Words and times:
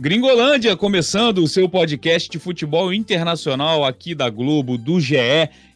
Gringolândia, 0.00 0.74
começando 0.78 1.44
o 1.44 1.46
seu 1.46 1.68
podcast 1.68 2.30
de 2.30 2.38
futebol 2.38 2.90
internacional 2.90 3.84
aqui 3.84 4.14
da 4.14 4.30
Globo, 4.30 4.78
do 4.78 4.98
GE. 4.98 5.14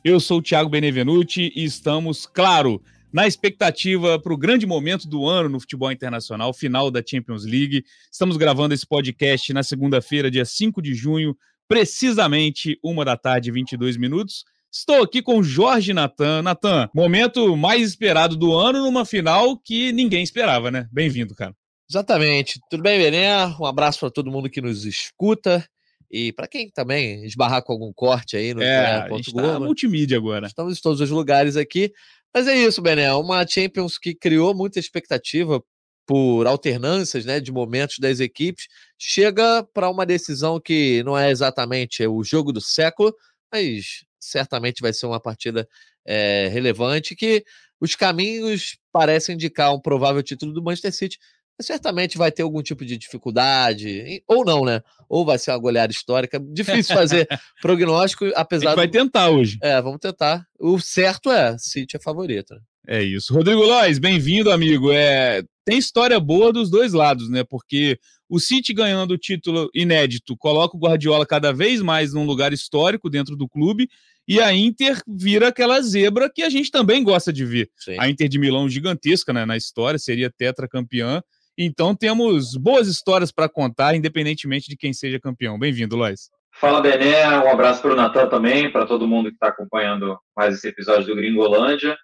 Eu 0.03 0.19
sou 0.19 0.39
o 0.39 0.43
Thiago 0.43 0.71
Benevenuti 0.71 1.53
e 1.55 1.63
estamos, 1.63 2.25
claro, 2.25 2.83
na 3.13 3.27
expectativa 3.27 4.19
para 4.19 4.33
o 4.33 4.39
grande 4.39 4.65
momento 4.65 5.07
do 5.07 5.27
ano 5.27 5.51
no 5.51 5.61
futebol 5.61 5.93
internacional, 5.93 6.55
final 6.55 6.91
da 6.91 7.03
Champions 7.07 7.45
League. 7.45 7.85
Estamos 8.11 8.39
gravando 8.39 8.73
esse 8.73 8.87
podcast 8.87 9.53
na 9.53 9.63
segunda-feira, 9.63 10.31
dia 10.31 10.47
5 10.47 10.81
de 10.81 10.95
junho, 10.95 11.37
precisamente 11.69 12.79
uma 12.83 13.05
da 13.05 13.19
tarde, 13.19 13.53
22 13.53 13.99
minutos. 13.99 14.47
Estou 14.73 15.03
aqui 15.03 15.21
com 15.21 15.43
Jorge 15.43 15.93
Natan. 15.93 16.41
Natan, 16.41 16.89
momento 16.95 17.55
mais 17.59 17.91
esperado 17.91 18.37
do 18.37 18.57
ano 18.57 18.81
numa 18.85 19.05
final 19.05 19.59
que 19.59 19.93
ninguém 19.93 20.23
esperava, 20.23 20.71
né? 20.71 20.89
Bem-vindo, 20.91 21.35
cara. 21.35 21.55
Exatamente. 21.89 22.61
Tudo 22.71 22.83
bem, 22.83 22.99
Bené? 22.99 23.47
Um 23.61 23.67
abraço 23.67 24.01
para 24.01 24.11
todo 24.11 24.31
mundo 24.31 24.51
que 24.51 24.61
nos 24.61 24.85
escuta. 24.85 25.67
E 26.11 26.33
para 26.33 26.47
quem 26.47 26.71
também 26.71 27.25
esbarrar 27.25 27.63
com 27.63 27.73
algum 27.73 27.93
corte 27.93 28.37
aí 28.37 28.55
no 28.55 28.63
é, 28.63 29.09
gente 29.17 29.35
tá 29.35 29.59
multimídia 29.59 30.17
agora. 30.17 30.47
Estamos 30.47 30.79
em 30.79 30.81
todos 30.81 31.01
os 31.01 31.11
lugares 31.11 31.57
aqui. 31.57 31.93
Mas 32.33 32.47
é 32.47 32.57
isso, 32.57 32.83
Bené. 32.83 33.13
Uma 33.15 33.47
Champions 33.47 33.99
que 33.99 34.15
criou 34.15 34.55
muita 34.55 34.79
expectativa 34.79 35.63
por 36.07 36.47
alternâncias 36.47 37.25
né, 37.25 37.41
de 37.41 37.51
momentos 37.51 37.99
das 37.99 38.21
equipes, 38.21 38.69
chega 38.99 39.65
para 39.73 39.89
uma 39.89 40.05
decisão 40.05 40.61
que 40.61 41.03
não 41.03 41.17
é 41.17 41.31
exatamente 41.31 42.07
o 42.07 42.23
jogo 42.23 42.53
do 42.53 42.61
século, 42.61 43.15
mas 43.53 44.05
certamente 44.21 44.83
vai 44.83 44.93
ser 44.93 45.07
uma 45.07 45.21
partida 45.21 45.67
é, 46.07 46.49
relevante 46.49 47.17
que 47.17 47.45
os 47.81 47.95
caminhos 47.95 48.77
parecem 48.93 49.35
indicar 49.35 49.75
um 49.75 49.81
provável 49.81 50.23
título 50.23 50.53
do 50.53 50.63
Manchester 50.63 50.93
City, 50.93 51.19
certamente 51.61 52.19
vai 52.19 52.33
ter 52.33 52.43
algum 52.43 52.63
tipo 52.63 52.85
de 52.85 52.97
dificuldade, 52.97 54.23
ou 54.27 54.45
não, 54.45 54.65
né? 54.65 54.83
Ou 55.09 55.25
vai 55.25 55.39
ser 55.39 55.53
uma 55.53 55.59
goleada 55.59 55.93
histórica. 55.93 56.41
Difícil 56.41 56.95
fazer 56.95 57.29
prognóstico, 57.63 58.27
apesar. 58.35 58.67
A 58.67 58.71
gente 58.71 58.77
vai 58.77 58.89
tentar 58.89 59.31
hoje. 59.31 59.59
É, 59.63 59.81
vamos 59.81 60.01
tentar. 60.01 60.45
O 60.59 60.79
certo 60.81 61.31
é, 61.31 61.57
City 61.59 61.97
é 61.97 62.01
favorito. 62.01 62.55
Né? 62.55 62.61
É 62.87 63.03
isso. 63.03 63.33
Rodrigo 63.33 63.63
Lois, 63.63 63.99
bem-vindo, 63.99 64.51
amigo. 64.51 64.93
É, 64.93 65.43
tem 65.65 65.79
história 65.79 66.19
boa 66.21 66.53
dos 66.53 66.71
dois 66.71 66.93
lados, 66.93 67.31
né? 67.31 67.45
Porque 67.45 67.99
o 68.29 68.41
City 68.41 68.75
ganhando 68.75 69.13
o 69.13 69.19
título 69.19 69.71
inédito 69.75 70.37
coloca 70.37 70.77
o 70.77 70.81
Guardiola 70.81 71.25
cada 71.25 71.53
vez 71.53 71.81
mais 71.81 72.13
num 72.13 72.27
lugar 72.27 72.53
histórico 72.53 73.09
dentro 73.09 73.37
do 73.37 73.49
clube. 73.49 73.89
E 74.27 74.41
a 74.41 74.53
Inter 74.55 75.03
vira 75.07 75.49
aquela 75.49 75.81
zebra 75.83 76.31
que 76.35 76.43
a 76.43 76.49
gente 76.49 76.71
também 76.71 77.05
gosta 77.05 77.33
de 77.33 77.45
ver. 77.45 77.71
Sim. 77.77 77.97
A 77.99 78.09
Inter 78.09 78.29
de 78.29 78.39
Milão 78.39 78.69
gigantesca 78.69 79.33
né, 79.33 79.45
na 79.45 79.57
história, 79.57 79.99
seria 79.99 80.31
tetracampeã. 80.31 81.23
Então 81.57 81.95
temos 81.95 82.57
boas 82.57 82.89
histórias 82.89 83.31
para 83.31 83.49
contar, 83.49 83.95
independentemente 83.95 84.69
de 84.69 84.77
quem 84.77 84.93
seja 84.93 85.21
campeão. 85.21 85.59
Bem-vindo, 85.59 85.97
Lois. 85.97 86.29
Fala, 86.53 86.81
Bené. 86.81 87.29
Um 87.39 87.49
abraço 87.49 87.83
para 87.83 87.93
o 87.93 87.97
Natan 87.97 88.29
também, 88.29 88.71
para 88.71 88.87
todo 88.87 89.07
mundo 89.07 89.29
que 89.29 89.35
está 89.35 89.49
acompanhando 89.49 90.19
mais 90.37 90.55
esse 90.55 90.69
episódio 90.69 91.07
do 91.07 91.17
Gringolândia. 91.17 91.97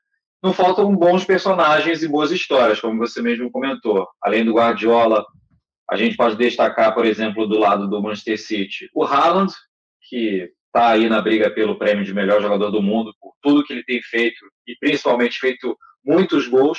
Não 0.43 0.53
faltam 0.53 0.95
bons 0.97 1.25
personagens 1.25 2.03
e 2.03 2.09
boas 2.09 2.31
histórias, 2.31 2.81
como 2.81 2.99
você 2.99 3.21
mesmo 3.21 3.51
comentou. 3.51 4.09
Além 4.23 4.45
do 4.45 4.55
Guardiola, 4.55 5.25
a 5.91 5.97
gente 5.97 6.17
pode 6.17 6.37
destacar, 6.37 6.95
por 6.95 7.05
exemplo, 7.05 7.47
do 7.47 7.59
lado 7.59 7.89
do 7.89 8.01
Manchester 8.01 8.41
City, 8.41 8.89
o 8.95 9.05
Haaland, 9.05 9.53
que 10.09 10.49
está 10.67 10.91
aí 10.91 11.09
na 11.09 11.21
briga 11.21 11.51
pelo 11.51 11.79
prêmio 11.79 12.05
de 12.05 12.15
melhor 12.15 12.41
jogador 12.41 12.71
do 12.71 12.81
mundo 12.81 13.13
por 13.21 13.35
tudo 13.43 13.65
que 13.65 13.73
ele 13.73 13.85
tem 13.85 14.01
feito 14.03 14.39
e 14.67 14.77
principalmente 14.79 15.39
feito 15.39 15.77
muitos 16.05 16.47
gols 16.47 16.79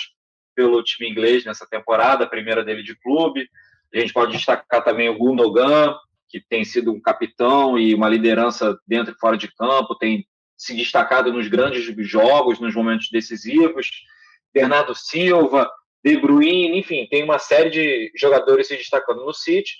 pelo 0.56 0.84
time 0.84 1.10
inglês 1.10 1.46
nessa 1.46 1.68
temporada, 1.68 2.24
a 2.24 2.30
primeira 2.30 2.64
dele 2.64 2.84
de 2.84 2.96
clube. 2.96 3.48
A 3.94 4.00
gente 4.00 4.14
pode 4.14 4.32
destacar 4.32 4.84
também 4.84 5.10
o 5.10 5.18
Gundogan, 5.18 5.96
que 6.30 6.40
tem 6.40 6.64
sido 6.64 6.92
um 6.92 7.02
capitão 7.02 7.78
e 7.78 7.94
uma 7.94 8.08
liderança 8.08 8.78
dentro 8.88 9.14
e 9.14 9.20
fora 9.20 9.38
de 9.38 9.52
campo, 9.54 9.96
tem 9.96 10.26
se 10.58 10.76
destacado 10.76 11.34
nos 11.34 11.48
grandes 11.48 11.84
jogos, 12.08 12.60
nos 12.60 12.74
momentos 12.74 13.10
decisivos. 13.12 13.90
Bernardo 14.54 14.94
Silva, 14.96 15.70
De 16.04 16.18
Bruyne, 16.18 16.78
enfim, 16.78 17.08
tem 17.10 17.24
uma 17.24 17.40
série 17.40 17.70
de 17.70 18.12
jogadores 18.16 18.68
se 18.68 18.78
destacando 18.78 19.26
no 19.26 19.34
City. 19.34 19.74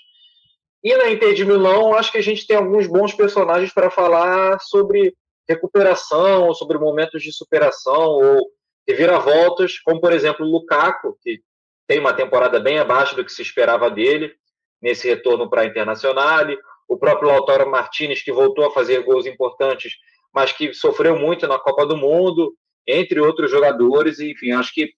E 0.82 0.96
na 0.96 1.10
Inter 1.10 1.34
de 1.34 1.44
Milão, 1.44 1.94
acho 1.94 2.10
que 2.10 2.18
a 2.18 2.22
gente 2.22 2.46
tem 2.46 2.56
alguns 2.56 2.86
bons 2.86 3.14
personagens 3.14 3.72
para 3.72 3.90
falar 3.90 4.60
sobre 4.60 5.14
recuperação, 5.48 6.52
sobre 6.52 6.78
momentos 6.78 7.22
de 7.22 7.32
superação 7.32 7.94
ou 7.94 8.50
reviravoltas, 8.86 9.78
como 9.78 10.00
por 10.00 10.12
exemplo 10.12 10.46
o 10.46 10.50
Lukaku, 10.50 11.16
que 11.22 11.40
tem 11.86 11.98
uma 11.98 12.12
temporada 12.12 12.58
bem 12.58 12.78
abaixo 12.78 13.14
do 13.14 13.24
que 13.24 13.32
se 13.32 13.42
esperava 13.42 13.90
dele 13.90 14.34
nesse 14.80 15.08
retorno 15.08 15.48
para 15.48 15.62
a 15.62 15.66
Internacional, 15.66 16.46
o 16.88 16.98
próprio 16.98 17.28
Lautaro 17.28 17.70
Martinez, 17.70 18.22
que 18.22 18.32
voltou 18.32 18.66
a 18.66 18.70
fazer 18.70 19.02
gols 19.02 19.26
importantes, 19.26 19.94
mas 20.34 20.52
que 20.52 20.74
sofreu 20.74 21.18
muito 21.18 21.46
na 21.46 21.58
Copa 21.58 21.86
do 21.86 21.96
Mundo, 21.96 22.54
entre 22.86 23.20
outros 23.20 23.50
jogadores, 23.50 24.18
enfim, 24.18 24.52
acho 24.52 24.72
que 24.74 24.90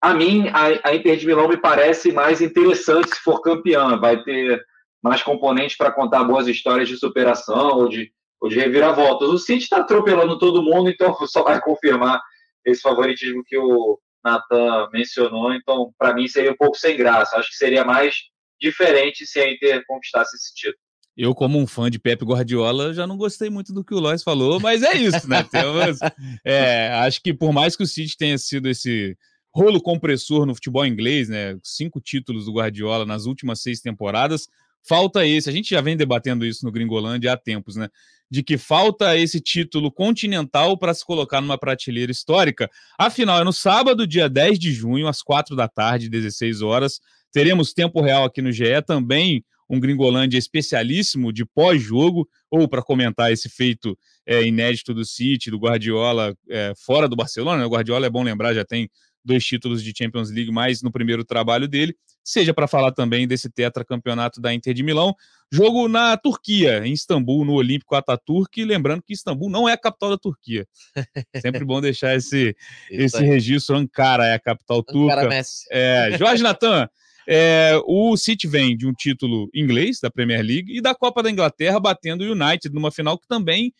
a 0.00 0.12
mim 0.12 0.48
a, 0.48 0.88
a 0.88 0.94
Inter 0.94 1.16
de 1.16 1.26
Milão 1.26 1.48
me 1.48 1.56
parece 1.56 2.10
mais 2.10 2.40
interessante 2.40 3.14
se 3.14 3.20
for 3.20 3.40
campeã, 3.40 3.96
vai 3.98 4.20
ter 4.24 4.60
mais 5.02 5.22
componentes 5.22 5.76
para 5.76 5.92
contar 5.92 6.24
boas 6.24 6.48
histórias 6.48 6.88
de 6.88 6.96
superação 6.96 7.78
ou 7.78 7.88
de, 7.88 8.12
ou 8.40 8.48
de 8.48 8.58
reviravoltas. 8.58 9.28
O 9.28 9.38
City 9.38 9.64
está 9.64 9.78
atropelando 9.78 10.38
todo 10.38 10.62
mundo, 10.62 10.90
então 10.90 11.14
só 11.26 11.42
vai 11.42 11.60
confirmar 11.60 12.20
esse 12.64 12.80
favoritismo 12.80 13.42
que 13.44 13.56
o 13.56 13.98
Nathan 14.24 14.88
mencionou, 14.92 15.52
então 15.52 15.92
para 15.98 16.14
mim 16.14 16.28
seria 16.28 16.52
um 16.52 16.56
pouco 16.56 16.76
sem 16.76 16.96
graça. 16.96 17.36
Acho 17.36 17.50
que 17.50 17.56
seria 17.56 17.84
mais 17.84 18.14
diferente 18.60 19.26
se 19.26 19.40
a 19.40 19.50
Inter 19.50 19.84
conquistasse 19.86 20.36
esse 20.36 20.54
título. 20.54 20.78
Eu, 21.16 21.34
como 21.34 21.58
um 21.58 21.66
fã 21.66 21.90
de 21.90 21.98
Pepe 21.98 22.24
Guardiola, 22.24 22.94
já 22.94 23.06
não 23.06 23.18
gostei 23.18 23.50
muito 23.50 23.72
do 23.72 23.84
que 23.84 23.94
o 23.94 23.98
Lois 23.98 24.22
falou, 24.22 24.58
mas 24.58 24.82
é 24.82 24.96
isso, 24.96 25.28
né? 25.28 25.44
Temos, 25.50 25.98
é, 26.42 26.88
acho 26.94 27.20
que 27.20 27.34
por 27.34 27.52
mais 27.52 27.76
que 27.76 27.82
o 27.82 27.86
City 27.86 28.16
tenha 28.16 28.38
sido 28.38 28.66
esse 28.68 29.16
rolo 29.54 29.80
compressor 29.82 30.46
no 30.46 30.54
futebol 30.54 30.86
inglês, 30.86 31.28
né? 31.28 31.58
Cinco 31.62 32.00
títulos 32.00 32.46
do 32.46 32.52
Guardiola 32.54 33.04
nas 33.04 33.26
últimas 33.26 33.60
seis 33.60 33.80
temporadas, 33.80 34.48
falta 34.82 35.26
esse. 35.26 35.50
A 35.50 35.52
gente 35.52 35.70
já 35.70 35.82
vem 35.82 35.96
debatendo 35.96 36.46
isso 36.46 36.64
no 36.64 36.72
Gringolândia 36.72 37.32
há 37.32 37.36
tempos, 37.36 37.76
né? 37.76 37.90
De 38.32 38.42
que 38.42 38.56
falta 38.56 39.14
esse 39.14 39.42
título 39.42 39.92
continental 39.92 40.78
para 40.78 40.94
se 40.94 41.04
colocar 41.04 41.42
numa 41.42 41.58
prateleira 41.58 42.10
histórica. 42.10 42.70
Afinal, 42.98 43.42
é 43.42 43.44
no 43.44 43.52
sábado, 43.52 44.06
dia 44.06 44.26
10 44.26 44.58
de 44.58 44.72
junho, 44.72 45.06
às 45.06 45.20
quatro 45.20 45.54
da 45.54 45.68
tarde, 45.68 46.08
16 46.08 46.62
horas. 46.62 46.98
Teremos 47.30 47.74
tempo 47.74 48.00
real 48.00 48.24
aqui 48.24 48.40
no 48.40 48.50
GE 48.50 48.80
também. 48.86 49.44
Um 49.68 49.78
Gringolândia 49.78 50.38
especialíssimo 50.38 51.30
de 51.30 51.44
pós-jogo, 51.44 52.26
ou 52.50 52.66
para 52.66 52.82
comentar 52.82 53.30
esse 53.30 53.50
feito 53.50 53.98
é, 54.26 54.42
inédito 54.42 54.94
do 54.94 55.04
City, 55.04 55.50
do 55.50 55.58
Guardiola, 55.58 56.34
é, 56.48 56.72
fora 56.74 57.06
do 57.06 57.16
Barcelona. 57.16 57.58
Né? 57.58 57.66
O 57.66 57.70
Guardiola 57.70 58.06
é 58.06 58.10
bom 58.10 58.22
lembrar, 58.22 58.54
já 58.54 58.64
tem 58.64 58.88
dois 59.24 59.44
títulos 59.44 59.82
de 59.82 59.92
Champions 59.96 60.30
League, 60.30 60.50
mais 60.50 60.82
no 60.82 60.90
primeiro 60.90 61.24
trabalho 61.24 61.68
dele, 61.68 61.94
seja 62.24 62.54
para 62.54 62.66
falar 62.66 62.92
também 62.92 63.26
desse 63.26 63.50
tetracampeonato 63.50 64.40
da 64.40 64.52
Inter 64.52 64.74
de 64.74 64.82
Milão. 64.82 65.14
Jogo 65.50 65.86
na 65.88 66.16
Turquia, 66.16 66.86
em 66.86 66.92
Istambul, 66.92 67.44
no 67.44 67.52
Olímpico 67.52 67.94
Ataturk, 67.94 68.64
lembrando 68.64 69.02
que 69.02 69.12
Istambul 69.12 69.50
não 69.50 69.68
é 69.68 69.72
a 69.72 69.78
capital 69.78 70.10
da 70.10 70.18
Turquia. 70.18 70.66
Sempre 71.36 71.64
bom 71.64 71.80
deixar 71.80 72.16
esse, 72.16 72.56
esse 72.90 73.22
registro. 73.22 73.76
Ankara 73.76 74.26
é 74.26 74.34
a 74.34 74.40
capital 74.40 74.82
turca. 74.82 75.28
É, 75.70 76.16
Jorge 76.18 76.42
Natan, 76.42 76.88
é, 77.28 77.78
o 77.84 78.16
City 78.16 78.48
vem 78.48 78.76
de 78.76 78.86
um 78.86 78.92
título 78.92 79.48
inglês 79.54 80.00
da 80.00 80.10
Premier 80.10 80.42
League 80.42 80.76
e 80.76 80.80
da 80.80 80.94
Copa 80.94 81.22
da 81.22 81.30
Inglaterra 81.30 81.78
batendo 81.78 82.22
o 82.22 82.32
United 82.32 82.74
numa 82.74 82.90
final 82.90 83.18
que 83.18 83.28
também 83.28 83.72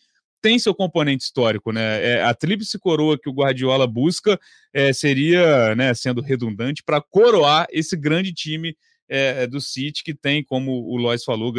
tem 0.43 0.59
seu 0.59 0.75
componente 0.75 1.23
histórico, 1.23 1.71
né? 1.71 2.05
É, 2.05 2.21
a 2.21 2.33
tríplice 2.33 2.77
coroa 2.77 3.17
que 3.17 3.29
o 3.29 3.33
Guardiola 3.33 3.87
busca 3.87 4.37
é, 4.73 4.91
seria, 4.91 5.73
né, 5.73 5.93
sendo 5.93 6.21
redundante, 6.21 6.83
para 6.83 6.99
coroar 6.99 7.65
esse 7.71 7.95
grande 7.95 8.33
time 8.33 8.75
é, 9.07 9.47
do 9.47 9.61
City 9.61 10.03
que 10.03 10.13
tem, 10.13 10.43
como 10.43 10.73
o 10.73 10.97
Lois 10.97 11.23
falou, 11.23 11.53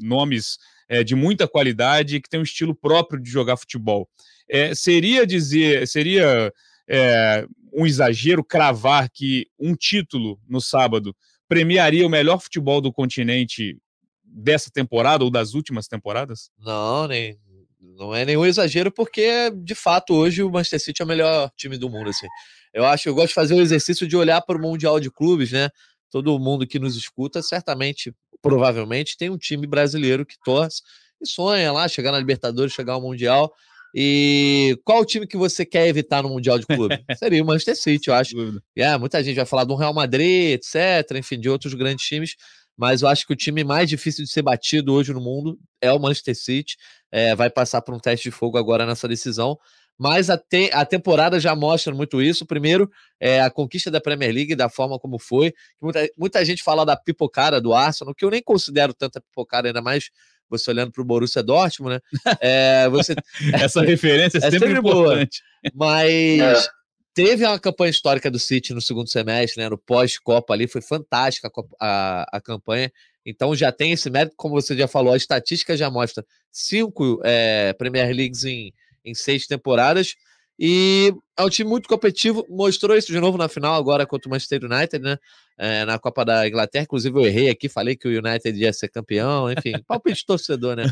nomes 0.00 0.56
é, 0.88 1.04
de 1.04 1.14
muita 1.14 1.46
qualidade 1.46 2.16
e 2.16 2.20
que 2.20 2.30
tem 2.30 2.40
um 2.40 2.44
estilo 2.44 2.74
próprio 2.74 3.20
de 3.20 3.30
jogar 3.30 3.58
futebol. 3.58 4.08
É, 4.48 4.74
seria 4.74 5.26
dizer, 5.26 5.86
seria 5.86 6.50
é, 6.88 7.46
um 7.74 7.86
exagero 7.86 8.42
cravar 8.42 9.10
que 9.12 9.48
um 9.58 9.74
título 9.74 10.40
no 10.48 10.62
sábado 10.62 11.14
premiaria 11.46 12.06
o 12.06 12.10
melhor 12.10 12.40
futebol 12.40 12.80
do 12.80 12.90
continente 12.90 13.76
dessa 14.24 14.70
temporada 14.70 15.24
ou 15.24 15.30
das 15.30 15.52
últimas 15.52 15.86
temporadas? 15.86 16.50
Não, 16.58 17.06
nem, 17.06 17.38
não 17.80 18.14
é 18.14 18.24
nenhum 18.24 18.44
exagero, 18.44 18.90
porque 18.92 19.50
de 19.50 19.74
fato 19.74 20.14
hoje 20.14 20.42
o 20.42 20.50
Manchester 20.50 20.80
City 20.80 21.02
é 21.02 21.04
o 21.04 21.08
melhor 21.08 21.50
time 21.56 21.78
do 21.78 21.88
mundo. 21.88 22.10
Assim. 22.10 22.26
Eu 22.74 22.84
acho, 22.84 23.08
eu 23.08 23.14
gosto 23.14 23.28
de 23.28 23.34
fazer 23.34 23.54
o 23.54 23.60
exercício 23.60 24.06
de 24.06 24.16
olhar 24.16 24.40
para 24.42 24.56
o 24.56 24.60
Mundial 24.60 25.00
de 25.00 25.10
Clubes, 25.10 25.50
né? 25.52 25.70
Todo 26.10 26.38
mundo 26.38 26.66
que 26.66 26.78
nos 26.78 26.96
escuta, 26.96 27.42
certamente, 27.42 28.12
provavelmente, 28.42 29.16
tem 29.16 29.30
um 29.30 29.38
time 29.38 29.66
brasileiro 29.66 30.26
que 30.26 30.36
torce 30.44 30.82
e 31.20 31.26
sonha 31.26 31.72
lá 31.72 31.86
chegar 31.88 32.12
na 32.12 32.18
Libertadores, 32.18 32.72
chegar 32.72 32.94
ao 32.94 33.00
Mundial. 33.00 33.52
E 33.94 34.78
qual 34.84 35.00
o 35.00 35.04
time 35.04 35.26
que 35.26 35.36
você 35.36 35.64
quer 35.64 35.88
evitar 35.88 36.22
no 36.22 36.28
Mundial 36.28 36.58
de 36.58 36.66
Clube? 36.66 37.02
Seria 37.18 37.42
o 37.42 37.46
Manchester 37.46 37.76
City, 37.76 38.08
eu 38.08 38.14
acho. 38.14 38.34
É, 38.76 38.96
muita 38.98 39.22
gente 39.22 39.36
vai 39.36 39.46
falar 39.46 39.64
do 39.64 39.74
Real 39.74 39.94
Madrid, 39.94 40.52
etc., 40.52 41.16
enfim, 41.16 41.40
de 41.40 41.48
outros 41.48 41.74
grandes 41.74 42.04
times 42.04 42.36
mas 42.80 43.02
eu 43.02 43.08
acho 43.08 43.26
que 43.26 43.32
o 43.34 43.36
time 43.36 43.62
mais 43.62 43.90
difícil 43.90 44.24
de 44.24 44.30
ser 44.30 44.40
batido 44.40 44.94
hoje 44.94 45.12
no 45.12 45.20
mundo 45.20 45.58
é 45.82 45.92
o 45.92 45.98
Manchester 45.98 46.34
City. 46.34 46.78
É, 47.12 47.36
vai 47.36 47.50
passar 47.50 47.82
por 47.82 47.94
um 47.94 47.98
teste 47.98 48.30
de 48.30 48.34
fogo 48.34 48.56
agora 48.56 48.86
nessa 48.86 49.06
decisão. 49.06 49.58
Mas 49.98 50.30
a, 50.30 50.38
te, 50.38 50.70
a 50.72 50.82
temporada 50.86 51.38
já 51.38 51.54
mostra 51.54 51.94
muito 51.94 52.22
isso. 52.22 52.46
Primeiro, 52.46 52.90
é, 53.20 53.42
a 53.42 53.50
conquista 53.50 53.90
da 53.90 54.00
Premier 54.00 54.32
League, 54.32 54.54
da 54.56 54.70
forma 54.70 54.98
como 54.98 55.18
foi. 55.18 55.52
Muita, 55.78 56.08
muita 56.16 56.42
gente 56.42 56.62
fala 56.62 56.86
da 56.86 56.96
pipocada 56.96 57.60
do 57.60 57.74
Arsenal, 57.74 58.14
que 58.14 58.24
eu 58.24 58.30
nem 58.30 58.42
considero 58.42 58.94
tanta 58.94 59.20
pipocada, 59.20 59.68
ainda 59.68 59.82
mais 59.82 60.08
você 60.48 60.70
olhando 60.70 60.90
para 60.90 61.02
o 61.02 61.04
Borussia 61.04 61.42
Dortmund, 61.42 61.96
né? 61.96 62.34
É, 62.40 62.88
você... 62.88 63.14
Essa 63.62 63.82
referência 63.82 64.38
é, 64.38 64.40
é 64.48 64.50
sempre, 64.50 64.68
sempre 64.68 64.78
importante. 64.78 65.42
Boa, 65.74 65.92
mas 65.92 66.40
é. 66.40 66.79
Teve 67.14 67.44
uma 67.44 67.58
campanha 67.58 67.90
histórica 67.90 68.30
do 68.30 68.38
City 68.38 68.72
no 68.72 68.80
segundo 68.80 69.08
semestre, 69.08 69.62
né? 69.62 69.68
No 69.68 69.78
pós-Copa 69.78 70.52
ali, 70.52 70.66
foi 70.66 70.80
fantástica 70.80 71.50
a, 71.50 71.62
a, 71.80 72.36
a, 72.38 72.40
campanha. 72.40 72.92
Então 73.24 73.54
já 73.54 73.70
tem 73.72 73.92
esse 73.92 74.08
mérito, 74.10 74.34
como 74.36 74.54
você 74.54 74.76
já 74.76 74.88
falou, 74.88 75.12
a 75.12 75.16
estatística 75.16 75.76
já 75.76 75.90
mostra 75.90 76.24
cinco 76.50 77.20
é, 77.24 77.72
Premier 77.74 78.14
Leagues 78.14 78.44
em, 78.44 78.72
em 79.04 79.14
seis 79.14 79.46
temporadas. 79.46 80.14
E 80.62 81.14
é 81.38 81.42
um 81.42 81.48
time 81.48 81.70
muito 81.70 81.88
competitivo, 81.88 82.44
mostrou 82.46 82.94
isso 82.94 83.10
de 83.10 83.18
novo 83.18 83.38
na 83.38 83.48
final 83.48 83.74
agora 83.74 84.06
contra 84.06 84.28
o 84.28 84.30
Manchester 84.30 84.62
United, 84.62 85.02
né? 85.02 85.16
É, 85.56 85.86
na 85.86 85.98
Copa 85.98 86.22
da 86.22 86.46
Inglaterra. 86.46 86.84
Inclusive, 86.84 87.18
eu 87.18 87.24
errei 87.24 87.48
aqui, 87.48 87.66
falei 87.66 87.96
que 87.96 88.06
o 88.06 88.10
United 88.10 88.58
ia 88.58 88.70
ser 88.70 88.88
campeão, 88.88 89.50
enfim, 89.50 89.72
palpite 89.88 90.26
torcedor, 90.26 90.76
né? 90.76 90.84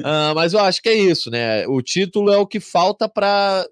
Uh, 0.00 0.34
mas 0.34 0.52
eu 0.52 0.58
acho 0.58 0.82
que 0.82 0.88
é 0.88 0.94
isso, 0.94 1.30
né? 1.30 1.64
O 1.68 1.80
título 1.80 2.32
é 2.32 2.36
o 2.36 2.46
que 2.46 2.58
falta 2.58 3.08
para, 3.08 3.64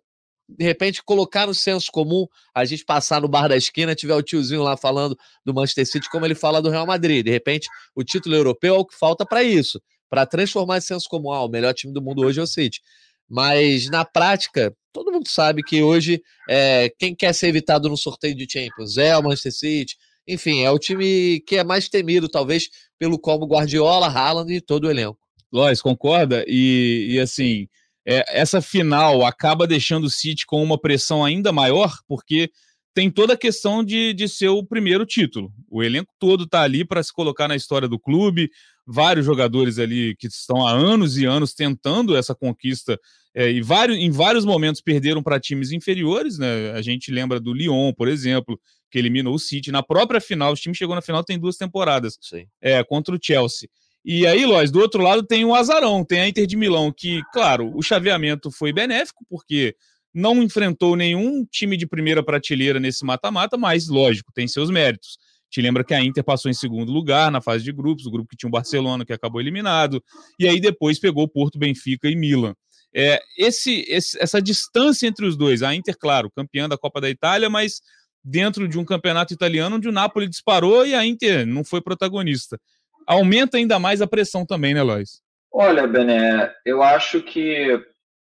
de 0.56 0.64
repente, 0.64 1.02
colocar 1.02 1.46
no 1.46 1.54
senso 1.54 1.90
comum, 1.90 2.26
a 2.54 2.64
gente 2.64 2.84
passar 2.84 3.20
no 3.20 3.28
bar 3.28 3.49
da 3.49 3.56
esquina, 3.56 3.94
tiver 3.94 4.14
o 4.14 4.22
tiozinho 4.22 4.62
lá 4.62 4.76
falando 4.76 5.16
do 5.44 5.54
Manchester 5.54 5.87
City, 5.87 6.10
como 6.10 6.25
ele 6.25 6.34
fala 6.34 6.62
do 6.62 6.70
Real 6.70 6.87
Madrid. 6.87 7.25
De 7.25 7.31
repente, 7.31 7.69
o 7.94 8.04
título 8.04 8.34
europeu 8.34 8.75
é 8.75 8.78
o 8.78 8.84
que 8.84 8.96
falta 8.96 9.25
para 9.26 9.43
isso, 9.43 9.81
para 10.08 10.26
transformar 10.26 10.78
esse 10.78 10.88
senso 10.88 11.08
comum. 11.08 11.32
Ah, 11.32 11.44
o 11.44 11.49
melhor 11.49 11.72
time 11.75 11.93
do 11.93 12.02
mundo 12.02 12.22
hoje 12.22 12.40
é 12.40 12.43
o 12.43 12.46
City. 12.46 12.81
Mas 13.28 13.88
na 13.88 14.04
prática, 14.04 14.75
todo 14.93 15.10
mundo 15.10 15.28
sabe 15.28 15.62
que 15.62 15.82
hoje 15.82 16.22
é, 16.49 16.93
quem 16.99 17.14
quer 17.14 17.32
ser 17.32 17.49
evitado 17.49 17.88
no 17.88 17.96
sorteio 17.96 18.34
de 18.34 18.46
Champions 18.50 18.99
é 18.99 19.16
o 19.16 19.22
Manchester 19.22 19.52
City. 19.52 19.96
Enfim, 20.28 20.62
é 20.62 20.70
o 20.70 20.78
time 20.78 21.40
que 21.40 21.56
é 21.56 21.64
mais 21.64 21.88
temido, 21.88 22.28
talvez, 22.28 22.69
pelo 22.99 23.19
como 23.19 23.46
Guardiola, 23.46 24.06
Haaland 24.06 24.52
e 24.52 24.60
todo 24.60 24.84
o 24.84 24.90
elenco. 24.90 25.19
Lois, 25.52 25.82
concorda? 25.82 26.44
E, 26.46 27.08
e 27.10 27.20
assim, 27.20 27.69
é, 28.06 28.25
essa 28.40 28.60
final 28.60 29.25
acaba 29.25 29.66
deixando 29.66 30.04
o 30.04 30.10
City 30.10 30.44
com 30.46 30.62
uma 30.62 30.78
pressão 30.78 31.25
ainda 31.25 31.52
maior, 31.52 31.99
porque 32.06 32.50
tem 32.94 33.10
toda 33.10 33.34
a 33.34 33.38
questão 33.38 33.82
de, 33.82 34.12
de 34.12 34.28
ser 34.28 34.49
o 34.49 34.64
primeiro 34.64 35.06
título. 35.06 35.50
O 35.70 35.82
elenco 35.82 36.12
todo 36.19 36.44
está 36.44 36.62
ali 36.62 36.84
para 36.84 37.02
se 37.02 37.12
colocar 37.12 37.49
na 37.49 37.56
história 37.56 37.88
do 37.88 37.99
clube, 37.99 38.50
vários 38.87 39.25
jogadores 39.25 39.78
ali 39.78 40.14
que 40.16 40.26
estão 40.26 40.66
há 40.66 40.72
anos 40.72 41.16
e 41.16 41.25
anos 41.25 41.54
tentando 41.54 42.16
essa 42.16 42.34
conquista 42.34 42.99
é, 43.34 43.50
e 43.50 43.62
vários, 43.62 43.96
em 43.96 44.10
vários 44.10 44.44
momentos 44.44 44.82
perderam 44.82 45.22
para 45.22 45.40
times 45.40 45.72
inferiores, 45.72 46.38
né? 46.38 46.72
A 46.72 46.82
gente 46.82 47.10
lembra 47.10 47.40
do 47.40 47.54
Lyon, 47.54 47.93
por 47.94 48.08
exemplo, 48.08 48.60
que 48.90 48.99
eliminou 48.99 49.34
o 49.34 49.38
City. 49.38 49.72
Na 49.72 49.82
própria 49.82 50.20
final, 50.20 50.52
o 50.52 50.56
time 50.56 50.75
chegou 50.75 50.94
na 50.94 51.00
final 51.00 51.25
tem 51.25 51.38
duas 51.38 51.56
temporadas 51.56 52.19
Sim. 52.20 52.46
É, 52.60 52.84
contra 52.84 53.14
o 53.14 53.19
Chelsea. 53.20 53.70
E 54.04 54.26
aí, 54.26 54.44
Lois, 54.44 54.70
do 54.70 54.81
outro 54.81 55.00
lado 55.00 55.22
tem 55.22 55.44
o 55.44 55.54
Azarão, 55.54 56.04
tem 56.04 56.20
a 56.20 56.28
Inter 56.28 56.46
de 56.46 56.56
Milão, 56.56 56.93
que, 56.93 57.22
claro, 57.32 57.70
o 57.75 57.82
chaveamento 57.82 58.50
foi 58.50 58.72
benéfico, 58.72 59.25
porque 59.28 59.76
não 60.12 60.43
enfrentou 60.43 60.96
nenhum 60.96 61.44
time 61.44 61.76
de 61.76 61.87
primeira 61.87 62.22
prateleira 62.22 62.81
nesse 62.81 63.04
mata-mata, 63.04 63.56
mas, 63.56 63.88
lógico, 63.88 64.32
tem 64.34 64.49
seus 64.49 64.70
méritos. 64.70 65.16
Te 65.49 65.60
lembra 65.60 65.84
que 65.84 65.94
a 65.94 66.02
Inter 66.02 66.25
passou 66.25 66.50
em 66.50 66.54
segundo 66.54 66.90
lugar 66.90 67.31
na 67.31 67.40
fase 67.40 67.62
de 67.62 67.72
grupos, 67.72 68.06
o 68.06 68.10
grupo 68.10 68.28
que 68.28 68.37
tinha 68.37 68.49
o 68.49 68.50
Barcelona, 68.50 69.04
que 69.04 69.12
acabou 69.12 69.40
eliminado, 69.40 70.02
e 70.38 70.49
aí 70.49 70.60
depois 70.60 70.99
pegou 70.99 71.28
Porto, 71.28 71.58
Benfica 71.58 72.08
e 72.08 72.16
Milan. 72.16 72.54
É, 72.94 73.20
esse, 73.38 73.84
esse, 73.88 74.20
essa 74.20 74.40
distância 74.43 75.06
entre 75.06 75.25
os 75.25 75.37
dois, 75.37 75.62
a 75.62 75.75
Inter, 75.75 75.96
claro, 75.99 76.31
campeã 76.31 76.69
da 76.69 76.76
Copa 76.76 77.00
da 77.00 77.08
Itália, 77.08 77.49
mas 77.49 77.81
dentro 78.25 78.69
de 78.69 78.78
um 78.78 78.84
campeonato 78.84 79.32
italiano 79.32 79.76
onde 79.76 79.88
o 79.88 79.93
Napoli 79.93 80.28
disparou 80.28 80.87
e 80.87 80.94
a 80.94 81.04
Inter 81.04 81.46
não 81.46 81.64
foi 81.64 81.81
protagonista. 81.81 82.58
Aumenta 83.06 83.56
ainda 83.56 83.78
mais 83.78 84.00
a 84.00 84.06
pressão 84.06 84.46
também, 84.46 84.75
né, 84.75 84.82
Lois? 84.82 85.20
Olha, 85.52 85.87
Bené, 85.87 86.52
eu 86.64 86.82
acho 86.82 87.22
que 87.22 87.78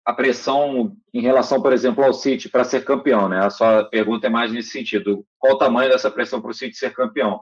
a 0.05 0.13
pressão 0.13 0.95
em 1.13 1.21
relação, 1.21 1.61
por 1.61 1.73
exemplo, 1.73 2.03
ao 2.03 2.13
City 2.13 2.47
para 2.47 2.63
ser 2.63 2.85
campeão, 2.85 3.27
né? 3.27 3.43
A 3.43 3.49
sua 3.49 3.85
pergunta 3.85 4.27
é 4.27 4.29
mais 4.29 4.51
nesse 4.51 4.69
sentido. 4.69 5.25
Qual 5.39 5.53
o 5.53 5.57
tamanho 5.57 5.89
dessa 5.89 6.11
pressão 6.11 6.39
para 6.39 6.51
o 6.51 6.53
City 6.53 6.75
ser 6.75 6.93
campeão? 6.93 7.41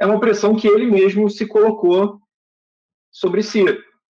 É 0.00 0.04
uma 0.04 0.18
pressão 0.18 0.56
que 0.56 0.66
ele 0.66 0.86
mesmo 0.86 1.30
se 1.30 1.46
colocou 1.46 2.18
sobre 3.12 3.42
si 3.42 3.64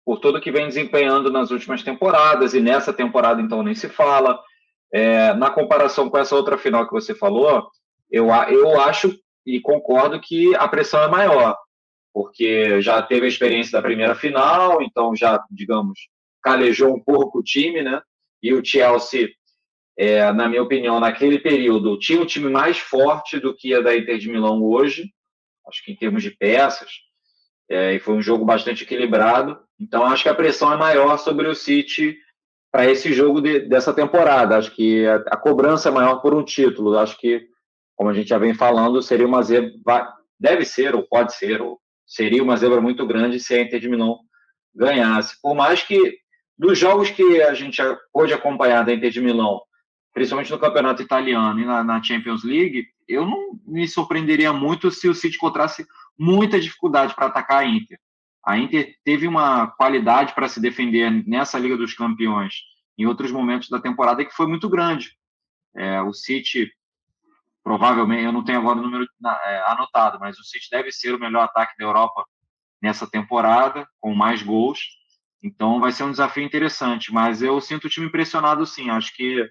por 0.04 0.20
tudo 0.20 0.40
que 0.40 0.52
vem 0.52 0.68
desempenhando 0.68 1.32
nas 1.32 1.50
últimas 1.50 1.82
temporadas, 1.82 2.52
e 2.52 2.60
nessa 2.60 2.92
temporada, 2.92 3.40
então, 3.40 3.62
nem 3.62 3.74
se 3.74 3.88
fala. 3.88 4.38
É, 4.92 5.32
na 5.34 5.50
comparação 5.50 6.08
com 6.08 6.18
essa 6.18 6.36
outra 6.36 6.56
final 6.56 6.86
que 6.86 6.92
você 6.92 7.14
falou, 7.14 7.68
eu, 8.10 8.26
eu 8.26 8.80
acho 8.80 9.18
e 9.44 9.60
concordo 9.60 10.20
que 10.20 10.54
a 10.56 10.68
pressão 10.68 11.02
é 11.02 11.08
maior, 11.08 11.56
porque 12.14 12.80
já 12.80 13.02
teve 13.02 13.26
a 13.26 13.28
experiência 13.28 13.72
da 13.72 13.82
primeira 13.82 14.14
final, 14.14 14.80
então 14.80 15.16
já, 15.16 15.44
digamos, 15.50 15.98
calejou 16.40 16.94
um 16.94 17.02
pouco 17.02 17.40
o 17.40 17.42
time, 17.42 17.82
né? 17.82 18.00
E 18.40 18.54
o 18.54 18.64
Chelsea, 18.64 19.30
é, 19.98 20.32
na 20.32 20.48
minha 20.48 20.62
opinião, 20.62 21.00
naquele 21.00 21.40
período, 21.40 21.98
tinha 21.98 22.20
um 22.20 22.26
time 22.26 22.48
mais 22.48 22.78
forte 22.78 23.40
do 23.40 23.52
que 23.52 23.74
a 23.74 23.80
da 23.80 23.96
Inter 23.96 24.16
de 24.16 24.30
Milão 24.30 24.62
hoje, 24.62 25.10
acho 25.66 25.84
que 25.84 25.90
em 25.90 25.96
termos 25.96 26.22
de 26.22 26.30
peças, 26.30 26.90
é, 27.68 27.94
e 27.94 27.98
foi 27.98 28.14
um 28.14 28.22
jogo 28.22 28.44
bastante 28.44 28.84
equilibrado. 28.84 29.58
Então, 29.80 30.04
acho 30.06 30.22
que 30.22 30.28
a 30.28 30.34
pressão 30.34 30.72
é 30.72 30.76
maior 30.76 31.18
sobre 31.18 31.48
o 31.48 31.54
City 31.54 32.16
para 32.70 32.88
esse 32.88 33.12
jogo 33.12 33.40
de, 33.40 33.60
dessa 33.60 33.92
temporada. 33.92 34.56
Acho 34.56 34.70
que 34.70 35.04
a, 35.06 35.16
a, 35.16 35.36
cobrança 35.36 35.88
é 35.88 35.92
maior 35.92 36.16
por 36.20 36.32
um 36.34 36.44
título. 36.44 36.96
Acho 36.96 37.18
que, 37.18 37.48
como 37.96 38.10
a 38.10 38.14
gente 38.14 38.28
já 38.28 38.38
vem 38.38 38.54
falando, 38.54 39.02
seria 39.02 39.26
uma 39.26 39.42
zebra, 39.42 40.12
deve 40.38 40.64
ser, 40.64 40.94
ou 40.94 41.02
pode 41.02 41.34
ser, 41.34 41.62
ou 41.62 41.80
seria 42.06 42.42
uma 42.42 42.56
zebra 42.56 42.80
muito 42.80 43.06
grande 43.06 43.40
se 43.40 43.54
a 43.54 43.62
Inter 43.62 43.80
de 43.80 43.88
Milão 43.88 44.20
ganhasse. 44.74 45.40
Por 45.40 45.54
mais 45.54 45.82
que, 45.82 46.18
dos 46.58 46.78
jogos 46.78 47.10
que 47.10 47.42
a 47.42 47.54
gente 47.54 47.80
pôde 48.12 48.32
acompanhar 48.32 48.84
da 48.84 48.92
Inter 48.92 49.10
de 49.10 49.20
Milão, 49.20 49.60
principalmente 50.12 50.50
no 50.50 50.58
campeonato 50.58 51.02
italiano 51.02 51.60
e 51.60 51.64
na, 51.64 51.82
na 51.82 52.02
Champions 52.02 52.44
League, 52.44 52.86
eu 53.08 53.26
não 53.26 53.58
me 53.66 53.86
surpreenderia 53.86 54.52
muito 54.52 54.90
se 54.90 55.08
o 55.08 55.14
City 55.14 55.36
encontrasse 55.36 55.86
muita 56.18 56.60
dificuldade 56.60 57.14
para 57.14 57.26
atacar 57.26 57.62
a 57.62 57.66
Inter. 57.66 57.98
A 58.44 58.58
Inter 58.58 58.94
teve 59.04 59.26
uma 59.26 59.68
qualidade 59.68 60.34
para 60.34 60.48
se 60.48 60.60
defender 60.60 61.10
nessa 61.26 61.58
Liga 61.58 61.76
dos 61.76 61.94
Campeões 61.94 62.54
em 62.96 63.06
outros 63.06 63.32
momentos 63.32 63.68
da 63.68 63.80
temporada 63.80 64.24
que 64.24 64.34
foi 64.34 64.46
muito 64.46 64.68
grande. 64.68 65.16
É, 65.74 66.00
o 66.02 66.12
City, 66.12 66.70
provavelmente, 67.64 68.24
eu 68.24 68.32
não 68.32 68.44
tenho 68.44 68.58
agora 68.58 68.78
o 68.78 68.82
número 68.82 69.06
é, 69.46 69.62
anotado, 69.72 70.18
mas 70.20 70.38
o 70.38 70.44
City 70.44 70.68
deve 70.70 70.92
ser 70.92 71.14
o 71.14 71.18
melhor 71.18 71.44
ataque 71.44 71.72
da 71.78 71.84
Europa 71.84 72.22
nessa 72.80 73.10
temporada, 73.10 73.88
com 73.98 74.14
mais 74.14 74.42
gols. 74.42 74.78
Então 75.42 75.80
vai 75.80 75.90
ser 75.90 76.04
um 76.04 76.10
desafio 76.10 76.44
interessante, 76.44 77.10
mas 77.12 77.42
eu 77.42 77.58
sinto 77.60 77.86
o 77.86 77.90
time 77.90 78.10
pressionado 78.10 78.66
sim. 78.66 78.90
Acho 78.90 79.14
que 79.16 79.48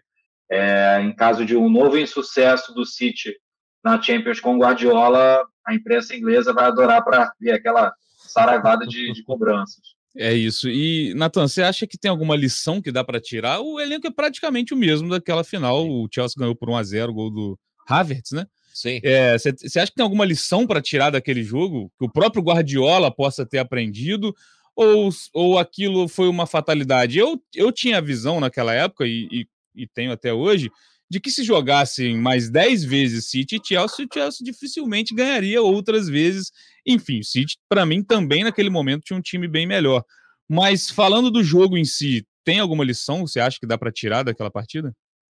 é, 0.52 1.02
em 1.02 1.14
caso 1.16 1.44
de 1.44 1.58
um 1.58 1.70
novo 1.70 1.98
insucesso 1.98 2.74
do 2.74 2.86
City 2.86 3.36
na 3.84 4.00
Champions 4.00 4.40
com 4.40 4.58
Guardiola, 4.58 5.44
a 5.66 5.74
imprensa 5.74 6.16
inglesa 6.16 6.54
vai 6.54 6.66
adorar 6.66 7.04
para 7.04 7.32
ver 7.40 7.52
aquela 7.52 7.92
saraivada 8.18 8.86
de, 8.86 9.12
de 9.12 9.24
cobranças. 9.24 9.82
É 10.16 10.32
isso. 10.32 10.70
E, 10.70 11.14
Natan, 11.16 11.48
você 11.48 11.64
acha 11.64 11.88
que 11.88 11.98
tem 11.98 12.10
alguma 12.10 12.36
lição 12.36 12.80
que 12.80 12.92
dá 12.92 13.04
para 13.04 13.20
tirar? 13.20 13.60
O 13.60 13.80
elenco 13.80 14.06
é 14.06 14.12
praticamente 14.12 14.74
o 14.74 14.78
mesmo 14.78 15.10
daquela 15.10 15.44
final. 15.44 15.88
O 15.88 16.08
Chelsea 16.14 16.36
ganhou 16.38 16.56
por 16.56 16.70
1 16.70 16.78
a 16.78 16.84
0 16.84 17.12
o 17.12 17.16
gol 17.16 17.32
do 17.32 17.60
Havertz, 17.88 18.32
né? 18.32 18.48
Sim. 18.74 19.00
Você 19.00 19.50
é, 19.50 19.82
acha 19.82 19.92
que 19.92 19.96
tem 19.96 20.04
alguma 20.04 20.26
lição 20.26 20.66
para 20.66 20.82
tirar 20.82 21.12
daquele 21.12 21.44
jogo? 21.44 21.92
Que 21.98 22.06
o 22.06 22.12
próprio 22.12 22.44
Guardiola 22.44 23.14
possa 23.14 23.46
ter 23.46 23.60
aprendido? 23.60 24.36
Ou, 24.76 25.10
ou 25.34 25.60
aquilo 25.60 26.08
foi 26.08 26.28
uma 26.28 26.48
fatalidade? 26.48 27.20
Eu, 27.20 27.42
eu 27.54 27.72
tinha 27.72 28.00
a 28.00 28.02
visão 28.02 28.40
naquela 28.40 28.74
época, 28.74 29.06
e, 29.06 29.28
e, 29.32 29.48
e 29.76 29.88
tenho 29.88 30.12
até 30.12 30.34
hoje, 30.34 30.72
de 31.10 31.20
que 31.20 31.30
se 31.30 31.44
jogassem 31.44 32.18
mais 32.18 32.50
10 32.50 32.84
vezes 32.84 33.30
City 33.30 33.58
e 33.58 33.62
Chelsea, 33.64 34.06
o 34.06 34.10
Chelsea 34.12 34.44
dificilmente 34.44 35.14
ganharia 35.14 35.62
outras 35.62 36.10
vezes. 36.10 36.52
Enfim, 36.86 37.20
o 37.20 37.24
City, 37.24 37.56
para 37.70 37.86
mim, 37.86 38.04
também 38.04 38.44
naquele 38.44 38.72
momento 38.72 39.04
tinha 39.04 39.18
um 39.18 39.22
time 39.22 39.48
bem 39.48 39.68
melhor. 39.68 40.04
Mas 40.50 40.90
falando 40.90 41.30
do 41.30 41.44
jogo 41.44 41.78
em 41.78 41.86
si, 41.86 42.26
tem 42.44 42.60
alguma 42.60 42.84
lição 42.84 43.22
você 43.22 43.40
acha 43.40 43.60
que 43.60 43.68
dá 43.68 43.78
para 43.78 43.92
tirar 43.92 44.24
daquela 44.24 44.50
partida? 44.50 44.92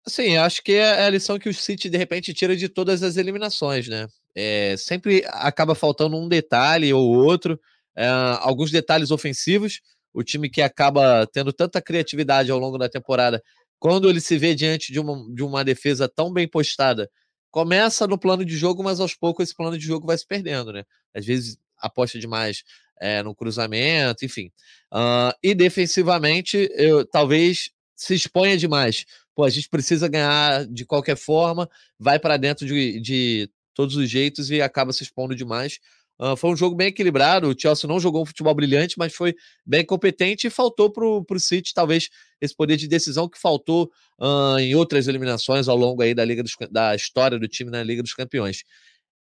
Sim, 0.08 0.36
acho 0.36 0.62
que 0.62 0.72
é 0.72 1.04
a 1.04 1.10
lição 1.10 1.38
que 1.38 1.48
o 1.48 1.54
City 1.54 1.90
de 1.90 1.98
repente 1.98 2.32
tira 2.32 2.56
de 2.56 2.68
todas 2.68 3.02
as 3.02 3.16
eliminações, 3.16 3.88
né? 3.88 4.08
É, 4.34 4.74
sempre 4.76 5.24
acaba 5.28 5.74
faltando 5.74 6.16
um 6.16 6.28
detalhe 6.28 6.92
ou 6.92 7.14
outro, 7.14 7.60
é, 7.96 8.06
alguns 8.40 8.70
detalhes 8.70 9.10
ofensivos. 9.10 9.80
O 10.12 10.22
time 10.22 10.48
que 10.48 10.62
acaba 10.62 11.26
tendo 11.26 11.52
tanta 11.52 11.82
criatividade 11.82 12.50
ao 12.50 12.58
longo 12.58 12.78
da 12.78 12.88
temporada 12.88 13.42
quando 13.78 14.08
ele 14.08 14.20
se 14.20 14.36
vê 14.36 14.54
diante 14.54 14.92
de 14.92 14.98
uma, 14.98 15.34
de 15.34 15.42
uma 15.42 15.64
defesa 15.64 16.08
tão 16.08 16.32
bem 16.32 16.48
postada, 16.48 17.08
começa 17.50 18.06
no 18.06 18.18
plano 18.18 18.44
de 18.44 18.56
jogo, 18.56 18.82
mas 18.82 19.00
aos 19.00 19.14
poucos 19.14 19.44
esse 19.44 19.56
plano 19.56 19.78
de 19.78 19.84
jogo 19.84 20.06
vai 20.06 20.18
se 20.18 20.26
perdendo, 20.26 20.72
né? 20.72 20.84
Às 21.14 21.24
vezes 21.24 21.58
aposta 21.78 22.18
demais 22.18 22.64
é, 23.00 23.22
no 23.22 23.34
cruzamento, 23.34 24.24
enfim. 24.24 24.50
Uh, 24.92 25.32
e 25.42 25.54
defensivamente, 25.54 26.68
eu 26.74 27.06
talvez 27.06 27.70
se 27.94 28.14
exponha 28.14 28.56
demais. 28.56 29.04
Pô, 29.38 29.45
a 29.45 29.50
gente 29.50 29.68
precisa 29.68 30.09
ganhar 30.09 30.66
de 30.66 30.85
qualquer 30.85 31.16
forma, 31.16 31.71
vai 31.97 32.18
para 32.18 32.37
dentro 32.37 32.66
de, 32.66 32.99
de 32.99 33.49
todos 33.73 33.95
os 33.95 34.11
jeitos 34.11 34.50
e 34.50 34.61
acaba 34.61 34.92
se 34.92 35.04
expondo 35.04 35.33
demais. 35.33 35.78
Uh, 36.21 36.37
foi 36.37 36.50
um 36.50 36.57
jogo 36.57 36.75
bem 36.75 36.88
equilibrado. 36.88 37.49
O 37.49 37.54
Chelsea 37.57 37.87
não 37.87 38.00
jogou 38.00 38.23
um 38.23 38.26
futebol 38.26 38.52
brilhante, 38.52 38.97
mas 38.99 39.14
foi 39.14 39.37
bem 39.64 39.87
competente 39.87 40.49
e 40.49 40.50
faltou 40.50 40.90
para 40.90 41.04
o 41.07 41.38
City, 41.38 41.73
talvez, 41.73 42.09
esse 42.40 42.52
poder 42.52 42.76
de 42.76 42.88
decisão 42.88 43.28
que 43.28 43.40
faltou 43.40 43.88
uh, 44.21 44.59
em 44.59 44.75
outras 44.75 45.07
eliminações 45.07 45.68
ao 45.68 45.76
longo 45.76 46.02
aí 46.02 46.14
da, 46.14 46.25
Liga 46.25 46.42
dos, 46.42 46.57
da 46.68 46.97
história 46.97 47.38
do 47.38 47.47
time 47.47 47.71
na 47.71 47.80
Liga 47.85 48.02
dos 48.02 48.14
Campeões. 48.14 48.64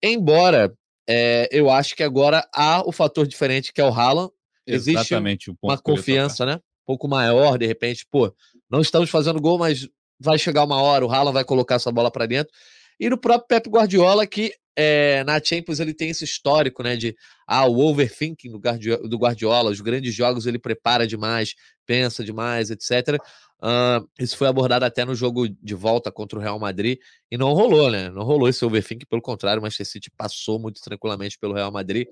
Embora 0.02 0.72
é, 1.06 1.46
eu 1.52 1.68
acho 1.68 1.94
que 1.94 2.02
agora 2.02 2.42
há 2.54 2.82
o 2.88 2.90
fator 2.90 3.26
diferente 3.26 3.70
que 3.70 3.82
é 3.82 3.84
o 3.84 3.92
Haaland. 3.92 4.32
Existe 4.66 5.12
Exatamente, 5.12 5.52
uma 5.62 5.76
confiança, 5.76 6.46
né? 6.46 6.54
Um 6.54 6.86
pouco 6.86 7.06
maior, 7.06 7.58
de 7.58 7.66
repente, 7.66 8.06
pô, 8.10 8.34
não 8.70 8.80
estamos 8.80 9.10
fazendo 9.10 9.40
gol, 9.40 9.58
mas 9.58 9.86
vai 10.18 10.38
chegar 10.38 10.64
uma 10.64 10.80
hora, 10.80 11.04
o 11.04 11.10
Haaland 11.10 11.34
vai 11.34 11.44
colocar 11.44 11.76
essa 11.76 11.92
bola 11.92 12.10
para 12.10 12.26
dentro. 12.26 12.52
E 12.98 13.10
no 13.10 13.18
próprio 13.18 13.48
Pep 13.48 13.68
Guardiola, 13.68 14.26
que 14.26 14.52
é, 14.74 15.24
na 15.24 15.42
Champions 15.42 15.80
ele 15.80 15.94
tem 15.94 16.10
esse 16.10 16.24
histórico, 16.24 16.82
né, 16.82 16.96
de 16.96 17.16
ah, 17.46 17.66
o 17.66 17.78
overthinking 17.78 18.50
do 18.50 18.58
Guardiola, 18.58 19.08
do 19.08 19.16
Guardiola, 19.16 19.70
os 19.70 19.80
grandes 19.80 20.14
jogos 20.14 20.46
ele 20.46 20.58
prepara 20.58 21.06
demais, 21.06 21.54
pensa 21.86 22.22
demais, 22.22 22.70
etc. 22.70 23.18
Uh, 23.58 24.06
isso 24.18 24.36
foi 24.36 24.48
abordado 24.48 24.84
até 24.84 25.02
no 25.04 25.14
jogo 25.14 25.48
de 25.48 25.74
volta 25.74 26.12
contra 26.12 26.38
o 26.38 26.42
Real 26.42 26.58
Madrid 26.58 26.98
e 27.30 27.38
não 27.38 27.54
rolou, 27.54 27.90
né? 27.90 28.10
Não 28.10 28.22
rolou 28.22 28.48
esse 28.48 28.62
overthink, 28.64 29.06
pelo 29.06 29.22
contrário, 29.22 29.60
o 29.60 29.62
Manchester 29.62 29.86
City 29.86 30.10
passou 30.10 30.58
muito 30.58 30.80
tranquilamente 30.82 31.38
pelo 31.38 31.54
Real 31.54 31.72
Madrid. 31.72 32.06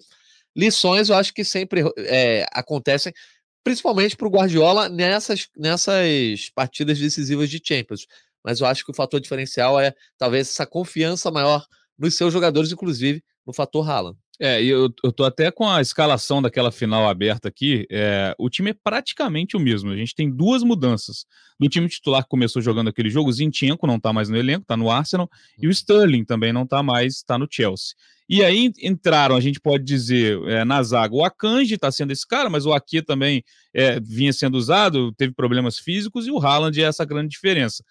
Lições 0.57 1.11
eu 1.11 1.17
acho 1.17 1.35
que 1.35 1.45
sempre 1.45 1.83
é, 1.99 2.47
acontecem, 2.53 3.13
principalmente 3.65 4.17
para 4.17 4.29
o 4.29 4.31
Guardiola 4.31 4.89
nessas, 4.89 5.49
nessas 5.57 6.51
partidas 6.55 6.99
decisivas 6.99 7.49
de 7.51 7.61
Champions. 7.65 8.07
Mas 8.45 8.61
eu 8.61 8.67
acho 8.67 8.85
que 8.85 8.91
o 8.91 8.95
fator 8.95 9.19
diferencial 9.19 9.81
é 9.81 9.95
talvez 10.19 10.51
essa 10.51 10.67
confiança 10.67 11.31
maior 11.31 11.67
nos 11.99 12.15
seus 12.15 12.33
jogadores, 12.33 12.71
inclusive 12.71 13.25
no 13.47 13.55
fator 13.55 13.89
Haaland. 13.89 14.19
É, 14.41 14.63
eu, 14.63 14.93
eu 15.03 15.13
tô 15.13 15.25
até 15.25 15.51
com 15.51 15.69
a 15.69 15.81
escalação 15.81 16.43
daquela 16.43 16.73
final 16.73 17.09
aberta 17.09 17.49
aqui. 17.49 17.87
É, 17.91 18.35
o 18.39 18.51
time 18.51 18.71
é 18.71 18.75
praticamente 18.75 19.57
o 19.57 19.61
mesmo. 19.61 19.91
A 19.91 19.97
gente 19.97 20.15
tem 20.15 20.31
duas 20.31 20.63
mudanças. 20.63 21.25
Do 21.59 21.69
time 21.69 21.89
titular 21.89 22.23
que 22.25 22.29
começou 22.29 22.61
jogando 22.61 22.89
aquele 22.89 23.09
jogo, 23.09 23.31
o 23.31 23.33
Zinchenko 23.33 23.87
não 23.87 24.01
tá 24.01 24.13
mais 24.13 24.29
no 24.29 24.37
elenco, 24.37 24.67
tá 24.67 24.77
no 24.77 24.91
Arsenal, 24.91 25.31
e 25.57 25.67
o 25.67 25.69
uhum. 25.69 25.73
Sterling 25.73 26.25
também 26.25 26.53
não 26.53 26.67
tá 26.67 26.83
mais, 26.83 27.23
tá 27.23 27.39
no 27.39 27.47
Chelsea. 27.49 27.95
E 28.29 28.43
aí 28.43 28.73
entraram, 28.83 29.37
a 29.37 29.41
gente 29.41 29.61
pode 29.61 29.85
dizer, 29.85 30.41
é, 30.49 30.65
na 30.65 30.83
zaga, 30.83 31.15
o 31.15 31.25
Akanji 31.25 31.77
tá 31.77 31.93
sendo 31.93 32.11
esse 32.11 32.27
cara, 32.27 32.49
mas 32.49 32.65
o 32.65 32.73
Aki 32.73 33.03
também 33.03 33.45
é, 33.73 34.01
vinha 34.01 34.33
sendo 34.33 34.57
usado, 34.57 35.13
teve 35.13 35.33
problemas 35.35 35.79
físicos, 35.79 36.27
e 36.27 36.31
o 36.31 36.39
Haaland 36.39 36.81
é 36.81 36.87
essa 36.87 37.05
grande 37.05 37.29
diferença. 37.29 37.85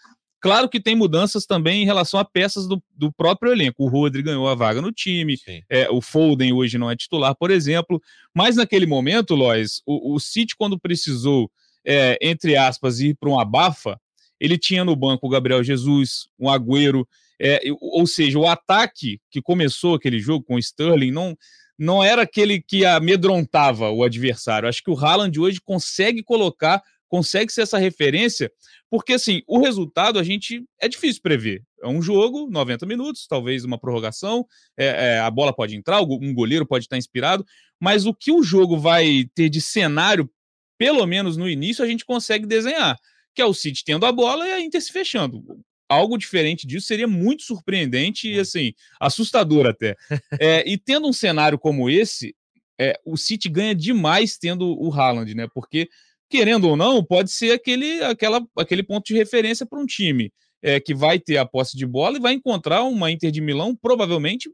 Claro 0.43 0.67
que 0.67 0.81
tem 0.81 0.93
mudanças 0.93 1.45
também 1.45 1.83
em 1.83 1.85
relação 1.85 2.19
a 2.19 2.25
peças 2.25 2.67
do, 2.67 2.83
do 2.93 3.09
próprio 3.13 3.53
elenco. 3.53 3.85
O 3.85 3.87
Rodri 3.87 4.21
ganhou 4.21 4.49
a 4.49 4.53
vaga 4.53 4.81
no 4.81 4.91
time, 4.91 5.37
é, 5.69 5.89
o 5.89 6.01
Foden 6.01 6.51
hoje 6.51 6.77
não 6.77 6.91
é 6.91 6.97
titular, 6.97 7.33
por 7.33 7.49
exemplo. 7.49 8.01
Mas 8.35 8.57
naquele 8.57 8.85
momento, 8.85 9.35
Lois, 9.35 9.81
o, 9.85 10.13
o 10.13 10.19
City, 10.19 10.53
quando 10.57 10.77
precisou, 10.77 11.49
é, 11.85 12.17
entre 12.21 12.57
aspas, 12.57 12.99
ir 12.99 13.15
para 13.15 13.29
um 13.29 13.39
abafa, 13.39 13.97
ele 14.37 14.57
tinha 14.57 14.83
no 14.83 14.97
banco 14.97 15.27
o 15.27 15.29
Gabriel 15.29 15.63
Jesus, 15.63 16.27
um 16.37 16.49
Agüero, 16.49 17.07
é, 17.39 17.61
ou 17.79 18.05
seja, 18.05 18.37
o 18.37 18.45
ataque 18.45 19.21
que 19.31 19.41
começou 19.41 19.95
aquele 19.95 20.19
jogo 20.19 20.43
com 20.43 20.55
o 20.55 20.59
Sterling 20.59 21.11
não, 21.11 21.37
não 21.79 22.03
era 22.03 22.23
aquele 22.23 22.61
que 22.61 22.85
amedrontava 22.85 23.91
o 23.91 24.03
adversário. 24.03 24.67
Acho 24.67 24.83
que 24.83 24.91
o 24.91 24.99
Haaland 24.99 25.39
hoje 25.39 25.61
consegue 25.63 26.21
colocar, 26.21 26.83
consegue 27.13 27.53
ser 27.53 27.61
essa 27.61 27.77
referência 27.77 28.51
porque, 28.89 29.13
assim, 29.13 29.43
o 29.45 29.59
resultado 29.59 30.17
a 30.17 30.23
gente 30.23 30.65
é 30.81 30.87
difícil 30.87 31.21
prever. 31.21 31.61
É 31.83 31.87
um 31.87 32.01
jogo, 32.01 32.49
90 32.49 32.87
minutos, 32.87 33.27
talvez 33.27 33.63
uma 33.63 33.77
prorrogação, 33.77 34.43
é, 34.75 34.85
é, 34.85 35.19
a 35.19 35.29
bola 35.29 35.53
pode 35.53 35.75
entrar, 35.75 36.01
um 36.01 36.33
goleiro 36.33 36.65
pode 36.65 36.85
estar 36.85 36.97
inspirado, 36.97 37.45
mas 37.79 38.07
o 38.07 38.15
que 38.15 38.31
o 38.31 38.41
jogo 38.41 38.79
vai 38.79 39.25
ter 39.35 39.47
de 39.47 39.61
cenário, 39.61 40.27
pelo 40.75 41.05
menos 41.05 41.37
no 41.37 41.47
início, 41.47 41.85
a 41.85 41.87
gente 41.87 42.03
consegue 42.03 42.47
desenhar, 42.47 42.97
que 43.35 43.43
é 43.43 43.45
o 43.45 43.53
City 43.53 43.83
tendo 43.85 44.07
a 44.07 44.11
bola 44.11 44.47
e 44.47 44.51
a 44.51 44.59
Inter 44.59 44.81
se 44.81 44.91
fechando. 44.91 45.43
Algo 45.87 46.17
diferente 46.17 46.65
disso 46.65 46.87
seria 46.87 47.07
muito 47.07 47.43
surpreendente 47.43 48.27
e, 48.27 48.39
assim, 48.39 48.73
assustador 48.99 49.67
até. 49.67 49.95
É, 50.39 50.63
e 50.67 50.79
tendo 50.79 51.07
um 51.07 51.13
cenário 51.13 51.59
como 51.59 51.91
esse, 51.91 52.35
é, 52.79 52.99
o 53.05 53.15
City 53.17 53.49
ganha 53.49 53.75
demais 53.75 54.35
tendo 54.35 54.75
o 54.81 54.91
Haaland, 54.91 55.35
né? 55.35 55.47
Porque 55.53 55.87
querendo 56.33 56.67
ou 56.67 56.75
não, 56.75 57.03
pode 57.03 57.31
ser 57.31 57.51
aquele, 57.51 58.01
aquela, 58.01 58.43
aquele 58.57 58.81
ponto 58.81 59.05
de 59.05 59.13
referência 59.13 59.67
para 59.67 59.77
um 59.77 59.85
time 59.85 60.33
é, 60.63 60.79
que 60.79 60.91
vai 60.91 61.19
ter 61.19 61.37
a 61.37 61.45
posse 61.45 61.77
de 61.77 61.85
bola 61.85 62.17
e 62.17 62.19
vai 62.19 62.33
encontrar 62.33 62.81
uma 62.81 63.11
Inter 63.11 63.29
de 63.29 63.39
Milão 63.39 63.75
provavelmente 63.75 64.49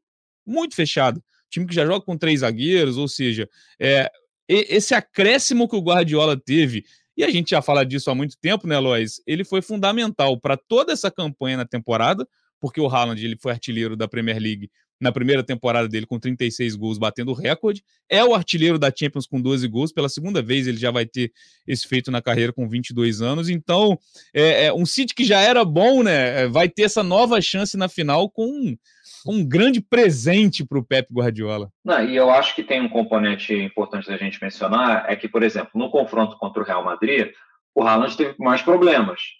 muito 0.45 0.75
fechada. 0.75 1.23
Time 1.49 1.65
que 1.65 1.73
já 1.73 1.85
joga 1.85 2.03
com 2.03 2.17
três 2.17 2.41
zagueiros, 2.41 2.97
ou 2.97 3.07
seja, 3.07 3.47
é, 3.79 4.11
esse 4.45 4.93
acréscimo 4.93 5.69
que 5.69 5.75
o 5.77 5.81
Guardiola 5.81 6.35
teve, 6.37 6.83
e 7.15 7.23
a 7.23 7.29
gente 7.29 7.51
já 7.51 7.61
fala 7.61 7.85
disso 7.85 8.11
há 8.11 8.15
muito 8.15 8.35
tempo, 8.41 8.67
né, 8.67 8.77
Lois? 8.77 9.21
Ele 9.25 9.45
foi 9.45 9.61
fundamental 9.61 10.37
para 10.37 10.57
toda 10.57 10.91
essa 10.91 11.09
campanha 11.09 11.55
na 11.55 11.65
temporada, 11.65 12.27
porque 12.59 12.81
o 12.81 12.87
Haaland 12.87 13.23
ele 13.23 13.37
foi 13.41 13.53
artilheiro 13.53 13.95
da 13.95 14.05
Premier 14.05 14.37
League 14.37 14.69
na 14.99 15.11
primeira 15.11 15.43
temporada 15.43 15.87
dele 15.87 16.05
com 16.05 16.19
36 16.19 16.75
gols, 16.75 16.97
batendo 16.97 17.33
recorde. 17.33 17.83
É 18.09 18.23
o 18.23 18.35
artilheiro 18.35 18.77
da 18.77 18.91
Champions 18.95 19.25
com 19.25 19.39
12 19.41 19.67
gols. 19.67 19.91
Pela 19.93 20.09
segunda 20.09 20.41
vez 20.41 20.67
ele 20.67 20.77
já 20.77 20.91
vai 20.91 21.05
ter 21.05 21.31
esse 21.65 21.87
feito 21.87 22.11
na 22.11 22.21
carreira 22.21 22.51
com 22.51 22.67
22 22.67 23.21
anos. 23.21 23.49
Então, 23.49 23.97
é, 24.33 24.65
é 24.65 24.73
um 24.73 24.85
City 24.85 25.15
que 25.15 25.23
já 25.23 25.39
era 25.39 25.63
bom, 25.63 26.03
né? 26.03 26.43
É, 26.43 26.47
vai 26.47 26.67
ter 26.67 26.83
essa 26.83 27.03
nova 27.03 27.39
chance 27.41 27.77
na 27.77 27.87
final 27.87 28.29
com 28.29 28.45
um, 28.45 28.77
um 29.25 29.45
grande 29.45 29.79
presente 29.79 30.65
para 30.65 30.79
o 30.79 30.83
Pep 30.83 31.07
Guardiola. 31.13 31.71
Não, 31.83 32.03
e 32.03 32.15
eu 32.15 32.29
acho 32.29 32.53
que 32.55 32.63
tem 32.63 32.81
um 32.81 32.89
componente 32.89 33.53
importante 33.53 34.07
da 34.07 34.17
gente 34.17 34.41
mencionar, 34.41 35.05
é 35.07 35.15
que, 35.15 35.29
por 35.29 35.43
exemplo, 35.43 35.71
no 35.75 35.89
confronto 35.89 36.37
contra 36.37 36.61
o 36.61 36.65
Real 36.65 36.83
Madrid, 36.83 37.31
o 37.73 37.83
Haaland 37.83 38.17
teve 38.17 38.35
mais 38.37 38.61
problemas 38.61 39.38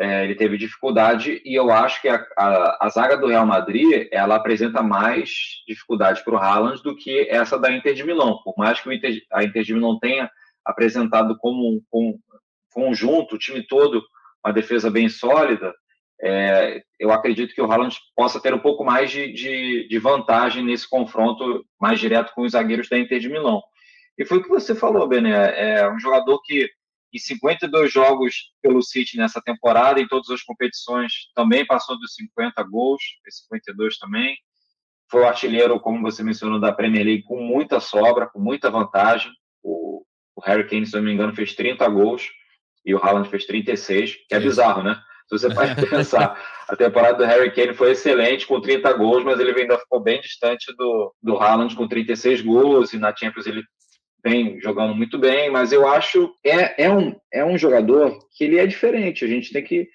é, 0.00 0.24
ele 0.24 0.34
teve 0.34 0.56
dificuldade 0.56 1.42
e 1.44 1.54
eu 1.54 1.70
acho 1.70 2.00
que 2.00 2.08
a, 2.08 2.26
a, 2.34 2.86
a, 2.86 2.88
zaga 2.88 3.18
do 3.18 3.26
Real 3.26 3.44
Madrid 3.44 4.08
ela 4.10 4.36
apresenta 4.36 4.82
mais 4.82 5.30
dificuldade 5.68 6.24
para 6.24 6.34
o 6.34 6.38
Haaland 6.38 6.82
do 6.82 6.96
que 6.96 7.28
essa 7.28 7.58
da 7.58 7.70
Inter 7.70 7.92
de 7.92 8.02
Milão. 8.02 8.38
Por 8.42 8.54
mais 8.56 8.80
que 8.80 8.92
Inter, 8.94 9.20
a 9.30 9.44
Inter 9.44 9.62
de 9.62 9.74
Milão 9.74 9.98
tenha 9.98 10.30
apresentado 10.64 11.36
como 11.38 11.82
um, 11.92 12.18
conjunto, 12.72 13.34
o 13.34 13.38
time 13.38 13.62
todo, 13.66 14.02
uma 14.42 14.54
defesa 14.54 14.90
bem 14.90 15.06
sólida, 15.10 15.74
é, 16.22 16.82
eu 16.98 17.12
acredito 17.12 17.54
que 17.54 17.60
o 17.60 17.70
Haaland 17.70 17.94
possa 18.16 18.40
ter 18.40 18.54
um 18.54 18.58
pouco 18.58 18.82
mais 18.82 19.10
de, 19.10 19.30
de, 19.32 19.86
de, 19.86 19.98
vantagem 19.98 20.64
nesse 20.64 20.88
confronto 20.88 21.62
mais 21.78 22.00
direto 22.00 22.32
com 22.34 22.42
os 22.42 22.52
zagueiros 22.52 22.88
da 22.88 22.98
Inter 22.98 23.18
de 23.18 23.28
Milão. 23.28 23.60
E 24.16 24.24
foi 24.24 24.38
o 24.38 24.42
que 24.42 24.48
você 24.48 24.74
falou, 24.74 25.06
Bené, 25.06 25.78
é 25.78 25.90
um 25.90 25.98
jogador 25.98 26.40
que 26.42 26.70
em 27.12 27.18
52 27.18 27.92
jogos 27.92 28.52
pelo 28.62 28.82
City 28.82 29.16
nessa 29.16 29.40
temporada, 29.40 30.00
em 30.00 30.06
todas 30.06 30.30
as 30.30 30.42
competições, 30.42 31.12
também 31.34 31.66
passou 31.66 31.98
dos 31.98 32.14
50 32.14 32.62
gols, 32.64 33.02
52 33.28 33.98
também. 33.98 34.36
Foi 35.10 35.22
o 35.22 35.26
artilheiro, 35.26 35.80
como 35.80 36.02
você 36.02 36.22
mencionou, 36.22 36.60
da 36.60 36.72
Premier 36.72 37.04
League 37.04 37.24
com 37.24 37.40
muita 37.40 37.80
sobra, 37.80 38.28
com 38.28 38.38
muita 38.38 38.70
vantagem. 38.70 39.32
O, 39.62 40.04
o 40.36 40.40
Harry 40.42 40.68
Kane, 40.68 40.86
se 40.86 40.94
não 40.94 41.02
me 41.02 41.12
engano, 41.12 41.34
fez 41.34 41.54
30 41.54 41.88
gols 41.88 42.28
e 42.84 42.94
o 42.94 42.98
Haaland 42.98 43.28
fez 43.28 43.44
36, 43.44 44.16
que 44.28 44.34
é 44.34 44.40
bizarro, 44.40 44.82
né? 44.82 45.00
Se 45.28 45.38
você 45.38 45.54
pode 45.54 45.74
pensar, 45.88 46.40
a 46.68 46.76
temporada 46.76 47.18
do 47.18 47.24
Harry 47.24 47.52
Kane 47.52 47.74
foi 47.74 47.92
excelente, 47.92 48.46
com 48.46 48.60
30 48.60 48.92
gols, 48.94 49.24
mas 49.24 49.38
ele 49.38 49.58
ainda 49.60 49.78
ficou 49.78 50.00
bem 50.00 50.20
distante 50.20 50.74
do, 50.76 51.14
do 51.22 51.36
Haaland 51.36 51.74
com 51.74 51.86
36 51.86 52.40
gols, 52.42 52.92
e 52.92 52.98
na 52.98 53.14
Champions 53.14 53.46
ele 53.46 53.62
vem 54.24 54.60
jogando 54.60 54.94
muito 54.94 55.18
bem, 55.18 55.50
mas 55.50 55.72
eu 55.72 55.88
acho 55.88 56.32
é, 56.44 56.84
é, 56.84 56.90
um, 56.92 57.14
é 57.32 57.44
um 57.44 57.56
jogador 57.56 58.18
que 58.36 58.44
ele 58.44 58.58
é 58.58 58.66
diferente. 58.66 59.24
A 59.24 59.28
gente 59.28 59.52
tem 59.52 59.62
que 59.62 59.88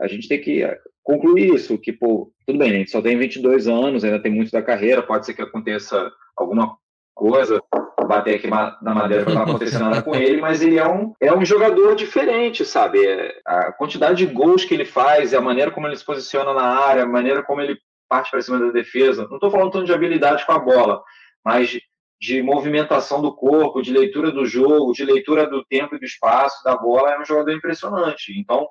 a 0.00 0.06
gente 0.06 0.28
tem 0.28 0.40
que 0.40 0.64
concluir 1.02 1.54
isso, 1.54 1.78
que 1.78 1.92
pô, 1.92 2.32
tudo 2.46 2.58
bem, 2.58 2.70
a 2.70 2.74
gente 2.74 2.90
só 2.90 3.02
tem 3.02 3.18
22 3.18 3.66
anos, 3.66 4.04
ainda 4.04 4.22
tem 4.22 4.30
muito 4.30 4.52
da 4.52 4.62
carreira, 4.62 5.02
pode 5.02 5.26
ser 5.26 5.34
que 5.34 5.42
aconteça 5.42 6.10
alguma 6.36 6.76
coisa, 7.14 7.60
bater 8.06 8.36
aqui 8.36 8.46
na 8.46 8.94
madeira 8.94 9.24
para 9.24 9.42
acontecer 9.42 9.78
nada 9.78 10.02
com 10.02 10.14
ele, 10.14 10.40
mas 10.40 10.62
ele 10.62 10.78
é 10.78 10.88
um, 10.88 11.12
é 11.20 11.32
um 11.34 11.44
jogador 11.44 11.96
diferente, 11.96 12.64
sabe? 12.64 13.04
É, 13.04 13.40
a 13.44 13.72
quantidade 13.72 14.24
de 14.24 14.32
gols 14.32 14.64
que 14.64 14.72
ele 14.72 14.84
faz, 14.84 15.34
a 15.34 15.40
maneira 15.40 15.70
como 15.70 15.86
ele 15.86 15.96
se 15.96 16.04
posiciona 16.04 16.54
na 16.54 16.62
área, 16.62 17.02
a 17.02 17.06
maneira 17.06 17.42
como 17.42 17.60
ele 17.60 17.76
parte 18.08 18.30
para 18.30 18.40
cima 18.40 18.58
da 18.58 18.70
defesa. 18.70 19.26
Não 19.28 19.36
estou 19.36 19.50
falando 19.50 19.70
tanto 19.70 19.84
de 19.84 19.92
habilidade 19.92 20.46
com 20.46 20.52
a 20.52 20.58
bola, 20.58 21.02
mas 21.44 21.78
de 22.20 22.42
movimentação 22.42 23.22
do 23.22 23.34
corpo, 23.34 23.80
de 23.80 23.92
leitura 23.92 24.32
do 24.32 24.44
jogo, 24.44 24.92
de 24.92 25.04
leitura 25.04 25.46
do 25.46 25.64
tempo 25.64 25.94
e 25.94 25.98
do 25.98 26.04
espaço 26.04 26.62
da 26.64 26.76
bola, 26.76 27.12
é 27.12 27.20
um 27.20 27.24
jogador 27.24 27.52
impressionante. 27.52 28.32
Então, 28.38 28.68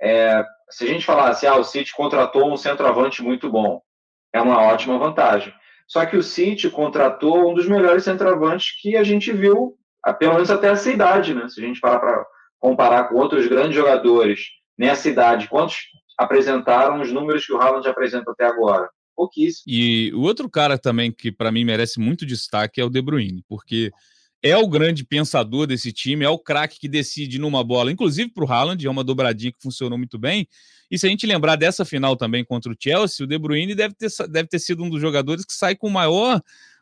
é, 0.00 0.44
se 0.70 0.84
a 0.84 0.86
gente 0.86 1.04
falasse, 1.04 1.46
ah, 1.46 1.56
o 1.56 1.64
City 1.64 1.92
contratou 1.94 2.52
um 2.52 2.56
centroavante 2.56 3.22
muito 3.22 3.50
bom, 3.50 3.80
é 4.32 4.40
uma 4.40 4.62
ótima 4.62 4.98
vantagem. 4.98 5.52
Só 5.88 6.04
que 6.06 6.16
o 6.16 6.22
City 6.22 6.70
contratou 6.70 7.50
um 7.50 7.54
dos 7.54 7.66
melhores 7.66 8.04
centroavantes 8.04 8.80
que 8.80 8.96
a 8.96 9.02
gente 9.02 9.32
viu, 9.32 9.76
pelo 10.18 10.34
menos 10.34 10.50
até 10.50 10.68
essa 10.68 10.90
idade, 10.90 11.34
né? 11.34 11.48
Se 11.48 11.60
a 11.62 11.66
gente 11.66 11.80
parar 11.80 11.98
para 11.98 12.26
comparar 12.60 13.04
com 13.04 13.16
outros 13.16 13.46
grandes 13.46 13.74
jogadores 13.74 14.40
nessa 14.76 15.08
idade, 15.08 15.48
quantos 15.48 15.76
apresentaram 16.16 17.00
os 17.00 17.10
números 17.10 17.46
que 17.46 17.52
o 17.52 17.60
Haaland 17.60 17.88
apresenta 17.88 18.30
até 18.30 18.44
agora? 18.44 18.88
Pouquíssimo. 19.18 19.64
E 19.66 20.12
o 20.14 20.20
outro 20.20 20.48
cara 20.48 20.78
também 20.78 21.10
que 21.10 21.32
para 21.32 21.50
mim 21.50 21.64
merece 21.64 21.98
muito 21.98 22.24
destaque 22.24 22.80
é 22.80 22.84
o 22.84 22.88
De 22.88 23.02
Bruyne, 23.02 23.42
porque 23.48 23.90
é 24.40 24.56
o 24.56 24.68
grande 24.68 25.04
pensador 25.04 25.66
desse 25.66 25.92
time, 25.92 26.24
é 26.24 26.28
o 26.28 26.38
craque 26.38 26.78
que 26.78 26.88
decide 26.88 27.36
numa 27.36 27.64
bola, 27.64 27.90
inclusive 27.90 28.30
para 28.30 28.44
o 28.44 28.46
Haaland, 28.48 28.86
é 28.86 28.88
uma 28.88 29.02
dobradinha 29.02 29.50
que 29.50 29.60
funcionou 29.60 29.98
muito 29.98 30.20
bem. 30.20 30.46
E 30.88 30.96
se 30.96 31.04
a 31.04 31.10
gente 31.10 31.26
lembrar 31.26 31.56
dessa 31.56 31.84
final 31.84 32.14
também 32.16 32.44
contra 32.44 32.70
o 32.70 32.76
Chelsea, 32.78 33.24
o 33.24 33.28
De 33.28 33.36
Bruyne 33.36 33.74
deve 33.74 33.92
ter, 33.96 34.08
deve 34.28 34.48
ter 34.48 34.60
sido 34.60 34.84
um 34.84 34.88
dos 34.88 35.00
jogadores 35.00 35.44
que 35.44 35.52
sai 35.52 35.74
com 35.74 35.90
maior 35.90 36.40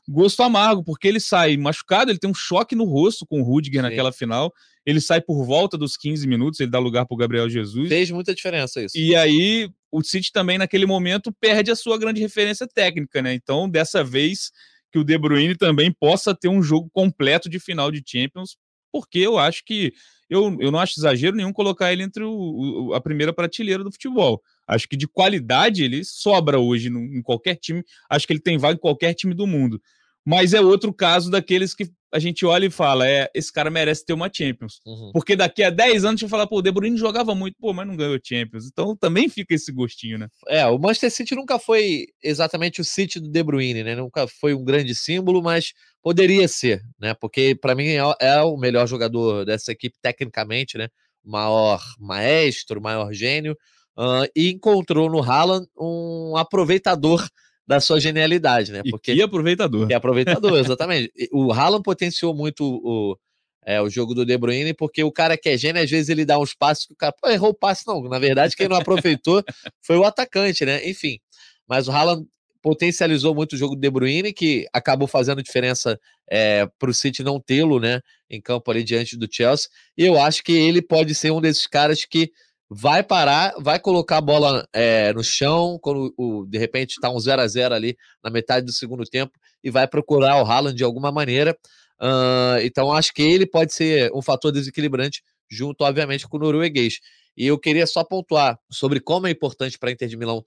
gosto 0.08 0.42
amargo, 0.42 0.84
porque 0.84 1.08
ele 1.08 1.20
sai 1.20 1.56
machucado, 1.56 2.10
ele 2.10 2.18
tem 2.18 2.30
um 2.30 2.34
choque 2.34 2.74
no 2.74 2.84
rosto 2.84 3.26
com 3.26 3.40
o 3.40 3.44
Rudiger 3.44 3.82
Sim. 3.82 3.88
naquela 3.88 4.12
final. 4.12 4.52
Ele 4.84 5.00
sai 5.00 5.20
por 5.20 5.44
volta 5.44 5.76
dos 5.76 5.96
15 5.96 6.26
minutos, 6.28 6.60
ele 6.60 6.70
dá 6.70 6.78
lugar 6.78 7.06
para 7.06 7.14
o 7.14 7.18
Gabriel 7.18 7.48
Jesus. 7.48 7.88
Fez 7.88 8.10
muita 8.10 8.34
diferença 8.34 8.82
isso. 8.82 8.96
E 8.96 9.16
aí 9.16 9.68
o 9.90 10.02
City 10.02 10.30
também, 10.30 10.58
naquele 10.58 10.86
momento, 10.86 11.32
perde 11.40 11.70
a 11.70 11.76
sua 11.76 11.98
grande 11.98 12.20
referência 12.20 12.66
técnica, 12.66 13.20
né? 13.22 13.34
Então, 13.34 13.68
dessa 13.68 14.04
vez, 14.04 14.50
que 14.92 14.98
o 14.98 15.04
De 15.04 15.18
Bruyne 15.18 15.56
também 15.56 15.92
possa 15.92 16.34
ter 16.34 16.48
um 16.48 16.62
jogo 16.62 16.88
completo 16.92 17.48
de 17.48 17.58
final 17.58 17.90
de 17.90 18.02
Champions, 18.06 18.56
porque 18.92 19.18
eu 19.18 19.38
acho 19.38 19.64
que 19.64 19.92
eu, 20.28 20.56
eu 20.60 20.70
não 20.70 20.78
acho 20.78 20.98
exagero 20.98 21.36
nenhum 21.36 21.52
colocar 21.52 21.92
ele 21.92 22.02
entre 22.02 22.24
o, 22.24 22.30
o, 22.30 22.94
a 22.94 23.00
primeira 23.00 23.32
prateleira 23.32 23.84
do 23.84 23.92
futebol. 23.92 24.42
Acho 24.66 24.88
que 24.88 24.96
de 24.96 25.06
qualidade 25.06 25.84
ele 25.84 26.04
sobra 26.04 26.58
hoje 26.58 26.90
no, 26.90 27.00
em 27.00 27.22
qualquer 27.22 27.56
time. 27.56 27.82
Acho 28.10 28.26
que 28.26 28.32
ele 28.32 28.40
tem 28.40 28.58
vaga 28.58 28.74
em 28.74 28.80
qualquer 28.80 29.14
time 29.14 29.34
do 29.34 29.46
mundo. 29.46 29.80
Mas 30.24 30.52
é 30.54 30.60
outro 30.60 30.92
caso 30.92 31.30
daqueles 31.30 31.72
que 31.72 31.88
a 32.12 32.18
gente 32.18 32.44
olha 32.44 32.66
e 32.66 32.70
fala: 32.70 33.08
é, 33.08 33.30
esse 33.32 33.52
cara 33.52 33.70
merece 33.70 34.04
ter 34.04 34.12
uma 34.12 34.30
Champions. 34.32 34.80
Uhum. 34.84 35.10
Porque 35.12 35.36
daqui 35.36 35.62
a 35.62 35.70
10 35.70 36.04
anos 36.04 36.04
a 36.04 36.10
gente 36.10 36.20
vai 36.22 36.30
falar, 36.30 36.46
pô, 36.48 36.58
o 36.58 36.62
De 36.62 36.72
Bruyne 36.72 36.96
jogava 36.96 37.32
muito, 37.34 37.56
pô, 37.60 37.72
mas 37.72 37.86
não 37.86 37.96
ganhou 37.96 38.18
Champions. 38.22 38.66
Então 38.66 38.96
também 38.96 39.28
fica 39.28 39.54
esse 39.54 39.70
gostinho, 39.70 40.18
né? 40.18 40.28
É, 40.48 40.66
o 40.66 40.78
Manchester 40.78 41.12
City 41.12 41.34
nunca 41.36 41.60
foi 41.60 42.06
exatamente 42.20 42.80
o 42.80 42.84
City 42.84 43.20
do 43.20 43.28
De 43.28 43.42
Bruyne, 43.42 43.84
né? 43.84 43.94
Nunca 43.94 44.26
foi 44.26 44.52
um 44.52 44.64
grande 44.64 44.96
símbolo, 44.96 45.40
mas 45.40 45.72
poderia 46.02 46.48
ser, 46.48 46.82
né? 46.98 47.14
Porque 47.14 47.54
para 47.54 47.76
mim 47.76 47.86
é, 47.86 48.00
é, 48.20 48.40
o 48.42 48.56
melhor 48.56 48.88
jogador 48.88 49.44
dessa 49.44 49.70
equipe 49.70 49.96
tecnicamente, 50.02 50.76
né? 50.76 50.88
Maior 51.24 51.80
maestro, 52.00 52.80
maior 52.80 53.12
gênio. 53.12 53.56
Uh, 53.96 54.28
e 54.36 54.50
encontrou 54.50 55.08
no 55.08 55.22
Haaland 55.22 55.66
um 55.78 56.36
aproveitador 56.36 57.26
da 57.66 57.80
sua 57.80 57.98
genialidade, 57.98 58.70
né? 58.70 58.82
Porque, 58.90 59.12
e 59.14 59.22
aproveitador. 59.22 59.90
E 59.90 59.94
aproveitador, 59.94 60.58
exatamente. 60.58 61.10
o 61.32 61.52
Haaland 61.52 61.82
potenciou 61.82 62.34
muito 62.34 62.62
o, 62.62 63.18
é, 63.66 63.80
o 63.80 63.88
jogo 63.88 64.14
do 64.14 64.24
De 64.24 64.38
Bruyne, 64.38 64.72
porque 64.72 65.02
o 65.02 65.10
cara 65.10 65.36
que 65.36 65.48
é 65.48 65.58
gênio, 65.58 65.82
às 65.82 65.90
vezes 65.90 66.08
ele 66.08 66.24
dá 66.24 66.38
uns 66.38 66.54
passos 66.54 66.86
que 66.86 66.92
o 66.92 66.96
cara, 66.96 67.12
pô, 67.20 67.28
errou 67.28 67.50
o 67.50 67.54
passe, 67.54 67.84
não. 67.86 68.02
Na 68.02 68.18
verdade, 68.18 68.54
quem 68.54 68.68
não 68.68 68.76
aproveitou 68.76 69.42
foi 69.82 69.96
o 69.96 70.04
atacante, 70.04 70.64
né? 70.64 70.88
Enfim. 70.88 71.18
Mas 71.66 71.88
o 71.88 71.90
Haaland 71.90 72.24
potencializou 72.62 73.34
muito 73.34 73.54
o 73.54 73.56
jogo 73.56 73.74
do 73.74 73.80
De 73.80 73.90
Bruyne, 73.90 74.32
que 74.32 74.66
acabou 74.72 75.08
fazendo 75.08 75.42
diferença 75.42 75.98
é, 76.30 76.66
para 76.78 76.90
o 76.90 76.94
City 76.94 77.22
não 77.22 77.40
tê-lo, 77.40 77.80
né? 77.80 78.00
Em 78.30 78.40
campo 78.40 78.70
ali 78.70 78.84
diante 78.84 79.16
do 79.16 79.28
Chelsea. 79.30 79.68
E 79.96 80.04
eu 80.04 80.20
acho 80.20 80.44
que 80.44 80.52
ele 80.52 80.80
pode 80.80 81.14
ser 81.14 81.32
um 81.32 81.40
desses 81.40 81.66
caras 81.66 82.04
que 82.04 82.30
vai 82.68 83.02
parar, 83.02 83.54
vai 83.58 83.78
colocar 83.78 84.18
a 84.18 84.20
bola 84.20 84.66
é, 84.72 85.12
no 85.12 85.22
chão, 85.22 85.78
quando 85.80 86.12
o, 86.16 86.46
de 86.46 86.58
repente 86.58 86.92
está 86.92 87.10
um 87.10 87.18
0 87.18 87.42
a 87.42 87.46
0 87.46 87.74
ali 87.74 87.96
na 88.22 88.30
metade 88.30 88.66
do 88.66 88.72
segundo 88.72 89.04
tempo, 89.04 89.32
e 89.62 89.70
vai 89.70 89.86
procurar 89.86 90.42
o 90.42 90.46
Haaland 90.46 90.76
de 90.76 90.84
alguma 90.84 91.12
maneira. 91.12 91.56
Uh, 92.00 92.60
então, 92.62 92.92
acho 92.92 93.12
que 93.12 93.22
ele 93.22 93.46
pode 93.46 93.72
ser 93.72 94.10
um 94.14 94.22
fator 94.22 94.52
desequilibrante, 94.52 95.22
junto, 95.50 95.82
obviamente, 95.82 96.26
com 96.28 96.36
o 96.36 96.40
norueguês. 96.40 96.98
E 97.36 97.46
eu 97.46 97.58
queria 97.58 97.86
só 97.86 98.02
pontuar 98.02 98.58
sobre 98.70 99.00
como 99.00 99.26
é 99.26 99.30
importante 99.30 99.78
para 99.78 99.90
a 99.90 99.92
Inter 99.92 100.08
de 100.08 100.16
Milão 100.16 100.44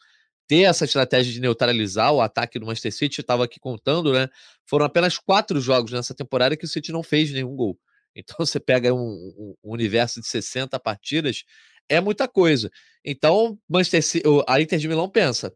ter 0.48 0.62
essa 0.62 0.84
estratégia 0.84 1.32
de 1.32 1.40
neutralizar 1.40 2.12
o 2.12 2.22
ataque 2.22 2.58
do 2.58 2.66
Manchester 2.66 2.92
City. 2.92 3.22
Estava 3.22 3.46
aqui 3.46 3.60
contando, 3.60 4.12
né? 4.12 4.28
Foram 4.66 4.86
apenas 4.86 5.18
quatro 5.20 5.62
jogos 5.62 5.92
nessa 5.92 6.16
temporada 6.16 6.58
que 6.58 6.66
o 6.66 6.68
City 6.68 6.92
não 6.92 7.04
fez 7.04 7.32
nenhum 7.32 7.56
gol. 7.56 7.78
Então 8.16 8.36
você 8.46 8.60
pega 8.60 8.94
um, 8.94 9.56
um, 9.64 9.72
universo 9.72 10.20
de 10.20 10.28
60 10.28 10.80
partidas, 10.80 11.44
é 11.90 12.00
muita 12.00 12.28
coisa. 12.28 12.70
Então, 13.04 13.58
Manchester 13.68 14.24
a 14.48 14.62
Inter 14.62 14.80
de 14.80 14.88
Milão 14.88 15.10
pensa, 15.10 15.54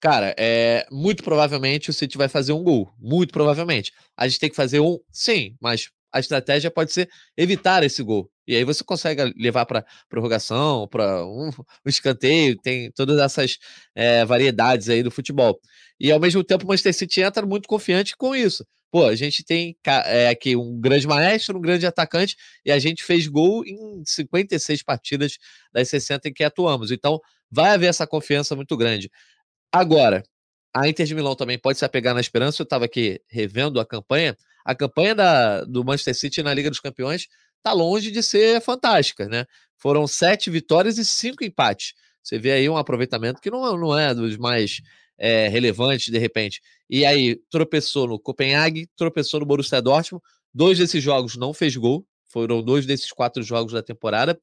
cara, 0.00 0.34
é 0.38 0.86
muito 0.90 1.22
provavelmente 1.22 1.90
o 1.90 1.92
City 1.92 2.16
vai 2.16 2.28
fazer 2.28 2.52
um 2.52 2.62
gol, 2.62 2.92
muito 2.98 3.32
provavelmente. 3.32 3.92
A 4.16 4.28
gente 4.28 4.40
tem 4.40 4.50
que 4.50 4.56
fazer 4.56 4.80
um, 4.80 4.98
sim, 5.10 5.56
mas 5.60 5.90
a 6.12 6.20
estratégia 6.20 6.70
pode 6.70 6.92
ser 6.92 7.08
evitar 7.36 7.82
esse 7.82 8.02
gol. 8.02 8.30
E 8.46 8.56
aí 8.56 8.64
você 8.64 8.84
consegue 8.84 9.32
levar 9.36 9.64
para 9.66 9.84
prorrogação, 10.08 10.86
para 10.88 11.24
um, 11.24 11.48
um, 11.86 11.88
escanteio, 11.88 12.56
tem 12.60 12.90
todas 12.92 13.18
essas 13.18 13.58
é, 13.94 14.24
variedades 14.24 14.88
aí 14.88 15.02
do 15.02 15.10
futebol. 15.10 15.58
E 15.98 16.10
ao 16.12 16.20
mesmo 16.20 16.42
tempo 16.44 16.64
o 16.64 16.68
Manchester 16.68 16.94
City 16.94 17.20
entra 17.22 17.46
muito 17.46 17.68
confiante 17.68 18.16
com 18.16 18.34
isso. 18.34 18.66
Pô, 18.92 19.06
a 19.06 19.14
gente 19.14 19.42
tem 19.42 19.74
é, 20.04 20.28
aqui 20.28 20.54
um 20.54 20.78
grande 20.78 21.06
maestro, 21.06 21.56
um 21.56 21.62
grande 21.62 21.86
atacante, 21.86 22.36
e 22.62 22.70
a 22.70 22.78
gente 22.78 23.02
fez 23.02 23.26
gol 23.26 23.64
em 23.64 24.04
56 24.04 24.82
partidas 24.82 25.38
das 25.72 25.88
60 25.88 26.28
em 26.28 26.32
que 26.34 26.44
atuamos. 26.44 26.90
Então, 26.90 27.18
vai 27.50 27.70
haver 27.70 27.86
essa 27.86 28.06
confiança 28.06 28.54
muito 28.54 28.76
grande. 28.76 29.10
Agora, 29.72 30.22
a 30.74 30.86
Inter 30.86 31.06
de 31.06 31.14
Milão 31.14 31.34
também 31.34 31.58
pode 31.58 31.78
se 31.78 31.86
apegar 31.86 32.12
na 32.12 32.20
esperança. 32.20 32.60
Eu 32.60 32.64
estava 32.64 32.84
aqui 32.84 33.18
revendo 33.28 33.80
a 33.80 33.86
campanha. 33.86 34.36
A 34.62 34.74
campanha 34.74 35.14
da, 35.14 35.64
do 35.64 35.82
Manchester 35.82 36.14
City 36.14 36.42
na 36.42 36.52
Liga 36.52 36.68
dos 36.68 36.78
Campeões 36.78 37.28
está 37.56 37.72
longe 37.72 38.10
de 38.10 38.22
ser 38.22 38.60
fantástica, 38.60 39.26
né? 39.26 39.46
Foram 39.78 40.06
sete 40.06 40.50
vitórias 40.50 40.98
e 40.98 41.04
cinco 41.06 41.42
empates. 41.42 41.94
Você 42.22 42.38
vê 42.38 42.52
aí 42.52 42.68
um 42.68 42.76
aproveitamento 42.76 43.40
que 43.40 43.50
não, 43.50 43.74
não 43.74 43.98
é 43.98 44.14
dos 44.14 44.36
mais 44.36 44.82
é, 45.18 45.48
relevantes, 45.48 46.08
de 46.08 46.18
repente. 46.18 46.60
E 46.88 47.04
aí, 47.04 47.40
tropeçou 47.50 48.06
no 48.06 48.18
Copenhague, 48.18 48.88
tropeçou 48.96 49.40
no 49.40 49.46
Borussia 49.46 49.80
Dortmund. 49.80 50.22
Dois 50.54 50.78
desses 50.78 51.02
jogos 51.02 51.36
não 51.36 51.54
fez 51.54 51.76
gol, 51.76 52.06
foram 52.28 52.62
dois 52.62 52.86
desses 52.86 53.10
quatro 53.10 53.42
jogos 53.42 53.72
da 53.72 53.82
temporada. 53.82 54.38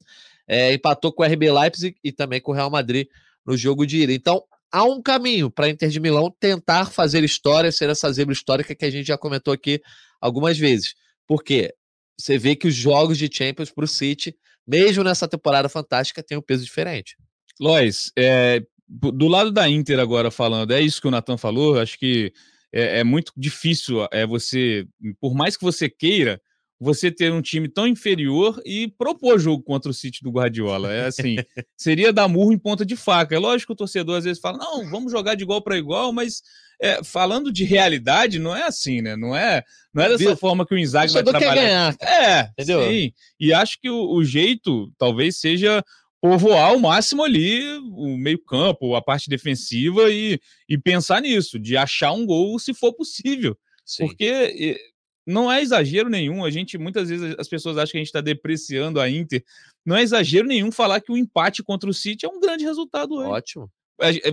É, 0.47 0.73
empatou 0.73 1.13
com 1.13 1.23
o 1.23 1.25
RB 1.25 1.51
Leipzig 1.51 1.95
e 2.03 2.11
também 2.11 2.41
com 2.41 2.51
o 2.51 2.55
Real 2.55 2.69
Madrid 2.69 3.07
no 3.45 3.55
jogo 3.55 3.85
de 3.85 4.01
ida. 4.01 4.13
Então, 4.13 4.43
há 4.71 4.83
um 4.83 5.01
caminho 5.01 5.49
para 5.49 5.65
a 5.65 5.69
Inter 5.69 5.89
de 5.89 5.99
Milão 5.99 6.33
tentar 6.39 6.85
fazer 6.85 7.23
história, 7.23 7.71
ser 7.71 7.89
essa 7.89 8.11
zebra 8.11 8.33
histórica 8.33 8.75
que 8.75 8.85
a 8.85 8.89
gente 8.89 9.07
já 9.07 9.17
comentou 9.17 9.53
aqui 9.53 9.81
algumas 10.21 10.57
vezes. 10.57 10.95
Porque 11.27 11.73
você 12.17 12.37
vê 12.37 12.55
que 12.55 12.67
os 12.67 12.75
jogos 12.75 13.17
de 13.17 13.29
Champions 13.31 13.71
para 13.71 13.85
o 13.85 13.87
City, 13.87 14.35
mesmo 14.67 15.03
nessa 15.03 15.27
temporada 15.27 15.69
fantástica, 15.69 16.23
tem 16.23 16.37
um 16.37 16.41
peso 16.41 16.63
diferente. 16.63 17.15
Lois, 17.59 18.11
é, 18.17 18.61
do 18.89 19.27
lado 19.27 19.51
da 19.51 19.69
Inter 19.69 19.99
agora 19.99 20.31
falando, 20.31 20.71
é 20.71 20.81
isso 20.81 20.99
que 20.99 21.07
o 21.07 21.11
Natan 21.11 21.37
falou, 21.37 21.79
acho 21.79 21.99
que 21.99 22.33
é, 22.73 22.99
é, 22.99 23.03
muito 23.03 23.31
difícil 23.37 24.07
é 24.11 24.25
você, 24.25 24.87
por 25.21 25.35
mais 25.35 25.55
que 25.55 25.63
você 25.63 25.87
queira, 25.87 26.41
você 26.79 27.11
ter 27.11 27.31
um 27.31 27.41
time 27.41 27.67
tão 27.67 27.85
inferior 27.85 28.61
e 28.65 28.87
propor 28.87 29.37
jogo 29.37 29.61
contra 29.61 29.91
o 29.91 29.93
City 29.93 30.23
do 30.23 30.31
Guardiola. 30.31 30.93
É 30.93 31.07
assim, 31.07 31.35
seria 31.75 32.13
dar 32.13 32.27
murro 32.29 32.53
em 32.53 32.57
ponta 32.57 32.85
de 32.85 32.95
faca. 32.95 33.35
É 33.35 33.39
lógico 33.39 33.67
que 33.67 33.73
o 33.73 33.75
torcedor 33.75 34.17
às 34.17 34.23
vezes 34.23 34.41
fala, 34.41 34.57
não, 34.57 34.89
vamos 34.89 35.11
jogar 35.11 35.35
de 35.35 35.43
igual 35.43 35.61
para 35.61 35.77
igual, 35.77 36.13
mas 36.13 36.41
é, 36.81 37.03
falando 37.03 37.51
de 37.51 37.65
realidade, 37.65 38.39
não 38.39 38.55
é 38.55 38.63
assim, 38.63 39.01
né? 39.01 39.17
Não 39.17 39.35
é, 39.35 39.61
não 39.93 40.03
é 40.03 40.09
dessa 40.09 40.37
forma 40.37 40.65
que 40.65 40.73
o 40.73 40.77
Inzaghi 40.77 41.13
vai 41.13 41.23
trabalhar. 41.23 41.53
Quer 41.53 41.61
ganhar. 41.61 41.95
É, 42.01 42.49
entendeu? 42.53 42.87
Sim. 42.87 43.11
E 43.37 43.51
acho 43.51 43.77
que 43.81 43.89
o, 43.89 44.13
o 44.13 44.23
jeito 44.23 44.89
talvez 44.97 45.37
seja 45.37 45.83
povoar 46.21 46.69
ao 46.69 46.79
máximo 46.79 47.23
ali 47.23 47.63
o 47.91 48.17
meio-campo, 48.17 48.95
a 48.95 49.01
parte 49.01 49.29
defensiva 49.29 50.09
e, 50.11 50.39
e 50.67 50.77
pensar 50.77 51.21
nisso, 51.21 51.57
de 51.57 51.77
achar 51.77 52.11
um 52.11 52.25
gol 52.25 52.59
se 52.59 52.73
for 52.73 52.93
possível. 52.93 53.57
Sim. 53.85 54.05
Porque 54.05 54.77
não 55.25 55.51
é 55.51 55.61
exagero 55.61 56.09
nenhum, 56.09 56.43
a 56.43 56.49
gente 56.49 56.77
muitas 56.77 57.09
vezes 57.09 57.35
as 57.37 57.47
pessoas 57.47 57.77
acham 57.77 57.91
que 57.91 57.97
a 57.97 58.01
gente 58.01 58.07
está 58.07 58.21
depreciando 58.21 58.99
a 58.99 59.09
Inter. 59.09 59.43
Não 59.85 59.95
é 59.95 60.01
exagero 60.01 60.47
nenhum 60.47 60.71
falar 60.71 61.01
que 61.01 61.11
o 61.11 61.17
empate 61.17 61.63
contra 61.63 61.89
o 61.89 61.93
City 61.93 62.25
é 62.25 62.29
um 62.29 62.39
grande 62.39 62.65
resultado 62.65 63.15
hoje. 63.15 63.29
Ótimo. 63.29 63.71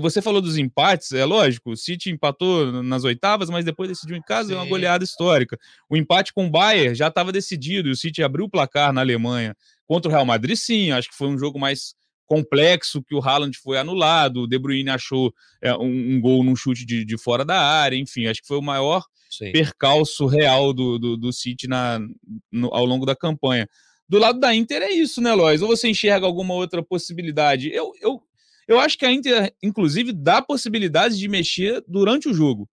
Você 0.00 0.22
falou 0.22 0.40
dos 0.40 0.56
empates, 0.56 1.12
é 1.12 1.24
lógico, 1.24 1.72
o 1.72 1.76
City 1.76 2.10
empatou 2.10 2.82
nas 2.82 3.04
oitavas, 3.04 3.50
mas 3.50 3.64
depois 3.64 3.88
decidiu 3.88 4.16
em 4.16 4.22
casa, 4.22 4.48
Sim. 4.48 4.54
é 4.54 4.56
uma 4.56 4.66
goleada 4.66 5.02
histórica. 5.02 5.58
O 5.90 5.96
empate 5.96 6.32
com 6.32 6.46
o 6.46 6.50
Bayern 6.50 6.94
já 6.94 7.08
estava 7.08 7.32
decidido, 7.32 7.88
e 7.88 7.92
o 7.92 7.96
City 7.96 8.22
abriu 8.22 8.44
o 8.44 8.50
placar 8.50 8.92
na 8.92 9.00
Alemanha. 9.00 9.56
Contra 9.86 10.08
o 10.08 10.12
Real 10.12 10.24
Madrid, 10.24 10.56
sim, 10.56 10.90
acho 10.90 11.08
que 11.08 11.16
foi 11.16 11.28
um 11.28 11.38
jogo 11.38 11.58
mais 11.58 11.94
complexo, 12.26 13.02
que 13.02 13.14
o 13.14 13.20
Haaland 13.20 13.56
foi 13.58 13.78
anulado, 13.78 14.42
o 14.42 14.46
De 14.46 14.58
Bruyne 14.58 14.90
achou 14.90 15.32
é, 15.62 15.72
um, 15.74 16.14
um, 16.14 16.20
gol 16.20 16.42
num 16.42 16.56
chute 16.56 16.84
de, 16.84 17.04
de, 17.04 17.16
fora 17.16 17.44
da 17.44 17.60
área, 17.60 17.96
enfim, 17.96 18.26
acho 18.26 18.42
que 18.42 18.48
foi 18.48 18.58
o 18.58 18.62
maior 18.62 19.04
sim. 19.30 19.52
percalço 19.52 20.26
real 20.26 20.72
do, 20.72 20.98
do, 20.98 21.16
do 21.16 21.32
City 21.32 21.68
na, 21.68 22.00
no, 22.50 22.74
ao 22.74 22.84
longo 22.84 23.06
da 23.06 23.14
campanha. 23.14 23.68
Do 24.08 24.18
lado 24.18 24.38
da 24.38 24.54
Inter 24.54 24.82
é 24.82 24.90
isso, 24.90 25.20
né, 25.20 25.34
Lois? 25.34 25.62
Ou 25.62 25.68
você 25.68 25.88
enxerga 25.88 26.26
alguma 26.26 26.54
outra 26.54 26.82
possibilidade? 26.82 27.70
Eu, 27.72 27.92
eu, 28.00 28.22
eu 28.66 28.78
acho 28.80 28.98
que 28.98 29.06
a 29.06 29.12
Inter, 29.12 29.52
inclusive, 29.62 30.12
dá 30.12 30.42
possibilidade 30.42 31.18
de 31.18 31.28
mexer 31.28 31.82
durante 31.86 32.28
o 32.28 32.34
jogo. 32.34 32.68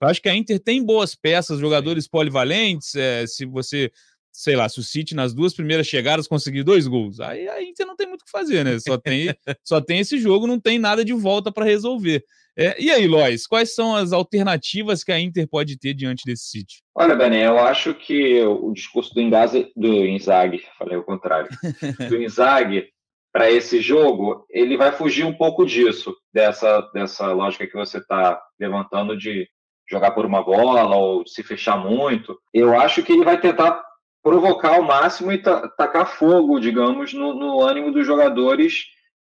Eu 0.00 0.08
acho 0.08 0.22
que 0.22 0.28
a 0.28 0.34
Inter 0.34 0.60
tem 0.60 0.84
boas 0.84 1.14
peças, 1.14 1.58
jogadores 1.58 2.06
polivalentes. 2.06 2.94
É, 2.94 3.26
se 3.26 3.44
você, 3.44 3.90
sei 4.30 4.54
lá, 4.54 4.68
se 4.68 4.78
o 4.78 4.82
City 4.82 5.14
nas 5.14 5.34
duas 5.34 5.54
primeiras 5.54 5.86
chegadas 5.86 6.28
conseguir 6.28 6.62
dois 6.62 6.86
gols, 6.86 7.18
aí 7.18 7.48
a 7.48 7.62
Inter 7.62 7.86
não 7.86 7.96
tem 7.96 8.06
muito 8.06 8.22
o 8.22 8.24
que 8.24 8.30
fazer, 8.30 8.64
né? 8.64 8.78
Só 8.78 8.96
tem, 8.96 9.26
só 9.64 9.80
tem 9.80 10.00
esse 10.00 10.18
jogo, 10.18 10.46
não 10.46 10.60
tem 10.60 10.78
nada 10.78 11.04
de 11.04 11.12
volta 11.12 11.50
para 11.50 11.64
resolver. 11.64 12.22
É, 12.56 12.80
e 12.80 12.90
aí, 12.90 13.06
Lois, 13.06 13.46
quais 13.46 13.72
são 13.72 13.94
as 13.94 14.12
alternativas 14.12 15.04
que 15.04 15.12
a 15.12 15.20
Inter 15.20 15.48
pode 15.48 15.78
ter 15.78 15.94
diante 15.94 16.24
desse 16.26 16.48
City? 16.48 16.82
Olha, 16.94 17.14
Bené, 17.14 17.46
eu 17.46 17.58
acho 17.58 17.94
que 17.94 18.42
o 18.42 18.72
discurso 18.72 19.14
do 19.14 19.20
Inzaghi, 19.20 19.70
do 19.76 20.04
Inzaghi 20.04 20.62
falei 20.76 20.96
o 20.96 21.04
contrário, 21.04 21.48
do 22.08 22.20
Inzaghi 22.20 22.88
para 23.32 23.50
esse 23.50 23.80
jogo, 23.80 24.46
ele 24.50 24.76
vai 24.76 24.92
fugir 24.92 25.24
um 25.24 25.34
pouco 25.34 25.64
disso, 25.64 26.16
dessa, 26.32 26.80
dessa 26.92 27.32
lógica 27.32 27.66
que 27.66 27.76
você 27.76 27.98
está 27.98 28.40
levantando 28.58 29.16
de 29.16 29.48
jogar 29.88 30.10
por 30.12 30.26
uma 30.26 30.42
bola 30.42 30.84
ou 30.96 31.26
se 31.26 31.42
fechar 31.42 31.76
muito. 31.76 32.38
Eu 32.52 32.78
acho 32.78 33.02
que 33.02 33.12
ele 33.12 33.24
vai 33.24 33.40
tentar 33.40 33.82
provocar 34.22 34.76
ao 34.76 34.82
máximo 34.82 35.32
e 35.32 35.38
tacar 35.38 36.06
fogo, 36.06 36.58
digamos, 36.58 37.14
no, 37.14 37.34
no 37.34 37.62
ânimo 37.62 37.92
dos 37.92 38.06
jogadores 38.06 38.84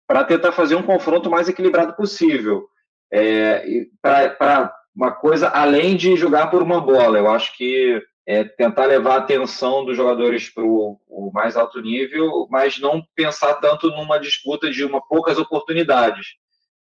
para 0.08 0.24
tentar 0.24 0.52
fazer 0.52 0.76
um 0.76 0.84
confronto 0.84 1.30
mais 1.30 1.48
equilibrado 1.48 1.94
possível. 1.94 2.68
É, 3.12 3.86
para 4.02 4.74
uma 4.96 5.12
coisa 5.12 5.50
além 5.50 5.96
de 5.96 6.16
jogar 6.16 6.48
por 6.48 6.62
uma 6.62 6.82
bola. 6.82 7.18
Eu 7.18 7.30
acho 7.30 7.56
que 7.56 8.02
é 8.30 8.44
tentar 8.44 8.86
levar 8.86 9.16
a 9.16 9.18
atenção 9.18 9.84
dos 9.84 9.98
jogadores 9.98 10.54
para 10.54 10.64
o 10.64 11.32
mais 11.34 11.58
alto 11.58 11.82
nível, 11.82 12.48
mas 12.52 12.78
não 12.78 13.04
pensar 13.16 13.56
tanto 13.56 13.90
numa 13.90 14.20
disputa 14.20 14.70
de 14.70 14.86
uma 14.86 15.02
poucas 15.02 15.40
oportunidades. 15.40 16.28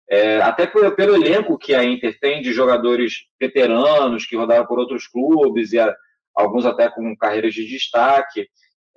É, 0.09 0.41
até 0.41 0.67
pelo, 0.67 0.93
pelo, 0.93 1.15
elenco 1.15 1.57
que 1.57 1.73
a 1.73 1.85
Inter 1.85 2.19
tem 2.19 2.41
de 2.41 2.51
jogadores 2.51 3.27
veteranos 3.39 4.25
que 4.25 4.35
rodaram 4.35 4.65
por 4.65 4.77
outros 4.77 5.07
clubes 5.07 5.71
e 5.71 5.79
a, 5.79 5.95
alguns 6.35 6.65
até 6.65 6.89
com 6.89 7.15
carreiras 7.15 7.53
de 7.53 7.65
destaque, 7.65 8.45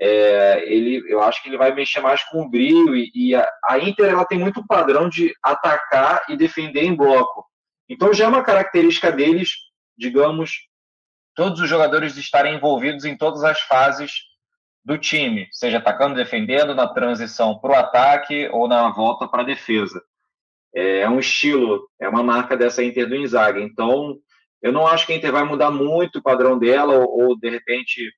é, 0.00 0.64
ele, 0.66 1.04
eu 1.06 1.22
acho 1.22 1.40
que 1.44 1.50
ele 1.50 1.56
vai 1.56 1.72
mexer 1.72 2.00
mais 2.00 2.24
com 2.24 2.42
o 2.42 2.50
brilho 2.50 2.96
e, 2.96 3.12
e 3.14 3.32
a, 3.32 3.48
a, 3.64 3.78
Inter 3.78 4.10
ela 4.10 4.24
tem 4.24 4.40
muito 4.40 4.66
padrão 4.66 5.08
de 5.08 5.32
atacar 5.40 6.24
e 6.28 6.36
defender 6.36 6.82
em 6.82 6.96
bloco. 6.96 7.44
Então 7.88 8.12
já 8.12 8.24
é 8.24 8.28
uma 8.28 8.42
característica 8.42 9.12
deles, 9.12 9.52
digamos, 9.96 10.68
todos 11.35 11.61
os 11.61 11.69
jogadores 11.69 12.16
estarem 12.16 12.57
envolvidos 12.57 13.05
em 13.05 13.16
todas 13.16 13.45
as 13.45 13.61
fases 13.61 14.31
do 14.85 14.99
time, 14.99 15.49
seja 15.53 15.79
atacando, 15.79 16.14
defendendo, 16.14 16.75
na 16.75 16.87
transição 16.87 17.59
para 17.59 17.71
o 17.71 17.75
ataque 17.75 18.49
ou 18.53 18.66
na 18.66 18.90
volta 18.90 19.29
para 19.29 19.43
a 19.43 19.47
defesa. 19.47 20.03
É 20.75 21.09
um 21.09 21.19
estilo, 21.19 21.88
é 22.01 22.09
uma 22.09 22.23
marca 22.23 22.57
dessa 22.57 22.83
Inter 22.83 23.09
do 23.09 23.16
Inzaghi. 23.16 23.62
Então, 23.62 24.16
eu 24.62 24.73
não 24.73 24.87
acho 24.87 25.07
que 25.07 25.12
a 25.12 25.16
Inter 25.16 25.33
vai 25.33 25.45
mudar 25.45 25.71
muito 25.71 26.19
o 26.19 26.23
padrão 26.23 26.59
dela 26.59 26.95
ou, 26.95 27.29
ou 27.29 27.38
de 27.38 27.51
repente 27.51 28.11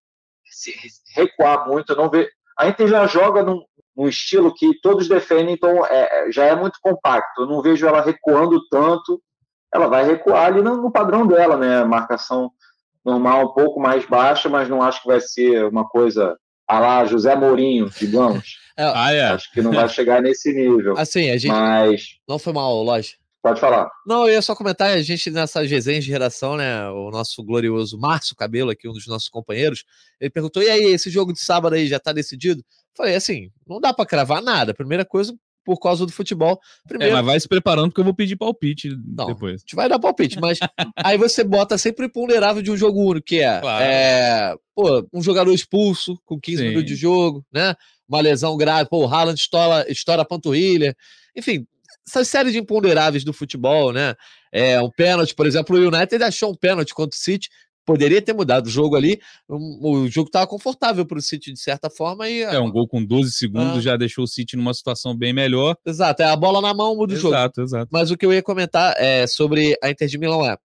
se 0.44 0.74
recuar 1.14 1.66
muito. 1.66 1.96
não 1.96 2.10
ve... 2.10 2.28
A 2.58 2.68
Inter 2.68 2.86
já 2.88 3.06
joga 3.06 3.42
num, 3.42 3.64
num 3.96 4.06
estilo 4.06 4.54
que 4.54 4.78
todos 4.80 5.08
defendem, 5.08 5.54
então 5.54 5.84
é, 5.86 6.30
já 6.30 6.44
é 6.44 6.54
muito 6.54 6.78
compacto. 6.82 7.42
Eu 7.42 7.46
não 7.46 7.62
vejo 7.62 7.86
ela 7.86 8.02
recuando 8.02 8.60
tanto. 8.68 9.20
Ela 9.74 9.86
vai 9.86 10.04
recuar 10.04 10.46
ali 10.46 10.60
no, 10.60 10.76
no 10.76 10.92
padrão 10.92 11.26
dela, 11.26 11.56
né? 11.56 11.82
Marcação 11.84 12.50
normal, 13.04 13.46
um 13.46 13.54
pouco 13.54 13.80
mais 13.80 14.06
baixa, 14.06 14.48
mas 14.48 14.68
não 14.68 14.82
acho 14.82 15.02
que 15.02 15.08
vai 15.08 15.20
ser 15.20 15.64
uma 15.66 15.88
coisa 15.88 16.36
a 16.66 16.78
lá 16.78 17.04
José 17.04 17.34
Mourinho, 17.36 17.90
digamos. 17.98 18.60
É, 18.74 18.84
ah, 18.84 19.12
é. 19.12 19.24
Acho 19.24 19.52
que 19.52 19.60
não 19.60 19.70
vai 19.70 19.86
chegar 19.86 20.22
nesse 20.22 20.50
nível. 20.50 20.96
Assim, 20.96 21.28
a 21.28 21.36
gente. 21.36 21.52
Mas... 21.52 22.16
Não 22.26 22.38
foi 22.38 22.54
mal, 22.54 22.82
lógico. 22.82 23.20
Pode 23.42 23.60
falar. 23.60 23.90
Não, 24.06 24.26
eu 24.26 24.32
ia 24.32 24.40
só 24.40 24.54
comentar, 24.54 24.96
a 24.96 25.02
gente 25.02 25.30
nessas 25.30 25.70
resenhas 25.70 26.04
de 26.04 26.10
redação, 26.10 26.56
né? 26.56 26.88
O 26.88 27.10
nosso 27.10 27.44
glorioso 27.44 27.98
Márcio 27.98 28.34
Cabelo, 28.34 28.70
aqui, 28.70 28.88
um 28.88 28.92
dos 28.94 29.06
nossos 29.06 29.28
companheiros, 29.28 29.84
ele 30.18 30.30
perguntou: 30.30 30.62
e 30.62 30.70
aí, 30.70 30.84
esse 30.84 31.10
jogo 31.10 31.34
de 31.34 31.40
sábado 31.40 31.74
aí 31.74 31.86
já 31.86 32.00
tá 32.00 32.14
decidido? 32.14 32.64
Falei 32.96 33.14
assim: 33.14 33.50
não 33.66 33.78
dá 33.78 33.92
para 33.92 34.06
cravar 34.06 34.40
nada. 34.40 34.72
Primeira 34.72 35.04
coisa, 35.04 35.34
por 35.64 35.78
causa 35.78 36.04
do 36.04 36.12
futebol. 36.12 36.60
Primeiro... 36.86 37.12
É, 37.12 37.16
mas 37.16 37.26
vai 37.26 37.40
se 37.40 37.48
preparando 37.48 37.88
porque 37.88 38.00
eu 38.00 38.04
vou 38.04 38.14
pedir 38.14 38.36
palpite 38.36 38.88
não, 39.06 39.26
depois. 39.26 39.54
A 39.54 39.58
gente 39.58 39.76
vai 39.76 39.88
dar 39.88 39.98
palpite, 39.98 40.40
mas 40.40 40.58
aí 40.96 41.16
você 41.16 41.44
bota 41.44 41.78
sempre 41.78 42.06
o 42.06 42.10
ponderável 42.10 42.62
de 42.62 42.70
um 42.70 42.76
jogo 42.76 43.00
único, 43.00 43.26
que 43.26 43.40
é, 43.40 43.60
claro. 43.60 43.84
é 43.84 44.54
pô, 44.74 45.06
um 45.12 45.22
jogador 45.22 45.52
expulso 45.52 46.18
com 46.24 46.40
15 46.40 46.58
Sim. 46.58 46.68
minutos 46.68 46.86
de 46.86 46.96
jogo, 46.96 47.44
né? 47.52 47.74
Uma 48.08 48.20
lesão 48.20 48.56
grave, 48.56 48.88
pô, 48.90 49.06
o 49.06 49.08
Haaland 49.08 49.40
estoura, 49.40 49.90
estoura 49.90 50.22
a 50.22 50.24
panturrilha. 50.24 50.94
Enfim, 51.36 51.66
essa 52.06 52.24
série 52.24 52.50
de 52.50 52.58
imponderáveis 52.58 53.24
do 53.24 53.32
futebol, 53.32 53.92
né? 53.92 54.14
É, 54.52 54.80
um 54.80 54.90
pênalti, 54.90 55.34
por 55.34 55.46
exemplo, 55.46 55.76
o 55.76 55.88
United 55.88 56.22
achou 56.22 56.50
um 56.50 56.54
pênalti 56.56 56.94
contra 56.94 57.16
o 57.16 57.20
City, 57.20 57.48
poderia 57.84 58.22
ter 58.22 58.32
mudado 58.32 58.66
o 58.66 58.70
jogo 58.70 58.96
ali. 58.96 59.20
O 59.48 60.08
jogo 60.08 60.28
estava 60.28 60.46
confortável 60.46 61.04
para 61.04 61.18
o 61.18 61.22
City 61.22 61.52
de 61.52 61.60
certa 61.60 61.90
forma. 61.90 62.28
E, 62.28 62.42
é, 62.42 62.58
um 62.58 62.70
gol 62.70 62.86
com 62.86 63.04
12 63.04 63.32
segundos 63.32 63.78
ah. 63.78 63.80
já 63.80 63.96
deixou 63.96 64.24
o 64.24 64.28
City 64.28 64.56
numa 64.56 64.74
situação 64.74 65.16
bem 65.16 65.32
melhor. 65.32 65.76
Exato, 65.84 66.22
é 66.22 66.26
a 66.26 66.36
bola 66.36 66.60
na 66.60 66.74
mão 66.74 66.96
muda 66.96 67.14
o 67.14 67.16
jogo. 67.16 67.34
Exato, 67.34 67.62
exato. 67.62 67.88
Mas 67.90 68.10
o 68.10 68.16
que 68.16 68.24
eu 68.24 68.32
ia 68.32 68.42
comentar 68.42 68.94
é 68.98 69.26
sobre 69.26 69.76
a 69.82 69.90
Inter 69.90 70.08
de 70.08 70.18
Milão 70.18 70.44
é. 70.44 70.56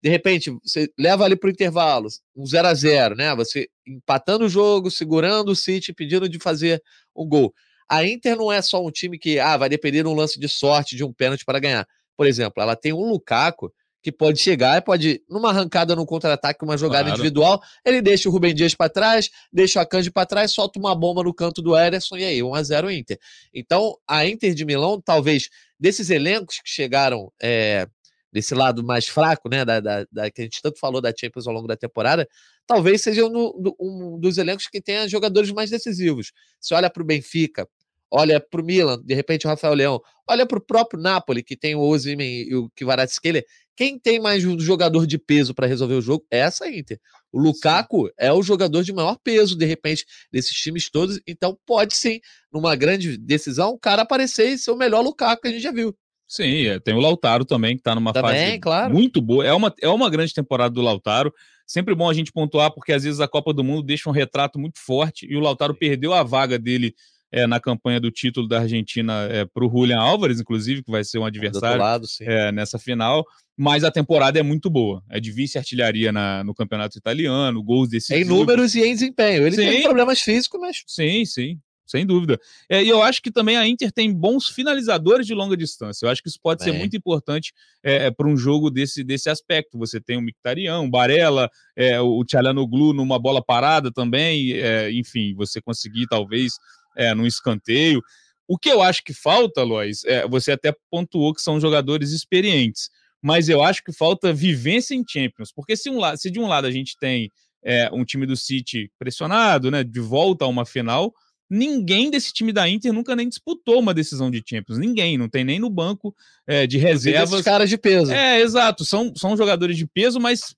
De 0.00 0.08
repente, 0.08 0.50
você 0.62 0.88
leva 0.96 1.24
ali 1.24 1.34
para 1.34 1.48
o 1.48 1.50
intervalo, 1.50 2.08
um 2.36 2.46
0 2.46 2.68
a 2.68 2.74
0 2.74 3.16
né? 3.16 3.34
Você 3.34 3.68
empatando 3.86 4.44
o 4.44 4.48
jogo, 4.48 4.90
segurando 4.90 5.50
o 5.50 5.56
City, 5.56 5.92
pedindo 5.92 6.28
de 6.28 6.38
fazer 6.38 6.80
um 7.16 7.26
gol. 7.26 7.52
A 7.88 8.04
Inter 8.04 8.36
não 8.36 8.52
é 8.52 8.62
só 8.62 8.84
um 8.84 8.90
time 8.90 9.18
que 9.18 9.40
ah, 9.40 9.56
vai 9.56 9.68
depender 9.68 10.02
de 10.02 10.08
um 10.08 10.14
lance 10.14 10.38
de 10.38 10.48
sorte, 10.48 10.94
de 10.94 11.02
um 11.02 11.12
pênalti 11.12 11.44
para 11.44 11.58
ganhar. 11.58 11.86
Por 12.16 12.26
exemplo, 12.26 12.62
ela 12.62 12.76
tem 12.76 12.92
um 12.92 13.08
Lukaku 13.08 13.72
que 14.08 14.12
pode 14.12 14.38
chegar, 14.38 14.80
pode, 14.82 15.22
numa 15.28 15.50
arrancada 15.50 15.94
no 15.94 16.06
contra-ataque, 16.06 16.64
uma 16.64 16.78
jogada 16.78 17.04
claro. 17.04 17.20
individual, 17.20 17.62
ele 17.84 18.00
deixa 18.00 18.28
o 18.28 18.32
Rubem 18.32 18.54
Dias 18.54 18.74
para 18.74 18.88
trás, 18.88 19.28
deixa 19.52 19.78
o 19.78 19.82
Akanji 19.82 20.10
para 20.10 20.24
trás, 20.24 20.52
solta 20.52 20.78
uma 20.78 20.94
bomba 20.94 21.22
no 21.22 21.34
canto 21.34 21.60
do 21.60 21.76
Ederson 21.76 22.16
e 22.16 22.24
aí, 22.24 22.42
1 22.42 22.54
a 22.54 22.62
0 22.62 22.90
Inter. 22.90 23.18
Então, 23.52 23.96
a 24.08 24.26
Inter 24.26 24.54
de 24.54 24.64
Milão, 24.64 24.98
talvez, 25.00 25.50
desses 25.78 26.08
elencos 26.08 26.56
que 26.56 26.70
chegaram 26.70 27.30
é, 27.40 27.86
desse 28.32 28.54
lado 28.54 28.82
mais 28.82 29.06
fraco, 29.06 29.48
né, 29.48 29.62
da, 29.62 29.78
da, 29.78 30.06
da, 30.10 30.30
que 30.30 30.40
a 30.40 30.44
gente 30.44 30.62
tanto 30.62 30.78
falou 30.78 31.02
da 31.02 31.12
Champions 31.14 31.46
ao 31.46 31.52
longo 31.52 31.68
da 31.68 31.76
temporada, 31.76 32.26
talvez 32.66 33.02
seja 33.02 33.28
no, 33.28 33.76
um 33.78 34.18
dos 34.18 34.38
elencos 34.38 34.66
que 34.68 34.80
tenha 34.80 35.06
jogadores 35.06 35.50
mais 35.52 35.68
decisivos. 35.68 36.32
Se 36.58 36.72
olha 36.72 36.88
para 36.88 37.02
o 37.02 37.06
Benfica, 37.06 37.68
olha 38.10 38.40
para 38.40 38.60
o 38.60 38.64
Milan, 38.64 39.02
de 39.04 39.14
repente 39.14 39.46
o 39.46 39.50
Rafael 39.50 39.74
Leão, 39.74 40.00
olha 40.26 40.46
para 40.46 40.58
o 40.58 40.60
próprio 40.60 40.98
Napoli, 40.98 41.42
que 41.42 41.54
tem 41.54 41.74
o 41.74 41.80
Osimhen 41.80 42.48
e 42.48 42.54
o 42.54 42.70
Kvaratskhelia, 42.70 43.44
quem 43.78 43.96
tem 43.96 44.18
mais 44.18 44.44
um 44.44 44.58
jogador 44.58 45.06
de 45.06 45.16
peso 45.16 45.54
para 45.54 45.68
resolver 45.68 45.94
o 45.94 46.02
jogo 46.02 46.26
é 46.32 46.40
essa 46.40 46.68
Inter. 46.68 46.98
O 47.32 47.38
Lukaku 47.38 48.10
é 48.18 48.32
o 48.32 48.42
jogador 48.42 48.82
de 48.82 48.92
maior 48.92 49.16
peso, 49.22 49.56
de 49.56 49.64
repente, 49.64 50.04
desses 50.32 50.50
times 50.50 50.90
todos. 50.90 51.20
Então, 51.24 51.56
pode 51.64 51.94
sim, 51.94 52.18
numa 52.52 52.74
grande 52.74 53.16
decisão, 53.16 53.70
o 53.70 53.78
cara 53.78 54.02
aparecer 54.02 54.48
e 54.48 54.58
ser 54.58 54.72
o 54.72 54.76
melhor 54.76 55.00
Lukaku 55.00 55.42
que 55.42 55.46
a 55.46 55.52
gente 55.52 55.62
já 55.62 55.70
viu. 55.70 55.94
Sim, 56.26 56.66
é, 56.66 56.80
tem 56.80 56.92
o 56.92 56.98
Lautaro 56.98 57.44
também, 57.44 57.76
que 57.76 57.80
está 57.80 57.94
numa 57.94 58.12
também, 58.12 58.46
fase 58.46 58.58
claro. 58.58 58.92
muito 58.92 59.22
boa. 59.22 59.46
É 59.46 59.52
uma, 59.52 59.72
é 59.80 59.88
uma 59.88 60.10
grande 60.10 60.34
temporada 60.34 60.74
do 60.74 60.82
Lautaro. 60.82 61.32
Sempre 61.64 61.94
bom 61.94 62.10
a 62.10 62.14
gente 62.14 62.32
pontuar, 62.32 62.72
porque 62.74 62.92
às 62.92 63.04
vezes 63.04 63.20
a 63.20 63.28
Copa 63.28 63.54
do 63.54 63.62
Mundo 63.62 63.84
deixa 63.84 64.10
um 64.10 64.12
retrato 64.12 64.58
muito 64.58 64.80
forte 64.80 65.24
e 65.30 65.36
o 65.36 65.40
Lautaro 65.40 65.72
perdeu 65.72 66.12
a 66.12 66.24
vaga 66.24 66.58
dele 66.58 66.96
é, 67.30 67.46
na 67.46 67.60
campanha 67.60 68.00
do 68.00 68.10
título 68.10 68.48
da 68.48 68.60
Argentina 68.60 69.28
é, 69.30 69.44
para 69.44 69.64
o 69.64 69.70
Julian 69.70 69.98
Álvares, 69.98 70.40
inclusive, 70.40 70.82
que 70.82 70.90
vai 70.90 71.04
ser 71.04 71.18
um 71.18 71.24
adversário 71.24 71.80
lado, 71.80 72.06
é, 72.20 72.50
nessa 72.52 72.78
final. 72.78 73.24
Mas 73.56 73.82
a 73.82 73.90
temporada 73.90 74.38
é 74.38 74.42
muito 74.42 74.70
boa. 74.70 75.02
É 75.10 75.18
de 75.18 75.32
vice-artilharia 75.32 76.12
no 76.44 76.54
campeonato 76.54 76.96
italiano, 76.96 77.62
gols 77.62 77.88
desse. 77.88 78.14
Em 78.14 78.24
números 78.24 78.74
e 78.74 78.82
em 78.82 78.92
desempenho. 78.92 79.46
Ele 79.46 79.56
sim. 79.56 79.68
tem 79.68 79.82
problemas 79.82 80.20
físicos, 80.20 80.60
mas. 80.60 80.82
Sim, 80.86 81.24
sim. 81.24 81.58
Sem 81.88 82.04
dúvida. 82.04 82.38
É, 82.68 82.84
e 82.84 82.88
eu 82.88 83.02
acho 83.02 83.22
que 83.22 83.30
também 83.30 83.56
a 83.56 83.66
Inter 83.66 83.90
tem 83.90 84.12
bons 84.12 84.46
finalizadores 84.46 85.26
de 85.26 85.32
longa 85.32 85.56
distância. 85.56 86.04
Eu 86.04 86.10
acho 86.10 86.22
que 86.22 86.28
isso 86.28 86.38
pode 86.40 86.62
Bem. 86.62 86.72
ser 86.72 86.78
muito 86.78 86.94
importante 86.94 87.54
é, 87.82 88.06
é 88.06 88.10
para 88.10 88.28
um 88.28 88.36
jogo 88.36 88.70
desse, 88.70 89.02
desse 89.02 89.30
aspecto. 89.30 89.78
Você 89.78 89.98
tem 89.98 90.18
o 90.18 90.20
Mictarião, 90.20 90.84
o 90.84 90.90
Barella, 90.90 91.50
é, 91.74 91.98
o 91.98 92.22
Tchalanoglu 92.24 92.92
numa 92.92 93.18
bola 93.18 93.42
parada 93.42 93.90
também. 93.90 94.52
É, 94.52 94.92
enfim, 94.92 95.34
você 95.34 95.62
conseguir 95.62 96.06
talvez 96.06 96.58
é, 96.98 97.14
num 97.14 97.26
escanteio. 97.26 98.02
O 98.46 98.58
que 98.58 98.68
eu 98.68 98.82
acho 98.82 99.04
que 99.04 99.14
falta, 99.14 99.62
Lois, 99.62 100.04
é, 100.04 100.26
você 100.26 100.52
até 100.52 100.74
pontuou 100.90 101.32
que 101.32 101.40
são 101.40 101.60
jogadores 101.60 102.10
experientes, 102.10 102.90
mas 103.22 103.48
eu 103.48 103.62
acho 103.62 103.82
que 103.84 103.92
falta 103.92 104.32
vivência 104.32 104.94
em 104.94 105.04
Champions, 105.06 105.52
porque 105.52 105.76
se, 105.76 105.88
um, 105.88 106.00
se 106.16 106.30
de 106.30 106.40
um 106.40 106.46
lado 106.46 106.66
a 106.66 106.70
gente 106.70 106.96
tem 106.98 107.30
é, 107.62 107.90
um 107.92 108.04
time 108.04 108.26
do 108.26 108.36
City 108.36 108.90
pressionado, 108.98 109.70
né, 109.70 109.84
de 109.84 110.00
volta 110.00 110.44
a 110.44 110.48
uma 110.48 110.64
final, 110.64 111.12
ninguém 111.50 112.10
desse 112.10 112.32
time 112.32 112.52
da 112.52 112.68
Inter 112.68 112.92
nunca 112.92 113.16
nem 113.16 113.28
disputou 113.28 113.78
uma 113.78 113.94
decisão 113.94 114.30
de 114.30 114.42
Champions. 114.46 114.78
Ninguém, 114.78 115.16
não 115.16 115.28
tem 115.28 115.44
nem 115.44 115.58
no 115.58 115.70
banco 115.70 116.14
é, 116.46 116.66
de 116.66 116.78
reservas. 116.78 117.42
caras 117.42 117.70
de 117.70 117.78
peso. 117.78 118.12
É, 118.12 118.40
exato. 118.40 118.84
São, 118.84 119.12
são 119.16 119.36
jogadores 119.36 119.76
de 119.76 119.86
peso, 119.86 120.20
mas 120.20 120.54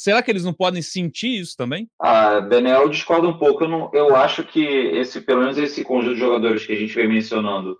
Será 0.00 0.22
que 0.22 0.30
eles 0.30 0.44
não 0.44 0.54
podem 0.54 0.80
sentir 0.80 1.38
isso 1.38 1.54
também? 1.54 1.86
Ah, 2.00 2.40
Daniel, 2.40 2.84
eu 2.84 2.88
discordo 2.88 3.28
um 3.28 3.36
pouco. 3.36 3.64
Eu, 3.64 3.68
não, 3.68 3.90
eu 3.92 4.16
acho 4.16 4.42
que 4.44 4.64
esse, 4.64 5.20
pelo 5.20 5.40
menos 5.40 5.58
esse 5.58 5.84
conjunto 5.84 6.14
de 6.14 6.20
jogadores 6.20 6.64
que 6.64 6.72
a 6.72 6.76
gente 6.76 6.94
vem 6.94 7.06
mencionando 7.06 7.76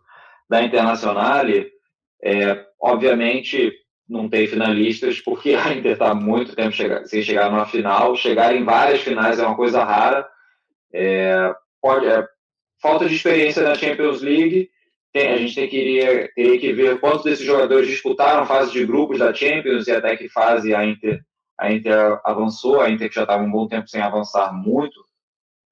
da 0.47 0.63
Internacional, 0.63 1.47
é, 2.23 2.67
obviamente 2.79 3.73
não 4.07 4.29
ter 4.29 4.49
finalistas, 4.49 5.19
porque 5.19 5.55
a 5.55 5.73
Inter 5.73 5.93
está 5.93 6.15
muito 6.15 6.55
tempo 6.55 6.73
chegar, 6.73 7.07
sem 7.07 7.23
chegar 7.23 7.51
numa 7.51 7.65
final. 7.65 8.15
Chegar 8.15 8.55
em 8.55 8.65
várias 8.65 9.01
finais 9.01 9.39
é 9.39 9.47
uma 9.47 9.57
coisa 9.57 9.83
rara. 9.83 10.29
É, 10.93 11.55
pode, 11.81 12.05
é, 12.05 12.23
falta 12.83 13.09
de 13.09 13.15
experiência 13.15 13.63
na 13.63 13.75
Champions 13.75 14.21
League. 14.21 14.69
Tem, 15.11 15.31
a 15.31 15.39
gente 15.39 15.55
tem 15.55 15.69
que, 15.71 16.31
teria 16.35 16.59
que 16.59 16.73
ver 16.75 17.01
quantos 17.01 17.25
desses 17.25 17.47
jogadores 17.47 17.89
disputaram 17.89 18.45
fase 18.45 18.73
de 18.73 18.85
grupos 18.85 19.21
da 19.21 19.33
Champions 19.33 19.87
e 19.87 19.93
até 19.93 20.19
que 20.19 20.29
fase 20.29 20.75
a 20.75 20.85
Inter, 20.85 21.23
a 21.61 21.71
Inter 21.71 22.19
avançou. 22.25 22.81
A 22.81 22.91
Inter 22.91 23.09
que 23.09 23.15
já 23.15 23.23
estava 23.23 23.43
um 23.43 23.51
bom 23.51 23.69
tempo 23.69 23.87
sem 23.87 24.01
avançar 24.01 24.53
muito 24.53 24.99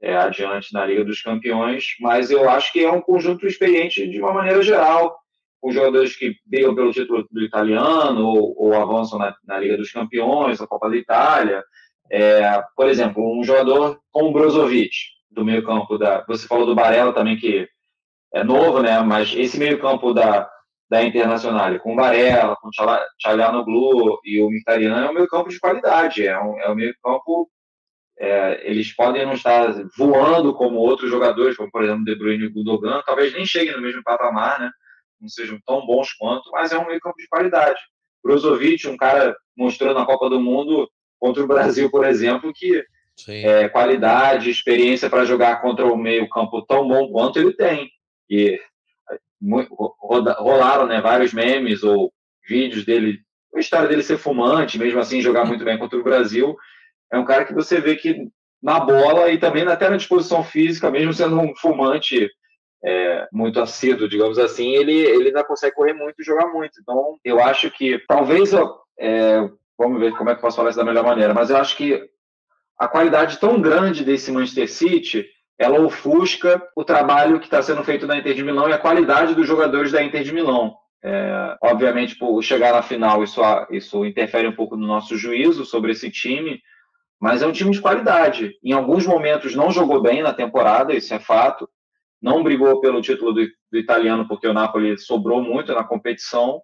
é, 0.02 0.14
adiante 0.14 0.72
na 0.72 0.84
Liga 0.84 1.02
dos 1.02 1.22
Campeões. 1.22 1.96
Mas 1.98 2.30
eu 2.30 2.48
acho 2.48 2.70
que 2.72 2.84
é 2.84 2.92
um 2.92 3.00
conjunto 3.00 3.46
experiente 3.46 4.06
de 4.06 4.20
uma 4.20 4.34
maneira 4.34 4.62
geral 4.62 5.18
com 5.60 5.72
jogadores 5.72 6.14
que 6.14 6.36
brigam 6.46 6.74
pelo 6.74 6.92
título 6.92 7.26
do 7.30 7.42
italiano 7.42 8.24
ou, 8.26 8.54
ou 8.56 8.74
avançam 8.74 9.18
na, 9.18 9.34
na, 9.44 9.58
Liga 9.58 9.76
dos 9.78 9.90
Campeões, 9.90 10.60
a 10.60 10.66
Copa 10.66 10.90
da 10.90 10.96
Itália. 10.96 11.64
É, 12.10 12.62
por 12.76 12.86
exemplo, 12.86 13.38
um 13.38 13.42
jogador 13.42 13.98
como 14.12 14.28
o 14.28 14.32
Brozovic, 14.32 14.94
do 15.30 15.44
meio 15.44 15.64
campo 15.64 15.96
da... 15.96 16.22
Você 16.28 16.46
falou 16.46 16.66
do 16.66 16.74
Barella 16.74 17.12
também, 17.14 17.36
que 17.36 17.66
é 18.34 18.44
novo, 18.44 18.82
né? 18.82 19.00
Mas 19.00 19.34
esse 19.34 19.58
meio 19.58 19.80
campo 19.80 20.12
da, 20.12 20.48
da 20.90 21.02
Internacional, 21.02 21.78
com 21.80 21.92
o 21.92 21.96
Barella, 21.96 22.56
com 22.56 22.70
Blue 23.64 24.18
e 24.24 24.40
o 24.40 24.50
Mkhitaryan, 24.50 25.04
é 25.04 25.10
um 25.10 25.14
meio 25.14 25.28
campo 25.28 25.50
de 25.50 25.60
qualidade. 25.60 26.26
É 26.26 26.38
um, 26.40 26.58
é 26.60 26.70
um 26.70 26.74
meio 26.74 26.94
campo... 27.02 27.50
É, 28.20 28.68
eles 28.68 28.92
podem 28.96 29.24
não 29.24 29.34
estar 29.34 29.72
voando 29.96 30.52
como 30.52 30.78
outros 30.78 31.08
jogadores, 31.08 31.56
como 31.56 31.70
por 31.70 31.84
exemplo 31.84 32.04
De 32.04 32.16
Bruyne 32.16 32.46
e 32.46 32.48
Gundogan, 32.48 33.00
talvez 33.06 33.32
nem 33.32 33.46
cheguem 33.46 33.76
no 33.76 33.80
mesmo 33.80 34.02
patamar, 34.02 34.58
né? 34.58 34.70
não 35.20 35.28
sejam 35.28 35.58
tão 35.66 35.84
bons 35.84 36.12
quanto, 36.14 36.50
mas 36.50 36.72
é 36.72 36.78
um 36.78 36.86
meio 36.86 37.00
campo 37.00 37.16
de 37.16 37.28
qualidade. 37.28 37.78
Brozovic, 38.22 38.86
um 38.88 38.96
cara 38.96 39.36
mostrou 39.56 39.94
na 39.94 40.04
Copa 40.04 40.28
do 40.28 40.40
Mundo 40.40 40.88
contra 41.18 41.42
o 41.42 41.46
Brasil, 41.46 41.90
por 41.90 42.04
exemplo, 42.04 42.52
que 42.54 42.84
é, 43.28 43.68
qualidade, 43.68 44.50
experiência 44.50 45.10
para 45.10 45.24
jogar 45.24 45.60
contra 45.60 45.86
o 45.86 45.96
meio 45.96 46.28
campo 46.28 46.62
tão 46.62 46.86
bom 46.86 47.10
quanto 47.10 47.38
ele 47.38 47.52
tem. 47.52 47.90
E 48.30 48.60
rolaram 49.40 50.86
né, 50.86 51.00
vários 51.00 51.32
memes 51.32 51.82
ou 51.82 52.12
vídeos 52.48 52.84
dele, 52.84 53.20
a 53.54 53.60
história 53.60 53.88
dele 53.88 54.02
ser 54.02 54.18
fumante, 54.18 54.78
mesmo 54.78 54.98
assim 55.00 55.20
jogar 55.20 55.44
muito 55.44 55.64
bem 55.64 55.78
contra 55.78 55.98
o 55.98 56.04
Brasil. 56.04 56.56
É 57.12 57.18
um 57.18 57.24
cara 57.24 57.44
que 57.44 57.54
você 57.54 57.80
vê 57.80 57.96
que 57.96 58.28
na 58.62 58.80
bola 58.80 59.30
e 59.30 59.38
também 59.38 59.66
até 59.66 59.88
na 59.88 59.96
disposição 59.96 60.42
física, 60.42 60.90
mesmo 60.90 61.12
sendo 61.12 61.38
um 61.40 61.54
fumante 61.56 62.28
é, 62.84 63.28
muito 63.32 63.60
assíduo, 63.60 64.08
digamos 64.08 64.38
assim, 64.38 64.74
ele, 64.74 64.92
ele 64.92 65.28
ainda 65.28 65.44
consegue 65.44 65.74
correr 65.74 65.92
muito 65.92 66.20
e 66.20 66.24
jogar 66.24 66.46
muito. 66.48 66.80
Então, 66.80 67.18
eu 67.24 67.40
acho 67.40 67.70
que 67.70 67.98
talvez, 68.06 68.52
é, 68.98 69.48
vamos 69.76 70.00
ver 70.00 70.16
como 70.16 70.30
é 70.30 70.34
que 70.34 70.38
eu 70.38 70.42
posso 70.42 70.56
falar 70.56 70.70
isso 70.70 70.78
da 70.78 70.84
melhor 70.84 71.04
maneira, 71.04 71.34
mas 71.34 71.50
eu 71.50 71.56
acho 71.56 71.76
que 71.76 72.08
a 72.78 72.86
qualidade 72.86 73.38
tão 73.38 73.60
grande 73.60 74.04
desse 74.04 74.30
Manchester 74.30 74.70
City 74.70 75.26
ela 75.58 75.80
ofusca 75.80 76.62
o 76.76 76.84
trabalho 76.84 77.40
que 77.40 77.46
está 77.46 77.60
sendo 77.60 77.82
feito 77.82 78.06
na 78.06 78.16
Inter 78.16 78.34
de 78.34 78.44
Milão 78.44 78.68
e 78.68 78.72
a 78.72 78.78
qualidade 78.78 79.34
dos 79.34 79.46
jogadores 79.46 79.92
da 79.92 80.02
Inter 80.02 80.22
de 80.22 80.32
Milão. 80.32 80.76
É, 81.02 81.56
obviamente, 81.62 82.16
por 82.16 82.40
chegar 82.42 82.72
na 82.72 82.82
final, 82.82 83.24
isso, 83.24 83.40
isso 83.70 84.04
interfere 84.04 84.46
um 84.46 84.54
pouco 84.54 84.76
no 84.76 84.86
nosso 84.86 85.16
juízo 85.16 85.64
sobre 85.64 85.92
esse 85.92 86.10
time, 86.10 86.60
mas 87.20 87.42
é 87.42 87.46
um 87.46 87.52
time 87.52 87.70
de 87.70 87.80
qualidade. 87.80 88.52
Em 88.62 88.72
alguns 88.72 89.06
momentos 89.06 89.54
não 89.54 89.70
jogou 89.70 90.00
bem 90.00 90.22
na 90.22 90.32
temporada, 90.32 90.94
isso 90.94 91.12
é 91.12 91.18
fato 91.18 91.68
não 92.20 92.42
brigou 92.42 92.80
pelo 92.80 93.00
título 93.00 93.32
do, 93.32 93.46
do, 93.70 93.78
italiano 93.78 94.26
porque 94.26 94.46
o 94.46 94.52
Napoli 94.52 94.98
sobrou 94.98 95.42
muito 95.42 95.72
na 95.72 95.84
competição, 95.84 96.60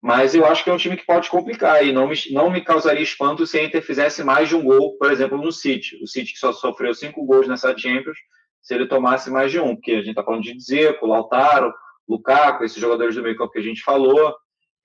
mas 0.00 0.34
eu 0.34 0.46
acho 0.46 0.62
que 0.62 0.70
é 0.70 0.72
um 0.72 0.78
time 0.78 0.96
que 0.96 1.04
pode 1.04 1.28
complicar 1.28 1.84
e 1.84 1.92
não 1.92 2.08
me, 2.08 2.16
não 2.30 2.50
me 2.50 2.60
causaria 2.60 3.02
espanto 3.02 3.46
se 3.46 3.58
a 3.58 3.64
Inter 3.64 3.82
fizesse 3.82 4.22
mais 4.22 4.48
de 4.48 4.54
um 4.54 4.62
gol, 4.62 4.96
por 4.96 5.10
exemplo, 5.10 5.36
no 5.36 5.50
City. 5.50 5.98
O 6.02 6.06
City 6.06 6.32
que 6.32 6.38
só 6.38 6.52
sofreu 6.52 6.94
cinco 6.94 7.24
gols 7.24 7.48
nessa 7.48 7.76
Champions, 7.76 8.18
se 8.62 8.74
ele 8.74 8.86
tomasse 8.86 9.30
mais 9.30 9.50
de 9.50 9.58
um, 9.58 9.74
porque 9.74 9.92
a 9.92 9.98
gente 9.98 10.10
está 10.10 10.22
falando 10.22 10.42
de 10.42 10.54
Dzeko, 10.54 11.06
Lautaro, 11.06 11.72
Lukaku, 12.08 12.64
esses 12.64 12.80
jogadores 12.80 13.14
do 13.14 13.22
meio 13.22 13.36
campo 13.36 13.52
que 13.52 13.58
a 13.58 13.62
gente 13.62 13.82
falou. 13.82 14.34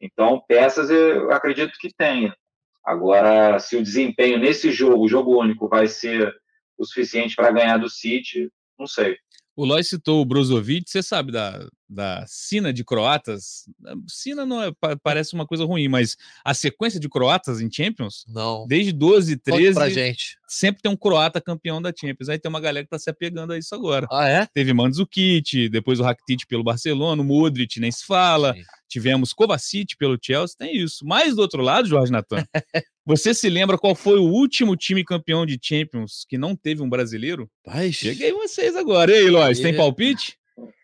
Então, 0.02 0.44
peças 0.48 0.90
eu 0.90 1.32
acredito 1.32 1.78
que 1.80 1.94
tenha. 1.96 2.36
Agora, 2.84 3.60
se 3.60 3.78
o 3.78 3.84
desempenho 3.84 4.40
nesse 4.40 4.72
jogo, 4.72 5.06
o 5.06 5.08
jogo 5.08 5.40
único, 5.40 5.70
vai 5.70 5.88
ser 5.88 6.34
o 6.78 6.86
suficiente 6.86 7.36
para 7.36 7.52
ganhar 7.52 7.78
do 7.78 7.90
City, 7.90 8.52
não 8.78 8.88
sei. 8.88 9.16
O 9.56 9.64
Lois 9.64 9.88
citou 9.88 10.22
o 10.22 10.26
Brozovic, 10.26 10.90
você 10.90 11.04
sabe 11.04 11.32
da, 11.32 11.66
da 11.94 12.26
Sina 12.28 12.74
de 12.74 12.84
croatas. 12.84 13.66
Sina 14.08 14.46
não 14.46 14.62
é, 14.62 14.72
parece 15.02 15.34
uma 15.34 15.46
coisa 15.46 15.64
ruim, 15.64 15.88
mas 15.88 16.18
a 16.44 16.54
sequência 16.54 17.00
de 17.00 17.08
croatas 17.08 17.62
em 17.62 17.72
Champions? 17.72 18.26
Não. 18.28 18.66
Desde 18.68 18.92
12, 18.92 19.38
13. 19.38 19.74
pra 19.74 19.90
gente. 19.90 20.38
Sempre 20.48 20.82
tem 20.82 20.92
um 20.92 20.98
croata 20.98 21.40
campeão 21.40 21.82
da 21.82 21.94
Champions. 21.96 22.30
Aí 22.30 22.38
tem 22.38 22.50
uma 22.50 22.60
galera 22.60 22.86
que 22.86 22.90
tá 22.90 23.00
se 23.00 23.10
apegando 23.10 23.54
a 23.54 23.58
isso 23.58 23.74
agora. 23.74 24.08
Ah, 24.12 24.28
é? 24.28 24.48
Teve 24.54 24.74
Mandzukic, 24.74 25.70
depois 25.70 26.00
o 26.00 26.04
Rakitic 26.04 26.48
pelo 26.48 26.64
Barcelona, 26.64 27.22
o 27.22 27.26
Modric 27.26 27.80
nem 27.80 27.92
se 27.92 28.06
fala. 28.06 28.54
Sim. 28.54 28.64
Tivemos 28.88 29.34
Kovacic 29.34 29.98
pelo 29.98 30.20
Chelsea, 30.22 30.56
tem 30.58 30.78
isso. 30.78 31.04
Mas 31.04 31.36
do 31.36 31.42
outro 31.42 31.64
lado, 31.64 31.88
Jorge 31.88 32.12
Natan, 32.12 32.46
você 33.04 33.34
se 33.34 33.50
lembra 33.50 33.78
qual 33.78 33.96
foi 33.96 34.20
o 34.20 34.30
último 34.30 34.76
time 34.76 35.04
campeão 35.04 35.46
de 35.46 35.58
Champions 35.60 36.26
que 36.30 36.38
não 36.38 36.56
teve 36.56 36.84
um 36.84 36.90
brasileiro? 36.90 37.50
Pai, 37.64 37.92
Cheguei 37.92 38.32
vocês 38.32 38.76
agora. 38.76 39.12
E 39.12 39.16
aí, 39.16 39.30
Lois, 39.32 39.60
tem 39.60 39.76
palpite? 39.76 40.38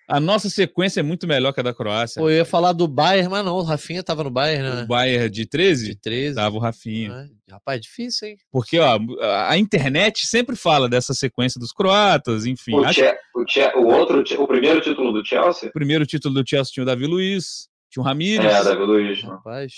A 0.10 0.20
nossa 0.20 0.50
sequência 0.50 1.02
é 1.02 1.04
muito 1.04 1.28
melhor 1.28 1.54
que 1.54 1.60
a 1.60 1.64
da 1.64 1.72
Croácia. 1.72 2.20
Pô, 2.20 2.32
eu 2.32 2.38
ia 2.38 2.46
falar 2.46 2.74
do 2.74 2.88
Bayern, 2.88 3.30
mas 3.30 3.46
não, 3.46 3.56
o 3.56 3.62
Rafinha 3.62 4.02
tava 4.02 4.24
no 4.24 4.32
Bayern, 4.32 4.68
né? 4.68 4.84
O 4.84 4.88
Bayern 4.88 5.30
de 5.30 5.46
13? 5.46 5.90
De 5.90 5.96
13. 5.96 6.36
Tava 6.36 6.56
o 6.56 6.60
Rafinha. 6.60 7.30
Ah, 7.48 7.54
rapaz, 7.54 7.80
difícil, 7.80 8.30
hein? 8.30 8.38
Porque, 8.52 8.80
ó, 8.80 9.00
a 9.48 9.56
internet 9.56 10.26
sempre 10.26 10.56
fala 10.56 10.90
dessa 10.90 11.14
sequência 11.14 11.60
dos 11.60 11.72
croatas, 11.72 12.48
enfim. 12.48 12.74
O, 12.74 12.84
acho... 12.84 13.02
o, 13.36 13.82
o, 13.82 13.86
outro, 13.86 14.24
o 14.42 14.48
primeiro 14.48 14.82
título 14.82 15.14
do 15.14 15.24
Chelsea? 15.24 15.70
O 15.70 15.74
primeiro 15.74 16.08
título 16.08 16.34
do 16.34 16.50
Chelsea 16.50 16.74
tinha 16.74 16.84
o 16.84 16.88
Davi 16.88 17.06
Luiz, 17.06 17.70
tinha 17.92 18.02
o 18.02 18.06
Ramires. 18.06 18.52
É, 18.52 18.64
Davi 18.64 18.84
Luiz. 18.84 19.22
Rapaz. 19.22 19.74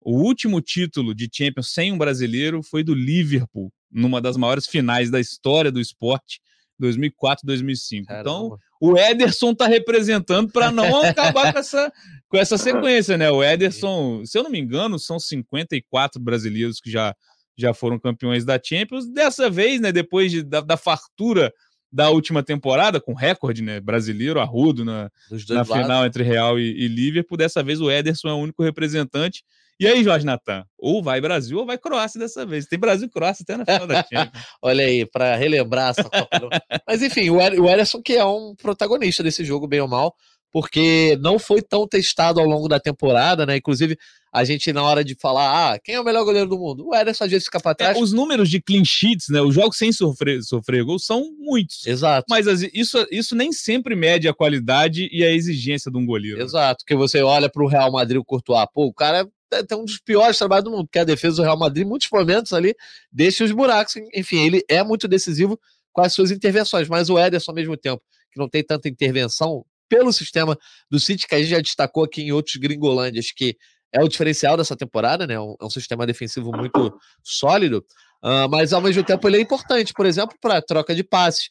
O 0.00 0.18
último 0.18 0.62
título 0.62 1.14
de 1.14 1.28
Champions 1.30 1.72
sem 1.74 1.92
um 1.92 1.98
brasileiro 1.98 2.62
foi 2.62 2.82
do 2.82 2.94
Liverpool, 2.94 3.70
numa 3.92 4.18
das 4.18 4.38
maiores 4.38 4.66
finais 4.66 5.10
da 5.10 5.20
história 5.20 5.70
do 5.70 5.80
esporte, 5.80 6.40
2004, 6.78 7.46
2005. 7.46 8.06
Caramba. 8.06 8.20
Então, 8.20 8.58
o 8.80 8.98
Ederson 8.98 9.54
tá 9.54 9.66
representando 9.66 10.50
para 10.52 10.70
não 10.70 10.84
acabar 11.02 11.52
com 11.52 11.58
essa, 11.58 11.92
com 12.28 12.36
essa 12.36 12.58
sequência, 12.58 13.16
né? 13.16 13.30
O 13.30 13.42
Ederson, 13.42 14.24
se 14.24 14.36
eu 14.38 14.42
não 14.42 14.50
me 14.50 14.60
engano, 14.60 14.98
são 14.98 15.18
54 15.18 16.20
brasileiros 16.20 16.80
que 16.80 16.90
já, 16.90 17.14
já 17.56 17.72
foram 17.72 17.98
campeões 17.98 18.44
da 18.44 18.60
Champions. 18.62 19.10
Dessa 19.10 19.48
vez, 19.48 19.80
né, 19.80 19.92
depois 19.92 20.30
de, 20.30 20.42
da, 20.42 20.60
da 20.60 20.76
fartura 20.76 21.52
da 21.94 22.10
última 22.10 22.42
temporada, 22.42 23.00
com 23.00 23.14
recorde 23.14 23.62
né, 23.62 23.78
brasileiro, 23.78 24.40
arrudo 24.40 24.84
na, 24.84 25.08
na 25.48 25.64
final 25.64 26.04
entre 26.04 26.24
Real 26.24 26.58
e, 26.58 26.84
e 26.84 26.88
Liverpool, 26.88 27.38
dessa 27.38 27.62
vez 27.62 27.80
o 27.80 27.88
Ederson 27.88 28.28
é 28.28 28.32
o 28.32 28.38
único 28.38 28.64
representante. 28.64 29.44
E 29.78 29.86
aí, 29.86 30.02
Jorge 30.02 30.26
Natan? 30.26 30.64
Ou 30.76 31.02
vai 31.02 31.20
Brasil 31.20 31.58
ou 31.58 31.66
vai 31.66 31.78
Croácia 31.78 32.18
dessa 32.18 32.44
vez. 32.44 32.66
Tem 32.66 32.78
Brasil 32.78 33.06
e 33.06 33.10
Croácia 33.10 33.44
até 33.44 33.56
na 33.56 33.64
final 33.64 33.86
da 33.86 34.02
Champions. 34.02 34.44
Olha 34.62 34.84
aí, 34.84 35.06
para 35.06 35.36
relembrar 35.36 35.90
essa 35.90 36.04
Copa. 36.04 36.48
Mas 36.86 37.00
enfim, 37.00 37.30
o 37.30 37.40
Ederson 37.40 38.02
que 38.02 38.14
é 38.14 38.24
um 38.24 38.54
protagonista 38.56 39.22
desse 39.22 39.44
jogo, 39.44 39.68
bem 39.68 39.80
ou 39.80 39.88
mal, 39.88 40.14
porque 40.54 41.18
não 41.20 41.36
foi 41.36 41.60
tão 41.60 41.84
testado 41.84 42.38
ao 42.38 42.46
longo 42.46 42.68
da 42.68 42.78
temporada, 42.78 43.44
né? 43.44 43.56
Inclusive, 43.56 43.98
a 44.32 44.44
gente, 44.44 44.72
na 44.72 44.84
hora 44.84 45.02
de 45.02 45.16
falar, 45.16 45.72
ah, 45.72 45.78
quem 45.80 45.96
é 45.96 46.00
o 46.00 46.04
melhor 46.04 46.24
goleiro 46.24 46.48
do 46.48 46.56
mundo? 46.56 46.86
O 46.86 46.94
Ederson 46.94 47.24
às 47.24 47.30
vezes 47.32 47.46
fica 47.46 47.58
para 47.58 47.72
é, 47.72 47.74
trás. 47.74 47.96
É, 47.96 48.00
os 48.00 48.12
números 48.12 48.48
de 48.48 48.62
clean 48.62 48.84
sheets, 48.84 49.30
né? 49.30 49.40
Os 49.40 49.52
jogos 49.52 49.76
sem 49.76 49.90
sofrer, 49.90 50.44
sofrer 50.44 50.84
gol 50.84 51.00
são 51.00 51.28
muitos. 51.40 51.84
Exato. 51.84 52.26
Mas 52.30 52.46
isso, 52.72 53.04
isso 53.10 53.34
nem 53.34 53.52
sempre 53.52 53.96
mede 53.96 54.28
a 54.28 54.32
qualidade 54.32 55.08
e 55.10 55.24
a 55.24 55.32
exigência 55.32 55.90
de 55.90 55.98
um 55.98 56.06
goleiro. 56.06 56.40
Exato, 56.40 56.84
porque 56.84 56.94
você 56.94 57.20
olha 57.20 57.50
para 57.50 57.64
o 57.64 57.66
Real 57.66 57.90
Madrid, 57.90 58.20
o 58.20 58.24
Courtois, 58.24 58.64
pô, 58.72 58.86
o 58.86 58.94
cara 58.94 59.28
tem 59.66 59.76
um 59.76 59.84
dos 59.84 59.98
piores 59.98 60.38
trabalhos 60.38 60.66
do 60.66 60.70
mundo, 60.70 60.84
porque 60.84 61.00
a 61.00 61.04
defesa 61.04 61.34
do 61.34 61.42
Real 61.42 61.58
Madrid, 61.58 61.84
muitos 61.84 62.08
momentos 62.12 62.52
ali, 62.52 62.76
deixa 63.10 63.42
os 63.42 63.50
buracos. 63.50 63.96
Enfim, 64.14 64.46
ele 64.46 64.64
é 64.68 64.84
muito 64.84 65.08
decisivo 65.08 65.58
com 65.92 66.00
as 66.00 66.12
suas 66.12 66.30
intervenções, 66.30 66.88
mas 66.88 67.10
o 67.10 67.18
Ederson, 67.18 67.50
ao 67.50 67.56
mesmo 67.56 67.76
tempo, 67.76 68.00
que 68.30 68.38
não 68.38 68.48
tem 68.48 68.62
tanta 68.62 68.88
intervenção 68.88 69.64
pelo 69.88 70.12
sistema 70.12 70.56
do 70.90 70.98
City, 70.98 71.26
que 71.26 71.34
a 71.34 71.38
gente 71.38 71.50
já 71.50 71.60
destacou 71.60 72.04
aqui 72.04 72.22
em 72.22 72.32
outros 72.32 72.56
gringolândias, 72.56 73.30
que 73.30 73.56
é 73.92 74.02
o 74.02 74.08
diferencial 74.08 74.56
dessa 74.56 74.76
temporada, 74.76 75.26
né? 75.26 75.34
É 75.34 75.40
um, 75.40 75.54
é 75.60 75.70
sistema 75.70 76.06
defensivo 76.06 76.50
muito 76.50 76.98
sólido, 77.22 77.84
uh, 78.22 78.48
mas 78.50 78.72
ao 78.72 78.80
mesmo 78.80 79.04
tempo 79.04 79.26
ele 79.28 79.36
é 79.36 79.40
importante, 79.40 79.92
por 79.92 80.04
exemplo, 80.04 80.36
para 80.40 80.60
troca 80.60 80.94
de 80.94 81.04
passes, 81.04 81.48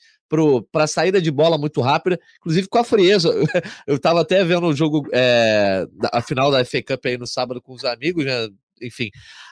para 0.71 0.87
saída 0.87 1.21
de 1.21 1.31
bola 1.31 1.57
muito 1.57 1.79
rápida, 1.79 2.19
inclusive 2.37 2.67
com 2.67 2.79
a 2.79 2.83
frieza. 2.83 3.29
Eu 3.87 3.95
estava 3.95 4.21
até 4.21 4.43
vendo 4.43 4.67
o 4.67 4.75
jogo, 4.75 5.07
é, 5.13 5.85
a 6.11 6.21
final 6.21 6.51
da 6.51 6.65
FA 6.65 6.81
Cup 6.85 7.05
aí 7.05 7.17
no 7.17 7.27
sábado 7.27 7.61
com 7.61 7.73
os 7.73 7.85
amigos, 7.85 8.25
né? 8.25 8.49
Enfim, 8.81 9.09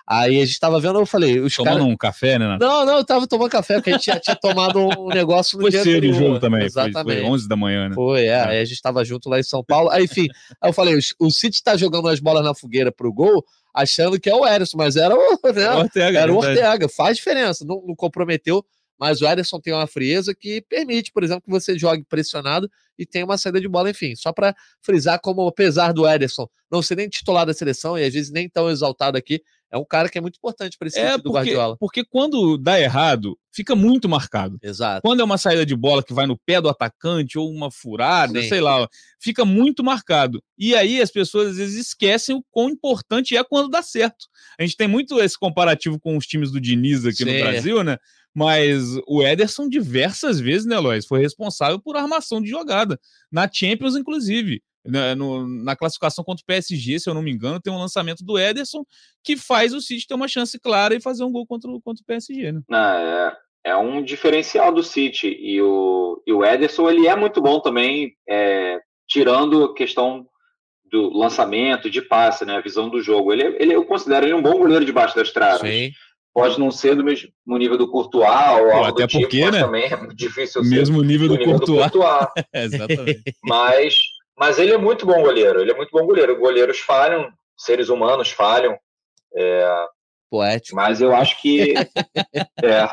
aí 0.08 0.42
a 0.42 0.46
gente 0.46 0.60
tava 0.60 0.80
vendo, 0.80 1.00
eu 1.00 1.06
falei, 1.06 1.40
os 1.40 1.56
Tomando 1.56 1.80
cara... 1.80 1.84
um 1.86 1.96
café, 1.96 2.40
né? 2.40 2.58
Não, 2.60 2.86
não, 2.86 2.98
eu 2.98 3.06
tava 3.06 3.28
tomando 3.28 3.50
café, 3.50 3.76
porque 3.76 3.92
a 3.92 3.94
gente 3.94 4.06
já 4.06 4.20
tinha 4.20 4.36
tomado 4.36 4.80
um 4.80 5.08
negócio 5.14 5.58
no 5.58 5.64
foi 5.64 5.72
dia 5.72 5.84
cedo 5.84 6.10
o 6.10 6.14
jogo 6.14 6.40
também, 6.40 6.66
Exatamente. 6.66 7.04
Foi, 7.04 7.22
foi 7.22 7.24
11 7.24 7.48
da 7.48 7.56
manhã, 7.56 7.90
né? 7.90 7.96
Foi, 7.96 8.22
é, 8.22 8.28
é. 8.28 8.44
aí 8.48 8.60
a 8.60 8.66
gente 8.66 8.82
tava 8.82 9.04
junto 9.06 9.30
lá 9.30 9.40
em 9.40 9.44
São 9.44 9.64
Paulo, 9.64 9.90
aí 9.90 10.06
enfim, 10.06 10.28
aí 10.62 10.70
eu 10.70 10.74
falei, 10.74 10.98
o 11.20 11.32
City 11.32 11.64
tá 11.64 11.78
jogando 11.78 12.08
as 12.08 12.20
bolas 12.20 12.44
na 12.44 12.56
fogueira 12.56 12.92
pro 12.92 13.14
gol, 13.14 13.46
achando 13.74 14.20
que 14.20 14.30
é 14.30 14.36
o 14.36 14.46
Ederson, 14.46 14.78
mas 14.78 14.96
era 14.96 15.16
o, 15.16 15.40
né? 15.54 15.72
Ortega, 15.72 16.20
era 16.20 16.34
o 16.34 16.42
verdade. 16.42 16.68
Ortega. 16.68 16.90
Faz 16.90 17.18
diferença, 17.18 17.66
não, 17.66 17.82
não 17.86 17.96
comprometeu, 17.96 18.66
mas 19.02 19.20
o 19.20 19.26
Ederson 19.28 19.60
tem 19.60 19.74
uma 19.74 19.88
frieza 19.88 20.36
que 20.36 20.62
permite, 20.70 21.12
por 21.12 21.24
exemplo, 21.24 21.42
que 21.42 21.50
você 21.50 21.76
jogue 21.76 22.04
pressionado 22.08 22.70
e 23.00 23.04
tenha 23.04 23.26
uma 23.26 23.36
saída 23.36 23.60
de 23.60 23.68
bola, 23.68 23.90
enfim. 23.90 24.16
Só 24.16 24.32
para 24.32 24.56
frisar 24.80 25.20
como, 25.20 25.48
apesar 25.48 25.92
do 25.92 26.08
Ederson 26.08 26.48
não 26.72 26.84
ser 26.84 26.96
nem 26.96 27.10
titular 27.10 27.44
da 27.46 27.54
seleção 27.54 27.98
e 27.98 28.04
às 28.06 28.14
vezes 28.14 28.32
nem 28.32 28.48
tão 28.48 28.70
exaltado 28.70 29.18
aqui, 29.18 29.42
é 29.72 29.78
um 29.78 29.84
cara 29.86 30.08
que 30.08 30.18
é 30.18 30.22
muito 30.22 30.36
importante 30.38 30.78
para 30.78 30.88
esse 30.88 31.00
É 31.00 31.06
time 31.12 31.18
do 31.18 31.24
porque, 31.24 31.38
Guardiola. 31.38 31.78
porque 31.80 32.04
quando 32.06 32.58
dá 32.58 32.80
errado, 32.80 33.38
fica 33.52 33.74
muito 33.76 34.08
marcado. 34.08 34.58
Exato. 34.62 35.02
Quando 35.02 35.22
é 35.22 35.24
uma 35.24 35.38
saída 35.38 35.66
de 35.66 35.76
bola 35.76 36.04
que 36.04 36.14
vai 36.14 36.28
no 36.28 36.38
pé 36.38 36.62
do 36.62 36.70
atacante 36.70 37.40
ou 37.40 37.50
uma 37.50 37.72
furada, 37.72 38.42
Sim. 38.42 38.50
sei 38.50 38.62
lá, 38.62 38.88
fica 39.20 39.44
muito 39.44 39.84
marcado. 39.84 40.44
E 40.58 40.76
aí 40.76 41.02
as 41.02 41.10
pessoas 41.10 41.52
às 41.52 41.58
vezes 41.58 41.88
esquecem 41.88 42.36
o 42.36 42.44
quão 42.52 42.70
importante 42.70 43.36
é 43.36 43.44
quando 43.44 43.70
dá 43.70 43.82
certo. 43.82 44.28
A 44.60 44.64
gente 44.64 44.78
tem 44.78 44.88
muito 44.88 45.20
esse 45.20 45.38
comparativo 45.40 46.00
com 46.00 46.16
os 46.16 46.26
times 46.28 46.52
do 46.52 46.60
Diniz 46.62 47.06
aqui 47.06 47.26
no 47.26 47.32
Sim. 47.32 47.40
Brasil, 47.40 47.84
né? 47.84 47.98
Mas 48.34 48.84
o 49.08 49.22
Ederson 49.24 49.68
diversas 49.68 50.40
vezes, 50.40 50.66
né, 50.66 50.80
Lois, 50.80 51.06
foi 51.06 51.20
responsável 51.20 51.80
por 51.80 51.98
armação 51.98 52.42
de 52.42 52.50
jogada. 52.50 53.00
Na 53.32 53.50
Champions, 53.52 53.96
inclusive. 53.96 54.62
Na, 54.84 55.14
no- 55.16 55.48
na 55.64 55.76
classificação 55.76 56.24
contra 56.24 56.42
o 56.42 56.46
PSG, 56.46 57.00
se 57.00 57.08
eu 57.08 57.14
não 57.14 57.22
me 57.22 57.30
engano, 57.32 57.60
tem 57.62 57.72
um 57.72 57.78
lançamento 57.78 58.24
do 58.24 58.40
Ederson 58.40 58.84
que 59.24 59.38
faz 59.38 59.74
o 59.76 59.82
City 59.82 60.08
ter 60.08 60.16
uma 60.16 60.28
chance 60.28 60.60
clara 60.60 60.96
e 60.96 61.02
fazer 61.02 61.24
um 61.24 61.32
gol 61.32 61.46
contra, 61.46 61.70
o- 61.70 61.80
contra 61.82 62.02
o 62.02 62.06
PSG, 62.06 62.52
né? 62.52 62.62
Não, 62.68 62.80
é, 62.80 63.38
é 63.66 63.76
um 63.78 64.04
diferencial 64.04 64.74
do 64.74 64.82
City. 64.82 65.28
E 65.40 65.62
o, 65.62 66.24
e 66.26 66.34
o 66.34 66.44
Ederson, 66.44 66.90
ele 66.90 67.06
é 67.08 67.16
muito 67.16 67.40
bom 67.42 67.60
também, 67.60 68.14
é, 68.28 68.80
tirando 69.08 69.66
a 69.66 69.76
questão 69.76 70.26
do 70.86 71.16
lançamento, 71.16 71.88
de 71.90 72.02
passe, 72.02 72.44
né, 72.44 72.56
a 72.58 72.62
visão 72.62 72.90
do 72.90 73.02
jogo. 73.02 73.32
Ele, 73.32 73.44
é- 73.44 73.62
ele, 73.62 73.74
eu 73.76 73.86
considero 73.86 74.26
ele 74.26 74.34
um 74.34 74.42
bom 74.42 74.58
goleiro 74.58 74.84
debaixo 74.84 75.16
das 75.16 75.32
traves. 75.32 75.62
Sim. 75.70 75.92
Pode 76.34 76.58
não 76.60 76.72
ser 76.72 76.96
do 76.96 77.04
mesmo 77.04 77.30
nível 77.46 77.78
do 77.78 77.90
Courtois 77.90 78.24
ou 78.26 78.72
algo 78.72 78.86
até 78.86 79.04
do 79.04 79.08
tipo, 79.08 79.24
porque, 79.24 79.52
né? 79.52 79.60
também 79.60 79.86
é 79.86 79.98
muito 79.98 80.16
difícil 80.16 80.64
ser 80.64 80.70
Mesmo 80.70 81.02
nível 81.04 81.28
do 81.28 81.34
do 81.34 81.40
nível 81.40 81.60
do 81.60 81.66
Courtois. 81.66 82.28
Exatamente. 82.54 83.36
mas, 83.44 83.98
mas 84.38 84.58
ele 84.58 84.72
é 84.72 84.78
muito 84.78 85.06
bom 85.06 85.22
goleiro. 85.22 85.60
Ele 85.60 85.72
é 85.72 85.76
muito 85.76 85.92
bom 85.92 86.06
goleiro. 86.06 86.40
Goleiros 86.40 86.80
falham, 86.80 87.30
seres 87.58 87.90
humanos 87.90 88.32
falham. 88.32 88.78
Poético. 90.30 90.78
Mas 90.78 91.02
eu 91.02 91.14
acho 91.14 91.40
que. 91.42 91.74
é. 92.64 92.88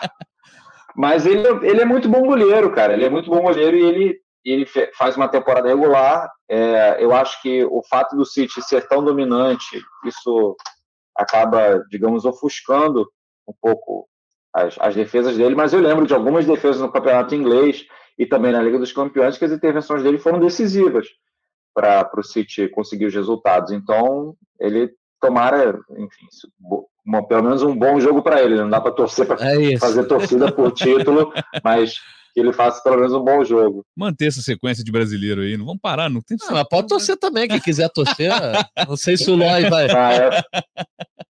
Mas 0.97 1.25
ele, 1.25 1.47
ele 1.63 1.81
é 1.81 1.85
muito 1.85 2.09
bom 2.09 2.23
goleiro, 2.23 2.73
cara. 2.73 2.93
Ele 2.93 3.05
é 3.05 3.11
muito 3.11 3.31
bom 3.31 3.41
goleiro 3.41 3.77
e 3.77 3.85
ele, 3.85 4.21
ele 4.45 4.67
faz 4.97 5.17
uma 5.17 5.29
temporada 5.29 5.69
regular. 5.69 6.29
É, 6.51 6.97
eu 6.99 7.15
acho 7.15 7.41
que 7.41 7.65
o 7.67 7.81
fato 7.89 8.17
do 8.17 8.27
City 8.27 8.61
ser 8.61 8.89
tão 8.89 9.05
dominante, 9.05 9.81
isso 10.05 10.57
acaba, 11.17 11.85
digamos, 11.89 12.25
ofuscando 12.25 13.09
um 13.49 13.55
pouco 13.61 14.07
as, 14.55 14.77
as 14.79 14.95
defesas 14.95 15.37
dele. 15.37 15.55
Mas 15.55 15.73
eu 15.73 15.81
lembro 15.81 16.07
de 16.07 16.15
algumas 16.15 16.45
defesas 16.47 16.81
no 16.81 16.93
campeonato 16.93 17.35
inglês 17.35 17.85
e 18.19 18.27
também 18.27 18.53
na 18.53 18.63
Liga 18.63 18.79
dos 18.79 18.93
Campeões 18.93 19.39
que 19.39 19.45
as 19.45 19.53
intervenções 19.53 20.03
dele 20.03 20.19
foram 20.19 20.39
decisivas 20.41 21.07
para 21.75 22.09
o 22.17 22.23
City 22.23 22.69
conseguir 22.69 23.07
os 23.07 23.15
resultados. 23.15 23.71
Então, 23.73 24.35
ele 24.61 24.91
tomara, 25.21 25.79
enfim, 25.93 26.27
uma- 27.07 27.27
pelo 27.27 27.43
menos 27.45 27.63
um 27.63 27.75
bom 27.77 27.99
jogo 28.01 28.23
para 28.23 28.43
ele. 28.43 28.57
Não 28.57 28.69
dá 28.69 28.81
para 28.81 28.93
torcer 28.93 29.27
para 29.27 29.37
É 29.43 29.79
fazer 29.79 30.05
torcida 30.05 30.51
por 30.53 30.73
título, 30.73 31.33
mas 31.65 31.95
que 32.35 32.41
ele 32.41 32.53
faça 32.53 32.83
pelo 32.83 32.97
menos 32.97 33.13
um 33.15 33.23
bom 33.25 33.43
jogo. 33.45 33.85
Manter 33.97 34.27
essa 34.27 34.43
sequência 34.43 34.85
de 34.85 34.93
brasileiro 34.93 35.41
aí. 35.41 35.57
Não 35.57 35.65
vamos 35.65 35.81
parar, 35.81 36.11
não 36.11 36.21
tem 36.21 36.37
Não, 36.41 36.53
mas 36.53 36.69
pode 36.69 36.89
torcer 36.89 37.17
também, 37.17 37.49
quem 37.49 37.61
quiser 37.61 37.89
torcer. 37.91 38.31
Não 38.89 38.97
sei 38.97 39.17
se 39.17 39.31
o 39.31 39.35
Loy 39.37 39.69
vai. 39.71 39.89
Ah, 39.91 40.13
é- 40.15 40.43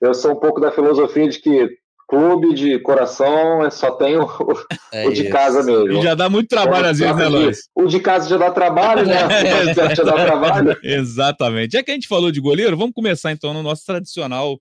Eu 0.00 0.14
sou 0.14 0.32
um 0.32 0.36
pouco 0.36 0.60
da 0.60 0.70
filosofia 0.70 1.28
de 1.28 1.38
que 1.40 1.68
clube 2.08 2.54
de 2.54 2.78
coração 2.78 3.64
é 3.64 3.70
só 3.70 3.90
tem 3.92 4.16
o, 4.16 4.24
o 4.24 4.54
É 4.90 5.10
de 5.10 5.22
isso. 5.22 5.30
casa 5.30 5.62
mesmo. 5.62 5.98
E 5.98 6.02
já 6.02 6.14
dá 6.14 6.30
muito 6.30 6.48
trabalho 6.48 6.86
às 6.86 6.98
vezes, 6.98 7.16
né, 7.16 7.28
Lois? 7.28 7.68
O 7.74 7.86
de 7.86 8.00
casa 8.00 8.28
já 8.28 8.38
dá 8.38 8.50
trabalho, 8.50 9.06
né? 9.06 9.18
O 9.62 9.66
de 9.66 9.94
já 9.94 10.04
dá 10.04 10.12
trabalho. 10.12 10.76
Exatamente. 10.82 11.72
Já 11.72 11.82
que 11.82 11.90
a 11.90 11.94
gente 11.94 12.08
falou 12.08 12.32
de 12.32 12.40
goleiro, 12.40 12.76
vamos 12.76 12.94
começar 12.94 13.30
então 13.30 13.52
no 13.52 13.62
nosso 13.62 13.84
tradicional 13.84 14.58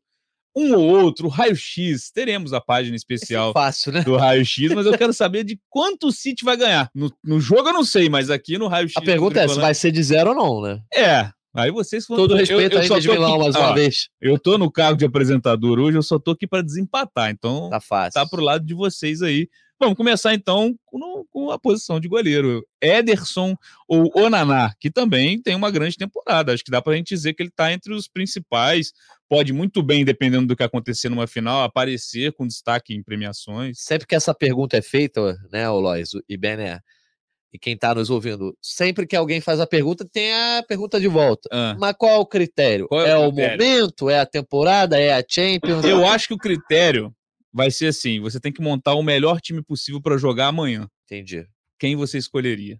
um 0.58 0.74
ou 0.74 0.90
outro 0.90 1.28
raio-x. 1.28 2.12
Teremos 2.12 2.52
a 2.52 2.60
página 2.60 2.96
especial 2.96 3.54
Fácil, 3.54 3.92
né? 3.92 4.02
do 4.02 4.18
raio-x, 4.18 4.74
mas 4.74 4.88
eu 4.88 4.98
quero 4.98 5.14
saber 5.14 5.44
de 5.44 5.60
quanto 5.70 6.08
o 6.08 6.12
City 6.12 6.44
vai 6.44 6.58
ganhar. 6.58 6.90
No, 6.96 7.12
no 7.24 7.40
jogo 7.40 7.70
eu 7.70 7.74
não 7.74 7.86
sei, 7.86 8.10
mas 8.10 8.32
aqui 8.32 8.58
no 8.58 8.68
raio-x. 8.68 8.98
A 8.98 9.02
pergunta 9.02 9.40
é 9.40 9.48
se 9.48 9.60
vai 9.60 9.76
ser 9.76 9.92
de 9.92 10.02
zero 10.02 10.32
ou 10.32 10.36
não, 10.36 10.62
né? 10.62 10.80
É. 10.94 11.30
Aí 11.58 11.72
vocês 11.72 12.06
vão. 12.08 12.18
Todo 12.18 12.34
eu- 12.36 12.38
respeito 12.38 12.76
eu 12.76 12.82
aí 12.82 12.88
só 12.88 13.00
de 13.00 13.08
tô 13.08 13.14
Milão 13.14 13.40
mais 13.40 13.56
uma 13.56 13.74
vez. 13.74 14.10
Eu 14.22 14.38
tô 14.38 14.58
no 14.58 14.72
cargo 14.72 14.98
de 14.98 15.06
apresentador 15.06 15.80
hoje, 15.80 15.98
eu 15.98 16.04
só 16.04 16.20
tô 16.20 16.32
aqui 16.32 16.46
para 16.46 16.62
desempatar. 16.62 17.32
Então, 17.32 17.70
Tá 17.70 17.80
fácil. 17.82 18.14
tá 18.22 18.28
pro 18.28 18.44
lado 18.44 18.64
de 18.66 18.76
vocês 18.76 19.22
aí. 19.24 19.50
Vamos 19.80 19.96
começar 19.96 20.34
então 20.34 20.74
com, 20.86 21.52
a 21.52 21.60
posição 21.60 22.00
de 22.00 22.08
goleiro. 22.08 22.64
Ederson 22.82 23.56
ou 23.88 24.12
Onaná, 24.16 24.74
que 24.80 24.90
também 24.90 25.40
tem 25.42 25.56
uma 25.56 25.70
grande 25.72 25.96
temporada. 25.98 26.52
Acho 26.54 26.64
que 26.64 26.72
dá 26.72 26.82
pra 26.82 26.96
gente 26.96 27.10
dizer 27.10 27.34
que 27.34 27.44
ele 27.44 27.52
tá 27.56 27.72
entre 27.72 27.94
os 27.94 28.08
principais. 28.08 28.92
Pode 29.30 29.54
muito 29.54 29.84
bem, 29.84 30.04
dependendo 30.06 30.48
do 30.48 30.56
que 30.56 30.64
acontecer 30.64 31.10
numa 31.10 31.28
final, 31.28 31.64
aparecer 31.64 32.34
com 32.34 32.48
destaque 32.48 32.94
em 32.96 33.04
premiações. 33.04 33.80
Sempre 33.82 34.08
que 34.08 34.16
essa 34.16 34.34
pergunta 34.34 34.78
é 34.78 34.82
feita, 34.82 35.38
né, 35.52 35.70
Lois 35.70 36.10
e 36.28 36.38
Bené, 36.38 36.80
e 37.58 37.60
quem 37.60 37.76
tá 37.76 37.94
nos 37.96 38.10
ouvindo, 38.12 38.56
sempre 38.62 39.08
que 39.08 39.16
alguém 39.16 39.42
faz 39.42 39.60
a 39.60 39.66
pergunta, 39.66 40.08
tem 40.10 40.32
a 40.32 40.64
pergunta 40.68 41.00
de 41.00 41.08
volta. 41.08 41.50
Ah, 41.52 41.76
Mas 41.80 41.96
qual 41.98 42.12
é 42.14 42.18
o 42.20 42.26
critério? 42.26 42.88
Qual 42.88 43.02
é 43.02 43.10
é 43.10 43.18
o 43.18 43.28
o 43.28 43.34
critério? 43.34 43.58
momento? 43.66 44.10
É 44.10 44.20
a 44.20 44.26
temporada? 44.26 45.00
É 45.00 45.14
a 45.14 45.24
Champions? 45.28 45.84
eu 45.84 46.06
acho 46.06 46.28
que 46.28 46.34
o 46.36 46.38
critério 46.38 47.12
vai 47.52 47.72
ser 47.72 47.88
assim: 47.88 48.20
você 48.20 48.40
tem 48.40 48.54
que 48.54 48.62
montar 48.62 48.94
o 48.94 49.02
melhor 49.04 49.42
time 49.42 49.64
possível 49.64 50.00
para 50.00 50.18
jogar 50.18 50.48
amanhã. 50.48 50.88
Entendi. 51.06 51.46
Quem 51.80 51.96
você 51.96 52.18
escolheria? 52.18 52.74
Eu 52.76 52.80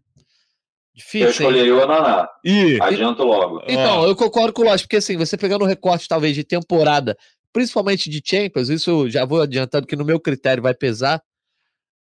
Difícil, 0.94 1.26
hein? 1.26 1.30
escolheria 1.32 1.76
o 1.76 1.84
Ananá. 1.84 2.30
E 2.44 2.78
Adianto 2.82 3.24
logo. 3.24 3.62
Então, 3.68 4.00
Ó. 4.02 4.08
eu 4.08 4.16
concordo 4.16 4.54
com 4.54 4.62
o 4.62 4.66
Lois, 4.66 4.82
porque 4.82 4.98
assim, 4.98 5.18
você 5.18 5.38
pegando 5.38 5.64
o 5.64 5.68
recorte 5.68 6.08
talvez 6.08 6.34
de 6.36 6.44
temporada, 6.44 7.16
principalmente 7.54 8.10
de 8.10 8.22
Champions, 8.24 8.70
isso 8.70 8.90
eu 8.92 9.10
já 9.10 9.24
vou 9.26 9.42
adiantando 9.42 9.86
que 9.88 9.96
no 9.96 10.06
meu 10.06 10.20
critério 10.20 10.62
vai 10.64 10.74
pesar, 10.74 11.22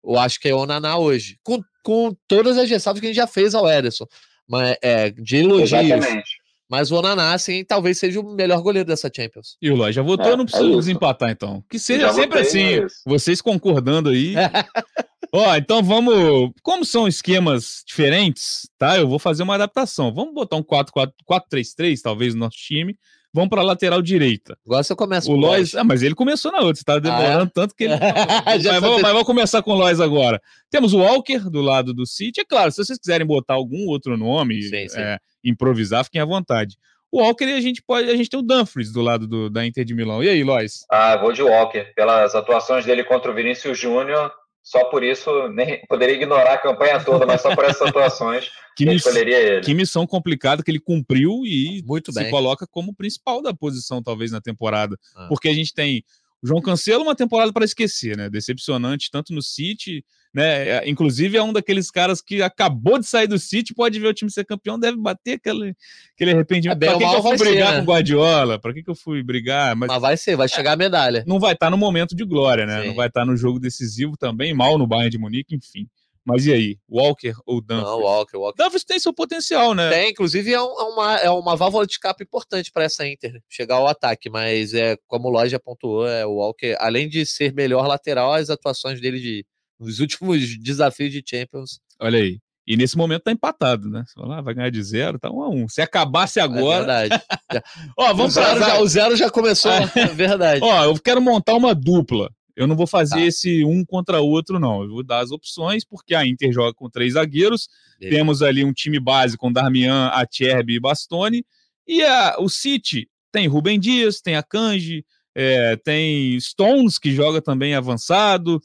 eu 0.03 0.17
acho 0.19 0.39
que 0.39 0.47
é 0.49 0.53
o 0.55 0.65
Naná 0.65 0.97
hoje. 0.97 1.37
Com, 1.43 1.59
com 1.83 2.15
todas 2.27 2.57
as 2.57 2.69
ressalvas 2.69 2.99
que 3.01 3.07
a 3.07 3.09
gente 3.09 3.17
já 3.17 3.27
fez 3.27 3.53
ao 3.53 3.69
Ederson. 3.69 4.05
Mas, 4.47 4.75
é, 4.81 5.09
de 5.11 5.37
elogios. 5.37 5.71
Exatamente. 5.73 6.43
Mas 6.69 6.89
o 6.91 6.95
Onaná, 6.95 7.33
assim, 7.33 7.63
talvez 7.63 7.99
seja 7.99 8.19
o 8.19 8.33
melhor 8.33 8.59
goleiro 8.61 8.87
dessa 8.87 9.11
Champions. 9.15 9.57
E 9.61 9.69
o 9.69 9.75
Ló 9.75 9.91
já 9.91 10.01
votou, 10.01 10.25
É, 10.25 10.31
eu 10.31 10.37
não 10.37 10.43
é 10.43 10.47
preciso 10.47 10.69
isso. 10.69 10.79
desempatar, 10.79 11.29
então. 11.29 11.63
Que 11.69 11.77
seja 11.77 12.11
sempre 12.13 12.41
votei, 12.41 12.41
assim, 12.41 12.85
é 12.85 12.87
vocês 13.05 13.41
concordando 13.41 14.09
aí. 14.09 14.33
Ó, 15.35 15.55
então 15.55 15.81
vamos. 15.81 16.51
Como 16.61 16.85
são 16.85 17.07
esquemas 17.07 17.83
diferentes, 17.87 18.69
tá? 18.77 18.97
Eu 18.97 19.07
vou 19.07 19.17
fazer 19.17 19.41
uma 19.43 19.55
adaptação. 19.55 20.13
Vamos 20.13 20.33
botar 20.33 20.57
um 20.57 20.63
4-4-3-3, 20.63 21.99
talvez, 22.03 22.33
no 22.33 22.41
nosso 22.41 22.57
time. 22.57 22.95
Vamos 23.35 23.49
para 23.49 23.61
a 23.61 23.65
lateral 23.65 23.99
direita. 23.99 24.55
Agora 24.63 24.83
você 24.83 24.95
começa 24.95 25.27
O 25.27 25.33
com 25.33 25.39
Lois. 25.41 25.73
Ah, 25.73 25.83
mas 25.83 26.03
ele 26.03 26.13
começou 26.13 26.51
na 26.51 26.59
outra, 26.59 26.75
você 26.75 26.83
tá 26.83 26.99
demorando 26.99 27.49
tanto 27.51 27.73
que 27.75 27.85
ele. 27.85 27.93
Ah, 28.45 28.59
Já 28.59 28.73
mas, 28.73 28.81
tá 28.81 28.87
vamos, 28.87 29.01
mas 29.01 29.11
vamos 29.11 29.25
começar 29.25 29.63
com 29.63 29.71
o 29.71 29.75
Lois 29.75 29.99
agora. 29.99 30.39
Temos 30.69 30.93
o 30.93 30.99
Walker 30.99 31.49
do 31.49 31.59
lado 31.61 31.95
do 31.95 32.05
City. 32.05 32.41
É 32.41 32.45
claro, 32.45 32.71
se 32.71 32.77
vocês 32.85 32.99
quiserem 32.99 33.25
botar 33.25 33.55
algum 33.55 33.87
outro 33.87 34.15
nome, 34.15 34.61
Sim, 34.61 34.87
sim. 34.87 34.99
é, 34.99 35.17
improvisar, 35.43 36.03
fiquem 36.03 36.21
à 36.21 36.25
vontade. 36.25 36.75
O 37.11 37.21
Walker 37.21 37.45
e 37.45 37.53
a 37.53 37.61
gente 37.61 37.81
pode. 37.81 38.07
A 38.07 38.15
gente 38.15 38.29
tem 38.29 38.39
o 38.39 38.43
Dumfries 38.43 38.91
do 38.93 39.01
lado 39.01 39.27
do- 39.27 39.49
da 39.49 39.65
Inter 39.65 39.83
de 39.83 39.95
Milão. 39.95 40.23
E 40.23 40.29
aí, 40.29 40.43
Lois? 40.43 40.85
Ah, 40.91 41.17
vou 41.17 41.33
de 41.33 41.41
Walker. 41.41 41.91
Pelas 41.95 42.35
atuações 42.35 42.85
dele 42.85 43.03
contra 43.03 43.31
o 43.31 43.33
Vinícius 43.35 43.79
Júnior, 43.79 44.31
só 44.63 44.85
por 44.85 45.03
isso 45.03 45.49
nem 45.49 45.85
poderia 45.87 46.15
ignorar 46.15 46.53
a 46.53 46.57
campanha 46.57 47.03
toda, 47.03 47.25
mas 47.25 47.41
só 47.41 47.53
por 47.53 47.65
essas 47.65 47.89
atuações 47.89 48.49
Que, 48.75 48.85
miss- 48.87 49.05
escolheria 49.05 49.37
ele. 49.37 49.61
que 49.61 49.73
missão 49.73 50.07
complicada 50.07 50.63
que 50.63 50.71
ele 50.71 50.79
cumpriu 50.79 51.45
e 51.45 51.83
Muito 51.85 52.11
se 52.11 52.19
bem. 52.19 52.31
coloca 52.31 52.65
como 52.65 52.91
principal 52.95 53.39
da 53.39 53.53
posição, 53.53 54.01
talvez, 54.01 54.31
na 54.31 54.41
temporada. 54.41 54.97
Ah. 55.15 55.27
Porque 55.29 55.47
a 55.47 55.53
gente 55.53 55.71
tem 55.75 56.03
o 56.43 56.47
João 56.47 56.61
Cancelo, 56.61 57.03
uma 57.03 57.15
temporada 57.15 57.53
para 57.53 57.63
esquecer, 57.63 58.17
né? 58.17 58.29
Decepcionante, 58.29 59.09
tanto 59.09 59.33
no 59.33 59.41
City, 59.41 60.03
né? 60.33 60.67
É, 60.67 60.89
Inclusive, 60.89 61.37
é 61.37 61.41
um 61.41 61.53
daqueles 61.53 61.89
caras 61.89 62.21
que 62.21 62.41
acabou 62.41 62.99
de 62.99 63.05
sair 63.05 63.27
do 63.27 63.39
City, 63.39 63.73
pode 63.73 63.97
ver 63.97 64.07
o 64.07 64.13
time 64.13 64.29
ser 64.29 64.43
campeão, 64.43 64.77
deve 64.77 64.97
bater 64.97 65.35
aquele, 65.35 65.73
aquele 66.13 66.31
arrependimento. 66.31 66.83
É, 66.83 66.91
ou 66.91 66.99
que, 66.99 67.07
que 67.07 67.15
eu 67.15 67.21
fui 67.21 67.29
vai 67.29 67.37
ser, 67.37 67.45
brigar 67.45 67.71
né? 67.71 67.77
com 67.77 67.83
o 67.83 67.87
Guardiola? 67.87 68.59
Pra 68.59 68.73
que, 68.73 68.83
que 68.83 68.89
eu 68.89 68.95
fui 68.95 69.23
brigar? 69.23 69.73
Mas 69.75 69.87
Mas 69.87 70.01
vai 70.01 70.17
ser, 70.17 70.35
vai 70.35 70.49
chegar 70.49 70.73
a 70.73 70.75
medalha. 70.75 71.23
não 71.25 71.39
vai 71.39 71.53
estar 71.53 71.69
no 71.69 71.77
momento 71.77 72.13
de 72.13 72.25
glória, 72.25 72.65
né? 72.65 72.81
Sim. 72.81 72.87
Não 72.89 72.95
vai 72.95 73.07
estar 73.07 73.25
no 73.25 73.37
jogo 73.37 73.57
decisivo 73.57 74.17
também, 74.17 74.53
mal 74.53 74.77
no 74.77 74.85
Bayern 74.85 75.11
de 75.11 75.17
Munique, 75.17 75.55
enfim. 75.55 75.87
Mas 76.25 76.45
e 76.45 76.53
aí? 76.53 76.77
Walker 76.89 77.33
ou 77.45 77.59
Dumfries? 77.59 77.83
Não, 77.83 77.99
Walker, 77.99 78.37
Walker. 78.37 78.63
Dumfries 78.63 78.83
tem 78.85 78.97
seu 78.97 79.13
potencial, 79.13 79.73
né? 79.73 79.89
Tem, 79.89 80.11
inclusive, 80.11 80.51
é, 80.51 80.55
é 80.55 80.61
uma, 80.61 81.15
é 81.17 81.29
uma 81.29 81.55
válvula 81.55 81.85
de 81.85 81.91
escape 81.93 82.23
importante 82.23 82.71
para 82.71 82.85
essa 82.85 83.05
Inter 83.07 83.41
chegar 83.49 83.75
ao 83.75 83.87
ataque, 83.87 84.29
mas 84.29 84.73
é 84.73 84.97
como 85.07 85.27
o 85.27 85.31
Lodge 85.31 85.51
já 85.51 85.59
pontuou, 85.59 86.07
é 86.07 86.25
o 86.25 86.35
Walker, 86.35 86.75
além 86.79 87.09
de 87.09 87.25
ser 87.25 87.53
melhor 87.53 87.85
lateral, 87.87 88.33
as 88.33 88.49
atuações 88.49 89.01
dele 89.01 89.19
de, 89.19 89.45
nos 89.79 89.99
últimos 89.99 90.39
desafios 90.63 91.11
de 91.11 91.21
Champions. 91.25 91.79
Olha 91.99 92.19
aí. 92.19 92.39
E 92.65 92.77
nesse 92.77 92.95
momento 92.97 93.23
tá 93.23 93.31
empatado, 93.31 93.89
né? 93.89 94.05
Você 94.07 94.13
fala, 94.13 94.37
ah, 94.37 94.41
vai 94.41 94.53
ganhar 94.53 94.69
de 94.69 94.81
zero, 94.81 95.19
tá 95.19 95.29
um 95.29 95.41
a 95.41 95.49
um. 95.49 95.67
Se 95.67 95.81
acabasse 95.81 96.39
É 96.39 96.43
agora. 96.43 96.85
verdade. 97.09 97.23
Ó, 97.97 98.13
vamos 98.13 98.37
o, 98.37 98.41
zero 98.41 98.55
pra 98.57 98.67
já, 98.67 98.79
o 98.79 98.87
zero 98.87 99.15
já 99.17 99.29
começou. 99.29 99.71
É 99.95 100.05
verdade. 100.07 100.61
Ó, 100.63 100.85
eu 100.85 100.97
quero 100.97 101.21
montar 101.21 101.55
uma 101.55 101.75
dupla. 101.75 102.31
Eu 102.55 102.67
não 102.67 102.75
vou 102.75 102.85
fazer 102.87 103.15
Tá. 103.15 103.21
esse 103.21 103.63
um 103.65 103.83
contra 103.83 104.21
o 104.21 104.27
outro, 104.27 104.59
não. 104.59 104.83
Eu 104.83 104.89
vou 104.89 105.03
dar 105.03 105.19
as 105.19 105.31
opções, 105.31 105.83
porque 105.83 106.13
a 106.13 106.25
Inter 106.25 106.51
joga 106.51 106.73
com 106.73 106.89
três 106.89 107.13
zagueiros. 107.13 107.67
Beleza. 107.99 108.17
Temos 108.17 108.41
ali 108.41 108.63
um 108.63 108.71
time 108.73 108.99
base 108.99 109.37
com 109.37 109.51
Darmian, 109.51 110.07
Acerbi 110.09 110.75
e 110.75 110.79
Bastoni. 110.79 111.45
E 111.87 112.03
a, 112.03 112.35
o 112.39 112.47
City 112.49 113.09
tem 113.31 113.47
Rubem 113.47 113.79
Dias, 113.79 114.21
tem 114.21 114.35
a 114.35 114.43
Kanji, 114.43 115.03
é, 115.35 115.75
tem 115.77 116.39
Stones, 116.39 116.99
que 116.99 117.11
joga 117.11 117.41
também 117.41 117.73
avançado. 117.73 118.57
O 118.57 118.61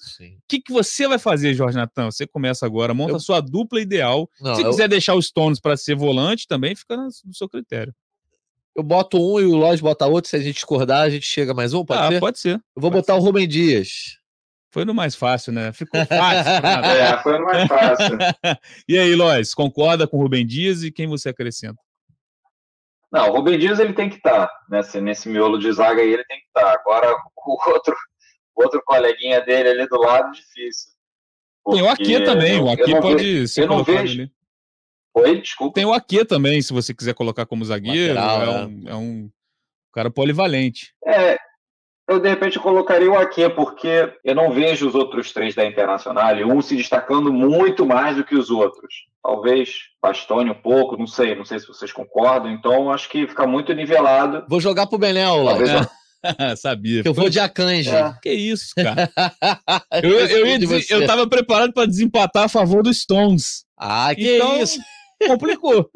que, 0.46 0.60
que 0.60 0.70
você 0.72 1.08
vai 1.08 1.18
fazer, 1.18 1.54
Jorge 1.54 1.78
Natan? 1.78 2.10
Você 2.10 2.26
começa 2.26 2.66
agora, 2.66 2.92
monta 2.92 3.12
Eu- 3.12 3.16
a 3.16 3.20
sua 3.20 3.40
dupla 3.40 3.80
ideal. 3.80 4.28
Não, 4.38 4.54
Se 4.54 4.62
eu, 4.62 4.68
quiser 4.70 4.86
deixar 4.88 5.14
o 5.14 5.22
Stones 5.22 5.58
para 5.58 5.78
ser 5.78 5.96
volante, 5.96 6.46
também 6.46 6.76
fica 6.76 6.94
no 6.96 7.10
seu 7.32 7.48
critério. 7.48 7.94
Eu 8.78 8.82
boto 8.84 9.18
um 9.18 9.40
e 9.40 9.44
o 9.44 9.56
Lodge 9.56 9.82
bota 9.82 10.06
outro. 10.06 10.30
Se 10.30 10.36
a 10.36 10.38
gente 10.38 10.54
discordar, 10.54 11.02
a 11.02 11.10
gente 11.10 11.26
chega 11.26 11.52
mais 11.52 11.74
um, 11.74 11.84
pode 11.84 12.00
ah, 12.00 12.08
ser? 12.08 12.20
pode 12.20 12.38
ser. 12.38 12.54
Eu 12.54 12.80
vou 12.80 12.92
pode 12.92 13.02
botar 13.02 13.16
o 13.16 13.18
Rubem 13.18 13.48
Dias. 13.48 14.16
Foi 14.72 14.84
no 14.84 14.94
mais 14.94 15.16
fácil, 15.16 15.52
né? 15.52 15.72
Ficou 15.72 16.06
fácil. 16.06 16.52
É, 16.86 17.18
foi 17.20 17.38
mais 17.40 17.66
fácil. 17.66 18.18
E 18.88 18.96
aí, 18.96 19.16
Lois, 19.16 19.52
concorda 19.52 20.06
com 20.06 20.16
o 20.16 20.22
Rubem 20.22 20.46
Dias 20.46 20.84
e 20.84 20.92
quem 20.92 21.08
você 21.08 21.30
acrescenta? 21.30 21.80
Não, 23.10 23.30
o 23.30 23.32
Rubem 23.32 23.58
Dias 23.58 23.80
ele 23.80 23.94
tem 23.94 24.08
que 24.08 24.16
estar 24.16 24.48
nesse, 24.70 25.00
nesse 25.00 25.28
miolo 25.28 25.58
de 25.58 25.72
zaga 25.72 26.00
aí, 26.00 26.12
ele 26.12 26.24
tem 26.26 26.38
que 26.38 26.46
estar. 26.46 26.72
Agora, 26.72 27.12
o 27.36 27.70
outro, 27.70 27.96
o 28.54 28.62
outro 28.62 28.80
coleguinha 28.86 29.40
dele 29.40 29.70
ali 29.70 29.88
do 29.88 29.96
lado, 29.96 30.30
difícil. 30.30 30.92
Tem 31.68 31.82
o 31.82 31.86
Porque 31.96 32.20
também, 32.20 32.60
o 32.60 32.64
não 32.64 33.00
pode 33.00 33.24
vejo- 33.24 33.48
ser 33.48 33.62
eu 33.62 33.66
não 33.66 33.82
vejo. 33.82 34.00
ali. 34.20 34.30
Oi, 35.20 35.40
desculpa. 35.40 35.74
Tem 35.74 35.84
o 35.84 35.92
Aquê 35.92 36.24
também, 36.24 36.60
se 36.62 36.72
você 36.72 36.94
quiser 36.94 37.14
colocar 37.14 37.46
como 37.46 37.64
zagueiro. 37.64 38.14
Lateral, 38.14 38.42
é, 38.42 38.46
é. 38.62 38.66
um, 38.66 38.82
é 38.88 38.94
um 38.94 39.30
cara 39.92 40.10
polivalente. 40.10 40.92
É, 41.06 41.36
eu 42.08 42.18
de 42.18 42.28
repente 42.28 42.58
colocaria 42.58 43.10
o 43.10 43.18
Aquê, 43.18 43.48
porque 43.50 44.12
eu 44.24 44.34
não 44.34 44.50
vejo 44.52 44.88
os 44.88 44.94
outros 44.94 45.32
três 45.32 45.54
da 45.54 45.66
Internacional, 45.66 46.34
um 46.46 46.62
se 46.62 46.74
destacando 46.76 47.32
muito 47.32 47.84
mais 47.84 48.16
do 48.16 48.24
que 48.24 48.34
os 48.34 48.50
outros. 48.50 48.94
Talvez 49.22 49.70
Bastone 50.02 50.50
um 50.50 50.54
pouco, 50.54 50.96
não 50.96 51.06
sei, 51.06 51.34
não 51.34 51.44
sei 51.44 51.58
se 51.58 51.66
vocês 51.66 51.92
concordam, 51.92 52.50
então 52.50 52.90
acho 52.90 53.08
que 53.10 53.26
fica 53.26 53.46
muito 53.46 53.74
nivelado. 53.74 54.44
Vou 54.48 54.60
jogar 54.60 54.86
pro 54.86 54.96
Benel, 54.98 55.44
Talvez 55.44 55.70
Lodge. 55.72 55.84
eu- 55.84 55.98
Sabia. 56.56 57.02
Que 57.02 57.08
eu 57.08 57.14
vou 57.14 57.28
de 57.28 57.38
Akanji. 57.38 57.90
É. 57.90 58.12
Que 58.22 58.32
isso, 58.32 58.72
cara. 58.74 59.10
Eu, 60.02 60.10
eu, 60.10 60.66
você. 60.66 60.94
eu 60.94 61.06
tava 61.06 61.28
preparado 61.28 61.72
para 61.72 61.86
desempatar 61.86 62.44
a 62.44 62.48
favor 62.48 62.82
dos 62.82 63.00
Stones. 63.02 63.64
Ah, 63.76 64.14
que 64.14 64.36
Então, 64.36 64.60
isso. 64.60 64.80
Complicou. 65.26 65.90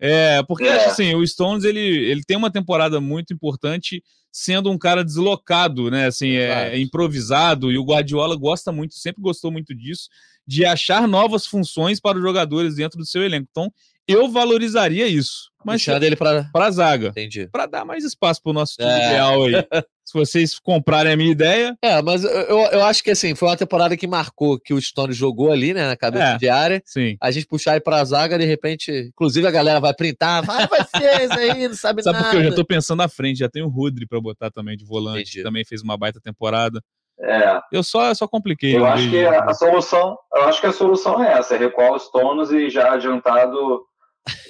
É, 0.00 0.42
porque 0.42 0.64
É. 0.64 0.76
acho 0.76 0.90
assim, 0.90 1.14
o 1.14 1.26
Stones 1.26 1.64
ele, 1.64 1.80
ele 1.80 2.22
tem 2.24 2.36
uma 2.36 2.50
temporada 2.50 3.00
muito 3.00 3.32
importante 3.32 4.02
sendo 4.30 4.70
um 4.70 4.76
cara 4.76 5.04
deslocado, 5.04 5.90
né? 5.90 6.06
Assim, 6.06 6.30
é, 6.30 6.66
Exato. 6.66 6.76
improvisado 6.78 7.72
e 7.72 7.78
o 7.78 7.84
Guardiola 7.84 8.36
gosta 8.36 8.72
muito, 8.72 8.94
sempre 8.94 9.22
gostou 9.22 9.50
muito 9.52 9.74
disso, 9.74 10.08
de 10.46 10.64
achar 10.64 11.06
novas 11.06 11.46
funções 11.46 12.00
para 12.00 12.18
os 12.18 12.22
jogadores 12.24 12.74
dentro 12.74 12.98
do 12.98 13.06
seu 13.06 13.22
elenco. 13.22 13.46
Então, 13.50 13.72
eu 14.08 14.28
valorizaria 14.28 15.06
isso. 15.06 15.50
Mas 15.64 15.76
Deixar 15.76 15.98
dele 15.98 16.14
pra. 16.14 16.44
para 16.52 16.66
a 16.66 16.70
zaga, 16.70 17.08
Entendi. 17.08 17.48
para 17.50 17.64
dar 17.64 17.86
mais 17.86 18.04
espaço 18.04 18.42
para 18.42 18.50
o 18.50 18.52
nosso 18.52 18.74
time 18.74 18.86
É. 18.90 19.06
ideal 19.08 19.44
aí. 19.44 19.52
Se 20.04 20.12
vocês 20.12 20.58
comprarem 20.58 21.10
a 21.10 21.16
minha 21.16 21.32
ideia, 21.32 21.74
É, 21.82 22.02
mas 22.02 22.22
eu, 22.22 22.30
eu, 22.30 22.58
eu 22.72 22.84
acho 22.84 23.02
que 23.02 23.10
assim, 23.10 23.34
foi 23.34 23.48
uma 23.48 23.56
temporada 23.56 23.96
que 23.96 24.06
marcou 24.06 24.60
que 24.60 24.74
o 24.74 24.80
Stone 24.80 25.14
jogou 25.14 25.50
ali, 25.50 25.72
né, 25.72 25.86
na 25.86 25.96
cabeça 25.96 26.24
É. 26.34 26.36
de 26.36 26.46
área. 26.50 26.82
sim. 26.84 27.16
A 27.18 27.30
gente 27.30 27.46
puxar 27.46 27.72
aí 27.72 27.80
pra 27.80 28.04
zaga, 28.04 28.38
de 28.38 28.44
repente, 28.44 28.92
inclusive 28.92 29.46
a 29.46 29.50
galera 29.50 29.80
vai 29.80 29.94
printar, 29.94 30.44
vai 30.44 30.68
vocês 30.68 31.30
aí, 31.30 31.66
não 31.66 31.74
sabe, 31.74 32.02
Sabe 32.02 32.18
nada. 32.18 32.24
por 32.24 32.30
que 32.32 32.36
eu 32.36 32.50
já 32.50 32.54
tô 32.54 32.64
pensando 32.66 32.98
na 32.98 33.08
frente, 33.08 33.38
já 33.38 33.48
tem 33.48 33.62
o 33.62 33.68
Rodri 33.68 34.06
para 34.06 34.20
botar 34.20 34.50
também 34.50 34.76
de 34.76 34.84
volante, 34.84 35.20
Entendi. 35.22 35.38
que 35.38 35.42
também 35.42 35.64
fez 35.64 35.80
uma 35.80 35.96
baita 35.96 36.20
temporada. 36.20 36.82
É, 37.18 37.60
Eu 37.72 37.82
só, 37.82 38.12
só 38.12 38.28
compliquei. 38.28 38.76
eu 38.76 38.84
acho 38.84 39.08
que 39.08 39.24
a, 39.24 39.44
a 39.44 39.54
solução, 39.54 40.18
eu 40.34 40.42
acho 40.44 40.60
que 40.60 40.66
a 40.66 40.72
solução 40.72 41.24
é 41.24 41.32
essa, 41.38 41.54
é 41.54 41.58
recuar 41.58 41.94
os 41.94 42.10
tonos 42.10 42.52
e 42.52 42.68
já 42.68 42.92
adiantado 42.92 43.82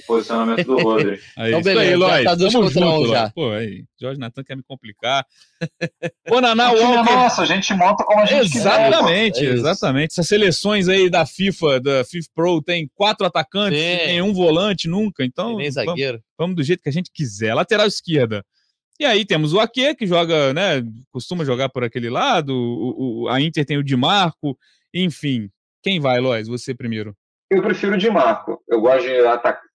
posicionamento 0.06 0.64
do 0.66 0.76
Rodri. 0.78 1.20
Aí, 1.36 1.48
Então, 1.54 1.60
isso 1.60 1.68
aí, 1.68 1.74
beleza, 1.74 1.90
já 1.90 2.06
Lois. 2.06 2.24
tá 2.24 2.34
dois 2.34 2.52
Tamo 2.52 2.64
contra 2.64 2.86
um 2.86 2.96
junto, 2.98 3.08
já. 3.10 3.30
Pô, 3.30 3.50
aí, 3.50 3.84
Jorge 4.00 4.20
Natan 4.20 4.44
quer 4.44 4.56
me 4.56 4.62
complicar. 4.62 5.26
Ô, 6.30 6.40
Naná 6.40 6.72
O 6.72 6.76
é 6.76 6.80
Walker. 6.80 7.12
nosso, 7.12 7.40
a 7.42 7.46
gente 7.46 7.72
monta 7.74 8.04
como 8.04 8.20
a 8.20 8.26
gente 8.26 8.50
quiser. 8.50 8.86
Exatamente, 8.88 9.40
É 9.46 9.50
exatamente. 9.50 10.10
Essas 10.12 10.28
seleções 10.28 10.88
aí 10.88 11.08
da 11.10 11.24
FIFA, 11.26 11.80
da 11.80 12.04
FIFA 12.04 12.28
Pro, 12.34 12.62
tem 12.62 12.90
quatro 12.94 13.26
atacantes, 13.26 13.78
Sim. 13.80 13.96
tem 13.98 14.22
um 14.22 14.32
volante 14.32 14.88
nunca, 14.88 15.24
então 15.24 15.56
nem 15.56 15.70
vamos, 15.70 15.74
zagueiro. 15.74 16.20
vamos 16.38 16.56
do 16.56 16.62
jeito 16.62 16.82
que 16.82 16.88
a 16.88 16.92
gente 16.92 17.10
quiser. 17.12 17.54
Lateral 17.54 17.86
esquerda. 17.86 18.44
E 19.00 19.04
aí 19.04 19.24
temos 19.24 19.52
o 19.52 19.58
Ake, 19.58 19.94
que 19.96 20.06
joga, 20.06 20.54
né, 20.54 20.80
costuma 21.10 21.44
jogar 21.44 21.68
por 21.68 21.82
aquele 21.82 22.08
lado, 22.08 22.54
o, 22.54 23.22
o- 23.24 23.28
a 23.28 23.40
Inter 23.40 23.64
tem 23.64 23.76
o 23.76 23.82
Di 23.82 23.96
Marco, 23.96 24.56
enfim. 24.94 25.48
Quem 25.82 25.98
vai, 25.98 26.20
Lois? 26.20 26.46
Você 26.46 26.72
primeiro. 26.74 27.12
Eu 27.54 27.62
prefiro 27.62 27.94
o 27.94 27.98
Di 27.98 28.10
Marco. 28.10 28.62
Eu 28.68 28.80
gosto 28.80 29.02
de 29.02 29.14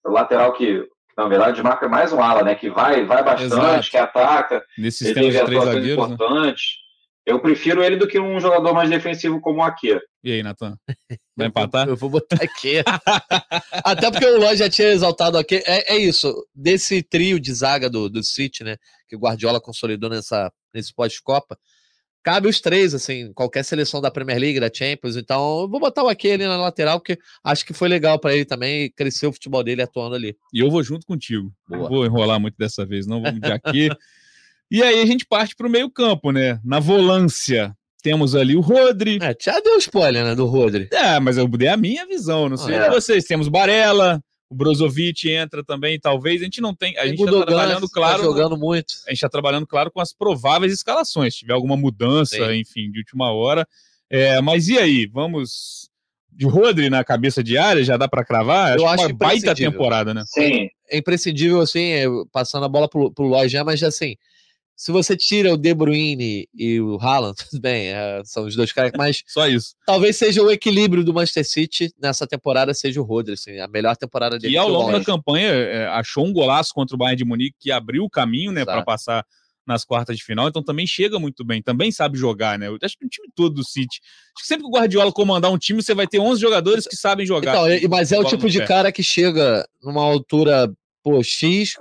lateral 0.06 0.54
que, 0.54 0.84
na 1.18 1.28
verdade, 1.28 1.52
o 1.52 1.56
Di 1.56 1.64
Marco 1.64 1.86
é 1.86 1.88
mais 1.88 2.12
um 2.12 2.22
ala, 2.22 2.44
né? 2.44 2.56
Que 2.56 2.70
vai, 2.70 3.06
vai 3.06 3.24
bastante, 3.24 3.54
Exato. 3.54 3.90
que 3.90 3.98
ataca, 3.98 4.64
Nesse 4.78 5.08
ele 5.08 5.32
de 5.32 5.38
atuações 5.38 5.66
zagueiros, 5.66 6.10
né? 6.10 6.18
Eu 7.26 7.40
prefiro 7.40 7.84
ele 7.84 7.96
do 7.96 8.08
que 8.08 8.20
um 8.20 8.40
jogador 8.40 8.74
mais 8.74 8.90
defensivo 8.90 9.40
como 9.40 9.60
o 9.60 9.64
Aquê. 9.64 10.02
E 10.24 10.32
aí, 10.32 10.42
Natan? 10.42 10.76
Vai 11.38 11.48
empatar? 11.48 11.88
Eu 11.88 11.96
vou 11.96 12.10
botar 12.10 12.38
aqui. 12.38 12.82
Até 13.86 14.10
porque 14.10 14.26
o 14.26 14.40
Lodge 14.40 14.58
já 14.58 14.70
tinha 14.70 14.88
exaltado 14.88 15.38
aqui. 15.38 15.62
É, 15.66 15.94
é 15.94 15.98
isso. 15.98 16.34
Desse 16.56 17.04
trio 17.04 17.40
de 17.40 17.54
zaga 17.54 17.88
do, 17.88 18.10
do 18.10 18.24
City, 18.24 18.64
né? 18.64 18.78
Que 19.08 19.16
o 19.16 19.20
Guardiola 19.20 19.62
consolidou 19.62 20.10
nessa, 20.10 20.52
nesse 20.74 20.92
pós-Copa. 20.92 21.56
Cabe 22.24 22.48
os 22.50 22.60
três, 22.60 22.94
assim, 22.94 23.32
qualquer 23.34 23.64
seleção 23.64 24.02
da 24.02 24.12
Premier 24.12 24.38
League, 24.40 24.60
da 24.60 24.70
Champions. 24.74 25.16
Então, 25.16 25.62
eu 25.62 25.70
vou 25.70 25.80
botar 25.80 26.04
o 26.04 26.10
aqui 26.10 26.30
ali 26.32 26.44
na 26.46 26.58
lateral, 26.58 27.00
porque 27.00 27.18
acho 27.44 27.66
que 27.66 27.74
foi 27.74 27.88
legal 27.88 28.20
para 28.20 28.36
ele 28.36 28.46
também 28.46 28.92
cresceu 28.96 29.30
o 29.30 29.34
futebol 29.34 29.64
dele 29.64 29.82
atuando 29.82 30.16
ali. 30.16 30.36
E 30.54 30.60
eu 30.60 30.70
vou 30.70 30.84
junto 30.84 31.06
contigo. 31.06 31.52
Não 31.70 31.78
Boa. 31.80 31.90
vou 31.90 32.06
enrolar 32.06 32.40
muito 32.40 32.56
dessa 32.58 32.86
vez, 32.86 33.08
não 33.08 33.22
vamos 33.22 33.40
de 33.40 33.52
aqui. 33.52 33.90
e 34.70 34.84
aí 34.84 35.02
a 35.02 35.06
gente 35.06 35.26
parte 35.26 35.56
para 35.56 35.66
o 35.68 35.70
meio-campo, 35.70 36.32
né? 36.32 36.60
Na 36.64 36.80
volância, 36.80 37.74
temos 38.04 38.36
ali 38.36 38.56
o 38.56 38.62
Rodri. 38.62 39.18
É, 39.22 39.36
já 39.42 39.60
deu 39.62 39.78
spoiler, 39.78 40.24
né, 40.26 40.36
do 40.36 40.46
Rodri. 40.46 40.90
É, 40.92 41.20
mas 41.20 41.38
eu 41.38 41.48
dei 41.48 41.70
a 41.70 41.78
minha 41.78 42.06
visão, 42.06 42.50
não 42.50 42.58
sei 42.58 42.76
É. 42.76 42.84
de 42.90 42.96
vocês. 42.96 43.24
Temos 43.24 43.48
Barella, 43.48 44.22
o 44.50 44.56
Brozovic 44.56 45.30
entra 45.30 45.64
também, 45.64 46.00
talvez. 46.00 46.42
A 46.42 46.46
gente 46.46 46.60
não 46.60 46.74
tem. 46.74 46.98
A 46.98 47.06
gente 47.06 47.24
está 47.24 47.46
trabalhando, 47.46 47.88
tá 47.88 47.94
claro. 47.94 48.24
jogando 48.24 48.58
muito. 48.58 48.96
A 49.06 49.12
gente 49.12 49.18
está 49.18 49.30
trabalhando, 49.30 49.68
claro, 49.68 49.92
com 49.92 50.02
as 50.02 50.12
prováveis 50.12 50.74
escalações. 50.74 51.34
Se 51.34 51.42
tiver 51.42 51.54
alguma 51.54 51.78
mudança, 51.78 52.36
Sim. 52.36 52.60
enfim, 52.60 52.92
de 52.92 53.00
última 53.00 53.32
hora. 53.32 53.68
É, 54.10 54.42
mas 54.42 54.68
e 54.68 54.78
aí? 54.78 55.06
Vamos. 55.06 55.88
De 56.32 56.46
Rodri 56.46 56.90
na 56.90 57.04
cabeça 57.04 57.44
de 57.44 57.58
área, 57.58 57.84
já 57.84 57.98
dá 57.98 58.08
para 58.08 58.24
cravar? 58.24 58.78
Eu 58.78 58.86
Acho 58.86 58.96
que 58.96 59.02
acho 59.02 59.14
uma 59.14 59.18
baita 59.18 59.54
temporada, 59.54 60.14
né? 60.14 60.24
Sim, 60.26 60.70
é 60.90 60.98
imprescindível, 60.98 61.60
assim, 61.60 61.92
passando 62.32 62.64
a 62.66 62.70
bola 62.70 62.88
pro, 62.88 63.12
pro 63.12 63.26
Lodge, 63.26 63.50
já, 63.50 63.64
mas 63.64 63.84
assim, 63.84 64.16
se 64.80 64.94
você 64.94 65.18
tira 65.18 65.54
o 65.54 65.58
De 65.58 65.74
Bruyne 65.74 66.48
e 66.56 66.80
o 66.80 66.98
Haaland, 67.02 67.36
tudo 67.52 67.60
bem, 67.60 67.90
é, 67.90 68.22
são 68.24 68.46
os 68.46 68.56
dois 68.56 68.72
caras, 68.72 68.94
mas 68.96 69.22
Só 69.28 69.46
isso. 69.46 69.76
talvez 69.86 70.16
seja 70.16 70.42
o 70.42 70.50
equilíbrio 70.50 71.04
do 71.04 71.14
Manchester 71.14 71.46
City 71.46 71.94
nessa 72.02 72.26
temporada, 72.26 72.74
seja 72.74 73.02
o 73.02 73.04
Rodri, 73.04 73.34
assim, 73.34 73.60
a 73.60 73.68
melhor 73.68 73.98
temporada 73.98 74.40
dele. 74.40 74.54
E 74.54 74.58
ao 74.58 74.70
longo 74.70 74.94
da 74.94 75.04
campanha 75.04 75.50
é, 75.50 75.86
achou 75.88 76.26
um 76.26 76.32
golaço 76.32 76.74
contra 76.74 76.96
o 76.96 76.98
Bayern 76.98 77.18
de 77.18 77.26
Munique 77.26 77.58
que 77.60 77.72
abriu 77.72 78.06
o 78.06 78.10
caminho, 78.10 78.54
né, 78.54 78.64
para 78.64 78.82
passar 78.82 79.26
nas 79.68 79.84
quartas 79.84 80.16
de 80.16 80.24
final. 80.24 80.48
Então 80.48 80.64
também 80.64 80.88
chega 80.88 81.20
muito 81.20 81.44
bem, 81.44 81.62
também 81.62 81.92
sabe 81.92 82.18
jogar, 82.18 82.58
né? 82.58 82.70
Eu 82.70 82.78
acho 82.82 82.98
que 82.98 83.06
o 83.06 83.10
time 83.10 83.28
todo 83.36 83.56
do 83.56 83.66
City. 83.66 84.00
Acho 84.34 84.44
que 84.44 84.48
sempre 84.48 84.64
que 84.64 84.70
o 84.70 84.74
Guardiola 84.74 85.12
comandar 85.12 85.52
um 85.52 85.58
time, 85.58 85.84
você 85.84 85.94
vai 85.94 86.08
ter 86.08 86.20
11 86.20 86.40
jogadores 86.40 86.88
que 86.88 86.96
sabem 86.96 87.26
jogar. 87.26 87.70
Então, 87.70 87.90
mas 87.90 88.14
é 88.14 88.18
o 88.18 88.24
tipo 88.24 88.50
de 88.50 88.60
pé. 88.60 88.66
cara 88.66 88.92
que 88.94 89.04
chega 89.04 89.68
numa 89.84 90.02
altura, 90.02 90.72
pô, 91.04 91.22
X, 91.22 91.76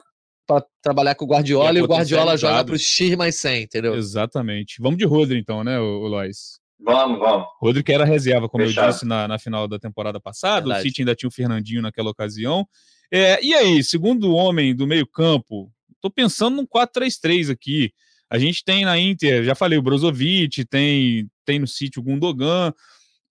pra 0.48 0.64
trabalhar 0.82 1.14
com 1.14 1.26
o 1.26 1.28
Guardiola, 1.28 1.74
E 1.74 1.78
e 1.78 1.82
o 1.82 1.86
Guardiola 1.86 2.36
joga 2.36 2.64
potencializado. 2.64 2.66
pro 2.66 2.78
X 2.78 3.16
mais 3.16 3.36
100, 3.36 3.62
entendeu? 3.62 3.94
Exatamente. 3.94 4.80
Vamos 4.80 4.98
de 4.98 5.04
Rodri 5.04 5.38
então, 5.38 5.62
né, 5.62 5.78
o, 5.78 6.08
Lois? 6.08 6.58
vamos, 6.80 7.18
vamos. 7.18 7.46
Rodri 7.60 7.82
que 7.84 7.92
era 7.92 8.04
reserva, 8.04 8.48
como 8.48 8.64
eu 8.64 8.68
Fechado. 8.68 8.92
disse 8.92 9.04
na, 9.04 9.28
na 9.28 9.38
final 9.38 9.68
da 9.68 9.78
temporada 9.78 10.18
passada. 10.18 10.62
Verdade. 10.62 10.80
O 10.80 10.82
City 10.88 11.02
ainda 11.02 11.14
tinha 11.14 11.28
o 11.28 11.32
Fernandinho 11.32 11.82
naquela 11.82 12.08
ocasião. 12.10 12.66
É, 13.12 13.44
e 13.44 13.52
aí, 13.54 13.84
segundo 13.84 14.32
homem 14.34 14.74
do 14.74 14.86
meio-campo, 14.86 15.70
tô 16.00 16.10
pensando 16.10 16.56
num 16.56 16.66
4-3-3 16.66 17.50
aqui. 17.52 17.92
A 18.30 18.38
gente 18.38 18.62
tem 18.64 18.84
na 18.84 18.98
Inter, 18.98 19.42
já 19.44 19.54
falei, 19.54 19.78
o 19.78 19.82
Brozovic, 19.82 20.64
tem, 20.66 21.28
tem 21.44 21.58
no 21.58 21.66
City 21.66 21.98
o 21.98 22.02
Gundogan, 22.02 22.72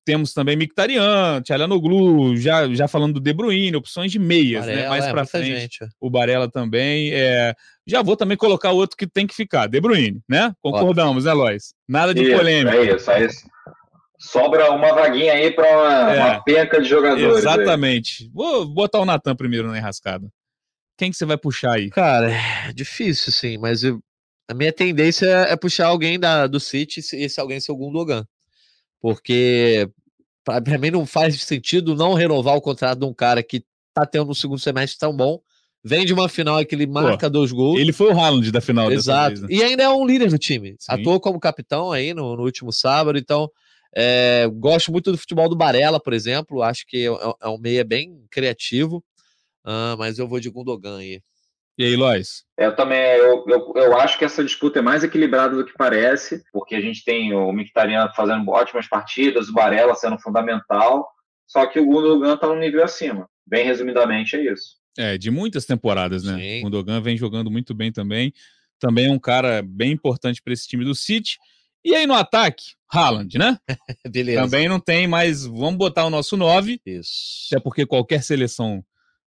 temos 0.08 0.32
também 0.32 0.56
Mkhitaryan, 0.56 1.42
Tchalanoglu, 1.42 2.38
já, 2.38 2.66
já 2.74 2.88
falando 2.88 3.16
do 3.16 3.20
De 3.20 3.34
Bruyne, 3.34 3.76
opções 3.76 4.10
de 4.10 4.18
meias, 4.18 4.66
né? 4.66 4.88
Mais 4.88 5.04
é, 5.04 5.12
pra 5.12 5.26
frente 5.26 5.60
gente. 5.60 5.80
o 6.00 6.10
Barella 6.10 6.50
também. 6.50 7.12
É... 7.12 7.54
Já 7.86 8.02
vou 8.02 8.16
também 8.16 8.38
colocar 8.38 8.72
o 8.72 8.78
outro 8.78 8.96
que 8.96 9.06
tem 9.06 9.28
que 9.28 9.36
ficar, 9.36 9.68
De 9.68 9.82
Bruyne, 9.82 10.22
né? 10.28 10.54
Concordamos, 10.62 11.26
né, 11.26 11.34
Lois? 11.34 11.74
Nada 11.86 12.14
de 12.14 12.24
Isso, 12.24 12.38
polêmica. 12.38 12.78
É 12.78 12.96
isso, 12.96 13.12
é 13.12 13.26
isso. 13.26 13.46
Sobra 14.18 14.72
uma 14.72 14.94
vaguinha 14.94 15.34
aí 15.34 15.52
para 15.52 15.78
uma, 15.78 16.14
é, 16.14 16.20
uma 16.20 16.44
penca 16.46 16.82
de 16.82 16.88
jogadores. 16.88 17.40
Exatamente. 17.40 18.24
Aí. 18.24 18.30
Vou 18.34 18.66
botar 18.66 19.02
o 19.02 19.06
Natan 19.06 19.36
primeiro 19.36 19.68
na 19.68 19.78
enrascada. 19.78 20.30
Quem 20.98 21.12
que 21.12 21.18
você 21.18 21.26
vai 21.26 21.38
puxar 21.38 21.74
aí? 21.74 21.90
Cara, 21.90 22.32
é 22.32 22.72
difícil, 22.74 23.34
sim, 23.34 23.58
mas 23.58 23.84
eu, 23.84 24.00
a 24.50 24.54
minha 24.54 24.72
tendência 24.72 25.26
é 25.26 25.56
puxar 25.58 25.88
alguém 25.88 26.18
da, 26.18 26.48
do 26.48 26.62
City 26.62 27.02
e 27.14 27.26
esse 27.26 27.42
alguém 27.42 27.60
ser 27.60 27.74
o 27.74 27.78
Gundogan. 27.78 28.26
Porque 29.02 29.90
para 30.48 30.78
mim 30.78 30.92
não 30.92 31.06
faz 31.06 31.42
sentido 31.44 31.96
não 31.96 32.14
renovar 32.14 32.56
o 32.56 32.62
contrato 32.62 33.00
de 33.00 33.06
um 33.06 33.14
cara 33.14 33.44
que 33.44 33.64
tá 33.94 34.06
tendo 34.06 34.32
um 34.32 34.34
segundo 34.34 34.60
semestre 34.60 34.98
tão 34.98 35.16
bom. 35.16 35.40
Vem 35.84 36.06
de 36.06 36.14
uma 36.14 36.28
final 36.28 36.64
que 36.66 36.74
ele 36.74 36.88
marca 36.88 37.28
Pô, 37.28 37.34
dois 37.34 37.52
gols. 37.52 37.80
Ele 37.80 37.94
foi 37.94 38.12
o 38.12 38.20
Haaland 38.20 38.52
da 38.52 38.60
final 38.60 38.92
Exato. 38.92 39.40
Vez, 39.40 39.42
né? 39.42 39.48
E 39.50 39.64
ainda 39.64 39.84
é 39.84 39.90
um 39.90 40.06
líder 40.06 40.30
do 40.30 40.38
time. 40.38 40.76
Sim. 40.80 40.94
Atuou 40.94 41.20
como 41.20 41.40
capitão 41.40 41.92
aí 41.92 42.14
no, 42.14 42.36
no 42.36 42.44
último 42.44 42.72
sábado, 42.72 43.18
então 43.18 43.50
é, 43.96 44.48
gosto 44.54 44.92
muito 44.92 45.12
do 45.12 45.18
futebol 45.18 45.48
do 45.48 45.56
Barella, 45.56 46.00
por 46.00 46.14
exemplo. 46.14 46.62
Acho 46.62 46.86
que 46.86 47.06
é, 47.06 47.10
é, 47.10 47.34
é 47.44 47.48
um 47.48 47.58
meia 47.58 47.84
bem 47.84 48.26
criativo. 48.30 49.04
Uh, 49.66 49.98
mas 49.98 50.18
eu 50.18 50.28
vou 50.28 50.40
de 50.40 50.50
Gundogan 50.50 50.98
aí. 50.98 51.22
E 51.78 51.86
aí, 51.86 51.96
Lois? 51.96 52.44
Eu 52.58 52.76
também, 52.76 53.00
eu, 53.00 53.46
eu, 53.48 53.74
eu, 53.76 53.98
acho 54.00 54.18
que 54.18 54.26
essa 54.26 54.44
disputa 54.44 54.80
é 54.80 54.82
mais 54.82 55.04
equilibrada 55.04 55.56
do 55.56 55.64
que 55.64 55.74
parece, 55.78 56.44
porque 56.52 56.74
a 56.74 56.82
gente 56.82 57.04
tem 57.06 57.34
o 57.36 57.52
Mkhitaryan 57.52 58.10
fazendo 58.16 58.50
ótimas 58.50 58.88
partidas, 58.88 59.48
o 59.48 59.54
Barella 59.54 59.94
sendo 59.94 60.18
fundamental, 60.18 61.08
só 61.46 61.68
que 61.68 61.80
o 61.80 61.86
Gundogan 61.86 62.34
está 62.34 62.50
um 62.50 62.58
nível 62.58 62.84
acima. 62.84 63.30
Bem 63.46 63.64
resumidamente 63.64 64.36
é 64.36 64.52
isso. 64.52 64.78
É, 64.98 65.18
de 65.20 65.30
muitas 65.30 65.66
temporadas, 65.66 66.24
né? 66.24 66.36
Sim. 66.40 66.60
O 66.60 66.64
Gundogan 66.64 67.00
vem 67.00 67.16
jogando 67.16 67.52
muito 67.52 67.76
bem 67.76 67.92
também. 67.92 68.34
Também 68.80 69.06
é 69.06 69.12
um 69.12 69.20
cara 69.20 69.62
bem 69.62 69.92
importante 69.92 70.42
para 70.42 70.54
esse 70.54 70.68
time 70.68 70.84
do 70.84 70.96
City. 70.96 71.38
E 71.86 71.96
aí 71.96 72.08
no 72.08 72.16
ataque, 72.16 72.74
Haaland, 72.92 73.38
né? 73.38 73.58
Beleza. 74.12 74.42
Também 74.42 74.68
não 74.68 74.80
tem 74.80 75.08
mais. 75.08 75.46
Vamos 75.46 75.78
botar 75.78 76.06
o 76.06 76.10
nosso 76.10 76.36
9. 76.36 76.82
Isso. 76.86 77.56
É 77.56 77.60
porque 77.60 77.86
qualquer 77.86 78.24
seleção 78.24 78.84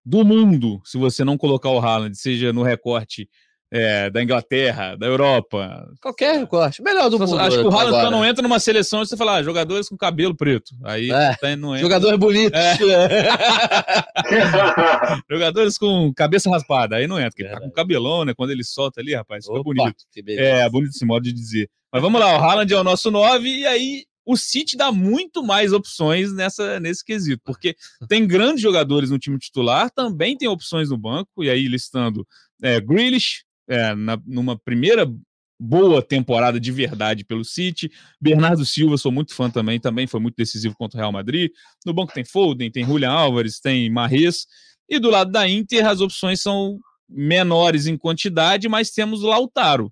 do 0.09 0.25
mundo, 0.25 0.81
se 0.83 0.97
você 0.97 1.23
não 1.23 1.37
colocar 1.37 1.69
o 1.69 1.79
Haaland, 1.79 2.17
seja 2.17 2.51
no 2.51 2.63
recorte 2.63 3.29
é, 3.71 4.09
da 4.09 4.23
Inglaterra, 4.23 4.95
da 4.95 5.05
Europa. 5.05 5.87
Qualquer 6.01 6.39
recorte. 6.39 6.81
Melhor 6.81 7.11
do 7.11 7.19
mundo. 7.19 7.37
Acho 7.37 7.61
que 7.61 7.67
o 7.67 7.69
Haaland 7.69 8.09
não 8.09 8.25
entra 8.25 8.41
numa 8.41 8.59
seleção 8.59 9.03
e 9.03 9.05
você 9.05 9.15
fala, 9.15 9.35
ah, 9.35 9.43
jogadores 9.43 9.87
com 9.87 9.95
cabelo 9.95 10.35
preto. 10.35 10.71
Aí 10.83 11.11
é, 11.11 11.35
tá, 11.35 11.55
não 11.55 11.75
entra. 11.75 11.83
Jogadores 11.83 12.19
bonitos. 12.19 12.59
É. 12.59 12.75
jogadores 15.29 15.77
com 15.77 16.11
cabeça 16.15 16.49
raspada. 16.49 16.95
Aí 16.95 17.05
não 17.05 17.19
entra, 17.19 17.29
porque 17.29 17.47
tá 17.47 17.61
com 17.61 17.69
cabelão, 17.69 18.25
né? 18.25 18.33
Quando 18.35 18.49
ele 18.49 18.63
solta 18.63 19.01
ali, 19.01 19.13
rapaz, 19.13 19.45
fica 19.45 19.59
Opa, 19.59 19.63
bonito. 19.63 20.03
É, 20.27 20.67
bonito 20.67 20.89
esse 20.89 21.05
modo 21.05 21.21
de 21.21 21.31
dizer. 21.31 21.69
Mas 21.93 22.01
vamos 22.01 22.19
lá, 22.19 22.35
o 22.35 22.43
Haaland 22.43 22.73
é 22.73 22.77
o 22.77 22.83
nosso 22.83 23.11
9, 23.11 23.47
e 23.47 23.67
aí 23.67 24.05
o 24.29 24.37
City 24.37 24.77
dá 24.77 24.91
muito 24.91 25.41
mais 25.41 25.73
opções 25.73 26.31
nessa, 26.31 26.79
nesse 26.79 27.03
quesito, 27.03 27.41
porque 27.43 27.75
tem 28.07 28.27
grandes 28.27 28.61
jogadores 28.61 29.09
no 29.09 29.17
time 29.17 29.39
titular, 29.39 29.89
também 29.89 30.37
tem 30.37 30.47
opções 30.47 30.91
no 30.91 30.97
banco, 30.99 31.43
e 31.43 31.49
aí 31.49 31.67
listando 31.67 32.27
é, 32.61 32.79
Grealish, 32.79 33.43
é, 33.67 33.95
na, 33.95 34.21
numa 34.27 34.55
primeira 34.55 35.11
boa 35.59 35.99
temporada 36.03 36.59
de 36.59 36.71
verdade 36.71 37.25
pelo 37.25 37.43
City. 37.43 37.91
Bernardo 38.21 38.63
Silva, 38.63 38.99
sou 38.99 39.11
muito 39.11 39.33
fã 39.33 39.49
também, 39.49 39.79
também 39.79 40.05
foi 40.05 40.19
muito 40.19 40.35
decisivo 40.35 40.75
contra 40.75 40.99
o 40.99 41.01
Real 41.01 41.11
Madrid. 41.11 41.49
No 41.83 41.91
banco 41.91 42.13
tem 42.13 42.23
Foden, 42.23 42.69
tem 42.69 42.85
Julian 42.85 43.09
Álvares, 43.09 43.59
tem 43.59 43.89
Marres. 43.89 44.45
E 44.87 44.99
do 44.99 45.09
lado 45.09 45.31
da 45.31 45.49
Inter, 45.49 45.87
as 45.87 46.01
opções 46.01 46.39
são 46.39 46.77
menores 47.09 47.87
em 47.87 47.97
quantidade, 47.97 48.69
mas 48.69 48.91
temos 48.91 49.23
Lautaro, 49.23 49.91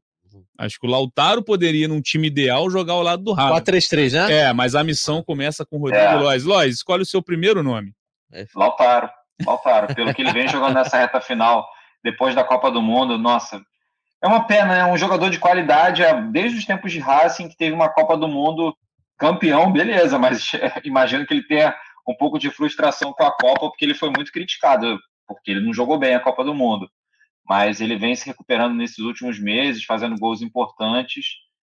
Acho 0.57 0.79
que 0.79 0.87
o 0.87 0.89
Lautaro 0.89 1.43
poderia, 1.43 1.87
num 1.87 2.01
time 2.01 2.27
ideal, 2.27 2.69
jogar 2.69 2.93
ao 2.93 3.03
lado 3.03 3.23
do 3.23 3.33
Haaland. 3.33 3.61
4-3-3, 3.61 4.13
né? 4.13 4.33
É, 4.33 4.53
mas 4.53 4.73
a 4.73 4.83
missão 4.83 5.21
começa 5.21 5.65
com 5.65 5.77
o 5.77 5.79
Rodrigo 5.79 6.03
é. 6.03 6.15
Lois. 6.15 6.43
Lois, 6.43 6.75
escolhe 6.75 7.03
o 7.03 7.05
seu 7.05 7.21
primeiro 7.21 7.61
nome. 7.61 7.93
É. 8.33 8.45
Lautaro. 8.55 9.09
Lautaro. 9.45 9.93
Pelo 9.93 10.13
que 10.13 10.21
ele 10.21 10.33
vem 10.33 10.47
jogando 10.47 10.73
nessa 10.73 10.97
reta 10.97 11.21
final, 11.21 11.67
depois 12.03 12.33
da 12.33 12.43
Copa 12.43 12.71
do 12.71 12.81
Mundo, 12.81 13.17
nossa. 13.17 13.61
É 14.21 14.27
uma 14.27 14.47
pena, 14.47 14.75
é 14.75 14.85
um 14.85 14.97
jogador 14.97 15.29
de 15.29 15.37
qualidade, 15.37 16.01
é, 16.01 16.19
desde 16.31 16.57
os 16.57 16.65
tempos 16.65 16.91
de 16.91 16.99
Racing, 16.99 17.49
que 17.49 17.57
teve 17.57 17.75
uma 17.75 17.89
Copa 17.89 18.17
do 18.17 18.27
Mundo 18.27 18.75
campeão, 19.15 19.71
beleza, 19.71 20.17
mas 20.17 20.51
imagino 20.83 21.25
que 21.25 21.33
ele 21.35 21.43
tenha 21.43 21.75
um 22.07 22.15
pouco 22.15 22.39
de 22.39 22.49
frustração 22.49 23.13
com 23.13 23.23
a 23.23 23.31
Copa, 23.31 23.67
porque 23.67 23.85
ele 23.85 23.93
foi 23.93 24.09
muito 24.09 24.31
criticado, 24.31 24.97
porque 25.27 25.51
ele 25.51 25.65
não 25.65 25.73
jogou 25.73 25.99
bem 25.99 26.15
a 26.15 26.19
Copa 26.19 26.43
do 26.43 26.53
Mundo 26.53 26.89
mas 27.47 27.79
ele 27.79 27.97
vem 27.97 28.15
se 28.15 28.25
recuperando 28.25 28.75
nesses 28.75 28.99
últimos 28.99 29.39
meses, 29.39 29.83
fazendo 29.83 30.17
gols 30.17 30.41
importantes. 30.41 31.25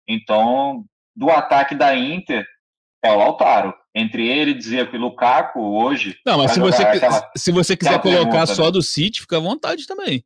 Então, 0.07 0.85
do 1.15 1.29
ataque 1.29 1.75
da 1.75 1.95
Inter, 1.95 2.45
é 3.03 3.11
o 3.11 3.17
Lautaro. 3.17 3.73
Entre 3.93 4.27
ele, 4.27 4.53
Dzeko 4.53 4.95
e 4.95 4.99
Lukaku, 4.99 5.59
hoje... 5.59 6.17
Não, 6.25 6.37
mas 6.37 6.51
se 6.51 6.59
você, 6.59 6.83
aquela, 6.83 7.31
se 7.35 7.51
você 7.51 7.77
quiser 7.77 8.01
colocar 8.01 8.31
pergunta, 8.31 8.45
só 8.47 8.65
né? 8.65 8.71
do 8.71 8.81
City, 8.81 9.21
fica 9.21 9.37
à 9.37 9.39
vontade 9.39 9.87
também. 9.87 10.23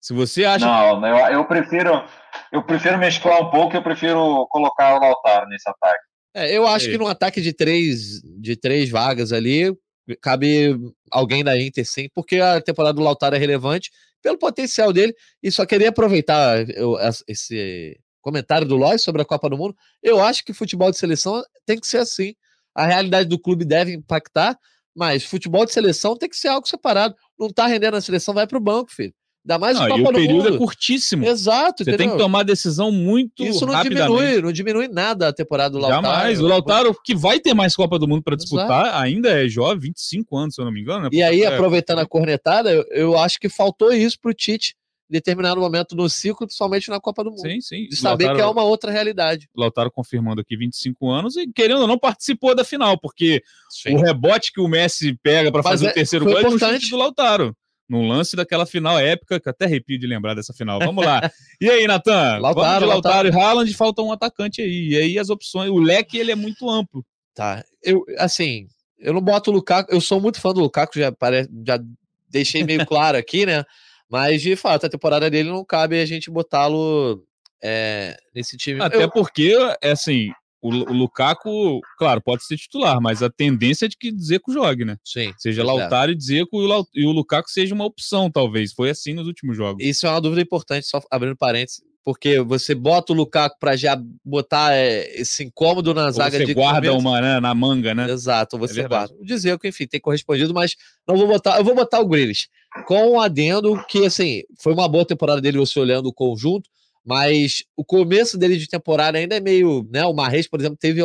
Se 0.00 0.12
você 0.12 0.44
acha... 0.44 0.66
Não, 0.66 1.06
eu, 1.06 1.16
eu, 1.34 1.44
prefiro, 1.44 2.04
eu 2.52 2.62
prefiro 2.62 2.98
mesclar 2.98 3.40
um 3.40 3.50
pouco, 3.50 3.76
eu 3.76 3.82
prefiro 3.82 4.46
colocar 4.50 4.96
o 4.96 5.00
Lautaro 5.00 5.48
nesse 5.48 5.68
ataque. 5.68 6.00
É, 6.34 6.56
eu 6.56 6.66
acho 6.66 6.86
que 6.86 6.98
num 6.98 7.08
ataque 7.08 7.40
de 7.40 7.52
três, 7.52 8.20
de 8.22 8.56
três 8.56 8.88
vagas 8.88 9.32
ali, 9.32 9.74
cabe 10.16 10.76
alguém 11.10 11.44
da 11.44 11.58
Inter 11.60 11.86
sim, 11.86 12.08
porque 12.14 12.36
a 12.36 12.60
temporada 12.60 12.94
do 12.94 13.02
Lautaro 13.02 13.36
é 13.36 13.38
relevante 13.38 13.90
pelo 14.22 14.38
potencial 14.38 14.92
dele. 14.92 15.14
E 15.42 15.50
só 15.50 15.66
queria 15.66 15.88
aproveitar 15.90 16.68
eu, 16.70 16.96
esse 17.26 17.98
comentário 18.20 18.66
do 18.66 18.76
Lois 18.76 19.02
sobre 19.02 19.22
a 19.22 19.24
Copa 19.24 19.48
do 19.48 19.56
Mundo. 19.56 19.74
Eu 20.02 20.20
acho 20.20 20.44
que 20.44 20.52
futebol 20.52 20.90
de 20.90 20.98
seleção 20.98 21.42
tem 21.66 21.78
que 21.78 21.86
ser 21.86 21.98
assim. 21.98 22.34
A 22.74 22.86
realidade 22.86 23.28
do 23.28 23.38
clube 23.38 23.64
deve 23.64 23.92
impactar, 23.92 24.58
mas 24.94 25.24
futebol 25.24 25.64
de 25.64 25.72
seleção 25.72 26.16
tem 26.16 26.28
que 26.28 26.36
ser 26.36 26.48
algo 26.48 26.68
separado. 26.68 27.14
Não 27.38 27.48
tá 27.50 27.66
rendendo 27.66 27.96
a 27.96 28.00
seleção, 28.00 28.34
vai 28.34 28.46
pro 28.46 28.60
banco, 28.60 28.92
filho. 28.92 29.14
Ainda 29.42 29.58
mais 29.58 29.78
não, 29.78 29.86
o 29.86 29.88
Copa 29.88 30.00
e 30.00 30.04
o 30.04 30.12
período 30.12 30.54
é 30.54 30.58
curtíssimo. 30.58 31.24
Exato. 31.24 31.82
Você 31.82 31.90
entendeu? 31.90 31.98
tem 31.98 32.10
que 32.10 32.22
tomar 32.22 32.42
decisão 32.42 32.92
muito 32.92 33.42
Isso 33.42 33.64
não 33.64 33.82
diminui, 33.82 34.42
não 34.42 34.52
diminui 34.52 34.88
nada 34.88 35.28
a 35.28 35.32
temporada 35.32 35.70
do 35.70 35.78
Lautaro. 35.78 36.02
Jamais. 36.04 36.40
O 36.40 36.46
Lautaro, 36.46 36.94
que 37.02 37.14
vai 37.14 37.40
ter 37.40 37.54
mais 37.54 37.74
Copa 37.74 37.98
do 37.98 38.06
Mundo 38.06 38.22
para 38.22 38.36
disputar, 38.36 38.86
Exato. 38.86 39.02
ainda 39.02 39.30
é 39.30 39.48
jovem, 39.48 39.80
25 39.80 40.36
anos, 40.36 40.54
se 40.54 40.60
eu 40.60 40.66
não 40.66 40.72
me 40.72 40.80
engano. 40.82 41.04
Né? 41.04 41.08
E 41.12 41.22
aí, 41.22 41.42
é... 41.42 41.46
aproveitando 41.46 42.00
a 42.00 42.06
cornetada, 42.06 42.70
eu, 42.70 42.84
eu, 42.90 43.18
acho 43.18 43.40
que 43.40 43.48
faltou 43.48 43.92
isso 43.92 44.18
pro 44.20 44.34
Tite 44.34 44.74
em 45.08 45.12
determinado 45.14 45.60
momento 45.60 45.96
no 45.96 46.08
ciclo, 46.08 46.46
principalmente 46.46 46.90
na 46.90 47.00
Copa 47.00 47.24
do 47.24 47.30
Mundo. 47.30 47.40
Sim, 47.40 47.60
sim. 47.60 47.88
De 47.88 47.96
saber 47.96 48.26
Lautaro, 48.26 48.36
que 48.36 48.42
é 48.42 48.46
uma 48.46 48.62
outra 48.62 48.92
realidade. 48.92 49.48
Lautaro 49.56 49.90
confirmando 49.90 50.42
aqui 50.42 50.56
25 50.56 51.10
anos 51.10 51.36
e, 51.36 51.50
querendo 51.50 51.80
ou 51.80 51.88
não, 51.88 51.98
participou 51.98 52.54
da 52.54 52.62
final, 52.62 53.00
porque 53.00 53.42
sim. 53.70 53.96
o 53.96 54.00
rebote 54.00 54.52
que 54.52 54.60
o 54.60 54.68
Messi 54.68 55.18
pega 55.22 55.50
para 55.50 55.62
fazer 55.62 55.86
é, 55.86 55.90
o 55.90 55.94
terceiro 55.94 56.26
gol 56.26 56.38
é 56.38 56.50
chute 56.50 56.90
do 56.90 56.96
Lautaro 56.96 57.56
num 57.90 58.06
lance 58.06 58.36
daquela 58.36 58.64
final 58.64 58.96
épica, 58.96 59.40
que 59.40 59.48
até 59.48 59.64
arrepio 59.64 59.98
de 59.98 60.06
lembrar 60.06 60.34
dessa 60.34 60.54
final. 60.54 60.78
Vamos 60.78 61.04
lá. 61.04 61.28
E 61.60 61.68
aí, 61.68 61.88
Natan? 61.88 62.38
Lautaro, 62.38 62.54
Vamos 62.54 62.78
de 62.78 62.86
Lautaro, 62.86 62.88
Lautaro 62.88 63.28
e 63.28 63.32
Haaland, 63.32 63.74
falta 63.74 64.00
um 64.00 64.12
atacante 64.12 64.62
aí. 64.62 64.90
E 64.90 64.96
aí 64.96 65.18
as 65.18 65.28
opções, 65.28 65.68
o 65.68 65.78
leque 65.78 66.16
ele 66.16 66.30
é 66.30 66.36
muito 66.36 66.70
amplo. 66.70 67.04
Tá. 67.34 67.64
Eu, 67.82 68.04
assim, 68.16 68.68
eu 68.96 69.12
não 69.12 69.20
boto 69.20 69.50
o 69.50 69.54
Lukaku, 69.54 69.92
eu 69.92 70.00
sou 70.00 70.20
muito 70.20 70.40
fã 70.40 70.52
do 70.52 70.60
Lukaku, 70.60 71.00
já, 71.00 71.10
parece, 71.10 71.50
já 71.66 71.80
deixei 72.28 72.62
meio 72.62 72.86
claro 72.86 73.18
aqui, 73.18 73.44
né? 73.44 73.64
Mas, 74.08 74.40
de 74.40 74.54
fato, 74.54 74.86
a 74.86 74.90
temporada 74.90 75.28
dele 75.28 75.50
não 75.50 75.64
cabe 75.64 76.00
a 76.00 76.06
gente 76.06 76.30
botá-lo 76.30 77.24
é, 77.60 78.16
nesse 78.32 78.56
time. 78.56 78.80
Até 78.80 79.02
eu... 79.02 79.10
porque, 79.10 79.56
é 79.82 79.90
assim, 79.90 80.30
o, 80.62 80.68
o, 80.68 80.92
Lukaku, 80.92 81.80
claro, 81.98 82.20
pode 82.20 82.44
ser 82.44 82.56
titular, 82.56 83.00
mas 83.00 83.22
a 83.22 83.30
tendência 83.30 83.86
é 83.86 83.88
de 83.88 83.96
que 83.96 84.12
Dzeko 84.12 84.52
jogue, 84.52 84.84
né? 84.84 84.96
Sim. 85.04 85.32
Seja 85.38 85.64
Lautaro 85.64 86.12
e 86.12 86.14
Dzeko 86.14 86.62
e 86.62 86.66
o, 86.66 86.86
e 86.94 87.06
o 87.06 87.12
Lukaku 87.12 87.50
seja 87.50 87.74
uma 87.74 87.84
opção, 87.84 88.30
talvez. 88.30 88.72
Foi 88.72 88.90
assim 88.90 89.14
nos 89.14 89.26
últimos 89.26 89.56
jogos. 89.56 89.84
Isso 89.84 90.06
é 90.06 90.10
uma 90.10 90.20
dúvida 90.20 90.42
importante, 90.42 90.86
só 90.86 91.00
abrindo 91.10 91.36
parênteses, 91.36 91.82
porque 92.04 92.40
você 92.40 92.74
bota 92.74 93.12
o 93.12 93.16
Lukaku 93.16 93.56
para 93.58 93.76
já 93.76 94.00
botar 94.24 94.74
é, 94.74 95.20
esse 95.20 95.44
incômodo 95.44 95.94
na 95.94 96.10
zaga 96.10 96.38
você 96.38 96.44
de 96.44 96.54
guarda 96.54 96.92
uma 96.94 97.20
né, 97.20 97.40
na 97.40 97.54
manga, 97.54 97.94
né? 97.94 98.10
Exato, 98.10 98.58
você 98.58 98.82
é 98.82 98.88
guarda. 98.88 99.14
O 99.18 99.24
Dzeko, 99.24 99.66
enfim, 99.66 99.86
tem 99.86 100.00
correspondido, 100.00 100.52
mas 100.52 100.76
não 101.08 101.16
vou 101.16 101.26
botar, 101.26 101.58
eu 101.58 101.64
vou 101.64 101.74
botar 101.74 102.00
o 102.00 102.06
Grealish 102.06 102.48
com 102.86 103.12
o 103.12 103.20
adendo 103.20 103.82
que 103.88 104.06
assim, 104.06 104.42
foi 104.60 104.72
uma 104.72 104.88
boa 104.88 105.04
temporada 105.04 105.40
dele 105.40 105.58
você 105.58 105.78
olhando 105.80 106.06
o 106.06 106.12
conjunto, 106.12 106.68
mas 107.04 107.62
o 107.76 107.84
começo 107.84 108.36
dele 108.36 108.56
de 108.56 108.68
temporada 108.68 109.18
ainda 109.18 109.36
é 109.36 109.40
meio, 109.40 109.88
né? 109.90 110.04
O 110.04 110.12
Marres, 110.12 110.48
por 110.48 110.60
exemplo, 110.60 110.76
teve 110.78 111.02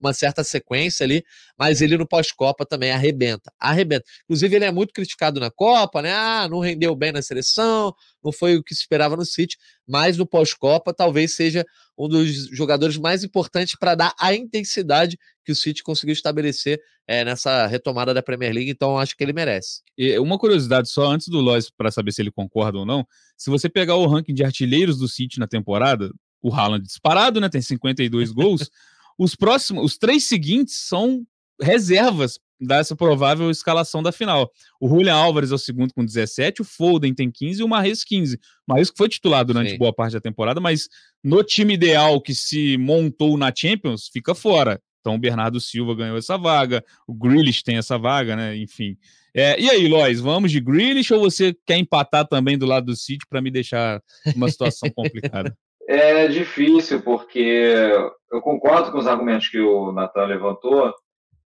uma 0.00 0.12
certa 0.12 0.42
sequência 0.42 1.04
ali, 1.04 1.24
mas 1.58 1.80
ele 1.80 1.96
no 1.96 2.06
pós-Copa 2.06 2.64
também 2.66 2.90
arrebenta, 2.90 3.52
arrebenta. 3.58 4.04
Inclusive, 4.24 4.56
ele 4.56 4.64
é 4.64 4.72
muito 4.72 4.92
criticado 4.92 5.40
na 5.40 5.50
Copa, 5.50 6.02
né? 6.02 6.12
Ah, 6.12 6.48
não 6.48 6.60
rendeu 6.60 6.94
bem 6.96 7.12
na 7.12 7.22
seleção, 7.22 7.94
não 8.24 8.32
foi 8.32 8.56
o 8.56 8.62
que 8.62 8.74
se 8.74 8.80
esperava 8.80 9.16
no 9.16 9.24
City, 9.24 9.56
mas 9.86 10.16
no 10.16 10.26
pós-Copa 10.26 10.94
talvez 10.94 11.34
seja 11.34 11.64
um 11.96 12.08
dos 12.08 12.48
jogadores 12.48 12.96
mais 12.96 13.22
importantes 13.22 13.76
para 13.78 13.94
dar 13.94 14.14
a 14.18 14.34
intensidade 14.34 15.18
que 15.44 15.52
o 15.52 15.56
City 15.56 15.82
conseguiu 15.82 16.12
estabelecer 16.12 16.80
é, 17.06 17.24
nessa 17.24 17.66
retomada 17.66 18.14
da 18.14 18.22
Premier 18.22 18.52
League, 18.52 18.70
então 18.70 18.98
acho 18.98 19.16
que 19.16 19.22
ele 19.22 19.32
merece. 19.32 19.82
E 19.96 20.18
uma 20.18 20.38
curiosidade 20.38 20.88
só 20.88 21.10
antes 21.10 21.28
do 21.28 21.40
Lois 21.40 21.70
para 21.70 21.90
saber 21.90 22.12
se 22.12 22.22
ele 22.22 22.30
concorda 22.30 22.78
ou 22.78 22.86
não, 22.86 23.06
se 23.36 23.50
você 23.50 23.68
pegar 23.68 23.96
o 23.96 24.06
ranking 24.06 24.34
de 24.34 24.42
artilheiros 24.42 24.98
do 24.98 25.06
City 25.06 25.38
na 25.38 25.46
temporada, 25.46 26.10
o 26.42 26.52
Haaland 26.52 26.84
disparado, 26.84 27.40
né, 27.40 27.48
tem 27.48 27.62
52 27.62 28.32
gols, 28.32 28.70
os 29.18 29.36
próximos, 29.36 29.84
os 29.84 29.98
três 29.98 30.24
seguintes 30.24 30.76
são 30.76 31.24
reservas 31.60 32.38
dessa 32.60 32.96
provável 32.96 33.50
escalação 33.50 34.02
da 34.02 34.12
final. 34.12 34.50
O 34.80 34.88
Julian 34.88 35.14
Álvares 35.14 35.50
é 35.50 35.54
o 35.54 35.58
segundo 35.58 35.92
com 35.92 36.04
17, 36.04 36.62
o 36.62 36.64
Foden 36.64 37.14
tem 37.14 37.30
15 37.30 37.60
e 37.60 37.64
o 37.64 37.68
Marres 37.68 38.04
15. 38.04 38.36
O 38.36 38.38
Marres 38.68 38.90
que 38.90 38.96
foi 38.96 39.08
titular 39.08 39.44
durante 39.44 39.72
Sim. 39.72 39.78
boa 39.78 39.92
parte 39.92 40.14
da 40.14 40.20
temporada, 40.20 40.60
mas 40.60 40.88
no 41.22 41.42
time 41.42 41.74
ideal 41.74 42.20
que 42.20 42.34
se 42.34 42.76
montou 42.78 43.36
na 43.36 43.52
Champions, 43.54 44.08
fica 44.12 44.34
fora. 44.34 44.80
Então 45.00 45.16
o 45.16 45.18
Bernardo 45.18 45.60
Silva 45.60 45.94
ganhou 45.94 46.16
essa 46.16 46.38
vaga, 46.38 46.82
o 47.06 47.12
Grealish 47.12 47.62
tem 47.62 47.76
essa 47.76 47.98
vaga, 47.98 48.34
né? 48.34 48.56
Enfim. 48.56 48.96
É, 49.36 49.60
e 49.60 49.68
aí, 49.68 49.88
Lois, 49.88 50.20
vamos 50.20 50.50
de 50.50 50.60
Grealish 50.60 51.12
ou 51.12 51.20
você 51.20 51.54
quer 51.66 51.76
empatar 51.76 52.26
também 52.26 52.56
do 52.56 52.64
lado 52.64 52.86
do 52.86 52.96
City 52.96 53.26
para 53.28 53.42
me 53.42 53.50
deixar 53.50 54.00
uma 54.34 54.48
situação 54.48 54.88
complicada? 54.94 55.54
É 55.86 56.26
difícil, 56.28 57.02
porque 57.02 57.92
eu 58.32 58.40
concordo 58.40 58.90
com 58.90 58.98
os 58.98 59.06
argumentos 59.06 59.48
que 59.48 59.60
o 59.60 59.92
Natan 59.92 60.24
levantou, 60.24 60.94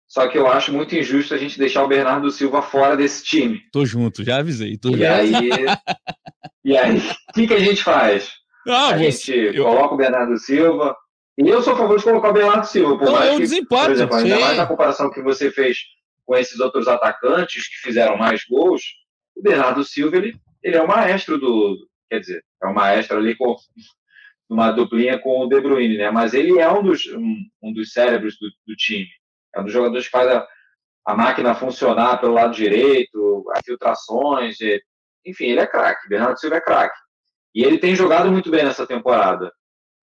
só 0.08 0.26
que 0.26 0.38
eu 0.38 0.46
acho 0.46 0.72
muito 0.72 0.96
injusto 0.96 1.34
a 1.34 1.36
gente 1.36 1.58
deixar 1.58 1.84
o 1.84 1.88
Bernardo 1.88 2.30
Silva 2.30 2.62
fora 2.62 2.96
desse 2.96 3.22
time. 3.22 3.60
Tô 3.70 3.84
junto, 3.84 4.24
já 4.24 4.38
avisei. 4.38 4.78
Tô 4.78 4.96
e, 4.96 5.06
aí, 5.06 5.32
e 6.64 6.76
aí, 6.76 6.96
o 6.96 7.32
que, 7.34 7.46
que 7.46 7.52
a 7.52 7.58
gente 7.58 7.84
faz? 7.84 8.32
Ah, 8.66 8.88
a 8.88 8.98
gente 8.98 9.30
eu... 9.30 9.64
coloca 9.64 9.94
o 9.94 9.98
Bernardo 9.98 10.38
Silva. 10.38 10.96
E 11.36 11.46
eu 11.46 11.62
sou 11.62 11.74
a 11.74 11.76
favor 11.76 11.98
de 11.98 12.04
colocar 12.04 12.30
o 12.30 12.32
Bernardo 12.32 12.64
Silva. 12.64 12.98
Por 12.98 13.04
não, 13.04 13.12
mais 13.12 13.28
é 13.28 13.32
um 13.32 13.36
que, 13.36 13.42
desempate. 13.42 13.84
Por 13.84 13.92
exemplo, 13.92 14.16
ainda 14.16 14.40
mais 14.40 14.56
na 14.56 14.66
comparação 14.66 15.10
que 15.10 15.22
você 15.22 15.50
fez 15.50 15.78
com 16.24 16.34
esses 16.36 16.58
outros 16.58 16.88
atacantes 16.88 17.68
que 17.68 17.76
fizeram 17.76 18.16
mais 18.16 18.44
gols, 18.48 18.82
o 19.36 19.42
Bernardo 19.42 19.84
Silva 19.84 20.16
ele, 20.16 20.34
ele 20.62 20.76
é 20.76 20.82
o 20.82 20.88
maestro 20.88 21.38
do. 21.38 21.76
Quer 22.10 22.20
dizer, 22.20 22.42
é 22.62 22.66
o 22.66 22.74
maestro 22.74 23.18
ali 23.18 23.36
com 23.36 23.54
uma 24.48 24.72
duplinha 24.72 25.18
com 25.18 25.44
o 25.44 25.46
De 25.46 25.60
Bruyne, 25.60 25.98
né? 25.98 26.10
Mas 26.10 26.32
ele 26.32 26.58
é 26.58 26.70
um 26.70 26.82
dos, 26.82 27.06
um, 27.08 27.36
um 27.62 27.72
dos 27.74 27.92
cérebros 27.92 28.38
do, 28.40 28.48
do 28.66 28.74
time. 28.74 29.06
É 29.54 29.60
um 29.60 29.64
dos 29.64 29.72
jogadores 29.72 30.06
que 30.06 30.10
faz 30.10 30.28
a, 30.28 30.46
a 31.06 31.16
máquina 31.16 31.54
funcionar 31.54 32.20
pelo 32.20 32.34
lado 32.34 32.54
direito, 32.54 33.44
as 33.54 33.60
filtrações, 33.64 34.60
e, 34.60 34.80
enfim, 35.24 35.46
ele 35.46 35.60
é 35.60 35.66
craque. 35.66 36.08
Bernardo 36.08 36.38
Silva 36.38 36.56
é 36.56 36.60
craque. 36.60 36.96
E 37.54 37.64
ele 37.64 37.78
tem 37.78 37.94
jogado 37.94 38.30
muito 38.30 38.50
bem 38.50 38.64
nessa 38.64 38.86
temporada. 38.86 39.50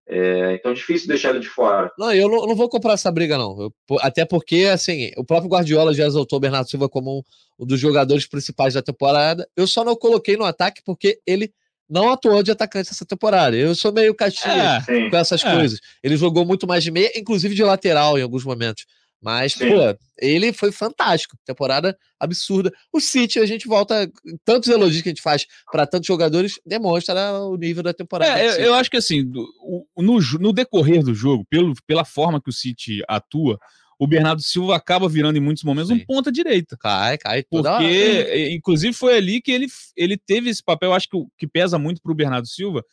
É, 0.08 0.54
então 0.54 0.72
é 0.72 0.76
difícil 0.76 1.08
deixar 1.08 1.32
ele 1.32 1.40
de 1.40 1.50
fora. 1.50 1.92
Não, 1.98 2.14
eu 2.14 2.30
não, 2.30 2.46
não 2.46 2.56
vou 2.56 2.70
comprar 2.70 2.94
essa 2.94 3.12
briga, 3.12 3.38
não. 3.38 3.60
Eu, 3.60 3.74
até 4.02 4.24
porque, 4.24 4.70
assim, 4.72 5.12
o 5.18 5.24
próprio 5.24 5.50
Guardiola 5.50 5.94
já 5.94 6.06
exaltou 6.06 6.38
o 6.38 6.40
Bernardo 6.40 6.70
Silva 6.70 6.88
como 6.88 7.20
um, 7.20 7.22
um, 7.60 7.66
dos 7.66 7.80
jogadores 7.80 8.28
principais 8.28 8.76
da 8.76 8.84
temporada. 8.84 9.48
Eu 9.56 9.66
só 9.66 9.84
não 9.84 9.96
coloquei 9.96 10.38
no 10.38 10.46
ataque 10.46 10.82
porque 10.86 11.20
ele 11.26 11.52
não 11.90 12.12
atuou 12.12 12.44
de 12.44 12.52
atacante 12.52 12.92
essa 12.92 13.06
temporada. 13.06 13.56
Eu 13.56 13.74
sou 13.74 13.92
meio 13.92 14.14
caixinha 14.14 14.84
é, 14.88 15.10
com 15.10 15.18
essas 15.18 15.44
é. 15.44 15.56
coisas. 15.56 15.80
Ele 16.04 16.18
jogou 16.18 16.46
muito 16.46 16.68
mais 16.68 16.84
de 16.84 16.92
meia, 16.92 17.12
inclusive 17.16 17.56
de 17.56 17.64
lateral 17.64 18.18
em 18.18 18.22
alguns 18.22 18.44
momentos. 18.44 18.86
Mas, 19.26 19.54
Sim. 19.54 19.70
pô, 19.70 19.98
ele 20.20 20.54
foi 20.54 20.72
fantástico. 20.72 21.36
Temporada 21.44 21.98
absurda. 22.20 22.72
O 22.94 23.00
City, 23.00 23.40
a 23.40 23.46
gente 23.48 23.68
volta. 23.68 24.08
Tantos 24.46 24.70
elogios 24.70 25.02
que 25.02 25.10
a 25.10 25.12
gente 25.12 25.22
faz 25.22 25.48
para 25.72 25.88
tantos 25.88 26.06
jogadores, 26.06 26.60
demonstra 26.64 27.40
o 27.40 27.58
nível 27.58 27.82
da 27.82 27.92
temporada. 27.92 28.40
É, 28.40 28.46
eu, 28.46 28.66
eu, 28.66 28.74
acho 28.76 28.92
que 28.92 28.98
assim, 28.98 29.24
no, 29.24 30.20
no 30.40 30.54
decorrer 30.54 31.04
do 31.04 31.16
jogo, 31.16 31.44
pelo, 31.50 31.74
pela 31.88 32.06
forma 32.06 32.40
que 32.40 32.52
o 32.52 32.54
City 32.54 33.02
atua, 33.08 33.58
o 33.98 34.06
Bernardo 34.06 34.44
Silva 34.44 34.76
acaba 34.76 35.10
virando 35.10 35.40
em 35.40 35.42
muitos 35.42 35.64
momentos 35.64 35.90
Sim. 35.90 35.96
um 35.96 36.06
ponta 36.06 36.32
direita. 36.32 36.78
Cai, 36.80 37.18
cai. 37.18 37.44
Porque, 37.50 37.68
hora. 37.68 38.52
inclusive, 38.52 38.94
foi 38.94 39.18
ali 39.18 39.42
que 39.42 39.52
ele, 39.52 39.66
ele 39.98 40.18
teve 40.18 40.52
esse 40.52 40.64
papel, 40.64 40.94
acho 40.94 41.10
que, 41.10 41.18
que 41.36 41.48
pesa 41.48 41.80
muito 41.80 42.00
para 42.00 42.12
o 42.12 42.16
Bernardo 42.16 42.48
Silva, 42.48 42.84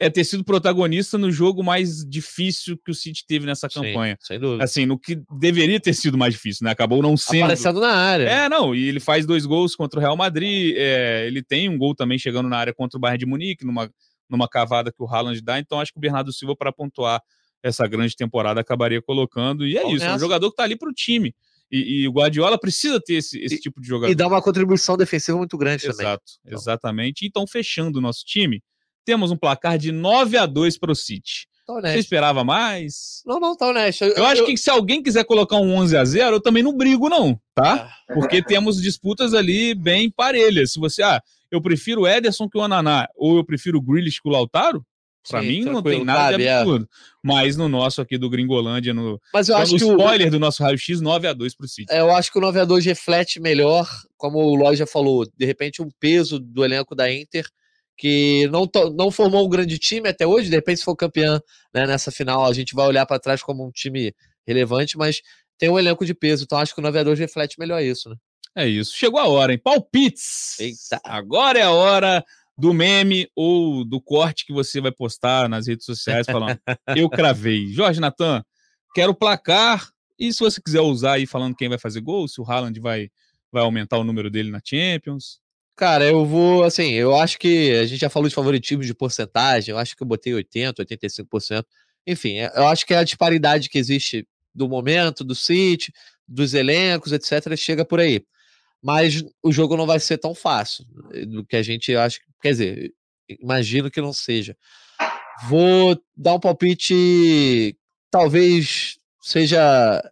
é 0.00 0.08
ter 0.08 0.24
sido 0.24 0.44
protagonista 0.44 1.18
no 1.18 1.30
jogo 1.30 1.62
mais 1.62 2.04
difícil 2.08 2.78
que 2.78 2.90
o 2.90 2.94
City 2.94 3.26
teve 3.26 3.46
nessa 3.46 3.68
campanha. 3.68 4.16
Sim, 4.20 4.26
sem 4.26 4.38
dúvida. 4.40 4.62
Assim, 4.62 4.86
no 4.86 4.98
que 4.98 5.20
deveria 5.38 5.80
ter 5.80 5.92
sido 5.92 6.16
mais 6.16 6.34
difícil, 6.34 6.64
né? 6.64 6.70
Acabou 6.70 7.02
não 7.02 7.16
sendo. 7.16 7.44
Aparecendo 7.44 7.80
na 7.80 7.92
área. 7.92 8.24
É, 8.24 8.48
não, 8.48 8.74
e 8.74 8.88
ele 8.88 9.00
faz 9.00 9.26
dois 9.26 9.44
gols 9.44 9.74
contra 9.74 9.98
o 9.98 10.02
Real 10.02 10.16
Madrid, 10.16 10.74
é, 10.76 11.26
ele 11.26 11.42
tem 11.42 11.68
um 11.68 11.76
gol 11.76 11.94
também 11.94 12.18
chegando 12.18 12.48
na 12.48 12.56
área 12.56 12.72
contra 12.72 12.96
o 12.96 13.00
Bayern 13.00 13.18
de 13.18 13.26
Munique, 13.26 13.66
numa, 13.66 13.90
numa 14.30 14.48
cavada 14.48 14.92
que 14.92 15.02
o 15.02 15.06
Haaland 15.06 15.40
dá, 15.42 15.58
então 15.58 15.80
acho 15.80 15.92
que 15.92 15.98
o 15.98 16.00
Bernardo 16.00 16.32
Silva, 16.32 16.54
para 16.54 16.72
pontuar 16.72 17.20
essa 17.60 17.86
grande 17.88 18.14
temporada, 18.14 18.60
acabaria 18.60 19.02
colocando, 19.02 19.66
e 19.66 19.76
é 19.76 19.82
Bom, 19.82 19.96
isso, 19.96 20.04
é 20.04 20.14
um 20.14 20.18
jogador 20.18 20.50
que 20.50 20.56
tá 20.56 20.62
ali 20.62 20.76
pro 20.76 20.92
time. 20.92 21.34
E, 21.70 22.02
e, 22.02 22.08
o 22.08 22.12
Guardiola 22.12 22.58
precisa 22.58 22.98
ter 22.98 23.14
esse, 23.14 23.38
esse 23.40 23.56
e, 23.56 23.60
tipo 23.60 23.80
de 23.80 23.86
jogador. 23.86 24.10
E 24.10 24.14
dá 24.14 24.26
uma 24.26 24.40
contribuição 24.40 24.96
defensiva 24.96 25.36
muito 25.36 25.58
grande 25.58 25.84
Exato, 25.84 25.98
também. 25.98 26.12
Exato, 26.12 26.32
exatamente. 26.46 27.26
Então, 27.26 27.46
fechando 27.46 27.98
o 27.98 28.00
nosso 28.02 28.24
time, 28.24 28.62
temos 29.08 29.30
um 29.30 29.38
placar 29.38 29.78
de 29.78 29.90
9 29.90 30.36
a 30.36 30.44
2 30.44 30.76
para 30.76 30.92
o 30.92 30.94
City. 30.94 31.46
Tá 31.66 31.80
Você 31.80 31.98
esperava 31.98 32.44
mais? 32.44 33.22
Não, 33.24 33.40
não, 33.40 33.56
tá 33.56 33.68
honesto. 33.68 34.04
Eu, 34.04 34.16
eu 34.16 34.26
acho 34.26 34.42
eu... 34.42 34.46
que 34.46 34.56
se 34.58 34.68
alguém 34.68 35.02
quiser 35.02 35.24
colocar 35.24 35.56
um 35.56 35.74
11 35.76 35.96
a 35.96 36.04
0 36.04 36.36
eu 36.36 36.42
também 36.42 36.62
não 36.62 36.76
brigo, 36.76 37.08
não, 37.08 37.40
tá? 37.54 37.88
Ah. 37.88 38.12
Porque 38.12 38.42
temos 38.42 38.82
disputas 38.82 39.32
ali 39.32 39.74
bem 39.74 40.10
parelhas. 40.10 40.72
Se 40.72 40.78
você, 40.78 41.02
ah, 41.02 41.22
eu 41.50 41.62
prefiro 41.62 42.02
o 42.02 42.06
Ederson 42.06 42.50
que 42.50 42.58
o 42.58 42.60
Ananá, 42.60 43.08
ou 43.16 43.38
eu 43.38 43.44
prefiro 43.46 43.78
o 43.78 43.82
Grealish 43.82 44.20
que 44.20 44.28
o 44.28 44.32
Lautaro, 44.32 44.84
Pra 45.28 45.42
Sim, 45.42 45.48
mim 45.48 45.64
não 45.64 45.82
tem 45.82 46.04
nada 46.04 46.30
cabe, 46.32 46.44
de 46.44 46.48
é. 46.48 46.54
absurdo. 46.54 46.84
É. 46.84 46.88
Mas 47.22 47.54
no 47.54 47.68
nosso 47.68 48.00
aqui 48.00 48.16
do 48.16 48.30
Gringolândia, 48.30 48.94
no, 48.94 49.20
Mas 49.34 49.48
eu 49.50 49.56
acho 49.56 49.72
no 49.72 49.78
que 49.78 49.84
spoiler 49.84 50.28
o... 50.28 50.30
do 50.30 50.38
nosso 50.38 50.62
raio-x, 50.62 51.02
9x2 51.02 51.50
pro 51.54 51.68
City. 51.68 51.92
É, 51.92 52.00
eu 52.00 52.10
acho 52.14 52.32
que 52.32 52.38
o 52.38 52.40
9x2 52.40 52.84
reflete 52.86 53.38
melhor, 53.38 53.86
como 54.16 54.38
o 54.38 54.54
Loja 54.54 54.86
falou, 54.86 55.26
de 55.36 55.44
repente 55.44 55.82
um 55.82 55.90
peso 56.00 56.38
do 56.38 56.64
elenco 56.64 56.94
da 56.94 57.12
Inter 57.12 57.44
que 57.98 58.48
não, 58.48 58.70
não 58.96 59.10
formou 59.10 59.44
um 59.44 59.48
grande 59.48 59.76
time 59.76 60.08
até 60.08 60.24
hoje, 60.24 60.48
de 60.48 60.54
repente 60.54 60.78
se 60.78 60.84
for 60.84 60.94
campeão 60.94 61.42
né, 61.74 61.84
nessa 61.84 62.12
final, 62.12 62.46
a 62.46 62.52
gente 62.52 62.74
vai 62.74 62.86
olhar 62.86 63.04
para 63.04 63.18
trás 63.18 63.42
como 63.42 63.66
um 63.66 63.72
time 63.72 64.14
relevante, 64.46 64.96
mas 64.96 65.20
tem 65.58 65.68
um 65.68 65.78
elenco 65.78 66.06
de 66.06 66.14
peso, 66.14 66.44
então 66.44 66.58
acho 66.58 66.72
que 66.72 66.80
o 66.80 66.82
9 66.82 67.14
reflete 67.14 67.58
melhor 67.58 67.82
isso, 67.82 68.08
né? 68.08 68.16
É 68.56 68.66
isso. 68.66 68.96
Chegou 68.96 69.20
a 69.20 69.28
hora, 69.28 69.52
hein? 69.52 69.60
Palpites! 69.62 70.58
Eita. 70.58 71.00
Agora 71.04 71.58
é 71.58 71.62
a 71.62 71.72
hora 71.72 72.24
do 72.56 72.72
meme 72.72 73.28
ou 73.36 73.84
do 73.84 74.00
corte 74.00 74.46
que 74.46 74.52
você 74.52 74.80
vai 74.80 74.90
postar 74.90 75.48
nas 75.48 75.66
redes 75.66 75.84
sociais 75.84 76.26
falando 76.26 76.58
eu 76.96 77.08
cravei. 77.10 77.68
Jorge 77.68 78.00
Natan, 78.00 78.44
quero 78.94 79.14
placar 79.14 79.88
e 80.18 80.32
se 80.32 80.40
você 80.40 80.60
quiser 80.60 80.80
usar 80.80 81.14
aí 81.14 81.26
falando 81.26 81.54
quem 81.54 81.68
vai 81.68 81.78
fazer 81.78 82.00
gol, 82.00 82.26
se 82.26 82.40
o 82.40 82.44
Haaland 82.44 82.78
vai, 82.80 83.10
vai 83.52 83.62
aumentar 83.62 83.98
o 83.98 84.04
número 84.04 84.30
dele 84.30 84.50
na 84.50 84.60
Champions. 84.64 85.40
Cara, 85.78 86.04
eu 86.04 86.26
vou, 86.26 86.64
assim, 86.64 86.90
eu 86.90 87.14
acho 87.14 87.38
que 87.38 87.70
a 87.76 87.86
gente 87.86 88.00
já 88.00 88.10
falou 88.10 88.28
de 88.28 88.34
favoritismo 88.34 88.82
de 88.82 88.92
porcentagem, 88.92 89.70
eu 89.70 89.78
acho 89.78 89.96
que 89.96 90.02
eu 90.02 90.06
botei 90.08 90.34
80, 90.34 90.84
85%. 90.84 91.64
Enfim, 92.04 92.38
é, 92.38 92.50
eu 92.56 92.66
acho 92.66 92.84
que 92.84 92.92
a 92.92 93.04
disparidade 93.04 93.68
que 93.68 93.78
existe 93.78 94.26
do 94.52 94.68
momento, 94.68 95.22
do 95.22 95.36
City, 95.36 95.92
dos 96.26 96.52
elencos, 96.52 97.12
etc., 97.12 97.56
chega 97.56 97.84
por 97.84 98.00
aí. 98.00 98.24
Mas 98.82 99.22
o 99.40 99.52
jogo 99.52 99.76
não 99.76 99.86
vai 99.86 100.00
ser 100.00 100.18
tão 100.18 100.34
fácil 100.34 100.84
eh, 101.12 101.24
do 101.24 101.46
que 101.46 101.54
a 101.54 101.62
gente 101.62 101.94
acha. 101.94 102.18
Quer 102.42 102.50
dizer, 102.50 102.92
imagino 103.28 103.88
que 103.88 104.00
não 104.00 104.12
seja. 104.12 104.56
Vou 105.48 105.96
dar 106.16 106.34
um 106.34 106.40
palpite, 106.40 107.78
talvez 108.10 108.98
seja 109.22 110.02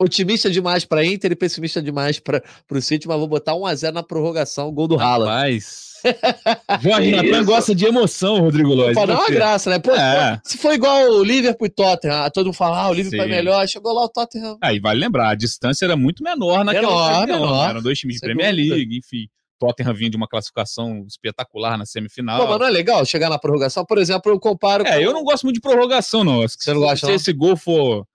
otimista 0.00 0.50
demais 0.50 0.84
para 0.84 1.04
Inter 1.04 1.32
e 1.32 1.36
pessimista 1.36 1.82
demais 1.82 2.18
para 2.18 2.42
o 2.70 2.80
City, 2.80 3.06
mas 3.06 3.18
vou 3.18 3.28
botar 3.28 3.54
1 3.54 3.66
a 3.66 3.74
0 3.74 3.94
na 3.94 4.02
prorrogação, 4.02 4.72
gol 4.72 4.88
do 4.88 4.98
Haaland. 4.98 5.28
Rapaz. 5.28 5.90
Jorge 6.80 7.10
Natan 7.10 7.44
gosta 7.44 7.74
de 7.74 7.84
emoção, 7.84 8.40
Rodrigo 8.40 8.72
Lóis. 8.72 8.94
Para 8.94 9.12
dar 9.12 9.18
uma 9.18 9.28
graça, 9.28 9.68
né? 9.68 9.78
Pô, 9.78 9.94
é. 9.94 10.40
Se 10.42 10.56
foi 10.56 10.76
igual 10.76 11.10
o 11.10 11.22
Liverpool 11.22 11.66
e 11.66 11.70
Tottenham, 11.70 12.22
ah, 12.22 12.30
todo 12.30 12.46
mundo 12.46 12.54
fala, 12.54 12.84
ah, 12.84 12.88
o 12.88 12.94
Liverpool 12.94 13.20
Sim. 13.20 13.32
é 13.32 13.36
melhor, 13.36 13.68
chegou 13.68 13.92
lá 13.92 14.04
o 14.04 14.08
Tottenham. 14.08 14.56
Aí 14.62 14.78
ah, 14.78 14.80
vale 14.82 14.98
lembrar, 14.98 15.28
a 15.28 15.34
distância 15.34 15.84
era 15.84 15.96
muito 15.96 16.24
menor 16.24 16.64
naquela 16.64 16.88
menor, 16.88 17.16
ocasião, 17.16 17.40
menor. 17.40 17.70
Eram 17.70 17.82
dois 17.82 17.98
times 17.98 18.16
de 18.16 18.20
Premier 18.20 18.54
dúvida. 18.56 18.74
League, 18.74 18.96
enfim. 18.96 19.28
Tottenham 19.58 19.92
vinha 19.92 20.08
de 20.08 20.16
uma 20.16 20.26
classificação 20.26 21.04
espetacular 21.06 21.76
na 21.76 21.84
semifinal. 21.84 22.40
Pô, 22.40 22.46
mas 22.48 22.58
não 22.58 22.66
é 22.66 22.70
legal 22.70 23.04
chegar 23.04 23.28
na 23.28 23.38
prorrogação? 23.38 23.84
Por 23.84 23.98
exemplo, 23.98 24.32
eu 24.32 24.40
comparo. 24.40 24.86
É, 24.86 24.94
com... 24.94 25.00
eu 25.00 25.12
não 25.12 25.22
gosto 25.22 25.44
muito 25.44 25.56
de 25.56 25.60
prorrogação, 25.60 26.24
não. 26.24 26.40
Você 26.48 26.72
não 26.72 26.80
gosta? 26.80 26.96
Se 26.96 27.06
não? 27.06 27.14
esse 27.14 27.32
gol 27.34 27.58
for 27.58 28.06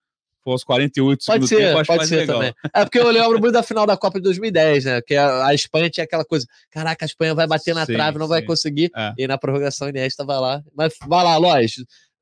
for 0.46 0.52
aos 0.52 0.64
48 0.64 1.26
pode 1.26 1.48
ser, 1.48 1.58
tempo, 1.58 1.86
pode 1.86 2.08
ser 2.08 2.18
legal. 2.18 2.36
também. 2.38 2.54
É 2.72 2.86
porque 2.86 3.00
eu 3.00 3.10
lembro 3.10 3.40
muito 3.40 3.52
da 3.52 3.64
final 3.64 3.88
da 3.88 3.98
Copa 3.98 4.20
de 4.20 4.24
2010, 4.24 4.86
né? 4.86 5.02
Que 5.02 5.16
a, 5.16 5.48
a 5.48 5.56
Espanha 5.56 5.90
tinha 5.90 6.04
aquela 6.04 6.24
coisa, 6.24 6.46
caraca, 6.70 7.04
a 7.04 7.08
Espanha 7.08 7.34
vai 7.34 7.48
bater 7.48 7.74
na 7.74 7.86
sim, 7.86 7.94
trave, 7.94 8.20
não 8.20 8.28
sim. 8.28 8.30
vai 8.30 8.42
conseguir. 8.44 8.92
É. 8.96 9.14
E 9.18 9.28
na 9.28 9.40
prorrogação 9.40 9.90
Iniesta 9.90 10.24
vai 10.24 10.40
lá. 10.40 10.62
Mas 10.78 10.94
vai 11.08 11.24
lá, 11.24 11.36
Lois. 11.38 11.74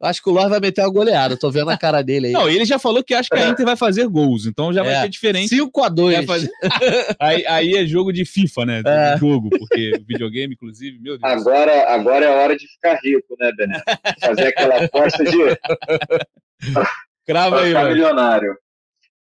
Acho 0.01 0.21
que 0.21 0.29
o 0.29 0.33
Lois 0.33 0.49
vai 0.49 0.59
meter 0.59 0.81
uma 0.81 0.91
goleada, 0.91 1.37
tô 1.37 1.49
vendo 1.49 1.69
a 1.69 1.77
cara 1.77 2.01
dele 2.01 2.27
aí. 2.27 2.33
Não, 2.33 2.49
ele 2.49 2.65
já 2.65 2.77
falou 2.77 3.03
que 3.03 3.13
acha 3.13 3.29
que 3.29 3.39
a 3.39 3.49
Inter 3.49 3.65
vai 3.65 3.77
fazer 3.77 4.05
gols, 4.07 4.45
então 4.45 4.73
já 4.73 4.81
é. 4.81 4.83
vai 4.83 5.01
ser 5.01 5.09
diferente. 5.09 5.55
5x2. 5.55 6.25
Fazer... 6.25 6.49
aí, 7.19 7.45
aí, 7.47 7.75
é 7.75 7.85
jogo 7.85 8.11
de 8.11 8.25
FIFA, 8.25 8.65
né? 8.65 8.83
É. 8.85 9.17
Jogo, 9.17 9.49
porque 9.49 9.93
videogame, 10.05 10.55
inclusive, 10.55 10.99
meu 10.99 11.17
Deus. 11.17 11.31
Agora, 11.31 11.93
agora 11.93 12.25
é 12.25 12.29
hora 12.29 12.57
de 12.57 12.67
ficar 12.67 12.99
rico, 13.01 13.35
né, 13.39 13.51
Bené? 13.55 13.81
Fazer 14.19 14.47
aquela 14.47 14.83
aposta 14.83 15.23
de. 15.23 15.37
Crava 17.25 17.61
aí, 17.61 17.73
milionário. 17.73 18.57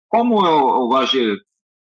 Como 0.09 0.45
eu, 0.45 0.59
eu, 0.69 0.87
gosto 0.87 1.17
de 1.17 1.37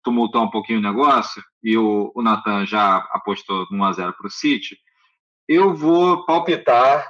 tumultuar 0.05 0.45
um 0.45 0.51
pouquinho 0.51 0.79
o 0.79 0.83
negócio, 0.83 1.43
e 1.63 1.77
o, 1.77 2.13
o 2.15 2.23
Natan 2.23 2.67
já 2.67 2.97
apostou 3.13 3.67
no 3.71 3.79
1x0 3.79 4.15
para 4.17 4.27
o 4.27 4.31
City, 4.31 4.77
eu 5.49 5.75
vou 5.75 6.25
palpitar 6.25 7.07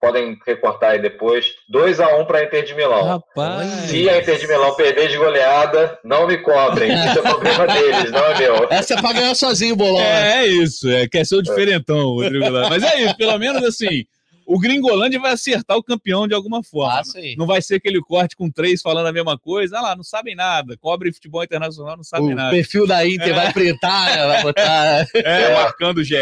podem 0.00 0.38
recortar 0.46 0.92
aí 0.92 1.02
depois. 1.02 1.54
2 1.68 2.00
a 2.00 2.16
1 2.16 2.24
para 2.24 2.38
a 2.38 2.44
Inter 2.44 2.64
de 2.64 2.74
Milão. 2.74 3.04
Rapaz. 3.04 3.68
Se 3.68 4.08
a 4.08 4.18
Inter 4.18 4.38
de 4.38 4.46
Milão 4.46 4.74
perder 4.74 5.08
de 5.08 5.16
goleada, 5.16 5.98
não 6.04 6.26
me 6.26 6.38
cobrem. 6.38 6.92
Isso 6.92 7.18
é 7.18 7.22
problema 7.22 7.66
deles, 7.66 8.10
não 8.10 8.24
é 8.24 8.38
meu. 8.38 8.68
Essa 8.70 8.94
é 8.94 9.02
para 9.02 9.12
ganhar 9.12 9.34
sozinho 9.34 9.74
o 9.74 9.76
bolão. 9.76 10.00
É, 10.00 10.44
é 10.44 10.46
isso. 10.46 10.88
É, 10.88 11.08
quer 11.08 11.24
ser 11.26 11.36
o 11.36 11.42
diferentão, 11.42 12.14
Rodrigo. 12.14 12.50
Mas 12.68 12.82
é 12.82 13.02
isso, 13.02 13.16
pelo 13.16 13.38
menos 13.38 13.62
assim 13.64 14.06
o 14.48 14.58
Gringolândia 14.58 15.20
vai 15.20 15.32
acertar 15.32 15.76
o 15.76 15.82
campeão 15.82 16.26
de 16.26 16.32
alguma 16.32 16.62
forma. 16.62 17.00
Ah, 17.00 17.02
não 17.36 17.46
vai 17.46 17.60
ser 17.60 17.74
aquele 17.74 18.00
corte 18.00 18.34
com 18.34 18.50
três 18.50 18.80
falando 18.80 19.06
a 19.06 19.12
mesma 19.12 19.38
coisa. 19.38 19.76
Ah 19.76 19.82
lá, 19.82 19.94
não 19.94 20.02
sabem 20.02 20.34
nada. 20.34 20.74
Cobre 20.78 21.12
futebol 21.12 21.44
internacional, 21.44 21.98
não 21.98 22.02
sabem 22.02 22.34
nada. 22.34 22.48
O 22.48 22.52
perfil 22.52 22.86
da 22.86 23.06
Inter 23.06 23.28
é. 23.28 23.32
vai 23.34 23.52
printar, 23.52 24.26
vai 24.26 24.42
botar. 24.42 25.06
É, 25.14 25.52
marcando 25.52 25.98
o 25.98 26.04
GE. 26.04 26.14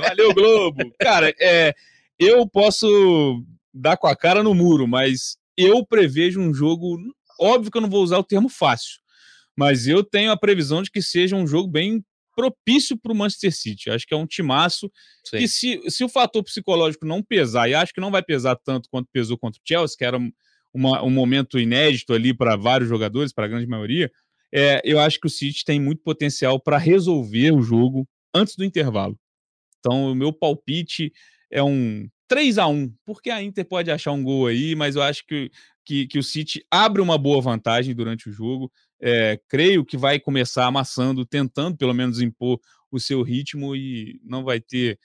Valeu, 0.00 0.32
Globo. 0.32 0.90
Cara, 0.98 1.34
é, 1.38 1.74
eu 2.18 2.48
posso 2.48 3.44
dar 3.74 3.98
com 3.98 4.06
a 4.06 4.16
cara 4.16 4.42
no 4.42 4.54
muro, 4.54 4.88
mas 4.88 5.36
eu 5.54 5.84
prevejo 5.84 6.40
um 6.40 6.54
jogo. 6.54 6.96
Óbvio 7.38 7.70
que 7.70 7.76
eu 7.76 7.82
não 7.82 7.90
vou 7.90 8.02
usar 8.02 8.16
o 8.16 8.24
termo 8.24 8.48
fácil, 8.48 9.00
mas 9.54 9.86
eu 9.86 10.02
tenho 10.02 10.32
a 10.32 10.36
previsão 10.36 10.80
de 10.80 10.90
que 10.90 11.02
seja 11.02 11.36
um 11.36 11.46
jogo 11.46 11.68
bem 11.68 12.02
propício 12.36 12.96
para 12.96 13.12
o 13.12 13.16
Manchester 13.16 13.52
City. 13.52 13.90
Acho 13.90 14.06
que 14.06 14.12
é 14.12 14.16
um 14.16 14.26
timaço 14.26 14.90
Sim. 15.24 15.38
que, 15.38 15.48
se, 15.48 15.80
se 15.88 16.04
o 16.04 16.08
fator 16.08 16.44
psicológico 16.44 17.06
não 17.06 17.22
pesar, 17.22 17.68
e 17.68 17.74
acho 17.74 17.94
que 17.94 18.00
não 18.00 18.10
vai 18.10 18.22
pesar 18.22 18.54
tanto 18.56 18.88
quanto 18.90 19.08
pesou 19.10 19.38
contra 19.38 19.58
o 19.58 19.62
Chelsea, 19.66 19.96
que 19.96 20.04
era 20.04 20.18
uma, 20.72 21.02
um 21.02 21.10
momento 21.10 21.58
inédito 21.58 22.12
ali 22.12 22.36
para 22.36 22.54
vários 22.54 22.88
jogadores, 22.88 23.32
para 23.32 23.46
a 23.46 23.48
grande 23.48 23.66
maioria, 23.66 24.10
é, 24.52 24.80
eu 24.84 25.00
acho 25.00 25.18
que 25.18 25.26
o 25.26 25.30
City 25.30 25.64
tem 25.64 25.80
muito 25.80 26.02
potencial 26.02 26.60
para 26.60 26.78
resolver 26.78 27.52
o 27.52 27.62
jogo 27.62 28.06
antes 28.34 28.54
do 28.54 28.64
intervalo. 28.64 29.18
Então, 29.78 30.12
o 30.12 30.14
meu 30.14 30.32
palpite 30.32 31.12
é 31.50 31.62
um 31.62 32.08
3 32.28 32.58
a 32.58 32.66
1 32.66 32.92
porque 33.04 33.30
a 33.30 33.42
Inter 33.42 33.64
pode 33.64 33.90
achar 33.90 34.12
um 34.12 34.22
gol 34.22 34.46
aí, 34.46 34.74
mas 34.74 34.96
eu 34.96 35.02
acho 35.02 35.24
que, 35.26 35.50
que, 35.86 36.06
que 36.06 36.18
o 36.18 36.22
City 36.22 36.62
abre 36.70 37.00
uma 37.00 37.16
boa 37.16 37.40
vantagem 37.40 37.94
durante 37.94 38.28
o 38.28 38.32
jogo 38.32 38.70
é, 39.00 39.38
creio 39.48 39.84
que 39.84 39.96
vai 39.96 40.18
começar 40.18 40.66
amassando, 40.66 41.24
tentando 41.24 41.76
pelo 41.76 41.94
menos 41.94 42.20
impor 42.20 42.58
o 42.90 42.98
seu 42.98 43.22
ritmo 43.22 43.74
e 43.74 44.20
não 44.24 44.44
vai 44.44 44.60
ter 44.60 44.98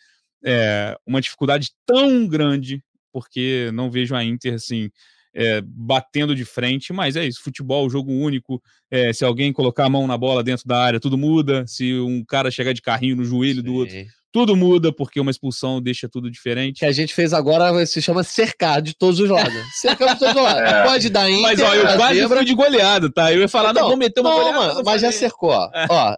é, 0.44 0.98
uma 1.06 1.22
dificuldade 1.22 1.72
tão 1.86 2.28
grande, 2.28 2.84
porque 3.12 3.70
não 3.74 3.92
vejo 3.92 4.16
a 4.16 4.24
Inter 4.24 4.56
assim. 4.56 4.90
É, 5.34 5.62
batendo 5.62 6.36
de 6.36 6.44
frente, 6.44 6.92
mas 6.92 7.16
é 7.16 7.26
isso, 7.26 7.42
futebol, 7.42 7.90
jogo 7.90 8.12
único, 8.12 8.62
é, 8.90 9.14
se 9.14 9.24
alguém 9.24 9.54
colocar 9.54 9.86
a 9.86 9.90
mão 9.90 10.06
na 10.06 10.18
bola 10.18 10.44
dentro 10.44 10.68
da 10.68 10.78
área, 10.78 11.00
tudo 11.00 11.18
muda, 11.18 11.66
se 11.66 11.98
um 12.02 12.22
cara 12.26 12.52
chegar 12.52 12.74
de 12.74 12.82
carrinho 12.82 13.16
no 13.16 13.24
joelho 13.24 13.62
Sim. 13.62 13.66
do 13.66 13.74
outro, 13.74 13.96
tudo 14.32 14.56
muda, 14.56 14.94
porque 14.94 15.20
uma 15.20 15.32
expulsão 15.32 15.82
deixa 15.82 16.08
tudo 16.08 16.32
diferente. 16.32 16.80
que 16.80 16.86
a 16.86 16.92
gente 16.92 17.14
fez 17.14 17.34
agora 17.34 17.86
se 17.86 18.02
chama 18.02 18.24
cercar 18.24 18.82
de 18.82 18.96
todos 18.96 19.20
os 19.20 19.30
lados. 19.30 19.62
Cercamos 19.80 20.14
de 20.14 20.20
todos 20.20 20.36
os 20.36 20.42
lados. 20.42 20.62
É. 20.62 20.84
Pode 20.84 21.10
dar 21.10 21.30
Inter, 21.30 21.42
Mas 21.42 21.60
ó, 21.60 21.74
eu 21.74 21.98
quase 21.98 22.20
zebra. 22.20 22.38
fui 22.38 22.46
de 22.46 22.54
goleado, 22.54 23.10
tá? 23.12 23.32
Eu 23.34 23.42
ia 23.42 23.48
falar, 23.48 23.72
então, 23.72 23.84
não, 23.84 23.90
vou 23.90 23.98
meter 23.98 24.22
uma 24.22 24.30
não, 24.30 24.38
goleada. 24.38 24.74
Mas, 24.76 24.84
mas 24.84 25.02
já 25.02 25.12
cercou, 25.12 25.50
ó. 25.50 25.70
É. 25.74 25.88
ó. 25.90 26.16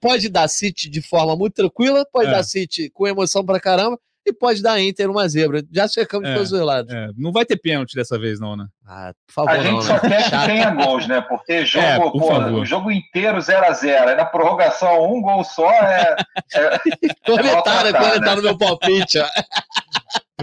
Pode 0.00 0.28
dar 0.28 0.48
City 0.48 0.88
de 0.88 1.02
forma 1.02 1.36
muito 1.36 1.54
tranquila, 1.54 2.06
pode 2.10 2.28
é. 2.28 2.32
dar 2.32 2.42
City 2.42 2.90
com 2.90 3.06
emoção 3.06 3.44
pra 3.44 3.60
caramba, 3.60 3.98
e 4.26 4.32
pode 4.32 4.62
dar 4.62 4.80
Inter 4.80 5.10
uma 5.10 5.28
zebra. 5.28 5.62
Já 5.72 5.88
cercamos 5.88 6.28
é, 6.28 6.30
de 6.30 6.36
todos 6.36 6.52
os 6.52 6.60
lados. 6.60 6.92
É. 6.92 7.08
Não 7.16 7.32
vai 7.32 7.44
ter 7.44 7.56
pênalti 7.56 7.94
dessa 7.94 8.18
vez, 8.18 8.38
não, 8.38 8.56
né? 8.56 8.66
Ah, 8.86 9.12
por 9.26 9.32
favor. 9.32 9.50
A 9.50 9.62
gente 9.62 9.72
não, 9.72 9.82
só 9.82 9.94
né? 9.94 10.00
quer 10.00 10.24
que 10.24 10.46
tenha 10.46 10.70
gols, 10.70 11.08
né? 11.08 11.20
Porque 11.20 11.64
jogo, 11.64 11.86
é, 11.86 11.98
por 11.98 12.12
pô, 12.12 12.38
o 12.38 12.66
jogo 12.66 12.90
inteiro 12.90 13.38
0x0. 13.38 14.08
Aí 14.08 14.16
na 14.16 14.24
prorrogação, 14.24 15.12
um 15.12 15.20
gol 15.22 15.42
só 15.44 15.70
é. 15.70 16.16
é, 16.54 16.78
comentário, 17.24 17.90
é 17.90 17.92
comentário 17.92 18.42
no 18.42 18.48
meu 18.48 18.58
palpite. 18.58 19.18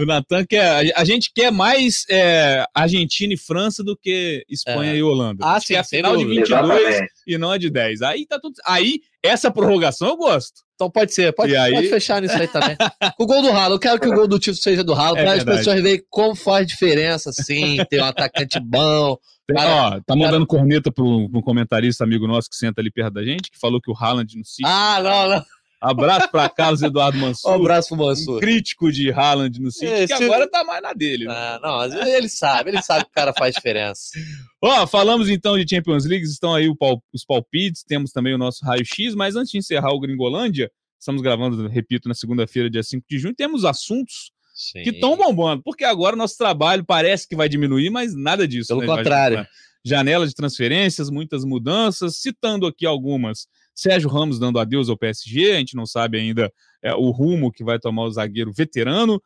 O 0.00 0.06
Natan 0.06 0.44
quer. 0.46 0.92
A 0.96 1.04
gente 1.04 1.32
quer 1.34 1.50
mais 1.50 2.04
é, 2.08 2.64
Argentina 2.74 3.34
e 3.34 3.36
França 3.36 3.82
do 3.82 3.96
que 3.96 4.44
Espanha 4.48 4.92
é. 4.92 4.96
e 4.96 5.02
Holanda. 5.02 5.44
Ah, 5.44 5.60
sim, 5.60 5.74
é 5.74 5.78
a 5.78 5.84
final 5.84 6.16
de 6.16 6.24
22 6.24 6.48
Exatamente. 6.48 7.12
e 7.26 7.38
não 7.38 7.50
a 7.50 7.58
de 7.58 7.68
10. 7.68 8.02
Aí 8.02 8.26
tá 8.26 8.38
tudo. 8.40 8.54
Aí, 8.64 9.00
essa 9.22 9.50
prorrogação 9.50 10.08
eu 10.08 10.16
gosto. 10.16 10.67
Então 10.78 10.88
pode 10.88 11.12
ser, 11.12 11.32
pode, 11.32 11.56
aí... 11.56 11.72
pode 11.72 11.88
fechar 11.88 12.22
nisso 12.22 12.36
aí 12.36 12.46
também. 12.46 12.76
o 13.18 13.26
gol 13.26 13.42
do 13.42 13.50
Ralo, 13.50 13.74
eu 13.74 13.78
quero 13.80 13.98
que 13.98 14.06
o 14.06 14.14
gol 14.14 14.28
do 14.28 14.38
título 14.38 14.62
seja 14.62 14.84
do 14.84 14.94
Ralo, 14.94 15.18
é 15.18 15.24
para 15.24 15.32
as 15.32 15.42
pessoas 15.42 15.82
verem 15.82 16.00
como 16.08 16.36
faz 16.36 16.64
diferença, 16.64 17.32
sim, 17.32 17.78
ter 17.90 18.00
um 18.00 18.04
atacante 18.04 18.60
bom. 18.60 19.18
Cara, 19.52 19.70
ó, 19.70 19.90
tá 19.90 20.02
cara... 20.06 20.20
mandando 20.20 20.46
corneta 20.46 20.92
para 20.92 21.02
um 21.02 21.42
comentarista 21.42 22.04
amigo 22.04 22.28
nosso 22.28 22.48
que 22.48 22.54
senta 22.54 22.80
ali 22.80 22.92
perto 22.92 23.14
da 23.14 23.24
gente, 23.24 23.50
que 23.50 23.58
falou 23.58 23.80
que 23.80 23.90
o 23.90 23.94
Haaland 23.96 24.38
no 24.38 24.44
City. 24.44 24.62
Ah, 24.64 25.00
não, 25.02 25.28
não. 25.30 25.44
Abraço 25.80 26.28
para 26.30 26.48
Carlos 26.48 26.82
Eduardo 26.82 27.16
Mansur. 27.18 27.52
Um 27.52 27.54
abraço 27.54 27.88
pro 27.88 28.04
Mansur. 28.04 28.36
Um 28.36 28.40
crítico 28.40 28.90
de 28.90 29.12
Haaland 29.12 29.60
no 29.60 29.70
City, 29.70 29.86
é, 29.86 30.06
que 30.06 30.12
agora 30.12 30.50
tá 30.50 30.64
mais 30.64 30.82
na 30.82 30.92
dele. 30.92 31.26
Né? 31.26 31.32
Ah, 31.32 31.60
não, 31.62 32.06
ele 32.08 32.28
sabe, 32.28 32.70
ele 32.70 32.82
sabe 32.82 33.04
que 33.04 33.10
o 33.10 33.14
cara 33.14 33.32
faz 33.32 33.54
diferença. 33.54 34.10
Ó, 34.60 34.86
falamos 34.88 35.28
então 35.28 35.56
de 35.56 35.68
Champions 35.68 36.04
League, 36.04 36.24
estão 36.24 36.52
aí 36.52 36.68
os 37.12 37.24
palpites, 37.24 37.84
temos 37.84 38.10
também 38.10 38.34
o 38.34 38.38
nosso 38.38 38.64
raio-x, 38.64 39.14
mas 39.14 39.36
antes 39.36 39.52
de 39.52 39.58
encerrar 39.58 39.92
o 39.92 40.00
Gringolândia, 40.00 40.70
estamos 40.98 41.22
gravando, 41.22 41.68
repito, 41.68 42.08
na 42.08 42.14
segunda-feira, 42.14 42.68
dia 42.68 42.82
5 42.82 43.06
de 43.08 43.18
junho, 43.18 43.34
temos 43.34 43.64
assuntos 43.64 44.32
Sim. 44.52 44.82
que 44.82 44.90
estão 44.90 45.16
bombando, 45.16 45.62
porque 45.62 45.84
agora 45.84 46.16
o 46.16 46.18
nosso 46.18 46.36
trabalho 46.36 46.84
parece 46.84 47.28
que 47.28 47.36
vai 47.36 47.48
diminuir, 47.48 47.90
mas 47.90 48.16
nada 48.16 48.48
disso. 48.48 48.68
Pelo 48.68 48.80
né? 48.80 48.86
contrário. 48.86 49.46
Janela 49.84 50.26
de 50.26 50.34
transferências, 50.34 51.08
muitas 51.08 51.44
mudanças, 51.44 52.16
citando 52.16 52.66
aqui 52.66 52.84
algumas 52.84 53.46
Sérgio 53.78 54.10
Ramos 54.10 54.40
dando 54.40 54.58
adeus 54.58 54.88
ao 54.88 54.96
PSG, 54.96 55.52
a 55.52 55.58
gente 55.58 55.76
não 55.76 55.86
sabe 55.86 56.18
ainda 56.18 56.52
é, 56.82 56.92
o 56.94 57.10
rumo 57.10 57.52
que 57.52 57.62
vai 57.62 57.78
tomar 57.78 58.02
o 58.02 58.10
zagueiro 58.10 58.52
veterano. 58.52 59.22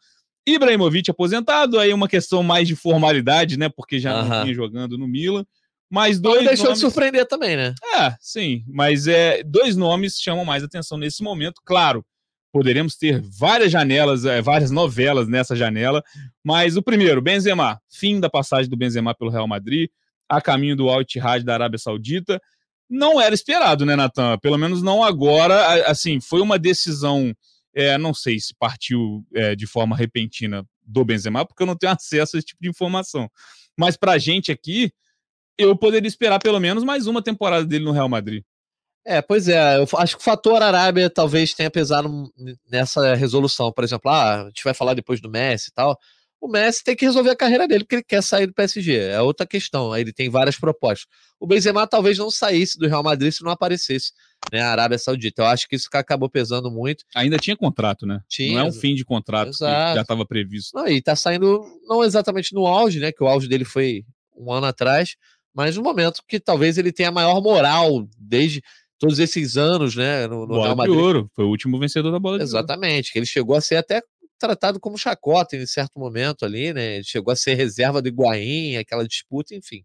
Ibrahimovic 0.46 1.11
aposentado, 1.11 1.78
aí 1.78 1.90
uma 1.94 2.07
questão 2.07 2.42
mais 2.42 2.68
de 2.68 2.76
formalidade, 2.76 3.59
né? 3.59 3.70
Porque 3.70 3.98
já 3.98 4.12
uh 4.12 4.24
-huh. 4.24 4.28
não 4.28 4.42
vinha 4.42 4.55
jogando 4.55 4.98
no 4.98 5.09
Milan. 5.09 5.46
Mas 5.90 6.20
dois 6.20 6.40
não 6.40 6.48
deixou 6.48 6.66
nomes... 6.66 6.80
de 6.80 6.84
surpreender 6.84 7.26
também, 7.26 7.57
né? 7.57 7.74
É, 7.98 8.14
sim. 8.20 8.62
Mas 8.68 9.07
é, 9.07 9.42
dois 9.42 9.74
nomes 9.74 10.18
chamam 10.20 10.44
mais 10.44 10.62
atenção 10.62 10.98
nesse 10.98 11.22
momento. 11.22 11.62
Claro, 11.64 12.05
poderemos 12.53 12.94
ter 12.94 13.22
várias 13.22 13.72
janelas, 13.72 14.26
é, 14.26 14.42
várias 14.42 14.70
novelas 14.70 15.28
nessa 15.28 15.57
janela. 15.57 16.03
Mas 16.44 16.76
o 16.76 16.82
primeiro, 16.82 17.22
Benzema. 17.22 17.80
Fim 17.88 18.20
da 18.20 18.28
passagem 18.28 18.68
do 18.68 18.76
Benzema 18.76 19.14
pelo 19.14 19.30
Real 19.30 19.48
Madrid, 19.48 19.88
a 20.28 20.42
caminho 20.42 20.76
do 20.76 20.90
Al 20.90 21.00
Ittihad 21.00 21.42
da 21.42 21.55
Arábia 21.55 21.78
Saudita 21.78 22.38
não 22.93 23.18
era 23.18 23.34
esperado, 23.34 23.86
né, 23.86 23.97
Natan? 23.97 24.38
Pelo 24.38 24.59
menos 24.59 24.82
não 24.82 25.03
agora. 25.03 25.88
Assim, 25.90 26.20
foi 26.20 26.43
uma 26.43 26.59
decisão, 26.59 27.34
é, 27.74 27.97
não 27.97 28.12
sei 28.12 28.38
se 28.38 28.55
partiu 28.55 29.24
é, 29.34 29.57
de 29.57 29.66
forma 29.66 29.97
repentina 29.97 30.64
do 30.86 31.05
Benzema, 31.05 31.47
porque 31.47 31.62
eu 31.62 31.66
não 31.66 31.76
tenho 31.76 31.93
acesso 31.97 32.36
a 32.36 32.38
esse 32.38 32.49
tipo 32.49 32.62
de 32.62 32.68
informação. 32.68 33.30
Mas 33.76 33.97
para 33.97 34.12
a 34.12 34.18
gente 34.18 34.53
aqui, 34.53 34.93
eu 35.57 35.74
poderia 35.74 36.07
esperar 36.07 36.38
pelo 36.38 36.61
menos 36.61 36.84
mais 36.84 37.07
uma 37.07 37.22
temporada 37.22 37.64
dele 37.64 37.84
no 37.84 37.93
Real 37.93 38.09
Madrid. 38.09 38.45
É, 39.05 39.20
pois 39.20 39.49
é, 39.49 39.78
eu 39.78 39.88
acho 39.97 40.16
que 40.16 40.22
o 40.22 40.24
fator 40.24 40.62
Arábia 40.62 41.11
talvez 41.11 41.55
tenha 41.55 41.70
pesado 41.70 42.30
nessa 42.70 43.14
resolução. 43.14 43.72
Por 43.72 43.82
exemplo, 43.82 44.11
ah, 44.11 44.43
a 44.43 44.45
gente 44.47 44.62
vai 44.62 44.74
falar 44.74 44.95
depois 44.95 45.20
do 45.20 45.30
Messi 45.30 45.70
e 45.70 45.72
tal 45.72 45.99
o 46.43 46.49
Messi 46.49 46.82
tem 46.82 46.97
que 46.97 47.05
resolver 47.05 47.30
a 47.30 47.36
carreira 47.36 47.68
dele, 47.68 47.84
porque 47.84 47.95
ele 47.95 48.03
quer 48.03 48.20
sair 48.20 48.49
do 48.49 48.53
PSG. 48.53 48.97
É 48.97 49.22
outra 49.22 49.47
questão. 49.47 49.97
Ele 49.97 50.12
tem 50.12 50.28
várias 50.28 50.59
propostas. 50.59 51.07
O 51.38 51.47
Benzema 51.47 51.86
talvez 51.86 52.18
não 52.18 52.32
saísse 52.32 52.76
do 52.76 52.88
Real 52.88 53.03
Madrid 53.05 53.30
se 53.30 53.45
não 53.45 53.53
aparecesse 53.53 54.11
né, 54.53 54.61
a 54.61 54.72
Arábia 54.72 54.99
Saudita. 54.99 55.43
Eu 55.43 55.47
acho 55.47 55.68
que 55.68 55.76
isso 55.76 55.88
acabou 55.93 56.28
pesando 56.28 56.68
muito. 56.68 57.05
Ainda 57.14 57.36
tinha 57.36 57.57
contrato, 57.57 58.05
né? 58.05 58.20
Tinha. 58.28 58.59
Não 58.59 58.66
é 58.66 58.68
um 58.68 58.72
fim 58.72 58.97
de 58.97 59.05
contrato 59.05 59.51
Exato. 59.51 59.90
que 59.90 59.95
já 59.95 60.03
estava 60.03 60.26
previsto. 60.26 60.76
Não, 60.76 60.88
e 60.88 61.01
tá 61.01 61.14
saindo, 61.14 61.64
não 61.86 62.03
exatamente 62.03 62.53
no 62.53 62.66
auge, 62.66 62.99
né? 62.99 63.12
Que 63.12 63.22
o 63.22 63.28
auge 63.28 63.49
dele 63.49 63.64
foi 63.64 64.05
um 64.36 64.53
ano 64.53 64.66
atrás, 64.66 65.14
mas 65.55 65.76
no 65.76 65.82
momento 65.84 66.24
que 66.26 66.40
talvez 66.40 66.76
ele 66.76 66.90
tenha 66.90 67.11
a 67.11 67.12
maior 67.12 67.40
moral 67.40 68.05
desde 68.18 68.61
todos 68.99 69.20
esses 69.20 69.57
anos, 69.57 69.95
né? 69.95 70.26
No, 70.26 70.45
no 70.45 70.61
Real 70.61 70.74
Madrid. 70.74 70.97
Ouro. 70.97 71.30
Foi 71.36 71.45
o 71.45 71.49
último 71.49 71.78
vencedor 71.78 72.11
da 72.11 72.18
bola 72.18 72.38
de 72.38 72.43
Exatamente, 72.43 73.07
ouro. 73.07 73.12
que 73.12 73.18
ele 73.20 73.26
chegou 73.26 73.55
a 73.55 73.61
ser 73.61 73.76
até 73.76 74.03
tratado 74.43 74.80
como 74.80 74.99
chacota 74.99 75.57
em 75.57 75.66
certo 75.66 75.99
momento 76.01 76.45
ali, 76.45 76.72
né? 76.74 77.03
Chegou 77.05 77.32
a 77.32 77.36
ser 77.36 77.55
reserva 77.55 78.03
do 78.03 78.09
Higuaín, 78.09 78.76
aquela 78.76 79.07
disputa, 79.07 79.55
enfim. 79.55 79.84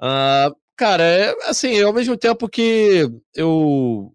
Uh, 0.00 0.56
cara, 0.76 1.04
é, 1.04 1.34
assim, 1.48 1.80
ao 1.82 1.92
mesmo 1.92 2.16
tempo 2.16 2.48
que 2.48 3.06
eu 3.36 4.12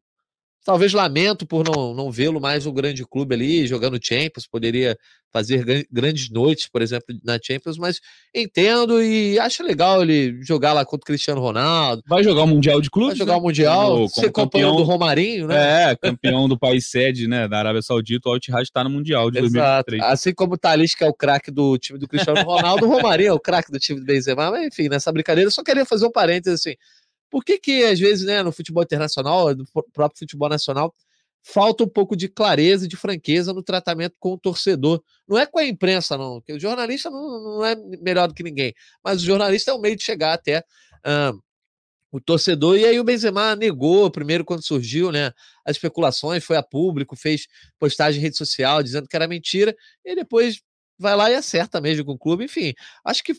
talvez 0.68 0.91
lamento 0.91 1.45
por 1.45 1.63
não, 1.63 1.93
não 1.93 2.11
vê-lo 2.11 2.41
mais 2.41 2.65
no 2.65 2.74
grande 2.74 3.05
clube 3.05 3.34
ali, 3.34 3.65
jogando 3.65 3.97
Champions, 4.03 4.45
poderia 4.45 4.97
fazer 5.32 5.88
grandes 5.89 6.30
noites, 6.30 6.68
por 6.68 6.82
exemplo, 6.82 7.15
na 7.24 7.39
Champions, 7.41 7.78
mas 7.78 8.01
entendo 8.36 9.01
e 9.01 9.39
acho 9.39 9.63
legal 9.63 10.01
ele 10.01 10.41
jogar 10.43 10.74
lá 10.74 10.84
contra 10.84 11.03
o 11.03 11.05
Cristiano 11.05 11.39
Ronaldo. 11.39 12.03
Vai 12.05 12.22
jogar 12.22 12.43
o 12.43 12.47
Mundial 12.47 12.82
de 12.82 12.89
Clubes? 12.89 13.18
Vai 13.18 13.20
jogar 13.20 13.36
né? 13.36 13.39
o 13.39 13.43
Mundial, 13.43 13.91
como, 13.91 14.09
ser 14.09 14.30
campeão 14.30 14.76
do 14.76 14.84
Romarinho, 14.84 15.47
né? 15.47 15.91
É, 15.91 15.95
campeão 15.95 16.49
do 16.49 16.59
país 16.59 16.89
sede, 16.89 17.30
né, 17.30 17.47
da 17.47 17.59
Arábia 17.59 17.82
Saudita, 17.82 18.28
o 18.28 18.32
Al-Ittihad 18.34 18.63
está 18.63 18.84
no 18.84 18.89
Mundial 18.89 19.32
de 19.32 19.38
Exato. 19.38 19.91
2023. 19.91 20.03
Assim 20.03 20.34
como 20.34 20.55
o 20.55 20.57
Thalys, 20.57 20.93
que 20.93 21.03
é 21.05 21.07
o 21.07 21.13
craque 21.13 21.49
do 21.49 21.78
time 21.78 21.97
do 21.97 22.09
Cristiano 22.09 22.41
Ronaldo, 22.43 22.86
o 22.86 22.89
Romarinho 22.89 23.30
é 23.30 23.34
o 23.34 23.39
craque 23.39 23.72
do 23.72 23.80
time 23.80 24.01
do 24.01 24.05
Benzema, 24.05 24.51
mas 24.51 24.68
enfim, 24.68 24.89
nessa 24.89 25.13
brincadeira, 25.13 25.47
eu 25.47 25.51
só 25.51 25.63
queria 25.63 25.86
fazer 25.86 26.05
um 26.05 26.11
parênteses 26.11 26.59
assim, 26.59 26.76
por 27.30 27.43
que 27.43 27.57
que 27.57 27.84
às 27.84 27.99
vezes, 27.99 28.25
né, 28.25 28.41
no 28.43 28.51
futebol 28.51 28.84
internacional, 28.84 29.53
no 29.55 29.65
próprio 29.93 30.19
futebol 30.19 30.49
nacional, 30.49 30.93
falta 31.43 31.84
um 31.84 31.88
pouco 31.88 32.15
de 32.15 32.28
clareza 32.28 32.86
e 32.86 32.88
de 32.88 32.97
franqueza 32.97 33.53
no 33.53 33.63
tratamento 33.63 34.15
com 34.19 34.34
o 34.34 34.38
torcedor. 34.38 35.01
Não 35.28 35.38
é 35.38 35.45
com 35.45 35.59
a 35.59 35.65
imprensa, 35.65 36.17
não, 36.17 36.36
porque 36.39 36.53
o 36.53 36.59
jornalista 36.59 37.09
não, 37.09 37.57
não 37.57 37.65
é 37.65 37.75
melhor 38.01 38.28
do 38.28 38.34
que 38.34 38.43
ninguém, 38.43 38.73
mas 39.03 39.21
o 39.21 39.25
jornalista 39.25 39.71
é 39.71 39.73
o 39.73 39.80
meio 39.80 39.95
de 39.95 40.03
chegar 40.03 40.34
até 40.34 40.59
uh, 40.59 41.41
o 42.11 42.19
torcedor. 42.19 42.78
E 42.78 42.86
aí 42.86 42.99
o 42.99 43.03
Benzema 43.03 43.55
negou, 43.55 44.11
primeiro 44.11 44.43
quando 44.43 44.65
surgiu, 44.65 45.11
né, 45.11 45.32
as 45.65 45.78
especulações, 45.78 46.43
foi 46.43 46.57
a 46.57 46.63
público, 46.63 47.15
fez 47.15 47.47
postagem 47.80 48.19
em 48.19 48.23
rede 48.23 48.38
social 48.38 48.84
dizendo 48.84 49.07
que 49.07 49.15
era 49.15 49.28
mentira, 49.28 49.75
e 50.03 50.15
depois 50.15 50.61
vai 50.99 51.15
lá 51.15 51.32
e 51.32 51.36
acerta 51.36 51.80
mesmo 51.80 52.03
com 52.03 52.13
o 52.13 52.19
clube. 52.19 52.43
Enfim, 52.43 52.73
acho 53.05 53.23
que 53.23 53.34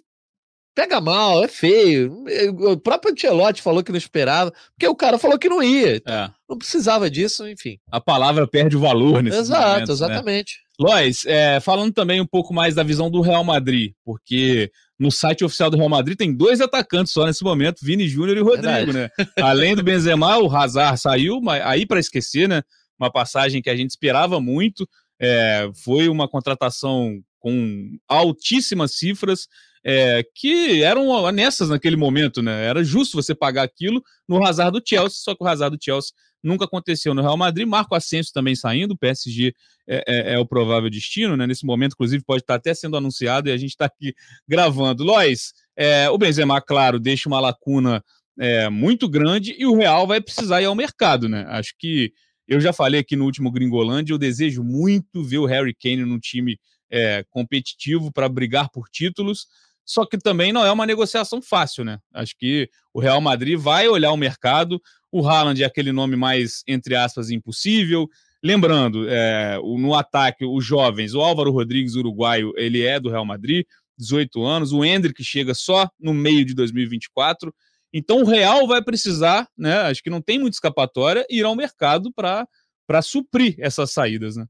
pega 0.79 1.01
mal, 1.01 1.43
é 1.43 1.49
feio. 1.49 2.25
O 2.61 2.77
próprio 2.77 3.13
Ancelotti 3.13 3.61
falou 3.61 3.83
que 3.83 3.91
não 3.91 3.99
esperava, 3.99 4.53
porque 4.71 4.87
o 4.87 4.95
cara 4.95 5.19
falou 5.19 5.37
que 5.37 5.49
não 5.49 5.61
ia. 5.61 5.97
Então 5.97 6.15
é. 6.15 6.31
Não 6.49 6.57
precisava 6.57 7.11
disso, 7.11 7.49
enfim. 7.49 7.81
A 7.91 8.01
palavra 8.01 8.47
perde 8.47 8.77
o 8.77 8.81
valor 8.81 9.21
nesse 9.21 9.39
Exato, 9.39 9.67
momentos, 9.67 10.01
né? 10.01 10.07
exatamente. 10.07 10.55
Né? 10.55 10.87
Lois, 10.89 11.27
é, 11.27 11.59
falando 11.59 11.93
também 11.93 12.21
um 12.21 12.27
pouco 12.27 12.55
mais 12.55 12.77
da 12.77 12.85
visão 12.85 13.11
do 13.11 13.21
Real 13.21 13.43
Madrid, 13.43 13.93
porque 14.05 14.71
no 14.97 15.11
site 15.11 15.45
oficial 15.45 15.69
do 15.69 15.77
Real 15.77 15.89
Madrid 15.89 16.17
tem 16.17 16.33
dois 16.33 16.61
atacantes 16.61 17.13
só 17.13 17.27
nesse 17.27 17.43
momento, 17.43 17.85
Vini 17.85 18.07
Júnior 18.07 18.37
e 18.37 18.41
Rodrigo, 18.41 18.93
Verdade. 18.93 18.93
né? 18.93 19.11
Além 19.43 19.75
do 19.75 19.83
Benzema, 19.83 20.39
o 20.39 20.49
Hazard 20.49 21.01
saiu, 21.01 21.41
mas 21.41 21.61
aí 21.67 21.87
para 21.87 21.99
esquecer, 21.99 22.49
né? 22.49 22.63
Uma 22.97 23.11
passagem 23.11 23.61
que 23.61 23.69
a 23.69 23.75
gente 23.75 23.91
esperava 23.91 24.41
muito, 24.41 24.89
é, 25.21 25.69
foi 25.83 26.09
uma 26.09 26.29
contratação 26.29 27.21
com 27.41 27.99
altíssimas 28.09 28.93
cifras, 28.93 29.49
é, 29.85 30.25
que 30.35 30.83
eram 30.83 31.09
honestas 31.09 31.69
naquele 31.69 31.97
momento, 31.97 32.43
né? 32.43 32.67
Era 32.67 32.83
justo 32.83 33.21
você 33.21 33.35
pagar 33.35 33.63
aquilo 33.63 34.03
no 34.29 34.45
Hazard 34.45 34.79
do 34.79 34.87
Chelsea, 34.87 35.19
só 35.23 35.35
que 35.35 35.43
o 35.43 35.47
Hazard 35.47 35.77
do 35.77 35.83
Chelsea 35.83 36.11
nunca 36.43 36.65
aconteceu 36.65 37.15
no 37.15 37.23
Real 37.23 37.37
Madrid. 37.37 37.67
Marco 37.67 37.95
Asensio 37.95 38.33
também 38.33 38.55
saindo, 38.55 38.93
o 38.93 38.99
PSG 38.99 39.53
é, 39.89 40.05
é, 40.07 40.35
é, 40.35 40.39
o 40.39 40.47
provável 40.47 40.91
destino, 40.91 41.37
né? 41.37 41.47
Nesse 41.47 41.65
momento, 41.65 41.93
inclusive, 41.93 42.23
pode 42.25 42.43
estar 42.43 42.55
até 42.55 42.75
sendo 42.75 42.97
anunciado 42.97 43.49
e 43.49 43.53
a 43.53 43.57
gente 43.57 43.71
está 43.71 43.87
aqui 43.87 44.15
gravando. 44.47 45.05
Lois, 45.05 45.53
é, 45.77 46.09
o 46.11 46.19
Benzema, 46.19 46.61
claro, 46.61 46.99
deixa 46.99 47.29
uma 47.29 47.41
lacuna 47.41 48.05
é, 48.39 48.69
muito 48.69 49.09
grande 49.09 49.55
e 49.59 49.67
o 49.67 49.77
Real 49.77 50.07
vai 50.07 50.21
precisar 50.21 50.63
ir 50.63 50.67
ao 50.67 50.75
mercado, 50.75 51.29
né? 51.29 51.45
Acho 51.49 51.75
que 51.79 52.13
eu 52.47 52.61
já 52.61 52.73
falei 52.73 53.01
aqui 53.01 53.15
no 53.15 53.25
último 53.25 53.51
Gringolândia, 53.51 54.13
eu 54.13 54.19
desejo 54.19 54.63
muito 54.63 55.23
ver 55.23 55.39
o 55.39 55.45
Harry 55.45 55.75
Kane 55.75 56.05
num 56.05 56.19
time 56.19 56.59
é, 56.91 57.25
competitivo 57.29 58.11
para 58.11 58.29
brigar 58.29 58.71
por 58.71 58.89
títulos 58.89 59.47
só 59.89 60.05
que 60.05 60.19
também 60.19 60.53
não 60.53 60.63
é 60.67 60.71
uma 60.71 60.85
negociação 60.85 61.41
fácil, 61.41 61.83
né? 61.83 61.99
Acho 62.13 62.37
que 62.37 62.69
o 62.93 63.01
Real 63.01 63.23
Madrid 63.23 63.59
vai 63.59 63.89
olhar 63.89 64.13
o 64.13 64.19
mercado, 64.19 64.79
o 65.11 65.27
Haaland 65.27 65.63
é 65.63 65.65
aquele 65.65 65.93
nome 65.93 66.15
mais, 66.15 66.63
entre 66.69 66.95
aspas, 66.95 67.31
impossível. 67.31 68.07
Lembrando, 68.45 69.09
é, 69.09 69.57
no 69.57 69.95
ataque, 69.95 70.45
os 70.45 70.63
jovens, 70.63 71.15
o 71.15 71.23
Álvaro 71.23 71.51
Rodrigues, 71.51 71.95
uruguaio, 71.95 72.53
ele 72.57 72.85
é 72.85 73.01
do 73.01 73.09
Real 73.09 73.25
Madrid, 73.25 73.65
18 73.97 74.45
anos, 74.45 74.73
o 74.75 74.85
Hendrick 74.85 75.25
chega 75.25 75.55
só 75.55 75.89
no 75.99 76.13
meio 76.13 76.45
de 76.45 76.55
2024. 76.55 77.53
Então 77.91 78.21
o 78.21 78.27
Real 78.27 78.67
vai 78.67 78.85
precisar, 78.85 79.49
né? 79.57 79.81
Acho 79.81 80.03
que 80.03 80.11
não 80.11 80.21
tem 80.21 80.39
muita 80.39 80.57
escapatória, 80.57 81.25
ir 81.31 81.47
ao 81.47 81.57
mercado 81.57 82.13
para 82.13 83.03
suprir 83.03 83.57
essas 83.59 83.91
saídas, 83.91 84.37
né? 84.37 84.45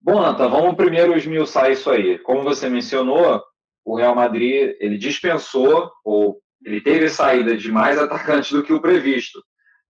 Bom, 0.00 0.22
Nathan, 0.22 0.48
vamos 0.48 0.76
primeiro 0.76 1.16
esmiuçar 1.16 1.72
isso 1.72 1.90
aí. 1.90 2.20
Como 2.20 2.44
você 2.44 2.70
mencionou, 2.70 3.42
o 3.86 3.94
Real 3.94 4.16
Madrid 4.16 4.74
ele 4.80 4.98
dispensou 4.98 5.92
ou 6.04 6.40
ele 6.64 6.80
teve 6.80 7.08
saída 7.08 7.56
de 7.56 7.70
mais 7.70 7.96
atacantes 7.96 8.50
do 8.50 8.64
que 8.64 8.72
o 8.72 8.80
previsto. 8.80 9.40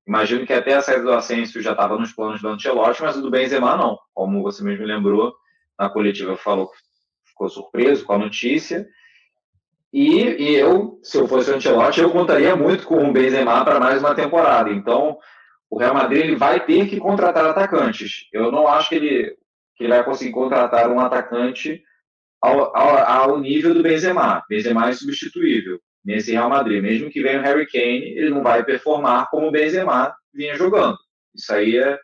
Imagino 0.07 0.47
que 0.47 0.53
até 0.53 0.74
a 0.74 0.82
saída 0.82 1.03
do 1.03 1.12
Asensio 1.14 1.62
já 1.62 1.72
estava 1.72 1.99
nos 1.99 2.12
planos 2.12 2.42
do 2.42 2.49
Ancelotti, 2.49 3.03
mas 3.03 3.16
o 3.16 3.22
do 3.22 3.30
Benzema 3.30 3.74
não. 3.74 3.99
Como 4.12 4.42
você 4.42 4.62
mesmo 4.62 4.84
lembrou, 4.84 5.34
na 5.78 5.88
coletiva 5.88 6.36
falou 6.36 6.68
que 6.68 6.76
ficou 7.24 7.49
surpreso 7.49 8.05
com 8.05 8.12
a 8.12 8.18
notícia. 8.18 8.86
E, 9.90 10.12
e 10.42 10.55
eu, 10.57 11.01
se 11.03 11.16
eu 11.16 11.26
fosse 11.26 11.51
o 11.51 11.55
Ancelotti, 11.55 12.03
eu 12.03 12.11
contaria 12.11 12.55
muito 12.55 12.86
com 12.86 13.09
o 13.09 13.12
Benzema 13.12 13.64
para 13.64 13.80
mais 13.80 14.01
uma 14.01 14.14
temporada. 14.14 14.70
Então, 14.70 15.16
o 15.70 15.78
Real 15.78 15.94
Madrid 15.94 16.22
ele 16.22 16.36
vai 16.36 16.62
ter 16.64 16.86
que 16.86 17.01
contratar 17.01 17.47
atacantes. 17.47 18.28
Eu 18.30 18.53
não 18.53 18.68
acho 18.68 18.90
que 18.90 18.97
ele, 18.97 19.36
que 19.74 19.84
ele 19.84 19.94
vai 19.94 20.05
conseguir 20.05 20.32
contratar 20.32 20.90
um 20.90 21.01
atacante 21.01 21.82
ao, 22.41 22.76
ao, 22.76 22.99
ao 22.99 23.41
nível 23.41 23.74
do 23.74 23.82
Benzema. 23.82 24.43
Benzema 24.49 24.89
é 24.89 24.91
insubstituível 24.91 25.78
nesse 26.05 26.32
Real 26.32 26.49
Madrid. 26.49 26.82
Mesmo 26.82 27.11
que 27.11 27.22
venha 27.22 27.41
o 27.41 27.43
Harry 27.43 27.66
Kane, 27.66 28.16
ele 28.16 28.30
não 28.30 28.43
vai 28.43 28.64
performar 28.64 29.28
como 29.30 29.49
o 29.49 29.51
Benzema 29.51 30.14
vinha 30.32 30.55
jogando. 30.55 30.97
Isso 31.34 31.53
aí 31.53 31.76
é, 31.76 31.99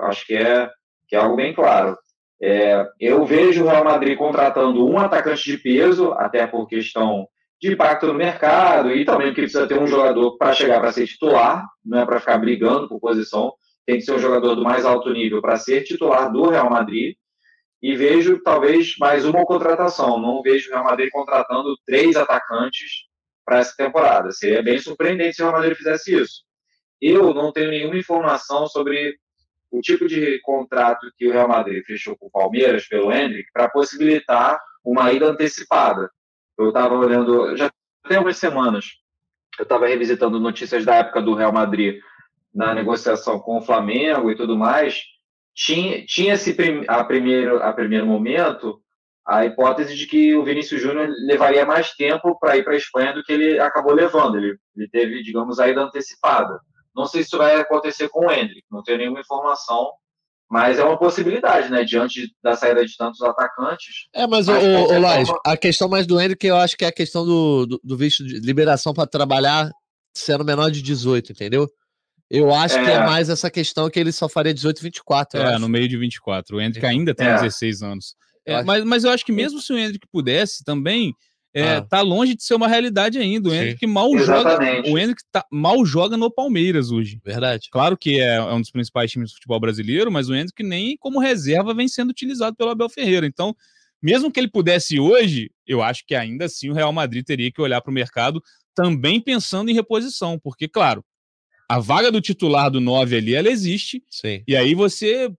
acho 0.00 0.26
que 0.26 0.34
é, 0.34 0.70
que 1.06 1.16
é 1.16 1.18
algo 1.18 1.36
bem 1.36 1.54
claro. 1.54 1.96
É, 2.40 2.86
eu 3.00 3.24
vejo 3.24 3.64
o 3.64 3.68
Real 3.68 3.84
Madrid 3.84 4.16
contratando 4.16 4.86
um 4.86 4.98
atacante 4.98 5.44
de 5.44 5.58
peso, 5.58 6.12
até 6.12 6.46
por 6.46 6.68
questão 6.68 7.26
de 7.60 7.72
impacto 7.72 8.06
no 8.06 8.14
mercado 8.14 8.92
e 8.92 9.04
também 9.04 9.28
porque 9.28 9.42
precisa 9.42 9.66
ter 9.66 9.78
um 9.78 9.86
jogador 9.86 10.36
para 10.38 10.54
chegar 10.54 10.80
para 10.80 10.92
ser 10.92 11.06
titular, 11.06 11.66
não 11.84 11.98
é 11.98 12.06
para 12.06 12.20
ficar 12.20 12.38
brigando 12.38 12.88
por 12.88 13.00
posição, 13.00 13.52
tem 13.84 13.96
que 13.96 14.02
ser 14.02 14.12
um 14.12 14.18
jogador 14.18 14.54
do 14.54 14.62
mais 14.62 14.84
alto 14.84 15.10
nível 15.12 15.40
para 15.40 15.56
ser 15.56 15.82
titular 15.82 16.30
do 16.30 16.48
Real 16.48 16.70
Madrid 16.70 17.16
e 17.82 17.96
vejo 17.96 18.42
talvez 18.42 18.96
mais 18.98 19.24
uma 19.24 19.44
contratação. 19.44 20.20
Não 20.20 20.42
vejo 20.42 20.68
o 20.68 20.72
Real 20.72 20.84
Madrid 20.84 21.10
contratando 21.10 21.76
três 21.86 22.16
atacantes 22.16 23.06
para 23.44 23.58
essa 23.58 23.74
temporada. 23.76 24.30
Seria 24.32 24.62
bem 24.62 24.78
surpreendente 24.78 25.36
se 25.36 25.42
o 25.42 25.46
Real 25.46 25.58
Madrid 25.58 25.76
fizesse 25.76 26.14
isso. 26.14 26.42
Eu 27.00 27.32
não 27.32 27.52
tenho 27.52 27.70
nenhuma 27.70 27.96
informação 27.96 28.66
sobre 28.66 29.16
o 29.70 29.80
tipo 29.80 30.08
de 30.08 30.40
contrato 30.40 31.10
que 31.16 31.28
o 31.28 31.32
Real 31.32 31.48
Madrid 31.48 31.84
fechou 31.84 32.16
com 32.16 32.26
o 32.26 32.30
Palmeiras 32.30 32.86
pelo 32.86 33.12
Hendrick 33.12 33.50
para 33.52 33.68
possibilitar 33.68 34.58
uma 34.84 35.12
ida 35.12 35.26
antecipada. 35.26 36.10
Eu 36.58 36.68
estava 36.68 36.94
olhando, 36.94 37.56
já 37.56 37.70
tem 38.08 38.16
algumas 38.16 38.38
semanas, 38.38 38.86
eu 39.58 39.62
estava 39.62 39.86
revisitando 39.86 40.40
notícias 40.40 40.84
da 40.84 40.96
época 40.96 41.22
do 41.22 41.34
Real 41.34 41.52
Madrid 41.52 42.00
na 42.54 42.74
negociação 42.74 43.38
com 43.38 43.58
o 43.58 43.62
Flamengo 43.62 44.30
e 44.30 44.36
tudo 44.36 44.56
mais, 44.56 45.02
tinha, 45.58 46.06
tinha 46.06 46.34
esse 46.34 46.54
prim, 46.54 46.84
a, 46.86 47.02
primeiro, 47.02 47.60
a 47.60 47.72
primeiro 47.72 48.06
momento 48.06 48.80
a 49.26 49.44
hipótese 49.44 49.94
de 49.94 50.06
que 50.06 50.34
o 50.34 50.44
Vinícius 50.44 50.80
Júnior 50.80 51.10
levaria 51.26 51.66
mais 51.66 51.92
tempo 51.94 52.38
para 52.38 52.56
ir 52.56 52.62
para 52.62 52.72
a 52.74 52.76
Espanha 52.76 53.12
do 53.12 53.22
que 53.22 53.32
ele 53.32 53.58
acabou 53.58 53.92
levando. 53.92 54.38
Ele, 54.38 54.56
ele 54.74 54.88
teve, 54.88 55.22
digamos, 55.22 55.58
a 55.58 55.68
ida 55.68 55.82
antecipada. 55.82 56.58
Não 56.96 57.04
sei 57.04 57.22
se 57.22 57.28
isso 57.28 57.36
vai 57.36 57.56
acontecer 57.56 58.08
com 58.08 58.26
o 58.26 58.30
Hendrick, 58.30 58.64
não 58.70 58.82
tenho 58.82 58.98
nenhuma 58.98 59.20
informação, 59.20 59.90
mas 60.50 60.78
é 60.78 60.84
uma 60.84 60.98
possibilidade, 60.98 61.70
né? 61.70 61.84
Diante 61.84 62.32
da 62.42 62.56
saída 62.56 62.86
de 62.86 62.96
tantos 62.96 63.20
atacantes. 63.20 64.08
É, 64.14 64.26
mas, 64.26 64.46
mas 64.46 64.64
o, 64.64 64.84
o 64.84 64.88
forma... 64.88 65.40
a 65.44 65.56
questão 65.56 65.88
mais 65.88 66.06
do 66.06 66.18
Hendrick, 66.18 66.46
eu 66.46 66.56
acho 66.56 66.76
que 66.76 66.86
é 66.86 66.88
a 66.88 66.92
questão 66.92 67.26
do, 67.26 67.66
do, 67.66 67.80
do 67.84 67.96
visto 67.98 68.24
de 68.24 68.38
liberação 68.38 68.94
para 68.94 69.06
trabalhar 69.06 69.70
sendo 70.16 70.44
menor 70.44 70.70
de 70.70 70.80
18, 70.80 71.32
entendeu? 71.32 71.68
Eu 72.30 72.52
acho 72.52 72.76
é. 72.76 72.84
que 72.84 72.90
é 72.90 72.98
mais 73.04 73.28
essa 73.28 73.50
questão 73.50 73.88
que 73.88 73.98
ele 73.98 74.12
só 74.12 74.28
faria 74.28 74.52
18 74.52 74.78
e 74.78 74.82
24. 74.82 75.40
É, 75.40 75.44
acho. 75.44 75.58
no 75.58 75.68
meio 75.68 75.88
de 75.88 75.96
24. 75.96 76.56
O 76.56 76.60
Hendrick 76.60 76.84
ainda 76.84 77.14
tem 77.14 77.26
é. 77.26 77.34
16 77.34 77.82
anos. 77.82 78.14
É, 78.44 78.62
mas, 78.62 78.84
mas 78.84 79.04
eu 79.04 79.10
acho 79.10 79.24
que 79.24 79.32
mesmo 79.32 79.60
se 79.60 79.72
o 79.72 79.78
Hendrick 79.78 80.06
pudesse 80.10 80.64
também, 80.64 81.14
é, 81.54 81.76
ah. 81.76 81.82
tá 81.82 82.00
longe 82.00 82.34
de 82.34 82.42
ser 82.42 82.54
uma 82.54 82.68
realidade 82.68 83.18
ainda. 83.18 83.48
O 83.48 83.54
Hendrick 83.54 83.86
mal 83.86 84.14
Exatamente. 84.14 84.76
joga. 84.76 84.90
O 84.90 84.98
Hendrick 84.98 85.22
tá, 85.30 85.44
mal 85.50 85.84
joga 85.84 86.16
no 86.16 86.30
Palmeiras 86.30 86.90
hoje. 86.90 87.20
Verdade. 87.24 87.68
Claro 87.70 87.96
que 87.96 88.20
é, 88.20 88.36
é, 88.36 88.42
um 88.42 88.60
dos 88.60 88.70
principais 88.70 89.10
times 89.10 89.30
do 89.30 89.34
futebol 89.34 89.60
brasileiro, 89.60 90.10
mas 90.10 90.28
o 90.28 90.34
Hendrick 90.34 90.62
nem 90.62 90.96
como 90.98 91.18
reserva 91.18 91.74
vem 91.74 91.88
sendo 91.88 92.10
utilizado 92.10 92.56
pelo 92.56 92.70
Abel 92.70 92.88
Ferreira. 92.88 93.26
Então, 93.26 93.54
mesmo 94.02 94.30
que 94.30 94.38
ele 94.38 94.48
pudesse 94.48 95.00
hoje, 95.00 95.50
eu 95.66 95.82
acho 95.82 96.04
que 96.06 96.14
ainda 96.14 96.44
assim 96.44 96.70
o 96.70 96.74
Real 96.74 96.92
Madrid 96.92 97.24
teria 97.24 97.50
que 97.50 97.60
olhar 97.60 97.80
para 97.80 97.90
o 97.90 97.94
mercado 97.94 98.42
também 98.74 99.20
pensando 99.20 99.70
em 99.70 99.74
reposição, 99.74 100.38
porque, 100.38 100.68
claro, 100.68 101.04
a 101.68 101.78
vaga 101.78 102.10
do 102.10 102.20
titular 102.20 102.70
do 102.70 102.80
9 102.80 103.16
ali, 103.16 103.34
ela 103.34 103.48
existe. 103.48 104.02
Sim. 104.10 104.42
E 104.48 104.56
aí 104.56 104.74
você, 104.74 105.30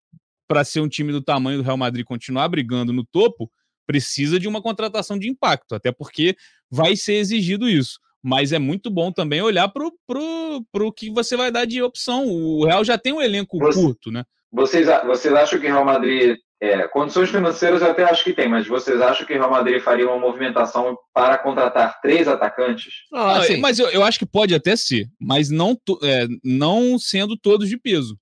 para 0.48 0.64
ser 0.64 0.80
um 0.80 0.88
time 0.88 1.12
do 1.12 1.22
tamanho 1.22 1.58
do 1.58 1.64
Real 1.64 1.78
Madrid 1.78 2.06
continuar 2.06 2.48
brigando 2.48 2.94
no 2.94 3.04
topo, 3.04 3.52
precisa 3.88 4.40
de 4.40 4.48
uma 4.48 4.62
contratação 4.62 5.18
de 5.18 5.28
impacto, 5.28 5.74
até 5.74 5.92
porque 5.92 6.36
vai 6.70 6.96
ser 6.96 7.16
exigido 7.16 7.68
isso. 7.68 8.00
Mas 8.22 8.52
é 8.52 8.60
muito 8.60 8.92
bom 8.92 9.12
também 9.12 9.42
olhar 9.42 9.68
para 9.70 9.88
o 9.88 10.92
que 10.92 11.10
você 11.10 11.36
vai 11.36 11.52
dar 11.52 11.66
de 11.66 11.82
opção. 11.82 12.28
O 12.28 12.66
Real 12.66 12.84
já 12.84 12.98
tem 12.98 13.14
um 13.14 13.22
elenco 13.22 13.58
você, 13.58 13.80
curto, 13.80 14.12
né? 14.12 14.24
Vocês, 14.52 14.88
vocês 15.06 15.34
acham 15.34 15.60
que 15.60 15.66
o 15.66 15.70
Real 15.70 15.86
Madrid 15.86 16.38
é, 16.62 16.88
condições 16.89 17.30
financeiras 17.30 17.82
eu 17.82 17.91
até 17.91 18.03
acho 18.03 18.24
que 18.24 18.34
tem, 18.34 18.49
mas 18.49 18.68
vocês 18.68 18.99
acham 19.01 19.26
que 19.26 19.34
o 19.34 19.38
Real 19.38 19.49
Madrid 19.49 19.82
faria 19.82 20.05
uma 20.05 20.20
movimentação 20.20 20.97
para 21.14 21.38
contratar 21.38 22.01
três 22.01 22.28
atacantes? 22.28 22.93
Ah, 23.14 23.38
assim, 23.38 23.57
mas 23.57 23.80
eu, 23.80 23.89
eu, 23.89 24.03
acho 24.03 24.20
que 24.20 24.26
pode 24.26 24.53
até 24.53 24.76
ser, 24.76 25.07
mas 25.20 25.49
não, 25.49 25.78
é, 26.03 26.28
não 26.43 26.99
sendo 26.99 27.38
todos 27.38 27.70
de 27.70 27.78
peso. 27.78 28.20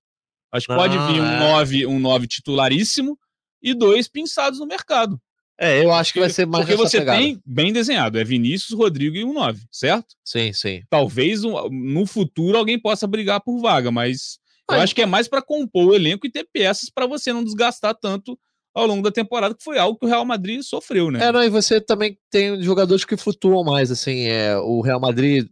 Acho 0.52 0.68
que 0.68 0.74
pode 0.74 0.96
ah, 0.96 1.06
vir 1.08 1.20
um 1.20 1.38
9 1.38 1.82
é. 1.82 1.86
um 1.86 1.98
nove 1.98 2.26
titularíssimo 2.26 3.18
e 3.60 3.74
dois 3.74 4.08
pinçados 4.08 4.60
no 4.60 4.66
mercado. 4.66 5.20
É, 5.60 5.84
eu 5.84 5.92
acho 5.92 6.12
que 6.12 6.20
vai 6.20 6.30
ser 6.30 6.46
mais 6.46 6.64
Porque 6.64 6.76
você 6.76 7.00
pegada. 7.00 7.18
tem 7.18 7.42
bem 7.44 7.72
desenhado, 7.72 8.16
é 8.16 8.22
Vinícius, 8.22 8.78
Rodrigo 8.78 9.16
e 9.16 9.24
um 9.24 9.32
9, 9.32 9.60
certo? 9.72 10.14
Sim, 10.24 10.52
sim. 10.52 10.82
Talvez 10.88 11.42
um, 11.42 11.68
no 11.68 12.06
futuro 12.06 12.56
alguém 12.56 12.78
possa 12.78 13.08
brigar 13.08 13.40
por 13.40 13.58
vaga, 13.60 13.90
mas 13.90 14.38
Eu 14.70 14.80
acho 14.80 14.94
que 14.94 15.02
é 15.02 15.06
mais 15.06 15.28
para 15.28 15.42
compor 15.42 15.86
o 15.86 15.94
elenco 15.94 16.26
e 16.26 16.30
ter 16.30 16.46
peças 16.52 16.90
para 16.90 17.06
você 17.06 17.32
não 17.32 17.42
desgastar 17.42 17.94
tanto 17.94 18.38
ao 18.74 18.86
longo 18.86 19.02
da 19.02 19.10
temporada, 19.10 19.54
que 19.54 19.64
foi 19.64 19.78
algo 19.78 19.98
que 19.98 20.06
o 20.06 20.08
Real 20.08 20.24
Madrid 20.24 20.62
sofreu, 20.62 21.10
né? 21.10 21.24
É, 21.24 21.32
não, 21.32 21.42
e 21.42 21.48
você 21.48 21.80
também 21.80 22.18
tem 22.30 22.62
jogadores 22.62 23.04
que 23.04 23.16
flutuam 23.16 23.64
mais, 23.64 23.90
assim, 23.90 24.26
é, 24.26 24.56
o 24.58 24.80
Real 24.80 25.00
Madrid, 25.00 25.48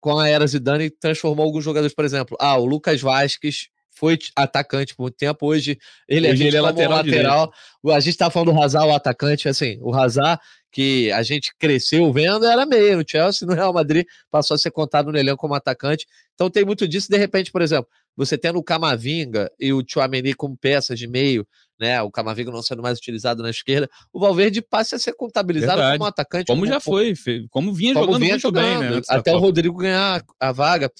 com 0.00 0.18
a 0.18 0.28
era 0.28 0.46
Zidane, 0.46 0.90
transformou 0.90 1.44
alguns 1.44 1.64
jogadores, 1.64 1.94
por 1.94 2.04
exemplo, 2.04 2.36
ah, 2.38 2.56
o 2.56 2.66
Lucas 2.66 3.00
Vasquez 3.00 3.68
foi 4.00 4.18
atacante 4.34 4.96
por 4.96 5.02
muito 5.02 5.16
tempo, 5.16 5.46
hoje 5.46 5.78
ele, 6.08 6.26
é 6.26 6.30
ele 6.30 6.56
é 6.56 6.60
lateral. 6.60 6.96
lateral. 6.96 7.52
A 7.90 8.00
gente 8.00 8.16
tá 8.16 8.30
falando 8.30 8.52
do 8.52 8.60
Hazard, 8.60 8.88
o 8.88 8.94
atacante, 8.94 9.46
assim, 9.46 9.78
o 9.82 9.94
Hazard, 9.94 10.40
que 10.72 11.12
a 11.12 11.22
gente 11.22 11.52
cresceu 11.58 12.10
vendo, 12.10 12.46
era 12.46 12.64
meio 12.64 12.96
no 12.96 13.04
Chelsea, 13.06 13.46
no 13.46 13.52
Real 13.54 13.74
Madrid, 13.74 14.06
passou 14.30 14.54
a 14.54 14.58
ser 14.58 14.70
contado 14.70 15.12
no 15.12 15.18
elenco 15.18 15.36
como 15.36 15.52
atacante. 15.52 16.06
Então 16.34 16.48
tem 16.48 16.64
muito 16.64 16.88
disso, 16.88 17.10
de 17.10 17.18
repente, 17.18 17.52
por 17.52 17.60
exemplo, 17.60 17.90
você 18.16 18.38
tendo 18.38 18.58
o 18.58 18.62
Camavinga 18.62 19.50
e 19.60 19.70
o 19.70 19.84
Chouameni 19.86 20.32
como 20.32 20.56
peças 20.56 20.98
de 20.98 21.06
meio, 21.06 21.46
né, 21.78 22.00
o 22.00 22.10
Camavinga 22.10 22.50
não 22.50 22.62
sendo 22.62 22.82
mais 22.82 22.98
utilizado 22.98 23.42
na 23.42 23.50
esquerda, 23.50 23.88
o 24.12 24.18
Valverde 24.18 24.62
passa 24.62 24.96
a 24.96 24.98
ser 24.98 25.12
contabilizado 25.12 25.76
Verdade. 25.76 25.98
como 25.98 26.08
atacante. 26.08 26.46
Como, 26.46 26.62
como 26.62 26.72
já 26.72 26.80
foi, 26.80 27.14
como 27.50 27.74
vinha 27.74 27.92
como 27.92 28.06
jogando 28.06 28.20
vinha 28.20 28.32
muito 28.32 28.42
jogando, 28.42 28.80
bem, 28.80 28.90
né? 28.96 29.02
Até 29.08 29.34
o 29.34 29.38
Rodrigo 29.38 29.76
ganhar 29.76 30.22
a 30.38 30.52
vaga. 30.52 30.90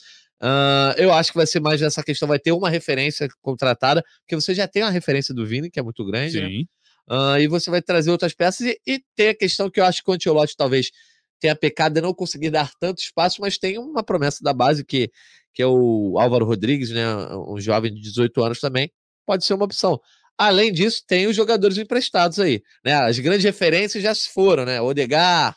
Uh, 0.42 0.96
eu 0.96 1.12
acho 1.12 1.32
que 1.32 1.36
vai 1.36 1.46
ser 1.46 1.60
mais 1.60 1.80
nessa 1.80 2.02
questão, 2.02 2.26
vai 2.26 2.38
ter 2.38 2.52
uma 2.52 2.70
referência 2.70 3.28
contratada, 3.42 4.02
porque 4.22 4.34
você 4.34 4.54
já 4.54 4.66
tem 4.66 4.82
uma 4.82 4.90
referência 4.90 5.34
do 5.34 5.46
Vini, 5.46 5.70
que 5.70 5.78
é 5.78 5.82
muito 5.82 6.04
grande, 6.04 6.40
né? 6.40 6.48
Sim. 6.48 6.58
Né? 6.58 6.64
Uh, 7.16 7.40
e 7.40 7.48
você 7.48 7.70
vai 7.70 7.82
trazer 7.82 8.10
outras 8.10 8.32
peças, 8.32 8.66
e, 8.66 8.80
e, 8.86 9.02
tem 9.14 9.28
a 9.28 9.34
questão 9.34 9.68
que 9.68 9.80
eu 9.80 9.84
acho 9.84 10.02
que 10.02 10.10
o 10.10 10.14
Ancelotti 10.14 10.54
talvez 10.56 10.90
tenha 11.40 11.56
pecado 11.56 11.94
de 11.94 12.00
não 12.00 12.14
conseguir 12.14 12.50
dar 12.50 12.70
tanto 12.80 13.00
espaço, 13.00 13.40
mas 13.40 13.58
tem 13.58 13.78
uma 13.78 14.02
promessa 14.02 14.38
da 14.42 14.52
base 14.52 14.84
que, 14.84 15.10
que 15.52 15.62
é 15.62 15.66
o 15.66 16.16
Álvaro 16.18 16.44
Rodrigues, 16.46 16.90
né, 16.90 17.04
um 17.48 17.60
jovem 17.60 17.92
de 17.92 18.00
18 18.00 18.42
anos 18.42 18.60
também, 18.60 18.90
pode 19.26 19.44
ser 19.44 19.54
uma 19.54 19.64
opção. 19.64 20.00
Além 20.38 20.72
disso, 20.72 21.02
tem 21.06 21.26
os 21.26 21.36
jogadores 21.36 21.76
emprestados 21.76 22.38
aí, 22.40 22.62
né? 22.82 22.94
As 22.94 23.18
grandes 23.18 23.44
referências 23.44 24.02
já 24.02 24.14
se 24.14 24.32
foram, 24.32 24.64
né? 24.64 24.80
Odegar, 24.80 25.54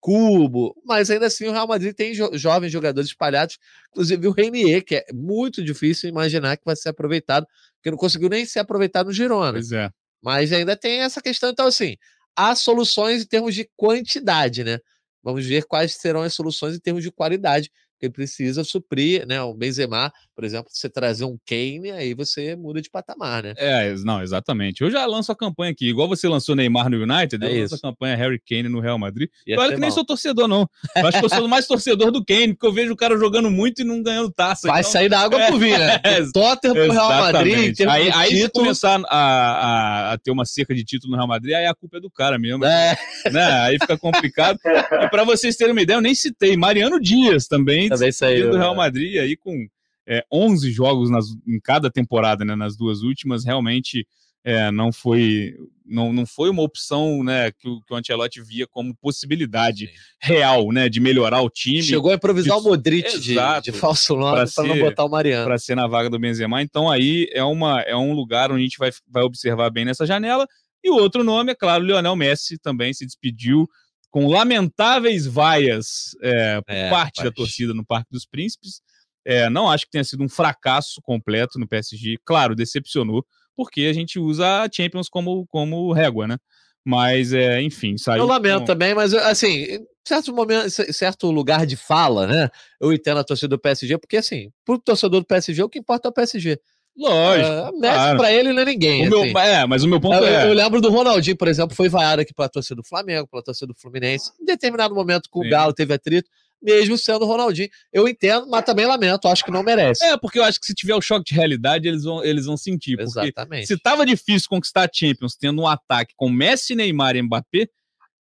Cubo, 0.00 0.74
mas 0.84 1.10
ainda 1.10 1.26
assim 1.26 1.46
o 1.46 1.52
Real 1.52 1.66
Madrid 1.66 1.94
tem 1.94 2.14
jo 2.14 2.30
jovens 2.34 2.70
jogadores 2.70 3.08
espalhados, 3.10 3.58
inclusive 3.90 4.28
o 4.28 4.30
Reinier, 4.30 4.84
que 4.84 4.96
é 4.96 5.06
muito 5.12 5.62
difícil 5.64 6.08
imaginar 6.08 6.56
que 6.56 6.64
vai 6.64 6.76
ser 6.76 6.90
aproveitado, 6.90 7.46
porque 7.76 7.90
não 7.90 7.98
conseguiu 7.98 8.28
nem 8.28 8.44
ser 8.44 8.60
aproveitado 8.60 9.06
no 9.06 9.12
Girona. 9.12 9.52
Pois 9.52 9.72
é. 9.72 9.90
Mas 10.22 10.52
ainda 10.52 10.76
tem 10.76 11.00
essa 11.00 11.20
questão, 11.20 11.50
então 11.50 11.66
assim, 11.66 11.96
há 12.36 12.54
soluções 12.54 13.22
em 13.22 13.26
termos 13.26 13.54
de 13.54 13.68
quantidade, 13.76 14.62
né? 14.62 14.78
Vamos 15.22 15.44
ver 15.44 15.64
quais 15.64 15.94
serão 15.94 16.22
as 16.22 16.34
soluções 16.34 16.76
em 16.76 16.80
termos 16.80 17.02
de 17.02 17.10
qualidade 17.10 17.70
ele 18.04 18.12
precisa 18.12 18.62
suprir, 18.62 19.26
né? 19.26 19.40
O 19.42 19.54
Benzema, 19.54 20.12
por 20.34 20.44
exemplo, 20.44 20.70
você 20.70 20.88
trazer 20.88 21.24
um 21.24 21.38
Kane, 21.46 21.90
aí 21.90 22.14
você 22.14 22.54
muda 22.54 22.82
de 22.82 22.90
patamar, 22.90 23.42
né? 23.42 23.54
É, 23.56 23.94
não, 24.04 24.22
exatamente. 24.22 24.82
Eu 24.82 24.90
já 24.90 25.06
lanço 25.06 25.32
a 25.32 25.36
campanha 25.36 25.72
aqui, 25.72 25.88
igual 25.88 26.08
você 26.08 26.28
lançou 26.28 26.54
Neymar 26.54 26.90
no 26.90 27.02
United, 27.02 27.42
é 27.44 27.56
eu 27.56 27.60
lanço 27.62 27.74
a 27.74 27.80
campanha 27.80 28.16
Harry 28.16 28.40
Kane 28.40 28.68
no 28.68 28.80
Real 28.80 28.98
Madrid. 28.98 29.28
E 29.46 29.56
olha 29.56 29.74
que 29.74 29.80
nem 29.80 29.90
sou 29.90 30.04
torcedor, 30.04 30.46
não. 30.46 30.68
Eu 30.94 31.06
acho 31.06 31.18
que 31.18 31.24
eu 31.24 31.28
sou 31.30 31.48
mais 31.48 31.66
torcedor 31.66 32.10
do 32.10 32.24
Kane, 32.24 32.54
porque 32.54 32.66
eu 32.66 32.72
vejo 32.72 32.92
o 32.92 32.96
cara 32.96 33.16
jogando 33.16 33.50
muito 33.50 33.80
e 33.80 33.84
não 33.84 34.02
ganhando 34.02 34.30
taça. 34.30 34.68
Vai 34.68 34.80
então... 34.80 34.92
sair 34.92 35.08
da 35.08 35.20
água 35.20 35.40
é, 35.40 35.50
por 35.50 35.58
vir, 35.58 35.78
né? 35.78 36.00
É, 36.06 36.22
Tottenham 36.32 36.74
pro 36.74 36.92
Real 36.92 37.08
Madrid. 37.08 37.80
Aí, 37.80 38.10
aí 38.10 38.28
título... 38.28 38.42
se 38.42 38.50
começar 38.50 39.00
a, 39.08 39.18
a, 39.18 40.12
a, 40.12 40.18
ter 40.18 40.30
uma 40.30 40.44
cerca 40.44 40.74
de 40.74 40.84
título 40.84 41.12
no 41.12 41.16
Real 41.16 41.28
Madrid, 41.28 41.54
aí 41.54 41.66
a 41.66 41.74
culpa 41.74 41.96
é 41.96 42.00
do 42.00 42.10
cara 42.10 42.38
mesmo. 42.38 42.64
É. 42.64 42.96
Né? 43.32 43.44
Aí 43.62 43.78
fica 43.78 43.98
complicado. 43.98 44.58
e 44.64 45.08
para 45.08 45.24
vocês 45.24 45.56
terem 45.56 45.72
uma 45.72 45.82
ideia, 45.82 45.96
eu 45.96 46.00
nem 46.00 46.14
citei 46.14 46.56
Mariano 46.56 47.00
Dias 47.00 47.46
também. 47.46 47.85
Também 47.88 48.12
saiu. 48.12 48.50
Do 48.50 48.56
Real 48.56 48.74
Madrid 48.74 49.18
aí 49.18 49.36
com 49.36 49.66
é, 50.06 50.24
11 50.32 50.70
jogos 50.70 51.10
nas, 51.10 51.26
em 51.46 51.60
cada 51.60 51.90
temporada, 51.90 52.44
né, 52.44 52.54
nas 52.54 52.76
duas 52.76 53.02
últimas, 53.02 53.44
realmente 53.44 54.06
é, 54.44 54.70
não 54.70 54.92
foi 54.92 55.56
não, 55.84 56.12
não 56.12 56.26
foi 56.26 56.50
uma 56.50 56.62
opção 56.62 57.22
né, 57.22 57.50
que, 57.52 57.68
o, 57.68 57.80
que 57.82 57.92
o 57.92 57.96
Ancelotti 57.96 58.40
via 58.42 58.66
como 58.66 58.94
possibilidade 58.96 59.86
Sim. 59.86 59.92
real 60.20 60.72
né, 60.72 60.88
de 60.88 61.00
melhorar 61.00 61.40
o 61.42 61.50
time. 61.50 61.82
Chegou 61.82 62.10
a 62.10 62.14
improvisar 62.14 62.58
de, 62.58 62.66
o 62.66 62.68
Modric 62.68 63.20
de, 63.20 63.36
de, 63.62 63.72
falso 63.72 64.16
nome 64.16 64.44
para 64.52 64.64
não 64.66 64.78
botar 64.78 65.04
o 65.04 65.08
Mariano. 65.08 65.46
Para 65.46 65.58
ser 65.58 65.76
na 65.76 65.86
vaga 65.86 66.10
do 66.10 66.18
Benzema. 66.18 66.60
Então 66.60 66.90
aí 66.90 67.28
é, 67.32 67.42
uma, 67.44 67.80
é 67.82 67.94
um 67.94 68.12
lugar 68.12 68.50
onde 68.50 68.60
a 68.60 68.64
gente 68.64 68.78
vai, 68.78 68.90
vai 69.08 69.22
observar 69.22 69.70
bem 69.70 69.84
nessa 69.84 70.06
janela. 70.06 70.46
E 70.82 70.90
o 70.90 70.94
outro 70.94 71.24
nome, 71.24 71.52
é 71.52 71.54
claro, 71.54 71.84
Lionel 71.84 72.16
Messi 72.16 72.58
também 72.58 72.92
se 72.92 73.04
despediu 73.04 73.68
com 74.16 74.28
lamentáveis 74.28 75.26
vaias 75.26 76.16
é, 76.22 76.62
por 76.62 76.74
é, 76.74 76.88
parte 76.88 77.22
da 77.22 77.30
torcida 77.30 77.74
no 77.74 77.84
Parque 77.84 78.10
dos 78.10 78.24
Príncipes. 78.24 78.80
É, 79.26 79.50
não 79.50 79.70
acho 79.70 79.84
que 79.84 79.90
tenha 79.90 80.04
sido 80.04 80.24
um 80.24 80.28
fracasso 80.28 81.02
completo 81.02 81.58
no 81.58 81.68
PSG. 81.68 82.16
Claro, 82.24 82.54
decepcionou, 82.54 83.22
porque 83.54 83.82
a 83.82 83.92
gente 83.92 84.18
usa 84.18 84.62
a 84.62 84.68
Champions 84.74 85.10
como, 85.10 85.46
como 85.48 85.92
régua, 85.92 86.26
né? 86.26 86.38
Mas, 86.82 87.34
é, 87.34 87.60
enfim, 87.60 87.98
saiu. 87.98 88.22
Eu 88.22 88.26
lamento 88.26 88.60
com... 88.60 88.64
também, 88.64 88.94
mas 88.94 89.12
assim, 89.12 89.84
certo 90.02 90.32
momento, 90.34 90.70
certo 90.70 91.30
lugar 91.30 91.66
de 91.66 91.76
fala, 91.76 92.26
né? 92.26 92.48
Eu 92.80 92.94
entendo 92.94 93.18
a 93.18 93.24
torcida 93.24 93.48
do 93.48 93.60
PSG, 93.60 93.98
porque 93.98 94.16
assim, 94.16 94.50
pro 94.64 94.78
torcedor 94.78 95.20
do 95.20 95.26
PSG, 95.26 95.62
o 95.62 95.68
que 95.68 95.78
importa 95.78 96.08
é 96.08 96.10
o 96.10 96.14
PSG. 96.14 96.58
Lógico. 96.96 97.50
Uh, 97.50 97.80
Messi 97.80 97.94
claro. 97.94 98.18
pra 98.18 98.32
ele 98.32 98.52
não 98.52 98.62
é 98.62 98.64
ninguém. 98.64 99.02
Assim. 99.06 99.32
Meu, 99.32 99.38
é, 99.38 99.66
mas 99.66 99.82
o 99.82 99.88
meu 99.88 100.00
ponto 100.00 100.16
eu, 100.16 100.24
é. 100.24 100.48
Eu 100.48 100.54
lembro 100.54 100.80
do 100.80 100.90
Ronaldinho, 100.90 101.36
por 101.36 101.48
exemplo, 101.48 101.76
foi 101.76 101.88
vaiado 101.88 102.22
aqui 102.22 102.32
pela 102.32 102.48
torcida 102.48 102.76
do 102.76 102.84
Flamengo, 102.84 103.28
pela 103.28 103.42
torcida 103.42 103.66
do 103.66 103.78
Fluminense. 103.78 104.32
Em 104.40 104.44
determinado 104.44 104.94
momento 104.94 105.28
com 105.30 105.42
Sim. 105.42 105.48
o 105.48 105.50
Galo 105.50 105.74
teve 105.74 105.92
atrito, 105.92 106.28
mesmo 106.62 106.96
sendo 106.96 107.24
o 107.24 107.28
Ronaldinho. 107.28 107.68
Eu 107.92 108.08
entendo, 108.08 108.48
mas 108.48 108.64
também 108.64 108.86
lamento, 108.86 109.28
acho 109.28 109.44
que 109.44 109.50
não 109.50 109.62
merece. 109.62 110.04
É, 110.04 110.16
porque 110.16 110.38
eu 110.38 110.44
acho 110.44 110.58
que 110.58 110.66
se 110.66 110.74
tiver 110.74 110.94
o 110.94 111.02
choque 111.02 111.26
de 111.26 111.34
realidade, 111.34 111.86
eles 111.86 112.04
vão, 112.04 112.24
eles 112.24 112.46
vão 112.46 112.56
sentir. 112.56 112.98
Exatamente. 112.98 113.66
Se 113.66 113.78
tava 113.78 114.06
difícil 114.06 114.48
conquistar 114.48 114.84
a 114.84 114.90
Champions 114.92 115.36
tendo 115.36 115.60
um 115.60 115.66
ataque 115.66 116.14
com 116.16 116.30
Messi, 116.30 116.74
Neymar 116.74 117.14
e 117.14 117.22
Mbappé, 117.22 117.68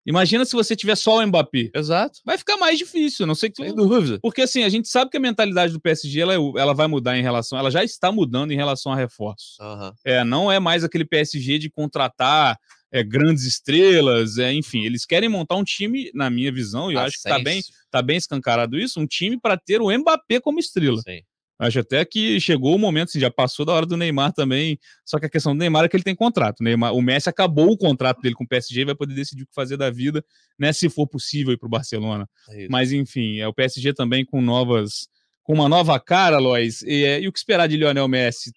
Imagina 0.05 0.45
se 0.45 0.53
você 0.53 0.75
tiver 0.75 0.95
só 0.95 1.17
o 1.17 1.25
Mbappé. 1.25 1.71
Exato. 1.73 2.19
Vai 2.23 2.37
ficar 2.37 2.57
mais 2.57 2.77
difícil, 2.77 3.25
não 3.25 3.33
sei 3.33 3.49
que. 3.49 3.63
Sem 3.63 3.73
dúvida. 3.73 4.19
Porque 4.21 4.41
assim, 4.43 4.63
a 4.63 4.69
gente 4.69 4.87
sabe 4.87 5.09
que 5.09 5.17
a 5.17 5.19
mentalidade 5.19 5.73
do 5.73 5.81
PSG 5.81 6.21
ela, 6.21 6.33
é 6.35 6.37
ela 6.37 6.73
vai 6.73 6.87
mudar 6.87 7.17
em 7.17 7.23
relação. 7.23 7.57
Ela 7.57 7.71
já 7.71 7.83
está 7.83 8.11
mudando 8.11 8.51
em 8.51 8.55
relação 8.55 8.91
a 8.91 8.95
reforços. 8.95 9.57
Uhum. 9.59 9.91
É, 10.05 10.23
não 10.23 10.51
é 10.51 10.59
mais 10.59 10.83
aquele 10.83 11.05
PSG 11.05 11.57
de 11.57 11.69
contratar 11.69 12.57
é, 12.91 13.03
grandes 13.03 13.45
estrelas, 13.45 14.37
é, 14.37 14.53
enfim, 14.53 14.85
eles 14.85 15.05
querem 15.05 15.27
montar 15.27 15.55
um 15.55 15.65
time, 15.65 16.09
na 16.13 16.29
minha 16.29 16.49
visão, 16.49 16.89
e 16.89 16.93
eu 16.93 16.99
acho 17.01 17.21
que 17.21 17.27
está 17.27 17.37
bem, 17.39 17.61
tá 17.91 18.01
bem 18.01 18.15
escancarado 18.15 18.77
isso, 18.77 19.01
um 19.01 19.05
time 19.05 19.37
para 19.37 19.57
ter 19.57 19.81
o 19.81 19.91
Mbappé 19.91 20.39
como 20.39 20.59
estrela. 20.59 21.01
Sim. 21.01 21.21
Acho 21.57 21.79
até 21.79 22.03
que 22.03 22.39
chegou 22.39 22.75
o 22.75 22.79
momento, 22.79 23.09
assim, 23.09 23.19
já 23.19 23.31
passou 23.31 23.65
da 23.65 23.71
hora 23.71 23.85
do 23.85 23.95
Neymar 23.95 24.33
também. 24.33 24.77
Só 25.05 25.17
que 25.17 25.25
a 25.25 25.29
questão 25.29 25.55
do 25.55 25.59
Neymar 25.59 25.85
é 25.85 25.87
que 25.87 25.95
ele 25.95 26.03
tem 26.03 26.15
contrato. 26.15 26.59
O, 26.59 26.63
Neymar, 26.63 26.93
o 26.93 27.01
Messi 27.01 27.29
acabou 27.29 27.71
o 27.71 27.77
contrato 27.77 28.21
dele 28.21 28.35
com 28.35 28.43
o 28.43 28.47
PSG 28.47 28.81
e 28.81 28.85
vai 28.85 28.95
poder 28.95 29.13
decidir 29.15 29.43
o 29.43 29.47
que 29.47 29.53
fazer 29.55 29.77
da 29.77 29.89
vida, 29.89 30.23
né? 30.59 30.73
Se 30.73 30.89
for 30.89 31.07
possível 31.07 31.53
ir 31.53 31.57
para 31.57 31.67
o 31.67 31.69
Barcelona. 31.69 32.29
É 32.49 32.67
Mas 32.69 32.91
enfim, 32.91 33.39
é 33.39 33.47
o 33.47 33.53
PSG 33.53 33.93
também 33.93 34.25
com 34.25 34.41
novas, 34.41 35.07
com 35.43 35.53
uma 35.53 35.69
nova 35.69 35.97
cara, 35.97 36.39
Lois. 36.39 36.81
E, 36.81 37.05
é, 37.05 37.21
e 37.21 37.27
o 37.27 37.31
que 37.31 37.39
esperar 37.39 37.67
de 37.67 37.77
Lionel 37.77 38.07
Messi? 38.07 38.51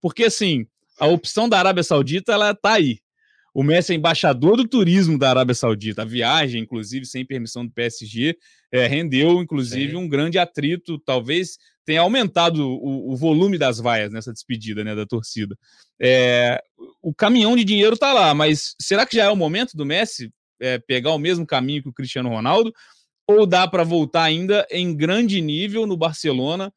Porque 0.00 0.24
assim, 0.24 0.66
a 0.98 1.06
opção 1.06 1.48
da 1.48 1.58
Arábia 1.58 1.82
Saudita 1.82 2.32
ela 2.32 2.54
tá 2.54 2.74
aí. 2.74 3.01
O 3.54 3.62
Messi 3.62 3.92
é 3.92 3.96
embaixador 3.96 4.56
do 4.56 4.66
turismo 4.66 5.18
da 5.18 5.30
Arábia 5.30 5.54
Saudita. 5.54 6.02
A 6.02 6.06
viagem, 6.06 6.62
inclusive, 6.62 7.04
sem 7.04 7.24
permissão 7.24 7.66
do 7.66 7.72
PSG, 7.72 8.36
é, 8.70 8.86
rendeu, 8.86 9.42
inclusive, 9.42 9.92
Sim. 9.92 9.96
um 9.96 10.08
grande 10.08 10.38
atrito, 10.38 10.98
talvez 10.98 11.58
tem 11.84 11.98
aumentado 11.98 12.66
o, 12.66 13.12
o, 13.12 13.16
volume 13.16 13.58
das 13.58 13.78
vaias 13.78 14.12
nessa 14.12 14.32
despedida 14.32 14.82
né, 14.84 14.94
da 14.94 15.04
torcida. 15.04 15.58
É, 16.00 16.62
o 17.02 17.12
caminhão 17.12 17.56
de 17.56 17.64
dinheiro 17.64 17.94
está 17.94 18.12
lá, 18.12 18.32
mas 18.34 18.74
será 18.80 19.04
que 19.04 19.16
já 19.16 19.24
é 19.24 19.30
o 19.30 19.36
momento 19.36 19.76
do 19.76 19.84
Messi 19.84 20.32
é, 20.60 20.78
pegar 20.78 21.10
o 21.10 21.18
mesmo 21.18 21.46
caminho 21.46 21.82
que 21.82 21.88
o 21.88 21.92
Cristiano 21.92 22.28
Ronaldo? 22.28 22.72
Ou 23.28 23.46
dá 23.46 23.66
para 23.68 23.84
voltar 23.84 24.22
ainda 24.22 24.66
em 24.70 24.96
grande 24.96 25.40
nível 25.40 25.86
no 25.86 25.96
Barcelona, 25.96 26.72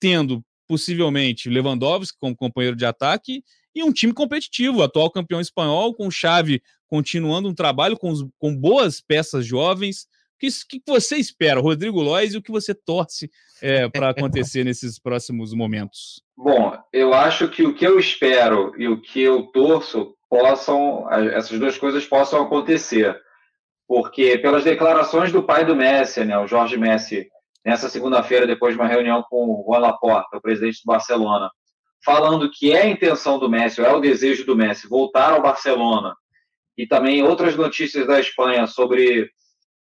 tendo 0.00 0.42
possivelmente 0.66 1.48
Lewandowski 1.48 2.18
como 2.18 2.36
companheiro 2.36 2.76
de 2.76 2.84
ataque 2.84 3.42
e 3.76 3.84
um 3.84 3.92
time 3.92 4.14
competitivo, 4.14 4.82
atual 4.82 5.10
campeão 5.10 5.38
espanhol, 5.38 5.94
com 5.94 6.10
chave 6.10 6.62
continuando 6.88 7.48
um 7.48 7.54
trabalho 7.54 7.98
com, 7.98 8.10
com 8.38 8.56
boas 8.56 9.02
peças 9.02 9.44
jovens, 9.44 10.06
o 10.36 10.38
que, 10.38 10.80
que 10.80 10.82
você 10.86 11.16
espera, 11.16 11.60
Rodrigo 11.60 12.00
Lois, 12.00 12.32
e 12.32 12.38
o 12.38 12.42
que 12.42 12.50
você 12.50 12.74
torce 12.74 13.30
é, 13.60 13.88
para 13.88 14.08
acontecer 14.10 14.64
nesses 14.64 14.98
próximos 14.98 15.52
momentos? 15.52 16.22
Bom, 16.36 16.76
eu 16.90 17.12
acho 17.12 17.48
que 17.48 17.64
o 17.64 17.74
que 17.74 17.86
eu 17.86 17.98
espero 17.98 18.72
e 18.78 18.88
o 18.88 19.00
que 19.00 19.20
eu 19.20 19.42
torço 19.46 20.14
possam, 20.28 21.10
essas 21.10 21.58
duas 21.58 21.76
coisas 21.76 22.06
possam 22.06 22.42
acontecer. 22.42 23.18
Porque 23.86 24.38
pelas 24.38 24.64
declarações 24.64 25.30
do 25.30 25.42
pai 25.42 25.64
do 25.64 25.76
Messi, 25.76 26.24
né, 26.24 26.36
o 26.38 26.46
Jorge 26.46 26.76
Messi, 26.76 27.28
nessa 27.64 27.88
segunda-feira, 27.88 28.46
depois 28.46 28.74
de 28.74 28.80
uma 28.80 28.88
reunião 28.88 29.22
com 29.28 29.48
o 29.48 29.64
Juan 29.66 29.78
Laporta, 29.80 30.36
o 30.36 30.40
presidente 30.40 30.80
do 30.84 30.92
Barcelona, 30.92 31.50
falando 32.04 32.50
que 32.50 32.72
é 32.72 32.82
a 32.82 32.88
intenção 32.88 33.38
do 33.38 33.48
Messi, 33.48 33.80
ou 33.80 33.86
é 33.86 33.92
o 33.92 34.00
desejo 34.00 34.44
do 34.46 34.56
Messi, 34.56 34.88
voltar 34.88 35.32
ao 35.32 35.42
Barcelona, 35.42 36.14
e 36.76 36.86
também 36.86 37.22
outras 37.22 37.56
notícias 37.56 38.06
da 38.06 38.20
Espanha 38.20 38.66
sobre 38.66 39.30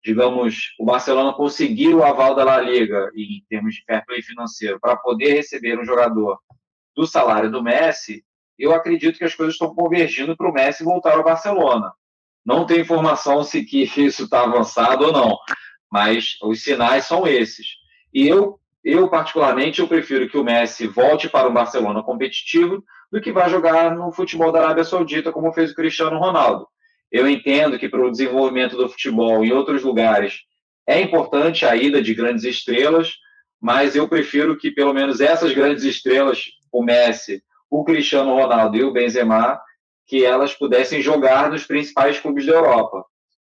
digamos, 0.04 0.74
o 0.78 0.84
Barcelona 0.84 1.32
conseguir 1.32 1.94
o 1.94 2.02
aval 2.02 2.34
da 2.34 2.44
La 2.44 2.60
Liga, 2.60 3.10
em 3.14 3.44
termos 3.48 3.74
de 3.74 3.84
fair 3.84 4.04
play 4.04 4.20
financeiro, 4.20 4.80
para 4.80 4.96
poder 4.96 5.34
receber 5.34 5.78
um 5.78 5.84
jogador 5.84 6.38
do 6.94 7.06
salário 7.06 7.50
do 7.50 7.62
Messi, 7.62 8.24
eu 8.58 8.74
acredito 8.74 9.18
que 9.18 9.24
as 9.24 9.34
coisas 9.34 9.54
estão 9.54 9.74
convergindo 9.74 10.36
para 10.36 10.48
o 10.48 10.52
Messi 10.52 10.84
voltar 10.84 11.16
ao 11.16 11.24
Barcelona. 11.24 11.92
Não 12.44 12.66
tem 12.66 12.80
informação 12.80 13.44
se 13.44 13.64
que 13.64 13.82
isso 13.96 14.24
está 14.24 14.42
avançado 14.42 15.06
ou 15.06 15.12
não, 15.12 15.38
mas 15.90 16.36
os 16.42 16.62
sinais 16.62 17.04
são 17.04 17.26
esses. 17.26 17.66
E 18.12 18.26
eu, 18.26 18.58
eu 18.84 19.08
particularmente, 19.08 19.80
eu 19.80 19.88
prefiro 19.88 20.28
que 20.28 20.36
o 20.36 20.44
Messi 20.44 20.86
volte 20.86 21.28
para 21.28 21.48
o 21.48 21.52
Barcelona 21.52 22.02
competitivo 22.02 22.82
do 23.10 23.20
que 23.20 23.30
vá 23.30 23.48
jogar 23.48 23.94
no 23.94 24.10
futebol 24.10 24.50
da 24.50 24.64
Arábia 24.64 24.84
Saudita, 24.84 25.30
como 25.30 25.52
fez 25.52 25.70
o 25.70 25.74
Cristiano 25.74 26.18
Ronaldo. 26.18 26.66
Eu 27.10 27.28
entendo 27.28 27.78
que 27.78 27.88
para 27.88 28.04
o 28.04 28.10
desenvolvimento 28.10 28.76
do 28.76 28.88
futebol 28.88 29.44
em 29.44 29.52
outros 29.52 29.82
lugares 29.82 30.40
é 30.86 31.00
importante 31.00 31.64
a 31.64 31.76
ida 31.76 32.02
de 32.02 32.14
grandes 32.14 32.44
estrelas, 32.44 33.14
mas 33.60 33.94
eu 33.94 34.08
prefiro 34.08 34.56
que 34.56 34.70
pelo 34.70 34.92
menos 34.92 35.20
essas 35.20 35.52
grandes 35.52 35.84
estrelas, 35.84 36.44
o 36.72 36.82
Messi, 36.82 37.42
o 37.70 37.84
Cristiano 37.84 38.34
Ronaldo 38.34 38.76
e 38.76 38.82
o 38.82 38.92
Benzema, 38.92 39.60
que 40.06 40.24
elas 40.24 40.54
pudessem 40.54 41.00
jogar 41.00 41.50
nos 41.50 41.64
principais 41.64 42.18
clubes 42.18 42.44
da 42.46 42.52
Europa. 42.52 43.04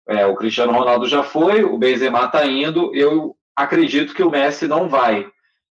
É, 0.08 0.26
o 0.26 0.36
Cristiano 0.36 0.72
Ronaldo 0.72 1.08
já 1.08 1.22
foi, 1.22 1.64
o 1.64 1.78
Benzema 1.78 2.26
está 2.26 2.46
indo, 2.46 2.96
eu 2.96 3.37
acredito 3.58 4.14
que 4.14 4.22
o 4.22 4.30
Messi 4.30 4.68
não 4.68 4.88
vai. 4.88 5.26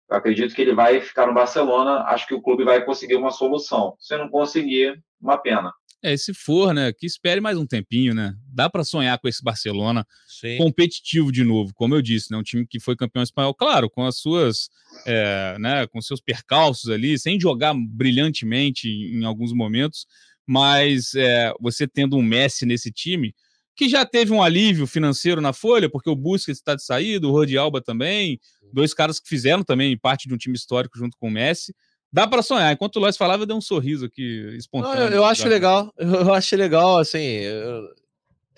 Eu 0.10 0.18
acredito 0.18 0.56
que 0.56 0.62
ele 0.62 0.74
vai 0.74 1.02
ficar 1.02 1.28
no 1.28 1.34
Barcelona, 1.34 2.04
acho 2.06 2.26
que 2.26 2.34
o 2.34 2.42
clube 2.42 2.64
vai 2.64 2.84
conseguir 2.86 3.16
uma 3.16 3.32
solução. 3.32 3.96
Se 4.00 4.18
não 4.18 4.30
conseguir, 4.30 5.04
uma 5.22 5.38
pena. 5.38 5.74
É, 6.02 6.16
se 6.18 6.34
for, 6.34 6.74
né, 6.74 6.92
que 6.92 7.06
espere 7.06 7.40
mais 7.40 7.58
um 7.58 7.66
tempinho, 7.66 8.14
né? 8.14 8.36
Dá 8.54 8.70
para 8.70 8.84
sonhar 8.84 9.18
com 9.20 9.28
esse 9.28 9.42
Barcelona 9.42 10.06
Sim. 10.28 10.58
competitivo 10.58 11.32
de 11.32 11.46
novo, 11.46 11.74
como 11.74 11.96
eu 11.96 12.02
disse, 12.02 12.30
né? 12.30 12.38
Um 12.38 12.44
time 12.44 12.68
que 12.68 12.80
foi 12.80 12.96
campeão 12.96 13.24
espanhol, 13.24 13.54
claro, 13.54 13.90
com 13.90 14.06
as 14.06 14.18
suas, 14.18 14.70
é, 15.06 15.58
né, 15.60 15.88
com 15.88 16.02
seus 16.02 16.20
percalços 16.20 16.90
ali, 16.90 17.18
sem 17.18 17.40
jogar 17.40 17.74
brilhantemente 17.74 18.90
em, 18.90 19.24
alguns 19.24 19.54
momentos, 19.54 20.06
mas 20.46 21.16
é, 21.16 21.54
você 21.60 21.88
tendo 21.88 22.18
um 22.18 22.22
Messi 22.22 22.66
nesse 22.66 22.92
time, 22.92 23.34
que 23.76 23.90
já 23.90 24.06
teve 24.06 24.32
um 24.32 24.42
alívio 24.42 24.86
financeiro 24.86 25.42
na 25.42 25.54
folha, 25.54 25.90
porque 25.90 26.10
o 26.10 26.16
Busquets 26.16 26.60
está 26.60 26.76
de 26.76 26.84
saída, 26.84 27.28
o 27.28 27.32
Rodi 27.32 27.58
Alba 27.58 27.82
também, 27.82 28.40
dois 28.72 28.94
caras 28.94 29.20
que 29.20 29.28
fizeram 29.28 29.64
também 29.64 29.98
parte 29.98 30.28
de 30.28 30.34
um 30.34 30.38
time 30.38 30.56
histórico 30.56 30.98
junto 30.98 31.18
com 31.18 31.28
o 31.28 31.32
Messi. 31.32 31.74
Dá 32.12 32.28
para 32.28 32.44
sonhar. 32.44 32.72
Enquanto 32.72 32.98
o 32.98 33.00
Lois 33.00 33.18
falava, 33.18 33.42
eu 33.42 33.48
dei 33.48 33.56
um 33.56 33.62
sorriso 33.62 34.06
aqui 34.06 34.56
espontâneo. 34.56 35.00
Não, 35.00 35.08
eu, 35.08 35.14
eu 35.14 35.26
acho 35.26 35.48
legal. 35.48 35.92
Eu 35.98 36.32
acho 36.32 36.56
legal, 36.56 37.00
assim, 37.00 37.40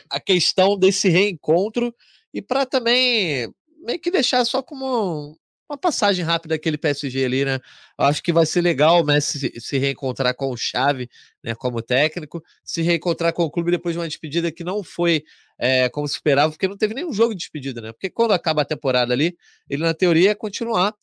a 0.10 0.20
questão 0.20 0.78
desse 0.78 1.08
reencontro 1.08 1.96
e 2.34 2.42
para 2.42 2.66
também 2.66 3.50
meio 3.82 4.00
que 4.00 4.12
deixar 4.12 4.44
só 4.44 4.62
como 4.62 5.38
uma 5.70 5.78
passagem 5.78 6.24
rápida 6.24 6.56
daquele 6.56 6.78
PSG 6.78 7.26
ali, 7.26 7.46
né? 7.46 7.60
Eu 7.98 8.06
acho 8.06 8.22
que 8.22 8.32
vai 8.32 8.46
ser 8.46 8.62
legal 8.62 9.02
o 9.02 9.06
Messi 9.06 9.52
se 9.60 9.78
reencontrar 9.78 10.36
com 10.36 10.52
o 10.52 10.58
Xavi, 10.58 11.10
né, 11.44 11.56
como 11.56 11.82
técnico, 11.82 12.44
se 12.64 12.82
reencontrar 12.82 13.34
com 13.34 13.44
o 13.44 13.52
clube 13.52 13.72
depois 13.72 13.94
de 13.94 14.00
uma 14.00 14.08
despedida 14.08 14.52
que 14.52 14.64
não 14.64 14.84
foi 14.84 15.24
é, 15.58 15.90
como 15.90 16.08
se 16.08 16.16
esperava, 16.16 16.52
porque 16.52 16.68
não 16.68 16.78
teve 16.78 16.94
nenhum 16.94 17.14
jogo 17.14 17.34
de 17.34 17.40
despedida, 17.40 17.82
né? 17.82 17.92
Porque 17.92 18.10
quando 18.10 18.34
acaba 18.34 18.62
a 18.62 18.66
temporada 18.66 19.14
ali, 19.14 19.36
ele 19.70 19.84
na 19.84 19.94
teoria 19.94 20.30
ia 20.30 20.36
continuar. 20.36 20.94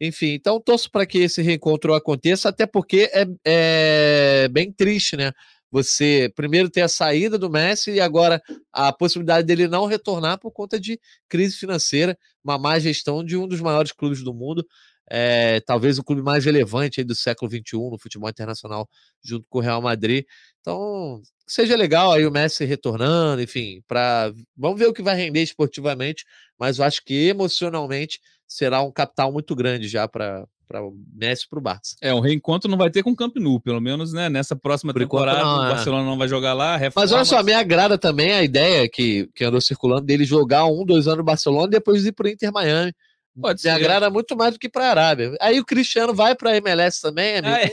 Enfim, 0.00 0.28
então 0.28 0.60
torço 0.60 0.90
para 0.90 1.04
que 1.04 1.18
esse 1.18 1.42
reencontro 1.42 1.92
aconteça, 1.92 2.48
até 2.48 2.66
porque 2.66 3.10
é, 3.12 3.26
é 3.44 4.48
bem 4.48 4.72
triste, 4.72 5.16
né? 5.16 5.32
Você 5.70 6.32
primeiro 6.34 6.70
ter 6.70 6.80
a 6.82 6.88
saída 6.88 7.38
do 7.38 7.50
Messi 7.50 7.92
e 7.92 8.00
agora 8.00 8.40
a 8.72 8.92
possibilidade 8.92 9.46
dele 9.46 9.68
não 9.68 9.86
retornar 9.86 10.38
por 10.38 10.50
conta 10.52 10.80
de 10.80 10.98
crise 11.28 11.56
financeira, 11.56 12.18
uma 12.42 12.58
má 12.58 12.78
gestão 12.78 13.24
de 13.24 13.36
um 13.36 13.46
dos 13.46 13.60
maiores 13.60 13.92
clubes 13.92 14.22
do 14.22 14.32
mundo, 14.32 14.64
é, 15.10 15.60
talvez 15.60 15.98
o 15.98 16.04
clube 16.04 16.22
mais 16.22 16.44
relevante 16.44 17.02
do 17.02 17.14
século 17.14 17.50
XXI 17.50 17.90
no 17.90 17.98
futebol 17.98 18.28
internacional, 18.28 18.88
junto 19.22 19.46
com 19.48 19.58
o 19.58 19.60
Real 19.62 19.80
Madrid. 19.80 20.24
Então, 20.60 21.20
seja 21.46 21.76
legal 21.76 22.12
aí 22.12 22.26
o 22.26 22.30
Messi 22.30 22.64
retornando, 22.64 23.42
enfim, 23.42 23.82
para 23.86 24.32
vamos 24.56 24.78
ver 24.78 24.86
o 24.86 24.92
que 24.92 25.02
vai 25.02 25.16
render 25.16 25.42
esportivamente, 25.42 26.24
mas 26.58 26.78
eu 26.78 26.84
acho 26.84 27.02
que 27.04 27.28
emocionalmente 27.28 28.20
será 28.46 28.82
um 28.82 28.92
capital 28.92 29.32
muito 29.32 29.54
grande 29.56 29.88
já 29.88 30.06
para 30.08 30.46
para 30.68 30.84
o 30.84 30.94
Messi 31.14 31.48
para 31.48 31.58
o 31.58 31.62
Barça. 31.62 31.96
É, 32.02 32.12
um 32.12 32.20
reencontro 32.20 32.70
não 32.70 32.76
vai 32.76 32.90
ter 32.90 33.02
com 33.02 33.10
o 33.10 33.16
Camp 33.16 33.34
Nou, 33.36 33.58
pelo 33.58 33.80
menos, 33.80 34.12
né? 34.12 34.28
Nessa 34.28 34.54
próxima 34.54 34.92
Por 34.92 35.00
temporada, 35.00 35.42
não, 35.42 35.60
o 35.60 35.64
é. 35.64 35.68
Barcelona 35.70 36.04
não 36.04 36.18
vai 36.18 36.28
jogar 36.28 36.52
lá. 36.52 36.76
Reforma, 36.76 37.04
mas 37.04 37.12
olha 37.12 37.24
só, 37.24 37.42
me 37.42 37.54
agrada 37.54 37.96
também 37.96 38.32
a 38.32 38.42
ideia 38.42 38.88
que, 38.88 39.28
que 39.34 39.44
andou 39.44 39.60
circulando 39.60 40.02
dele 40.02 40.24
jogar 40.24 40.66
um, 40.66 40.84
dois 40.84 41.06
anos 41.06 41.18
no 41.18 41.24
Barcelona 41.24 41.68
e 41.68 41.70
depois 41.70 42.04
ir 42.04 42.12
para 42.12 42.26
o 42.26 42.28
Inter 42.28 42.52
Miami. 42.52 42.92
Pode 43.40 43.62
me 43.64 43.70
agrada 43.70 44.10
muito 44.10 44.36
mais 44.36 44.52
do 44.52 44.58
que 44.58 44.68
para 44.68 44.86
a 44.86 44.90
Arábia. 44.90 45.36
Aí 45.40 45.58
o 45.58 45.64
Cristiano 45.64 46.12
vai 46.12 46.34
para 46.34 46.50
a 46.50 46.56
MLS 46.56 47.00
também, 47.00 47.38
amigo. 47.38 47.54
Aí, 47.54 47.70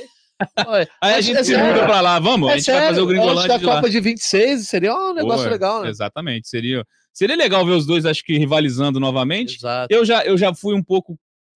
Aí 1.02 1.14
a 1.16 1.22
gente 1.22 1.44
se 1.44 1.58
muda 1.58 1.86
para 1.86 2.02
lá, 2.02 2.20
vamos? 2.20 2.50
É 2.50 2.54
a 2.54 2.56
gente 2.58 2.66
sério, 2.66 2.82
vai 2.82 2.90
fazer 2.90 3.02
o 3.02 3.08
Gringolândia 3.08 3.58
da 3.58 3.60
Copa 3.60 3.90
de 3.90 4.00
26, 4.00 4.68
seria 4.68 4.94
um 4.94 5.14
negócio 5.14 5.46
Pô, 5.46 5.50
legal, 5.50 5.82
né? 5.82 5.90
Exatamente, 5.90 6.48
seria 6.48 6.86
Seria 7.16 7.38
legal 7.38 7.66
ver 7.66 7.72
os 7.72 7.86
dois, 7.86 8.06
acho 8.06 8.22
que, 8.26 8.38
rivalizando 8.38 9.00
novamente. 9.00 9.56
Exato. 9.56 9.88
Eu 9.90 10.04
já, 10.04 10.26
eu 10.26 10.38
já 10.38 10.54
fui 10.54 10.76
um 10.76 10.84
pouco. 10.84 11.18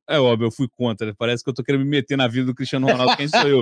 É 0.10 0.20
óbvio, 0.20 0.48
eu 0.48 0.52
fui 0.52 0.68
contra. 0.70 1.14
Parece 1.16 1.44
que 1.44 1.50
eu 1.50 1.54
tô 1.54 1.64
querendo 1.64 1.84
me 1.84 1.90
meter 1.90 2.18
na 2.18 2.28
vida 2.28 2.46
do 2.46 2.56
Cristiano 2.56 2.88
Ronaldo, 2.88 3.18
quem 3.18 3.28
sou 3.28 3.42
eu. 3.42 3.62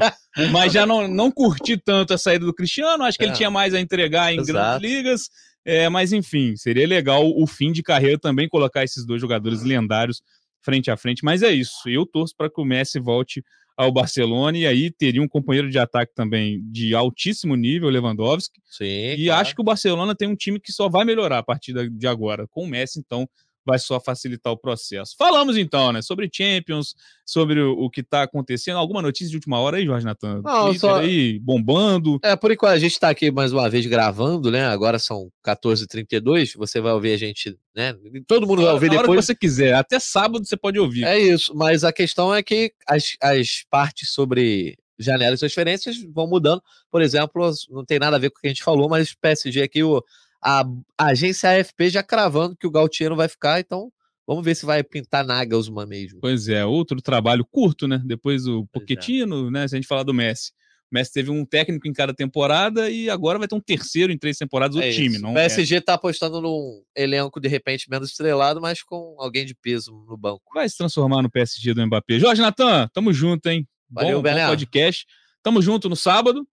Mas 0.52 0.72
já 0.72 0.86
não, 0.86 1.08
não 1.08 1.32
curti 1.32 1.76
tanto 1.76 2.14
a 2.14 2.18
saída 2.18 2.46
do 2.46 2.54
Cristiano. 2.54 3.04
Acho 3.04 3.18
que 3.18 3.24
é. 3.24 3.28
ele 3.28 3.36
tinha 3.36 3.50
mais 3.50 3.74
a 3.74 3.80
entregar 3.80 4.32
em 4.32 4.40
Exato. 4.40 4.54
grandes 4.54 4.82
ligas. 4.82 5.30
É, 5.66 5.90
mas 5.90 6.14
enfim, 6.14 6.56
seria 6.56 6.88
legal 6.88 7.28
o 7.28 7.48
fim 7.48 7.72
de 7.72 7.82
carreira 7.82 8.20
também 8.20 8.48
colocar 8.48 8.84
esses 8.84 9.04
dois 9.04 9.20
jogadores 9.20 9.64
lendários 9.64 10.22
frente 10.62 10.92
a 10.92 10.98
frente. 10.98 11.26
Mas 11.26 11.42
é 11.42 11.52
isso. 11.52 11.88
Eu 11.88 12.06
torço 12.06 12.36
para 12.38 12.50
que 12.50 12.62
o 12.62 12.66
Messi 12.66 13.00
volte 13.00 13.44
ao 13.76 13.92
Barcelona 13.92 14.58
e 14.58 14.66
aí 14.66 14.90
teria 14.90 15.22
um 15.22 15.28
companheiro 15.28 15.70
de 15.70 15.78
ataque 15.78 16.14
também 16.16 16.62
de 16.72 16.96
altíssimo 16.96 17.56
nível, 17.56 17.90
Lewandowski. 17.90 18.62
Sim, 18.66 18.86
e 18.86 19.26
claro. 19.26 19.42
acho 19.42 19.56
que 19.56 19.62
o 19.62 19.66
Barcelona 19.66 20.16
tem 20.16 20.28
um 20.28 20.36
time 20.36 20.60
que 20.60 20.72
só 20.72 20.88
vai 20.88 21.04
melhorar 21.04 21.40
a 21.40 21.44
partir 21.44 21.74
de 21.90 22.08
agora. 22.08 22.48
Com 22.48 22.64
o 22.64 22.68
Messi, 22.68 23.00
então, 23.00 23.28
vai 23.66 23.80
só 23.80 24.00
facilitar 24.00 24.54
o 24.54 24.58
processo. 24.58 25.16
Falamos 25.18 25.58
então, 25.58 25.92
né, 25.92 26.02
sobre 26.02 26.30
Champions, 26.32 26.96
sobre 27.26 27.60
o, 27.60 27.72
o 27.74 27.90
que 27.90 28.02
está 28.02 28.24
acontecendo. 28.24 28.78
Alguma 28.78 29.02
notícia 29.02 29.30
de 29.30 29.36
última 29.36 29.60
hora 29.60 29.78
aí, 29.78 29.86
Jorge 29.86 30.06
Natan? 30.06 30.42
Não, 30.44 30.66
Twitter 30.66 30.80
só... 30.80 30.96
aí 30.98 31.40
bombando. 31.40 32.20
É, 32.24 32.36
por 32.36 32.52
enquanto 32.52 32.74
a 32.74 32.80
gente 32.80 32.92
está 32.92 33.10
aqui 33.10 33.32
mais 33.32 33.52
uma 33.52 33.70
vez 33.70 33.86
gravando, 33.86 34.52
né? 34.52 34.66
Agora 34.68 35.00
são 35.00 35.30
14h32, 35.46 36.56
você 36.56 36.80
vai 36.80 36.94
ouvir 36.94 37.14
a 37.14 37.18
gente, 37.18 37.58
né? 37.76 37.96
Todo 38.28 38.46
mundo 38.46 38.62
vai 38.62 38.74
ouvir 38.74 38.90
depois. 38.90 39.10
Hora 39.10 39.20
que 39.20 39.26
você 39.26 39.36
quiser, 39.36 39.74
até 39.74 40.00
sábado 40.00 40.46
você 40.46 40.56
pode 40.56 40.80
ouvir. 40.80 41.04
É 41.06 41.18
isso, 41.18 41.56
mas 41.56 41.84
a 41.84 41.92
questão 41.92 42.34
é 42.34 42.44
que 42.44 42.72
as, 42.88 43.16
as 43.22 43.66
partes 43.70 44.12
sobre 44.12 44.78
janelas 44.98 45.40
e 45.40 45.42
transferências 45.42 45.98
vão 46.14 46.28
mudando. 46.28 46.62
Por 46.92 47.02
exemplo, 47.02 47.52
não 47.70 47.84
tem 47.84 48.00
nada 48.00 48.16
a 48.16 48.20
ver 48.20 48.30
com 48.30 48.38
o 48.38 48.42
que 48.42 48.48
a 48.48 48.50
gente 48.50 48.64
falou, 48.64 48.88
mas 48.88 49.14
PSG 49.14 49.62
aqui, 49.62 49.84
o 49.84 50.02
a, 50.46 50.64
a 50.96 51.06
agência 51.08 51.50
AFP 51.50 51.90
já 51.90 52.04
cravando 52.04 52.56
que 52.56 52.68
o 52.68 52.72
Gautier 52.72 53.10
não 53.10 53.18
vai 53.18 53.28
ficar, 53.28 53.60
então 53.60 53.92
vamos 54.28 54.46
ver 54.46 54.54
se 54.54 54.64
vai 54.64 54.84
pintar 54.84 55.26
Nagelsmann 55.26 55.88
mesmo. 55.88 56.20
Pois 56.22 56.48
é, 56.48 56.64
outro 56.64 57.02
trabalho 57.02 57.44
curto, 57.44 57.88
né? 57.88 58.00
Depois 58.06 58.46
o 58.46 58.68
Pochettino, 58.68 59.50
né? 59.50 59.68
Se 59.68 59.76
a 59.76 59.78
gente 59.78 59.88
falar 59.88 60.04
do 60.04 60.14
Messi. 60.14 60.52
O 60.92 60.94
Messi 60.94 61.12
teve 61.12 61.32
um 61.32 61.44
técnico 61.44 61.88
em 61.88 61.94
cada 61.94 62.14
temporada 62.14 62.92
e 62.92 63.10
agora 63.10 63.40
vai 63.40 63.48
ter 63.48 63.56
um 63.56 63.60
terceiro 63.60 64.14
em 64.14 64.20
três 64.20 64.38
temporadas 64.38 64.78
é 64.78 64.88
o 64.88 64.94
time. 64.94 65.18
Não 65.18 65.32
o 65.32 65.34
PSG 65.34 65.78
é. 65.78 65.82
tá 65.82 65.96
apostando 65.96 66.40
num 66.40 66.84
elenco 66.96 67.40
de 67.40 67.48
repente 67.48 67.90
menos 67.90 68.12
estrelado, 68.12 68.62
mas 68.62 68.84
com 68.84 69.16
alguém 69.18 69.48
de 69.48 69.56
peso 69.56 69.92
no 70.08 70.16
banco. 70.16 70.44
Vai 70.54 70.70
se 70.70 70.78
transformar 70.78 71.24
no 71.24 71.32
PSG 71.32 71.74
do 71.74 71.86
Mbappé. 71.88 72.20
Jorge 72.20 72.42
Natan, 72.42 72.88
tamo 72.94 73.12
junto, 73.12 73.48
hein? 73.48 73.68
Valeu, 73.90 74.22
bom, 74.22 74.32
bom 74.32 74.48
podcast. 74.48 75.08
Tamo 75.42 75.60
junto 75.60 75.90
no 75.90 75.96
sábado, 75.96 76.48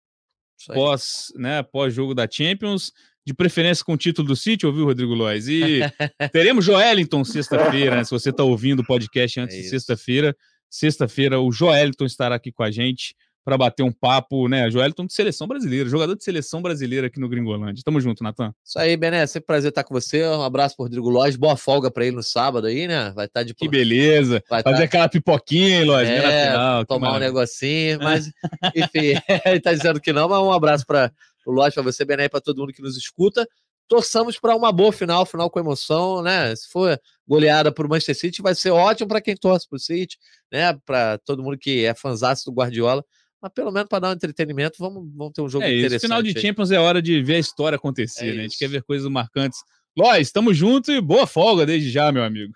pós, 0.67 1.33
né, 1.37 1.63
pós 1.63 1.93
jogo 1.93 2.15
da 2.15 2.27
Champions 2.31 2.91
de 3.25 3.33
preferência 3.33 3.85
com 3.85 3.93
o 3.93 3.97
título 3.97 4.29
do 4.29 4.37
City, 4.37 4.67
ouviu, 4.67 4.85
Rodrigo 4.85 5.15
Lois? 5.15 5.49
E 5.49 5.81
teremos 6.33 6.65
Joelinton 6.65 7.25
sexta-feira, 7.25 7.97
né? 7.97 8.05
Se 8.05 8.11
você 8.11 8.31
está 8.31 8.43
ouvindo 8.43 8.81
o 8.81 8.87
podcast 8.87 9.41
antes 9.41 9.57
é 9.57 9.61
de 9.61 9.69
sexta-feira, 9.69 10.37
sexta-feira 10.69 11.41
o 11.41 11.53
Joelinton 11.53 12.05
estará 12.05 12.35
aqui 12.35 12.51
com 12.51 12.63
a 12.63 12.71
gente 12.71 13.15
para 13.45 13.59
bater 13.59 13.83
um 13.83 13.91
papo, 13.91 14.49
né? 14.49 14.71
Joelton 14.71 15.07
de 15.07 15.13
seleção 15.13 15.49
brasileira, 15.49 15.89
jogador 15.89 16.15
de 16.15 16.23
seleção 16.23 16.63
brasileira 16.63 17.09
aqui 17.09 17.19
no 17.19 17.29
Gringolândia. 17.29 17.83
Tamo 17.85 18.01
junto, 18.01 18.23
Natan. 18.23 18.55
Isso 18.65 18.79
aí, 18.79 18.97
Bené, 18.97 19.27
sempre 19.27 19.47
prazer 19.47 19.71
estar 19.71 19.83
com 19.83 19.93
você. 19.93 20.25
Um 20.25 20.43
abraço 20.43 20.77
pro 20.77 20.85
Rodrigo 20.85 21.11
Lóis, 21.11 21.35
boa 21.35 21.57
folga 21.57 21.91
para 21.91 22.07
ele 22.07 22.17
no 22.17 22.23
sábado 22.23 22.69
aí, 22.69 22.87
né? 22.87 23.11
Vai 23.15 23.27
estar 23.27 23.41
tá 23.41 23.45
de 23.45 23.55
Que 23.55 23.69
beleza. 23.69 24.43
Vai 24.49 24.63
Fazer 24.63 24.79
tá... 24.79 24.85
aquela 24.85 25.09
pipoquinha, 25.09 25.81
hein, 25.81 25.85
Lóis, 25.85 26.09
é, 26.09 26.47
final, 26.47 26.87
tomar 26.87 27.17
um 27.17 27.19
negocinho, 27.19 27.99
mas 28.01 28.31
enfim, 28.75 29.21
ele 29.47 29.61
tá 29.61 29.73
dizendo 29.73 30.01
que 30.01 30.13
não, 30.13 30.29
mas 30.29 30.39
um 30.39 30.53
abraço 30.53 30.87
para 30.87 31.11
o 31.45 31.51
Lóis, 31.51 31.75
para 31.75 31.83
você, 31.83 32.05
Bené, 32.05 32.29
para 32.29 32.41
todo 32.41 32.59
mundo 32.59 32.73
que 32.73 32.83
nos 32.83 32.97
escuta. 32.97 33.47
Torçamos 33.89 34.39
para 34.39 34.55
uma 34.55 34.71
boa 34.71 34.93
final, 34.93 35.27
final 35.27 35.51
com 35.51 35.59
emoção, 35.59 36.23
né? 36.23 36.55
Se 36.55 36.69
for 36.69 36.99
goleada 37.27 37.73
por 37.73 37.89
Manchester 37.89 38.17
City, 38.17 38.41
vai 38.41 38.55
ser 38.55 38.71
ótimo 38.71 39.09
para 39.09 39.21
quem 39.21 39.37
torce 39.37 39.69
pro 39.69 39.79
City, 39.79 40.17
né? 40.51 40.79
Para 40.87 41.19
todo 41.19 41.43
mundo 41.43 41.59
que 41.59 41.85
é 41.85 41.93
fãzaço 41.93 42.45
do 42.47 42.55
Guardiola 42.55 43.05
mas 43.43 43.53
pelo 43.53 43.73
menos 43.73 43.89
para 43.89 43.99
dar 43.99 44.09
um 44.11 44.13
entretenimento, 44.13 44.77
vamos, 44.79 45.03
vamos 45.17 45.33
ter 45.33 45.43
um 45.43 45.49
jogo 45.49 45.65
é 45.65 45.69
interessante. 45.69 45.97
Isso. 45.97 46.07
Final 46.07 46.23
de 46.23 46.41
Champions 46.41 46.71
é 46.71 46.79
hora 46.79 47.03
de 47.03 47.21
ver 47.23 47.35
a 47.35 47.41
história 47.41 47.77
acontecer, 47.77 48.29
é 48.29 48.33
né? 48.33 48.39
A 48.41 48.43
gente 48.43 48.57
quer 48.57 48.69
ver 48.69 48.83
coisas 48.85 49.11
marcantes. 49.11 49.59
Lois, 49.99 50.29
estamos 50.29 50.57
juntos 50.57 50.89
e 50.95 51.01
boa 51.01 51.27
folga 51.27 51.67
desde 51.67 51.91
já, 51.91 52.13
meu 52.13 52.23
amigo. 52.23 52.53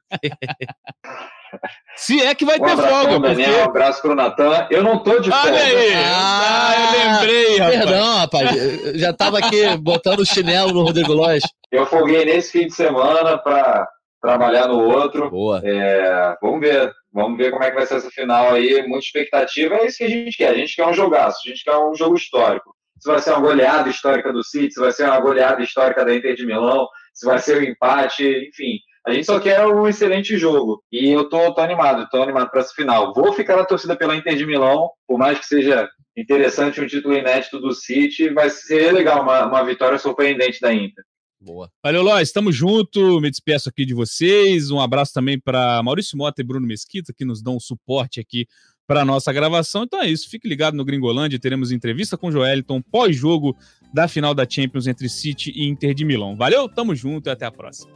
Se 1.96 2.20
é 2.22 2.34
que 2.34 2.44
vai 2.44 2.58
um 2.58 2.64
ter 2.64 2.76
folga. 2.76 3.20
Porque... 3.20 3.28
Daniel, 3.28 3.58
um 3.58 3.64
abraço 3.64 4.02
pro 4.02 4.14
Natan. 4.14 4.66
Eu 4.70 4.82
não 4.82 5.02
tô 5.02 5.18
de 5.18 5.30
folga. 5.30 5.48
Olha 5.48 5.62
aí! 5.62 5.94
Ah, 5.94 6.70
ah, 6.70 6.74
eu 6.76 7.10
lembrei, 7.12 7.58
rapaz. 7.58 7.78
Perdão, 7.78 8.16
rapaz. 8.16 8.50
Já 8.94 9.12
tava 9.12 9.38
aqui 9.38 9.76
botando 9.78 10.20
o 10.20 10.26
chinelo 10.26 10.72
no 10.72 10.82
Rodrigo 10.82 11.12
Lois. 11.12 11.42
Eu 11.72 11.86
folguei 11.86 12.24
nesse 12.24 12.52
fim 12.52 12.66
de 12.66 12.74
semana 12.74 13.38
para 13.38 13.88
trabalhar 14.20 14.68
no 14.68 14.80
outro. 14.80 15.30
Boa. 15.30 15.60
É, 15.64 16.36
vamos 16.40 16.60
ver. 16.60 16.92
Vamos 17.16 17.38
ver 17.38 17.50
como 17.50 17.64
é 17.64 17.70
que 17.70 17.76
vai 17.76 17.86
ser 17.86 17.94
essa 17.94 18.10
final 18.10 18.52
aí. 18.52 18.86
Muita 18.86 19.06
expectativa. 19.06 19.76
É 19.76 19.86
isso 19.86 19.96
que 19.96 20.04
a 20.04 20.08
gente 20.08 20.36
quer. 20.36 20.50
A 20.50 20.54
gente 20.54 20.76
quer 20.76 20.86
um 20.86 20.92
jogaço. 20.92 21.40
A 21.46 21.48
gente 21.48 21.64
quer 21.64 21.74
um 21.78 21.94
jogo 21.94 22.14
histórico. 22.14 22.76
Se 23.00 23.08
vai 23.08 23.18
ser 23.20 23.30
uma 23.30 23.40
goleada 23.40 23.88
histórica 23.88 24.30
do 24.30 24.44
City, 24.44 24.74
se 24.74 24.80
vai 24.80 24.92
ser 24.92 25.04
uma 25.04 25.18
goleada 25.18 25.62
histórica 25.62 26.04
da 26.04 26.14
Inter 26.14 26.34
de 26.34 26.44
Milão, 26.44 26.86
se 27.14 27.24
vai 27.24 27.38
ser 27.38 27.58
um 27.58 27.62
empate, 27.62 28.22
enfim. 28.22 28.78
A 29.06 29.12
gente 29.12 29.24
só 29.24 29.40
quer 29.40 29.66
um 29.66 29.88
excelente 29.88 30.36
jogo. 30.36 30.82
E 30.92 31.10
eu 31.10 31.26
tô, 31.26 31.54
tô 31.54 31.60
animado, 31.62 32.06
tô 32.10 32.22
animado 32.22 32.50
para 32.50 32.60
essa 32.60 32.74
final. 32.74 33.14
Vou 33.14 33.32
ficar 33.32 33.56
na 33.56 33.64
torcida 33.64 33.96
pela 33.96 34.14
Inter 34.14 34.36
de 34.36 34.44
Milão, 34.44 34.90
por 35.06 35.18
mais 35.18 35.38
que 35.38 35.46
seja 35.46 35.88
interessante 36.14 36.82
um 36.82 36.86
título 36.86 37.14
inédito 37.14 37.58
do 37.58 37.72
City, 37.72 38.28
vai 38.30 38.50
ser 38.50 38.92
legal 38.92 39.22
uma, 39.22 39.46
uma 39.46 39.64
vitória 39.64 39.98
surpreendente 39.98 40.60
da 40.60 40.72
Inter. 40.72 41.04
Boa. 41.40 41.70
Valeu, 41.82 42.02
Lois. 42.02 42.28
Estamos 42.28 42.56
junto. 42.56 43.20
Me 43.20 43.30
despeço 43.30 43.68
aqui 43.68 43.84
de 43.84 43.94
vocês. 43.94 44.70
Um 44.70 44.80
abraço 44.80 45.12
também 45.12 45.38
para 45.38 45.82
Maurício 45.82 46.16
Mota 46.16 46.40
e 46.40 46.44
Bruno 46.44 46.66
Mesquita, 46.66 47.12
que 47.12 47.24
nos 47.24 47.42
dão 47.42 47.60
suporte 47.60 48.20
aqui 48.20 48.46
para 48.86 49.04
nossa 49.04 49.32
gravação. 49.32 49.84
Então 49.84 50.00
é 50.02 50.08
isso. 50.08 50.30
Fique 50.30 50.48
ligado 50.48 50.76
no 50.76 50.84
Gringolândia. 50.84 51.38
Teremos 51.38 51.72
entrevista 51.72 52.16
com 52.16 52.28
o 52.28 52.32
Joeliton 52.32 52.80
pós-jogo 52.80 53.56
da 53.92 54.08
final 54.08 54.34
da 54.34 54.48
Champions 54.48 54.86
entre 54.86 55.08
City 55.08 55.52
e 55.54 55.66
Inter 55.66 55.94
de 55.94 56.04
Milão. 56.04 56.36
Valeu, 56.36 56.68
tamo 56.68 56.94
junto 56.94 57.28
e 57.28 57.30
até 57.30 57.46
a 57.46 57.52
próxima. 57.52 57.90